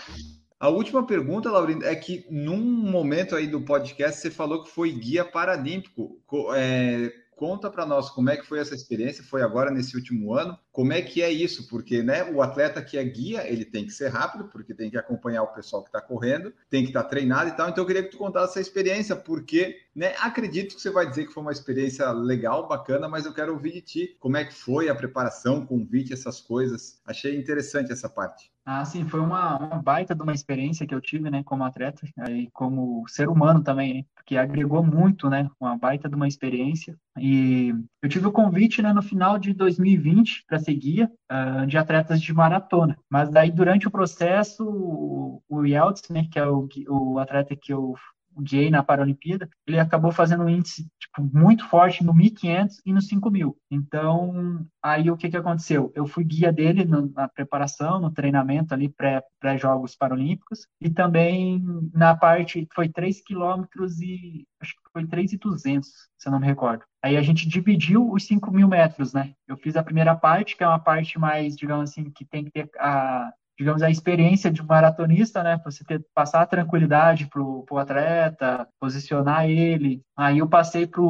A 0.62 0.70
última 0.70 1.04
pergunta, 1.08 1.50
Laurindo, 1.50 1.84
é 1.84 1.96
que 1.96 2.24
num 2.30 2.62
momento 2.62 3.36
aí 3.36 3.48
do 3.48 3.60
podcast 3.60 4.22
você 4.22 4.30
falou 4.30 4.64
que 4.64 4.70
foi 4.70 4.92
guia 4.92 5.26
paralímpico. 5.26 6.22
É, 6.56 7.12
Conta 7.42 7.72
para 7.72 7.88
nós 7.88 8.08
como 8.12 8.30
é 8.30 8.38
que 8.38 8.46
foi 8.46 8.60
essa 8.60 8.76
experiência, 8.76 9.24
foi 9.24 9.42
agora 9.42 9.72
nesse 9.72 9.96
último 9.96 10.32
ano, 10.36 10.56
como 10.72 10.94
é 10.94 11.02
que 11.02 11.22
é 11.22 11.30
isso? 11.30 11.68
Porque 11.68 12.02
né, 12.02 12.24
o 12.32 12.42
atleta 12.42 12.82
que 12.82 12.98
é 12.98 13.04
guia, 13.04 13.48
ele 13.48 13.66
tem 13.66 13.86
que 13.86 13.92
ser 13.92 14.08
rápido, 14.08 14.46
porque 14.46 14.74
tem 14.74 14.90
que 14.90 14.98
acompanhar 14.98 15.44
o 15.44 15.54
pessoal 15.54 15.84
que 15.84 15.90
está 15.90 16.02
correndo, 16.02 16.54
tem 16.70 16.84
que 16.84 16.90
estar 16.90 17.04
tá 17.04 17.10
treinado 17.10 17.50
e 17.50 17.54
tal. 17.54 17.70
Então 17.70 17.84
eu 17.84 17.88
queria 17.88 18.04
que 18.04 18.12
tu 18.12 18.18
contasse 18.18 18.52
essa 18.52 18.62
experiência, 18.62 19.16
porque 19.16 19.78
né, 19.96 20.14
acredito 20.20 20.76
que 20.76 20.82
você 20.82 20.90
vai 20.90 21.08
dizer 21.08 21.28
que 21.28 21.34
foi 21.34 21.44
uma 21.44 21.52
experiência 21.52 22.10
legal, 22.12 22.68
bacana, 22.68 23.10
mas 23.10 23.26
eu 23.26 23.34
quero 23.34 23.54
ouvir 23.54 23.74
de 23.74 23.82
ti 23.82 24.18
como 24.20 24.38
é 24.38 24.46
que 24.46 24.54
foi 24.54 24.88
a 24.90 24.96
preparação, 24.96 25.66
convite, 25.66 26.14
essas 26.14 26.40
coisas. 26.40 27.02
Achei 27.06 27.38
interessante 27.38 27.92
essa 27.92 28.08
parte. 28.08 28.52
Ah, 28.64 28.86
sim, 28.86 29.04
foi 29.06 29.20
uma, 29.20 29.58
uma 29.58 29.82
baita 29.82 30.14
de 30.14 30.22
uma 30.22 30.34
experiência 30.34 30.86
que 30.86 30.94
eu 30.94 31.02
tive, 31.02 31.32
né, 31.32 31.42
como 31.44 31.64
atleta 31.64 32.08
e 32.30 32.48
como 32.54 33.04
ser 33.08 33.28
humano 33.28 33.64
também, 33.64 33.96
né, 33.96 34.06
porque 34.14 34.38
agregou 34.38 34.84
muito, 34.84 35.30
né, 35.30 35.50
uma 35.60 35.76
baita 35.76 36.08
de 36.08 36.16
uma 36.16 36.28
experiência. 36.28 36.96
E 37.18 37.74
eu 38.02 38.08
tive 38.08 38.28
o 38.28 38.32
convite, 38.32 38.82
né, 38.82 38.94
no 38.94 39.02
final 39.02 39.40
de 39.40 39.52
2020 39.54 40.46
para 40.48 40.60
ser 40.62 40.74
guia 40.76 41.12
uh, 41.32 41.66
de 41.66 41.78
atletas 41.78 42.22
de 42.22 42.34
maratona. 42.34 42.98
Mas 43.10 43.30
daí, 43.30 43.52
durante 43.52 43.88
o 43.88 43.92
processo, 43.92 44.66
o, 44.66 45.44
o 45.50 45.66
Yeltsin, 45.66 46.14
né, 46.14 46.28
que 46.32 46.40
é 46.40 46.48
o, 46.48 46.68
o 46.88 47.20
atleta 47.20 47.56
que 47.56 47.74
eu 47.74 47.96
guiei 48.40 48.70
na 48.70 48.84
Paralimpíada, 48.84 49.50
ele 49.68 49.80
acabou 49.80 50.12
fazendo 50.12 50.44
um 50.44 50.50
índice 50.50 50.88
tipo, 51.00 51.22
muito 51.38 51.68
forte 51.68 52.04
no 52.04 52.14
1500 52.14 52.82
e 52.86 52.94
no 52.94 53.02
5000. 53.02 53.58
Então, 53.70 54.66
aí 54.82 55.10
o 55.10 55.18
que, 55.18 55.30
que 55.30 55.38
aconteceu? 55.38 55.92
Eu 55.96 56.06
fui 56.06 56.24
guia 56.24 56.52
dele 56.52 56.86
na 56.86 57.28
preparação, 57.28 58.00
no 58.00 58.12
treinamento 58.12 58.74
ali 58.74 58.94
pré-Jogos 59.40 59.96
pré 59.96 60.00
Paralímpicos 60.00 60.68
e 60.80 60.90
também 60.90 61.62
na 61.94 62.16
parte, 62.16 62.68
foi 62.74 62.90
3 62.90 63.22
quilômetros 63.22 64.00
e 64.02 64.46
acho 64.62 64.74
que 64.74 64.92
foi 64.92 65.08
3,200, 65.08 65.88
se 66.18 66.28
eu 66.28 66.32
não 66.32 66.40
me 66.40 66.46
recordo. 66.46 66.84
Aí 67.04 67.18
a 67.18 67.22
gente 67.22 67.48
dividiu 67.48 68.12
os 68.12 68.26
5 68.26 68.52
mil 68.52 68.68
metros, 68.68 69.14
né? 69.14 69.34
Eu 69.48 69.58
fiz 69.58 69.76
a 69.76 69.84
primeira 69.84 70.16
parte, 70.16 70.56
que 70.56 70.64
é 70.64 70.68
uma 70.68 70.80
parte 70.80 71.18
mais, 71.18 71.56
digamos 71.56 71.90
assim, 71.90 72.10
que 72.12 72.26
tem 72.26 72.46
que 72.46 72.52
ter 72.52 72.70
a, 72.78 73.32
digamos, 73.62 73.84
a 73.84 73.92
experiência 73.92 74.50
de 74.50 74.60
um 74.60 74.66
maratonista, 74.66 75.44
né? 75.44 75.62
Você 75.64 75.84
ter, 75.84 76.04
passar 76.16 76.42
a 76.42 76.48
tranquilidade 76.48 77.28
para 77.28 77.40
o 77.40 77.78
atleta, 77.78 78.68
posicionar 78.80 79.48
ele. 79.48 80.02
Aí 80.18 80.40
eu 80.40 80.50
passei 80.50 80.88
para 80.88 81.04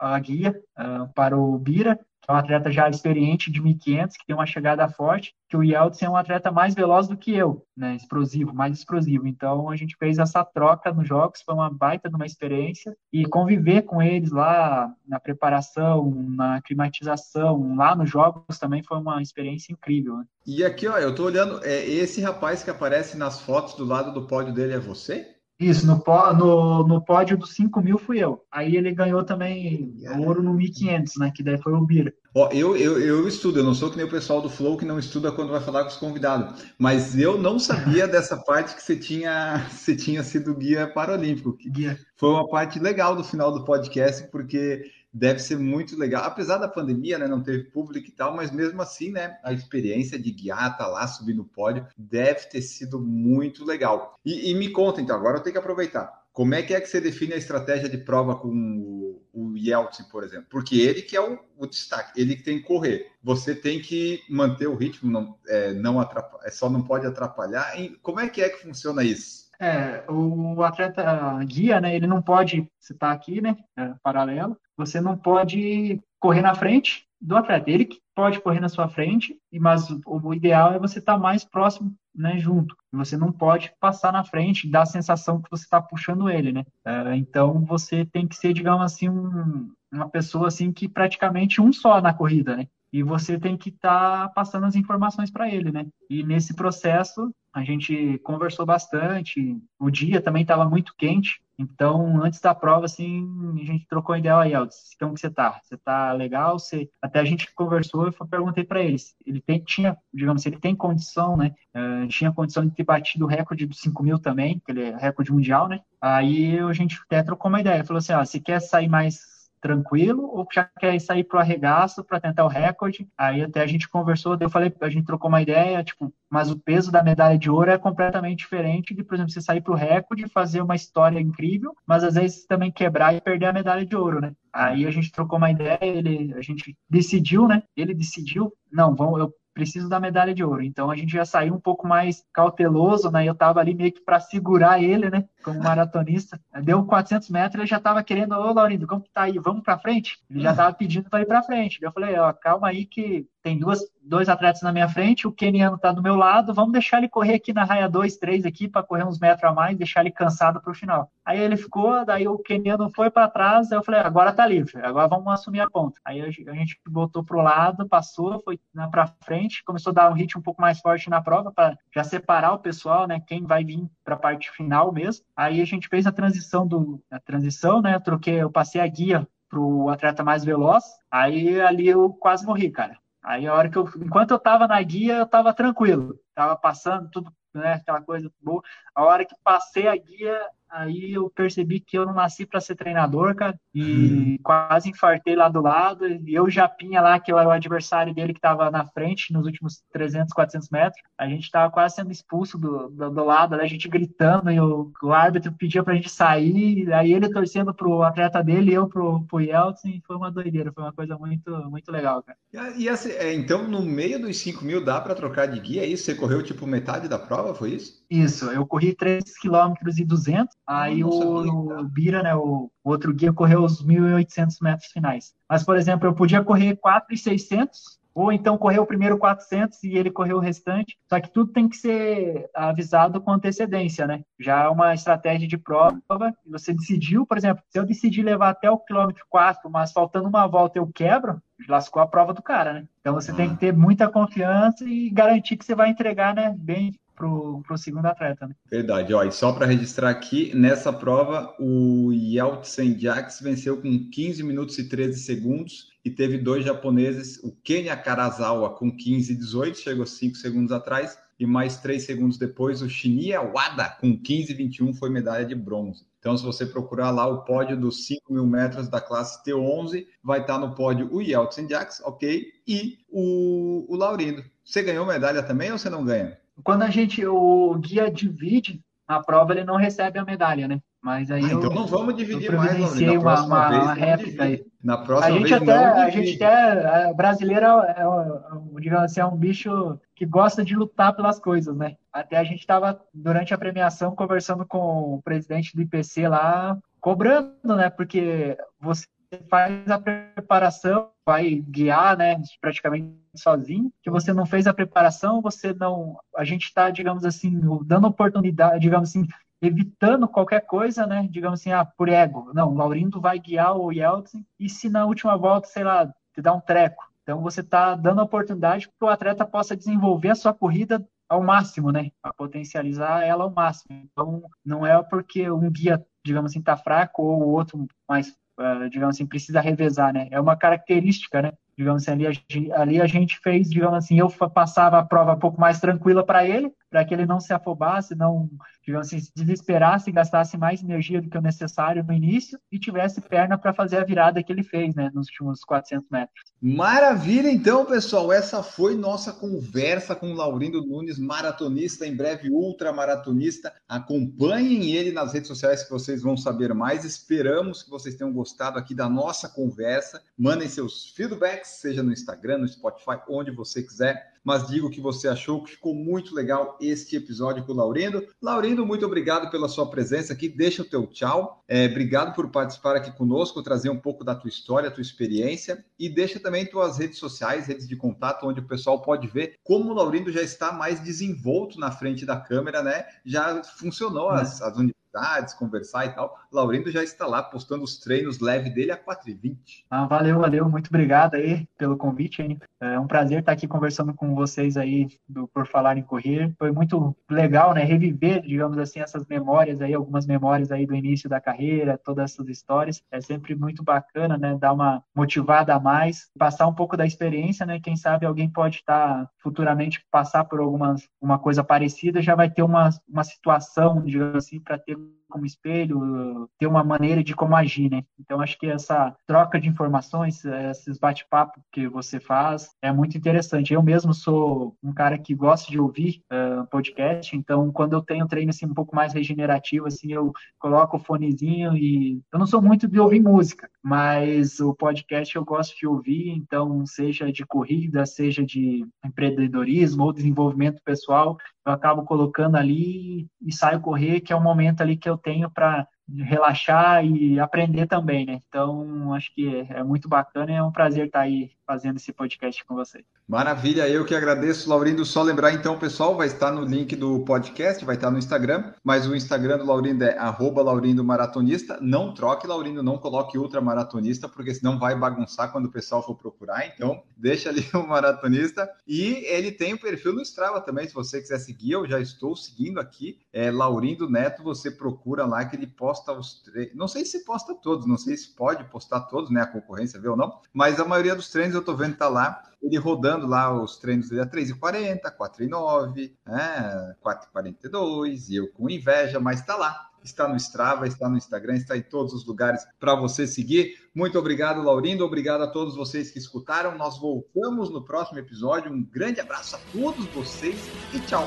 a 0.00 0.18
guia, 0.18 0.60
uh, 0.76 1.08
para 1.14 1.38
o 1.38 1.56
Bira, 1.56 1.96
é 2.26 2.32
um 2.32 2.36
atleta 2.36 2.70
já 2.70 2.88
experiente 2.88 3.50
de 3.50 3.60
1.500, 3.60 4.12
que 4.12 4.26
tem 4.26 4.34
uma 4.34 4.46
chegada 4.46 4.88
forte, 4.88 5.34
que 5.48 5.56
o 5.56 5.62
Yeltsin 5.62 6.06
é 6.06 6.10
um 6.10 6.16
atleta 6.16 6.50
mais 6.50 6.74
veloz 6.74 7.06
do 7.06 7.16
que 7.16 7.34
eu, 7.34 7.64
né, 7.76 7.94
explosivo, 7.94 8.54
mais 8.54 8.76
explosivo. 8.76 9.26
Então 9.26 9.68
a 9.70 9.76
gente 9.76 9.96
fez 9.96 10.18
essa 10.18 10.44
troca 10.44 10.92
nos 10.92 11.06
jogos, 11.06 11.42
foi 11.42 11.54
uma 11.54 11.70
baita 11.70 12.08
de 12.08 12.16
uma 12.16 12.26
experiência 12.26 12.96
e 13.12 13.24
conviver 13.24 13.82
com 13.82 14.02
eles 14.02 14.30
lá 14.30 14.92
na 15.06 15.20
preparação, 15.20 16.12
na 16.28 16.60
climatização, 16.62 17.76
lá 17.76 17.94
nos 17.94 18.10
jogos 18.10 18.58
também 18.58 18.82
foi 18.82 18.98
uma 18.98 19.22
experiência 19.22 19.72
incrível. 19.72 20.18
Né? 20.18 20.24
E 20.46 20.64
aqui, 20.64 20.88
ó, 20.88 20.98
eu 20.98 21.14
tô 21.14 21.24
olhando, 21.24 21.64
é 21.64 21.84
esse 21.84 22.20
rapaz 22.20 22.62
que 22.62 22.70
aparece 22.70 23.16
nas 23.16 23.40
fotos 23.40 23.74
do 23.74 23.84
lado 23.84 24.12
do 24.12 24.26
pódio 24.26 24.52
dele 24.52 24.74
é 24.74 24.78
você? 24.78 25.34
Isso, 25.58 25.86
no, 25.86 26.02
no, 26.34 26.86
no 26.86 27.04
pódio 27.04 27.38
dos 27.38 27.54
5 27.54 27.80
mil 27.80 27.96
fui 27.96 28.18
eu. 28.18 28.44
Aí 28.50 28.76
ele 28.76 28.92
ganhou 28.92 29.22
também 29.22 29.94
ouro 30.18 30.42
no 30.42 30.52
1500, 30.54 31.16
né? 31.16 31.32
Que 31.34 31.44
daí 31.44 31.56
foi 31.58 31.72
o 31.72 31.80
Bira. 31.80 32.12
Ó, 32.34 32.48
eu, 32.50 32.76
eu, 32.76 33.00
eu 33.00 33.28
estudo, 33.28 33.60
eu 33.60 33.64
não 33.64 33.74
sou 33.74 33.88
que 33.88 33.96
nem 33.96 34.04
o 34.04 34.10
pessoal 34.10 34.42
do 34.42 34.50
Flow 34.50 34.76
que 34.76 34.84
não 34.84 34.98
estuda 34.98 35.30
quando 35.30 35.52
vai 35.52 35.60
falar 35.60 35.82
com 35.82 35.90
os 35.90 35.96
convidados. 35.96 36.64
Mas 36.76 37.16
eu 37.16 37.38
não 37.38 37.60
sabia 37.60 38.06
dessa 38.08 38.36
parte 38.36 38.74
que 38.74 38.82
você 38.82 38.96
tinha, 38.96 39.64
você 39.70 39.94
tinha 39.94 40.24
sido 40.24 40.54
guia 40.54 40.88
paralímpico. 40.88 41.56
Guia. 41.64 41.96
Foi 42.16 42.30
uma 42.30 42.48
parte 42.48 42.80
legal 42.80 43.14
do 43.14 43.22
final 43.22 43.52
do 43.52 43.64
podcast, 43.64 44.28
porque 44.32 44.90
deve 45.14 45.38
ser 45.38 45.56
muito 45.56 45.96
legal. 45.96 46.24
Apesar 46.24 46.58
da 46.58 46.66
pandemia, 46.66 47.16
né, 47.18 47.28
não 47.28 47.40
teve 47.40 47.70
público 47.70 48.08
e 48.08 48.12
tal, 48.12 48.34
mas 48.34 48.50
mesmo 48.50 48.82
assim, 48.82 49.12
né, 49.12 49.38
a 49.44 49.52
experiência 49.52 50.18
de 50.18 50.32
guiar, 50.32 50.76
tá 50.76 50.88
lá, 50.88 51.06
subir 51.06 51.34
no 51.34 51.44
pódio, 51.44 51.86
deve 51.96 52.46
ter 52.48 52.60
sido 52.60 53.00
muito 53.00 53.64
legal. 53.64 54.18
E, 54.24 54.50
e 54.50 54.54
me 54.54 54.70
conta, 54.70 55.00
então, 55.00 55.14
agora 55.14 55.38
eu 55.38 55.40
tenho 55.40 55.54
que 55.54 55.58
aproveitar. 55.58 56.24
Como 56.32 56.52
é 56.52 56.62
que 56.62 56.74
é 56.74 56.80
que 56.80 56.88
você 56.88 57.00
define 57.00 57.34
a 57.34 57.36
estratégia 57.36 57.88
de 57.88 57.96
prova 57.96 58.34
com 58.34 58.48
o, 58.48 59.22
o 59.32 59.56
Yeltsin, 59.56 60.02
por 60.10 60.24
exemplo? 60.24 60.46
Porque 60.50 60.80
ele 60.80 61.02
que 61.02 61.16
é 61.16 61.20
o, 61.20 61.38
o, 61.56 61.64
destaque, 61.64 62.20
ele 62.20 62.34
que 62.34 62.42
tem 62.42 62.58
que 62.58 62.66
correr. 62.66 63.12
Você 63.22 63.54
tem 63.54 63.80
que 63.80 64.20
manter 64.28 64.66
o 64.66 64.74
ritmo, 64.74 65.12
não, 65.12 65.38
é, 65.46 65.72
não 65.72 66.02
é, 66.02 66.50
só 66.50 66.68
não 66.68 66.82
pode 66.82 67.06
atrapalhar. 67.06 67.72
Como 68.02 68.18
é 68.18 68.28
que 68.28 68.42
é 68.42 68.48
que 68.48 68.62
funciona 68.62 69.04
isso? 69.04 69.44
É, 69.60 70.02
o 70.10 70.60
atleta 70.64 71.38
guia, 71.44 71.80
né, 71.80 71.94
ele 71.94 72.08
não 72.08 72.20
pode, 72.20 72.68
está 72.80 73.12
aqui, 73.12 73.40
né, 73.40 73.56
é, 73.78 73.94
paralelo, 74.02 74.58
você 74.76 75.00
não 75.00 75.16
pode 75.16 76.00
correr 76.20 76.42
na 76.42 76.54
frente 76.54 77.06
do 77.20 77.36
atleta. 77.36 77.70
Ele 77.70 77.88
pode 78.14 78.40
correr 78.40 78.60
na 78.60 78.68
sua 78.68 78.88
frente, 78.88 79.36
mas 79.52 79.88
o 80.06 80.34
ideal 80.34 80.72
é 80.72 80.78
você 80.78 80.98
estar 80.98 81.14
tá 81.14 81.18
mais 81.18 81.44
próximo, 81.44 81.94
né, 82.14 82.38
junto. 82.38 82.76
Você 82.92 83.16
não 83.16 83.32
pode 83.32 83.72
passar 83.80 84.12
na 84.12 84.24
frente, 84.24 84.70
dar 84.70 84.82
a 84.82 84.86
sensação 84.86 85.40
que 85.40 85.50
você 85.50 85.64
está 85.64 85.80
puxando 85.80 86.30
ele, 86.30 86.52
né. 86.52 86.64
É, 86.84 87.16
então 87.16 87.64
você 87.64 88.04
tem 88.04 88.26
que 88.26 88.36
ser, 88.36 88.52
digamos 88.52 88.82
assim, 88.82 89.08
um, 89.08 89.72
uma 89.92 90.08
pessoa 90.08 90.48
assim 90.48 90.72
que 90.72 90.88
praticamente 90.88 91.60
um 91.60 91.72
só 91.72 92.00
na 92.00 92.12
corrida, 92.12 92.56
né. 92.56 92.68
E 92.94 93.02
você 93.02 93.40
tem 93.40 93.56
que 93.56 93.70
estar 93.70 94.28
tá 94.28 94.28
passando 94.28 94.66
as 94.66 94.76
informações 94.76 95.28
para 95.28 95.50
ele, 95.52 95.72
né? 95.72 95.84
E 96.08 96.22
nesse 96.22 96.54
processo 96.54 97.34
a 97.52 97.64
gente 97.64 98.18
conversou 98.18 98.64
bastante. 98.64 99.60
O 99.80 99.90
dia 99.90 100.20
também 100.20 100.42
estava 100.42 100.64
muito 100.70 100.94
quente, 100.96 101.42
então 101.58 102.22
antes 102.22 102.40
da 102.40 102.54
prova 102.54 102.84
assim 102.84 103.28
a 103.60 103.64
gente 103.64 103.88
trocou 103.88 104.16
ideia 104.16 104.38
aí, 104.38 104.52
Eldes, 104.52 104.94
como 104.96 105.14
que 105.14 105.20
você 105.20 105.28
tá? 105.28 105.60
Você 105.64 105.76
tá 105.76 106.12
legal? 106.12 106.56
Você 106.56 106.88
até 107.02 107.18
a 107.18 107.24
gente 107.24 107.52
conversou 107.56 108.06
e 108.06 108.12
perguntei 108.30 108.62
para 108.62 108.80
eles. 108.80 109.16
Ele 109.26 109.40
tem, 109.40 109.58
tinha, 109.58 109.96
digamos, 110.12 110.46
ele 110.46 110.60
tem 110.60 110.76
condição, 110.76 111.36
né? 111.36 111.52
Uh, 111.74 112.06
tinha 112.06 112.30
condição 112.30 112.64
de 112.64 112.76
ter 112.76 112.84
batido 112.84 113.24
o 113.24 113.28
recorde 113.28 113.66
dos 113.66 113.80
5 113.80 114.04
mil 114.04 114.20
também, 114.20 114.62
que 114.64 114.70
ele 114.70 114.82
é 114.82 114.96
recorde 114.96 115.32
mundial, 115.32 115.66
né? 115.66 115.80
Aí 116.00 116.60
a 116.60 116.72
gente 116.72 116.96
até 117.06 117.24
trocou 117.24 117.48
uma 117.48 117.60
ideia. 117.60 117.82
Falou 117.82 117.98
assim, 117.98 118.12
ó, 118.12 118.24
se 118.24 118.38
quer 118.38 118.60
sair 118.60 118.88
mais 118.88 119.33
tranquilo 119.64 120.28
ou 120.30 120.46
já 120.52 120.68
quer 120.78 121.00
sair 121.00 121.24
pro 121.24 121.38
arregaço 121.38 122.04
para 122.04 122.20
tentar 122.20 122.44
o 122.44 122.48
recorde. 122.48 123.08
Aí 123.16 123.42
até 123.42 123.62
a 123.62 123.66
gente 123.66 123.88
conversou, 123.88 124.36
eu 124.38 124.50
falei, 124.50 124.70
a 124.78 124.90
gente 124.90 125.06
trocou 125.06 125.30
uma 125.30 125.40
ideia, 125.40 125.82
tipo, 125.82 126.12
mas 126.28 126.50
o 126.50 126.58
peso 126.58 126.92
da 126.92 127.02
medalha 127.02 127.38
de 127.38 127.50
ouro 127.50 127.70
é 127.70 127.78
completamente 127.78 128.40
diferente 128.40 128.94
de, 128.94 129.02
por 129.02 129.14
exemplo, 129.14 129.32
você 129.32 129.40
sair 129.40 129.62
pro 129.62 129.72
recorde, 129.72 130.28
fazer 130.28 130.60
uma 130.60 130.76
história 130.76 131.18
incrível, 131.18 131.74
mas 131.86 132.04
às 132.04 132.14
vezes 132.14 132.44
também 132.44 132.70
quebrar 132.70 133.14
e 133.14 133.22
perder 133.22 133.46
a 133.46 133.52
medalha 133.54 133.86
de 133.86 133.96
ouro, 133.96 134.20
né? 134.20 134.34
Aí 134.52 134.86
a 134.86 134.90
gente 134.90 135.10
trocou 135.10 135.38
uma 135.38 135.50
ideia, 135.50 135.78
ele, 135.80 136.34
a 136.34 136.42
gente 136.42 136.76
decidiu, 136.88 137.48
né? 137.48 137.62
Ele 137.74 137.94
decidiu, 137.94 138.52
não, 138.70 138.94
vamos, 138.94 139.18
eu 139.18 139.32
preciso 139.54 139.88
da 139.88 139.98
medalha 139.98 140.34
de 140.34 140.44
ouro. 140.44 140.62
Então 140.62 140.90
a 140.90 140.96
gente 140.96 141.12
já 141.12 141.24
saiu 141.24 141.54
um 141.54 141.60
pouco 141.60 141.86
mais 141.86 142.22
cauteloso, 142.34 143.10
né? 143.10 143.24
Eu 143.24 143.34
tava 143.34 143.60
ali 143.60 143.74
meio 143.74 143.92
que 143.92 144.04
para 144.04 144.20
segurar 144.20 144.82
ele, 144.82 145.08
né? 145.08 145.24
Como 145.44 145.62
maratonista. 145.62 146.40
Deu 146.62 146.84
400 146.84 147.28
metros, 147.30 147.60
ele 147.60 147.66
já 147.66 147.78
tava 147.78 148.02
querendo, 148.02 148.34
ô 148.34 148.52
Laurindo, 148.52 148.86
como 148.86 149.02
que 149.02 149.10
tá 149.10 149.22
aí? 149.22 149.38
Vamos 149.38 149.62
para 149.62 149.78
frente? 149.78 150.18
Ele 150.30 150.40
já 150.40 150.54
tava 150.54 150.72
pedindo 150.72 151.10
para 151.10 151.20
ir 151.20 151.26
para 151.26 151.42
frente. 151.42 151.78
Eu 151.82 151.92
falei, 151.92 152.16
ó, 152.18 152.32
calma 152.32 152.68
aí 152.68 152.86
que 152.86 153.28
tem 153.44 153.58
duas, 153.58 153.80
dois 154.02 154.30
atletas 154.30 154.62
na 154.62 154.72
minha 154.72 154.88
frente, 154.88 155.28
o 155.28 155.32
keniano 155.32 155.76
tá 155.76 155.92
do 155.92 156.02
meu 156.02 156.16
lado, 156.16 156.54
vamos 156.54 156.72
deixar 156.72 156.96
ele 156.96 157.10
correr 157.10 157.34
aqui 157.34 157.52
na 157.52 157.62
raia 157.62 157.86
2, 157.86 158.16
3 158.16 158.46
aqui 158.46 158.66
para 158.66 158.82
correr 158.82 159.04
uns 159.04 159.20
metros 159.20 159.44
a 159.44 159.52
mais, 159.52 159.76
deixar 159.76 160.00
ele 160.00 160.10
cansado 160.10 160.62
para 160.62 160.70
o 160.70 160.74
final. 160.74 161.10
Aí 161.22 161.38
ele 161.38 161.58
ficou, 161.58 162.06
daí 162.06 162.26
o 162.26 162.38
keniano 162.38 162.90
foi 162.94 163.10
para 163.10 163.28
trás, 163.28 163.70
eu 163.70 163.84
falei, 163.84 164.00
agora 164.00 164.32
tá 164.32 164.46
livre, 164.46 164.80
agora 164.82 165.08
vamos 165.08 165.30
assumir 165.30 165.60
a 165.60 165.68
ponta. 165.68 166.00
Aí 166.02 166.22
a 166.22 166.30
gente 166.30 166.80
botou 166.88 167.22
pro 167.22 167.42
lado, 167.42 167.86
passou, 167.86 168.40
foi 168.42 168.58
para 168.90 169.12
frente, 169.22 169.62
começou 169.62 169.90
a 169.90 169.94
dar 169.94 170.10
um 170.10 170.14
ritmo 170.14 170.40
um 170.40 170.42
pouco 170.42 170.62
mais 170.62 170.80
forte 170.80 171.10
na 171.10 171.20
prova 171.20 171.52
para 171.52 171.76
já 171.94 172.02
separar 172.02 172.54
o 172.54 172.60
pessoal, 172.60 173.06
né, 173.06 173.20
quem 173.26 173.44
vai 173.44 173.62
vir 173.62 173.86
para 174.02 174.14
a 174.14 174.18
parte 174.18 174.50
final 174.52 174.90
mesmo. 174.90 175.22
Aí 175.36 175.60
a 175.60 175.64
gente 175.64 175.88
fez 175.88 176.06
a 176.06 176.12
transição 176.12 176.66
do 176.66 177.02
a 177.10 177.18
transição, 177.18 177.82
né, 177.82 177.94
eu 177.94 178.00
troquei, 178.00 178.42
eu 178.42 178.50
passei 178.50 178.80
a 178.80 178.86
guia 178.86 179.26
pro 179.48 179.88
atleta 179.88 180.22
mais 180.22 180.44
veloz. 180.44 180.84
Aí 181.10 181.60
ali 181.60 181.88
eu 181.88 182.12
quase 182.12 182.46
morri, 182.46 182.70
cara. 182.70 182.98
Aí 183.22 183.46
a 183.46 183.54
hora 183.54 183.70
que 183.70 183.78
eu, 183.78 183.88
enquanto 183.96 184.32
eu 184.32 184.38
tava 184.38 184.66
na 184.68 184.80
guia, 184.82 185.16
eu 185.16 185.26
tava 185.26 185.54
tranquilo, 185.54 186.18
tava 186.34 186.56
passando 186.56 187.08
tudo, 187.10 187.32
né, 187.54 187.74
aquela 187.74 188.02
coisa 188.02 188.30
boa. 188.40 188.62
A 188.94 189.02
hora 189.02 189.24
que 189.24 189.34
passei 189.42 189.88
a 189.88 189.96
guia, 189.96 190.38
Aí 190.74 191.12
eu 191.12 191.30
percebi 191.30 191.78
que 191.78 191.96
eu 191.96 192.04
não 192.04 192.12
nasci 192.12 192.44
para 192.44 192.60
ser 192.60 192.74
treinador, 192.74 193.32
cara, 193.36 193.56
e 193.72 193.82
hum. 193.82 194.38
quase 194.42 194.90
infartei 194.90 195.36
lá 195.36 195.48
do 195.48 195.62
lado. 195.62 196.04
E 196.04 196.34
eu 196.34 196.50
já 196.50 196.68
pinha 196.68 197.00
lá, 197.00 197.20
que 197.20 197.30
eu 197.30 197.38
era 197.38 197.48
o 197.48 197.52
adversário 197.52 198.12
dele 198.12 198.32
que 198.32 198.38
estava 198.38 198.68
na 198.72 198.84
frente 198.84 199.32
nos 199.32 199.46
últimos 199.46 199.84
300, 199.92 200.32
400 200.32 200.68
metros. 200.70 201.00
A 201.16 201.28
gente 201.28 201.44
estava 201.44 201.70
quase 201.70 201.94
sendo 201.94 202.10
expulso 202.10 202.58
do, 202.58 202.88
do, 202.88 203.08
do 203.08 203.24
lado, 203.24 203.56
né? 203.56 203.62
a 203.62 203.68
gente 203.68 203.88
gritando, 203.88 204.50
e 204.50 204.58
o, 204.58 204.90
o 205.00 205.12
árbitro 205.12 205.52
pedia 205.52 205.84
para 205.84 205.92
a 205.92 205.96
gente 205.96 206.10
sair. 206.10 206.92
Aí 206.92 207.12
ele 207.12 207.32
torcendo 207.32 207.72
pro 207.72 208.02
atleta 208.02 208.42
dele, 208.42 208.74
eu 208.74 208.88
pro, 208.88 209.24
pro 209.26 209.40
Yeltsin. 209.40 210.02
Foi 210.04 210.16
uma 210.16 210.30
doideira, 210.30 210.72
foi 210.72 210.82
uma 210.82 210.92
coisa 210.92 211.16
muito, 211.16 211.50
muito 211.70 211.92
legal, 211.92 212.20
cara. 212.20 212.36
E, 212.76 212.88
assim, 212.88 213.12
é, 213.12 213.32
então, 213.32 213.68
no 213.68 213.80
meio 213.80 214.20
dos 214.20 214.38
5 214.38 214.64
mil 214.64 214.84
dá 214.84 215.00
para 215.00 215.14
trocar 215.14 215.46
de 215.46 215.60
guia? 215.60 215.82
É 215.82 215.86
isso? 215.86 216.04
Você 216.04 216.16
correu 216.16 216.42
tipo 216.42 216.66
metade 216.66 217.08
da 217.08 217.18
prova, 217.18 217.54
foi 217.54 217.70
isso? 217.70 218.03
Isso, 218.14 218.44
eu 218.52 218.64
corri 218.64 218.94
3 218.94 219.24
km 219.38 219.74
e 219.98 220.04
200, 220.04 220.56
aí 220.64 221.00
Nossa, 221.00 221.26
o, 221.26 221.80
o 221.80 221.84
Bira, 221.84 222.22
né, 222.22 222.32
o, 222.32 222.70
o, 222.84 222.90
outro 222.90 223.12
guia, 223.12 223.32
correu 223.32 223.64
os 223.64 223.84
1.800 223.84 224.58
metros 224.62 224.88
finais. 224.92 225.34
Mas, 225.48 225.64
por 225.64 225.76
exemplo, 225.76 226.06
eu 226.06 226.14
podia 226.14 226.44
correr 226.44 226.76
4,600, 226.76 227.98
ou 228.14 228.32
então 228.32 228.56
correr 228.56 228.78
o 228.78 228.86
primeiro 228.86 229.18
400 229.18 229.82
e 229.82 229.98
ele 229.98 230.12
correu 230.12 230.36
o 230.36 230.40
restante. 230.40 230.96
Só 231.08 231.18
que 231.18 231.28
tudo 231.28 231.52
tem 231.52 231.68
que 231.68 231.76
ser 231.76 232.48
avisado 232.54 233.20
com 233.20 233.32
antecedência, 233.32 234.06
né? 234.06 234.22
Já 234.38 234.62
é 234.62 234.68
uma 234.68 234.94
estratégia 234.94 235.48
de 235.48 235.58
prova. 235.58 236.00
Você 236.46 236.72
decidiu, 236.72 237.26
por 237.26 237.36
exemplo, 237.36 237.64
se 237.68 237.76
eu 237.76 237.84
decidir 237.84 238.22
levar 238.22 238.50
até 238.50 238.70
o 238.70 238.78
quilômetro 238.78 239.24
4, 239.28 239.68
mas 239.68 239.90
faltando 239.90 240.28
uma 240.28 240.46
volta 240.46 240.78
eu 240.78 240.86
quebro, 240.86 241.42
lascou 241.68 242.00
a 242.00 242.06
prova 242.06 242.32
do 242.32 242.42
cara, 242.42 242.74
né? 242.74 242.84
Então 243.00 243.14
você 243.14 243.32
tem 243.32 243.50
que 243.50 243.56
ter 243.56 243.72
muita 243.72 244.08
confiança 244.08 244.84
e 244.84 245.10
garantir 245.10 245.56
que 245.56 245.64
você 245.64 245.74
vai 245.74 245.90
entregar, 245.90 246.32
né, 246.34 246.54
bem 246.56 246.94
pro, 247.14 247.62
pro 247.66 247.78
segundo 247.78 248.06
atleta, 248.06 248.46
né? 248.46 248.54
Verdade, 248.70 249.14
ó, 249.14 249.22
e 249.24 249.32
só 249.32 249.52
para 249.52 249.66
registrar 249.66 250.10
aqui, 250.10 250.54
nessa 250.54 250.92
prova, 250.92 251.54
o 251.58 252.12
Yeltsin 252.12 252.98
Jax 252.98 253.40
venceu 253.40 253.80
com 253.80 254.10
15 254.10 254.42
minutos 254.42 254.78
e 254.78 254.88
13 254.88 255.20
segundos 255.20 255.92
e 256.04 256.10
teve 256.10 256.38
dois 256.38 256.64
japoneses, 256.64 257.42
o 257.42 257.50
Kenya 257.50 257.96
Karazawa 257.96 258.70
com 258.70 258.94
15 258.94 259.32
e 259.32 259.36
18, 259.36 259.78
chegou 259.78 260.06
5 260.06 260.36
segundos 260.36 260.72
atrás, 260.72 261.18
e 261.38 261.46
mais 261.46 261.78
3 261.78 262.02
segundos 262.02 262.38
depois, 262.38 262.80
o 262.80 262.88
Shinya 262.88 263.40
Wada 263.40 263.88
com 264.00 264.16
15 264.16 264.52
e 264.52 264.54
21 264.54 264.94
foi 264.94 265.10
medalha 265.10 265.44
de 265.44 265.54
bronze. 265.54 266.06
Então, 266.20 266.36
se 266.38 266.44
você 266.44 266.64
procurar 266.64 267.10
lá 267.10 267.26
o 267.26 267.44
pódio 267.44 267.78
dos 267.78 268.06
5 268.06 268.32
mil 268.32 268.46
metros 268.46 268.88
da 268.88 269.00
classe 269.00 269.44
T11, 269.44 270.06
vai 270.22 270.40
estar 270.40 270.58
no 270.58 270.74
pódio 270.74 271.12
o 271.12 271.20
Yeltsin 271.20 271.68
Jax, 271.68 272.00
ok? 272.04 272.46
E 272.66 272.98
o, 273.10 273.84
o 273.88 273.96
Laurindo. 273.96 274.44
Você 274.64 274.82
ganhou 274.82 275.04
medalha 275.04 275.42
também 275.42 275.70
ou 275.70 275.76
você 275.76 275.90
não 275.90 276.04
ganha? 276.04 276.38
Quando 276.62 276.82
a 276.82 276.90
gente, 276.90 277.24
o 277.26 277.74
guia 277.78 278.10
divide 278.10 278.80
a 279.06 279.20
prova, 279.20 279.52
ele 279.52 279.64
não 279.64 279.76
recebe 279.76 280.18
a 280.18 280.24
medalha, 280.24 280.68
né? 280.68 280.80
Mas 281.02 281.30
aí 281.30 281.44
ah, 281.44 281.48
então 281.48 281.64
eu, 281.64 281.70
não 281.70 281.86
vamos 281.86 282.16
dividir 282.16 282.50
mais, 282.56 282.80
Laurindo. 282.80 283.20
uma, 283.20 283.44
uma, 283.44 283.68
vez, 283.68 283.82
uma 283.82 283.92
réplica 283.92 284.44
aí. 284.44 284.64
Na 284.82 284.96
próxima 284.96 285.26
a 285.26 285.38
gente 285.38 285.50
vez, 285.50 285.62
até, 285.62 285.84
a 285.84 286.10
gente 286.10 286.42
até, 286.42 287.08
a 287.10 287.12
brasileira 287.12 287.94
é, 287.94 288.00
é, 288.00 288.80
digamos 288.80 289.04
assim, 289.04 289.20
é 289.20 289.26
um 289.26 289.36
bicho 289.36 290.00
que 290.16 290.24
gosta 290.24 290.64
de 290.64 290.74
lutar 290.74 291.14
pelas 291.14 291.38
coisas, 291.38 291.76
né? 291.76 291.96
Até 292.10 292.38
a 292.38 292.44
gente 292.44 292.60
estava, 292.60 292.98
durante 293.12 293.52
a 293.52 293.58
premiação, 293.58 294.16
conversando 294.16 294.64
com 294.64 295.16
o 295.16 295.22
presidente 295.22 295.76
do 295.76 295.82
IPC 295.82 296.26
lá, 296.26 296.78
cobrando, 297.00 297.76
né? 297.76 297.90
Porque 297.90 298.56
você 298.80 299.04
faz 299.48 299.90
a 299.90 299.98
preparação, 299.98 301.10
vai 301.26 301.56
guiar, 301.68 302.16
né, 302.16 302.40
praticamente 302.60 303.14
sozinho, 303.34 303.92
que 304.02 304.10
você 304.10 304.32
não 304.32 304.46
fez 304.46 304.66
a 304.66 304.74
preparação, 304.74 305.40
você 305.40 305.72
não, 305.72 306.18
a 306.36 306.44
gente 306.44 306.64
está, 306.64 306.90
digamos 306.90 307.24
assim, 307.24 307.60
dando 307.84 308.06
oportunidade, 308.06 308.80
digamos 308.80 309.10
assim, 309.10 309.26
evitando 309.62 310.28
qualquer 310.28 310.60
coisa, 310.60 311.06
né, 311.06 311.26
digamos 311.30 311.60
assim, 311.60 311.72
ah, 311.72 311.84
por 311.84 312.08
ego, 312.08 312.52
não, 312.54 312.72
o 312.72 312.76
Laurindo 312.76 313.20
vai 313.20 313.38
guiar 313.38 313.76
o 313.76 313.90
Yeltsin, 313.90 314.44
e 314.58 314.68
se 314.68 314.88
na 314.88 315.06
última 315.06 315.36
volta, 315.36 315.68
sei 315.68 315.84
lá, 315.84 316.06
te 316.34 316.42
dá 316.42 316.52
um 316.52 316.60
treco, 316.60 317.04
então 317.22 317.40
você 317.40 317.60
está 317.60 317.94
dando 317.94 318.20
a 318.20 318.24
oportunidade 318.24 318.88
para 318.98 319.06
o 319.06 319.10
atleta 319.10 319.46
possa 319.46 319.76
desenvolver 319.76 320.30
a 320.30 320.34
sua 320.34 320.52
corrida 320.52 321.06
ao 321.28 321.42
máximo, 321.42 321.90
né, 321.90 322.10
para 322.20 322.32
potencializar 322.34 323.22
ela 323.22 323.44
ao 323.44 323.50
máximo, 323.50 323.98
então 324.04 324.42
não 324.64 324.86
é 324.86 325.02
porque 325.02 325.50
um 325.50 325.70
guia 325.70 326.04
digamos 326.24 326.52
assim, 326.52 326.60
está 326.60 326.76
fraco 326.76 327.22
ou 327.22 327.42
o 327.42 327.48
outro 327.50 327.86
mais 328.08 328.34
uh, 328.58 328.88
digamos 328.88 329.16
assim, 329.16 329.26
precisa 329.26 329.60
revezar, 329.60 330.12
né? 330.12 330.28
É 330.30 330.40
uma 330.40 330.56
característica, 330.56 331.42
né? 331.42 331.52
Digamos 331.76 332.02
assim, 332.02 332.12
ali 332.12 332.26
a, 332.26 332.80
ali 332.80 333.00
a 333.00 333.06
gente 333.06 333.38
fez, 333.40 333.68
digamos 333.68 333.96
assim, 333.96 334.18
eu 334.18 334.30
passava 334.30 334.98
a 334.98 335.04
prova 335.04 335.34
um 335.34 335.38
pouco 335.38 335.60
mais 335.60 335.80
tranquila 335.80 336.24
para 336.24 336.46
ele, 336.46 336.72
para 336.94 337.04
que 337.04 337.12
ele 337.12 337.26
não 337.26 337.40
se 337.40 337.52
afobasse, 337.52 338.14
não, 338.14 338.48
digamos 338.86 339.08
assim, 339.08 339.18
se 339.18 339.32
desesperasse, 339.34 340.12
gastasse 340.12 340.56
mais 340.56 340.80
energia 340.80 341.20
do 341.20 341.28
que 341.28 341.36
o 341.36 341.42
necessário 341.42 342.04
no 342.04 342.12
início 342.12 342.56
e 342.70 342.78
tivesse 342.78 343.20
perna 343.20 343.58
para 343.58 343.74
fazer 343.74 343.96
a 343.96 344.04
virada 344.04 344.40
que 344.44 344.52
ele 344.52 344.62
fez, 344.62 344.94
né, 344.94 345.10
nos 345.12 345.26
últimos 345.26 345.64
400 345.64 346.08
metros. 346.08 346.40
Maravilha, 346.62 347.50
então, 347.50 347.84
pessoal, 347.84 348.32
essa 348.32 348.62
foi 348.62 348.94
nossa 348.94 349.32
conversa 349.32 350.14
com 350.14 350.30
o 350.30 350.36
Laurindo 350.36 350.86
Nunes, 350.86 351.18
maratonista, 351.18 352.06
em 352.06 352.14
breve 352.14 352.48
ultramaratonista. 352.48 353.72
Acompanhem 353.88 354.92
ele 354.92 355.10
nas 355.10 355.32
redes 355.32 355.48
sociais 355.48 355.82
que 355.82 355.90
vocês 355.90 356.22
vão 356.22 356.36
saber 356.36 356.72
mais. 356.72 357.04
Esperamos 357.04 357.82
que 357.82 357.90
vocês 357.90 358.14
tenham 358.14 358.32
gostado 358.32 358.78
aqui 358.78 358.94
da 358.94 359.08
nossa 359.08 359.48
conversa. 359.48 360.22
Mandem 360.38 360.68
seus 360.68 361.10
feedbacks, 361.10 361.70
seja 361.80 362.04
no 362.04 362.12
Instagram, 362.12 362.58
no 362.58 362.68
Spotify, 362.68 363.18
onde 363.28 363.50
você 363.50 363.82
quiser 363.82 364.33
mas 364.44 364.66
diga 364.68 364.86
o 364.86 364.90
que 364.90 365.00
você 365.00 365.26
achou, 365.26 365.64
que 365.64 365.70
ficou 365.70 365.94
muito 365.94 366.34
legal 366.34 366.76
este 366.80 367.16
episódio 367.16 367.64
com 367.64 367.72
o 367.72 367.76
Laurindo. 367.76 368.26
Laurindo, 368.42 368.84
muito 368.84 369.06
obrigado 369.06 369.50
pela 369.50 369.68
sua 369.68 369.88
presença 369.88 370.32
aqui. 370.32 370.48
Deixa 370.48 370.82
o 370.82 370.84
teu 370.84 371.06
tchau. 371.06 371.64
É, 371.66 371.86
obrigado 371.86 372.34
por 372.34 372.50
participar 372.50 372.96
aqui 372.96 373.10
conosco, 373.16 373.62
trazer 373.62 373.88
um 373.88 373.98
pouco 373.98 374.22
da 374.22 374.34
tua 374.34 374.48
história, 374.48 374.90
tua 374.90 375.02
experiência 375.02 375.84
e 375.98 376.08
deixa 376.08 376.38
também 376.38 376.66
tuas 376.66 376.98
redes 376.98 377.18
sociais, 377.18 377.66
redes 377.66 377.88
de 377.88 377.96
contato, 377.96 378.46
onde 378.46 378.60
o 378.60 378.66
pessoal 378.68 379.00
pode 379.00 379.26
ver 379.26 379.56
como 379.64 379.90
o 379.90 379.94
Laurindo 379.94 380.30
já 380.30 380.42
está 380.42 380.72
mais 380.72 381.00
desenvolto 381.00 381.80
na 381.80 381.90
frente 381.90 382.26
da 382.26 382.36
câmera, 382.36 382.82
né? 382.82 383.06
Já 383.24 383.62
funcionou 383.64 384.28
as, 384.28 384.60
as 384.60 384.76
novidades, 385.14 385.54
conversar 385.54 386.06
e 386.06 386.10
tal. 386.10 386.36
Laurindo 386.52 386.90
já 386.90 387.02
está 387.02 387.26
lá 387.26 387.42
postando 387.42 387.84
os 387.84 387.98
treinos 387.98 388.40
leve 388.40 388.70
dele 388.70 388.90
a 388.90 388.96
4h20. 388.96 389.84
Ah, 389.88 390.06
valeu, 390.06 390.40
valeu. 390.40 390.68
Muito 390.68 390.88
obrigado 390.88 391.34
aí 391.34 391.66
pelo 391.78 391.96
convite, 391.96 392.42
hein? 392.42 392.58
É 392.80 392.98
um 392.98 393.06
prazer 393.06 393.40
estar 393.40 393.52
aqui 393.52 393.66
conversando 393.66 394.12
com 394.12 394.34
vocês 394.34 394.76
aí 394.76 395.08
do 395.28 395.46
Por 395.48 395.66
Falar 395.66 395.96
em 395.96 396.02
Correr. 396.02 396.52
Foi 396.58 396.70
muito 396.72 397.16
legal, 397.30 397.72
né? 397.72 397.84
Reviver, 397.84 398.42
digamos 398.42 398.76
assim, 398.76 399.00
essas 399.00 399.26
memórias 399.26 399.80
aí, 399.80 399.94
algumas 399.94 400.26
memórias 400.26 400.70
aí 400.70 400.86
do 400.86 400.94
início 400.94 401.28
da 401.28 401.40
carreira, 401.40 401.98
todas 402.02 402.32
essas 402.32 402.48
histórias. 402.48 403.02
É 403.10 403.20
sempre 403.20 403.54
muito 403.54 403.82
bacana, 403.82 404.36
né? 404.36 404.56
Dar 404.58 404.72
uma 404.72 405.02
motivada 405.14 405.74
a 405.74 405.80
mais, 405.80 406.28
passar 406.38 406.66
um 406.66 406.74
pouco 406.74 406.96
da 406.96 407.06
experiência, 407.06 407.64
né? 407.64 407.80
Quem 407.80 407.96
sabe 407.96 408.26
alguém 408.26 408.50
pode 408.50 408.76
estar 408.76 409.28
futuramente 409.38 410.04
passar 410.10 410.44
por 410.44 410.60
alguma 410.60 410.96
uma 411.20 411.38
coisa 411.38 411.64
parecida, 411.64 412.20
já 412.20 412.34
vai 412.34 412.50
ter 412.50 412.62
uma, 412.62 412.90
uma 413.08 413.24
situação, 413.24 414.02
digamos 414.02 414.36
assim, 414.36 414.60
para 414.60 414.78
ter 414.78 414.96
como 415.28 415.44
espelho, 415.44 416.48
ter 416.58 416.68
uma 416.68 416.84
maneira 416.84 417.24
de 417.24 417.34
como 417.34 417.56
agir, 417.56 417.90
né? 417.90 418.04
Então, 418.20 418.40
acho 418.40 418.56
que 418.56 418.66
essa 418.66 419.16
troca 419.26 419.60
de 419.60 419.68
informações, 419.68 420.44
esses 420.44 420.96
bate-papo 420.96 421.60
que 421.72 421.88
você 421.88 422.20
faz, 422.20 422.70
é 422.80 422.92
muito 422.92 423.18
interessante. 423.18 423.74
Eu 423.74 423.82
mesmo 423.82 424.14
sou 424.14 424.76
um 424.80 424.92
cara 424.92 425.18
que 425.18 425.34
gosta 425.34 425.72
de 425.72 425.80
ouvir 425.80 426.22
uh, 426.32 426.64
podcast, 426.68 427.36
então, 427.36 427.72
quando 427.72 427.94
eu 427.94 428.02
tenho 428.02 428.28
treino, 428.28 428.50
assim, 428.50 428.66
um 428.66 428.74
pouco 428.74 428.94
mais 428.94 429.12
regenerativo, 429.12 429.86
assim, 429.86 430.12
eu 430.12 430.32
coloco 430.58 430.96
o 430.96 431.00
fonezinho 431.00 431.76
e... 431.76 432.22
Eu 432.32 432.38
não 432.38 432.46
sou 432.46 432.62
muito 432.62 432.86
de 432.86 433.00
ouvir 433.00 433.20
música, 433.20 433.68
mas 433.82 434.60
o 434.60 434.72
podcast 434.72 435.34
eu 435.34 435.44
gosto 435.44 435.76
de 435.76 435.86
ouvir, 435.86 436.30
então, 436.30 436.86
seja 436.86 437.32
de 437.32 437.44
corrida, 437.44 438.06
seja 438.06 438.44
de 438.44 438.86
empreendedorismo 439.04 440.04
ou 440.04 440.12
desenvolvimento 440.12 440.80
pessoal, 440.84 441.36
eu 441.66 441.72
acabo 441.72 442.04
colocando 442.04 442.56
ali 442.56 443.28
e 443.40 443.52
saio 443.52 443.80
correr, 443.80 444.20
que 444.20 444.32
é 444.32 444.36
o 444.36 444.42
momento 444.42 444.82
ali 444.82 444.96
que 444.96 445.08
eu 445.08 445.16
tenho 445.16 445.50
para 445.50 445.86
relaxar 446.08 447.04
e 447.04 447.40
aprender 447.40 447.86
também, 447.86 448.26
né? 448.26 448.42
Então, 448.48 449.14
acho 449.14 449.34
que 449.34 449.66
é, 449.70 449.82
muito 449.82 450.08
bacana 450.08 450.50
e 450.50 450.54
é 450.54 450.62
um 450.62 450.72
prazer 450.72 451.06
estar 451.06 451.20
aí 451.20 451.50
fazendo 451.66 451.96
esse 451.96 452.12
podcast 452.12 452.62
com 452.64 452.74
você. 452.74 453.02
Maravilha, 453.26 453.88
eu 453.88 454.04
que 454.04 454.14
agradeço, 454.14 454.68
Laurindo. 454.68 455.02
Só 455.04 455.22
lembrar 455.22 455.52
então, 455.52 455.78
pessoal, 455.78 456.14
vai 456.14 456.26
estar 456.26 456.52
no 456.52 456.62
link 456.62 456.94
do 456.94 457.20
podcast, 457.20 457.82
vai 457.82 457.96
estar 457.96 458.10
no 458.10 458.18
Instagram, 458.18 458.74
mas 458.84 459.06
o 459.06 459.16
Instagram 459.16 459.56
do 459.56 459.64
Laurindo 459.64 460.04
é 460.04 460.18
arroba 460.18 460.62
Laurindo 460.62 461.02
Maratonista. 461.02 461.78
Não 461.80 462.12
troque, 462.12 462.46
Laurindo, 462.46 462.82
não 462.82 462.98
coloque 462.98 463.38
ultramaratonista, 463.38 464.28
porque 464.28 464.54
senão 464.54 464.78
vai 464.78 464.94
bagunçar 464.94 465.50
quando 465.50 465.66
o 465.66 465.70
pessoal 465.70 466.04
for 466.04 466.14
procurar. 466.14 466.66
Então, 466.66 467.02
deixa 467.16 467.48
ali 467.48 467.66
o 467.72 467.86
maratonista. 467.86 468.68
E 468.86 469.24
ele 469.26 469.50
tem 469.50 469.72
o 469.72 469.80
perfil 469.80 470.12
no 470.12 470.20
Strava 470.20 470.60
também, 470.60 470.86
se 470.86 470.92
você 470.92 471.18
quiser 471.18 471.38
seguir, 471.38 471.72
eu 471.72 471.88
já 471.88 471.98
estou 471.98 472.36
seguindo 472.36 472.78
aqui. 472.78 473.18
É 473.32 473.50
Laurindo 473.50 474.08
Neto, 474.08 474.42
você 474.42 474.70
procura 474.70 475.24
lá 475.24 475.46
que 475.46 475.56
ele 475.56 475.66
posta 475.66 475.93
os 475.94 476.42
treinos. 476.42 476.74
Não 476.74 476.88
sei 476.88 477.04
se 477.04 477.24
posta 477.24 477.54
todos, 477.54 477.86
não 477.86 477.96
sei 477.96 478.16
se 478.16 478.28
pode 478.28 478.64
postar 478.64 479.00
todos, 479.02 479.30
né? 479.30 479.42
A 479.42 479.46
concorrência 479.46 480.00
vê 480.00 480.08
ou 480.08 480.16
não, 480.16 480.40
mas 480.52 480.80
a 480.80 480.84
maioria 480.84 481.14
dos 481.14 481.30
treinos 481.30 481.54
eu 481.54 481.64
tô 481.64 481.74
vendo 481.74 481.96
tá 481.96 482.08
lá, 482.08 482.50
ele 482.62 482.78
rodando 482.78 483.26
lá 483.26 483.52
os 483.52 483.76
treinos 483.76 484.08
dele 484.08 484.22
a 484.22 484.26
3,40, 484.26 485.00
4,9, 485.16 486.12
né, 486.26 486.96
4,42, 487.04 488.28
e 488.30 488.36
eu 488.36 488.50
com 488.52 488.70
inveja, 488.70 489.20
mas 489.20 489.42
tá 489.42 489.56
lá. 489.56 489.90
Está 490.02 490.28
no 490.28 490.36
Strava, 490.36 490.86
está 490.86 491.08
no 491.08 491.16
Instagram, 491.16 491.54
está 491.54 491.76
em 491.78 491.82
todos 491.82 492.12
os 492.12 492.26
lugares 492.26 492.62
para 492.78 492.94
você 492.94 493.26
seguir. 493.26 493.88
Muito 493.94 494.18
obrigado, 494.18 494.62
Laurindo. 494.62 495.02
Obrigado 495.02 495.42
a 495.42 495.46
todos 495.46 495.74
vocês 495.74 496.10
que 496.10 496.18
escutaram. 496.18 496.76
Nós 496.76 496.98
voltamos 496.98 497.70
no 497.70 497.82
próximo 497.82 498.18
episódio. 498.18 498.70
Um 498.70 498.84
grande 498.84 499.20
abraço 499.20 499.56
a 499.56 499.60
todos 499.72 500.04
vocês 500.08 500.58
e 500.92 501.00
tchau. 501.00 501.26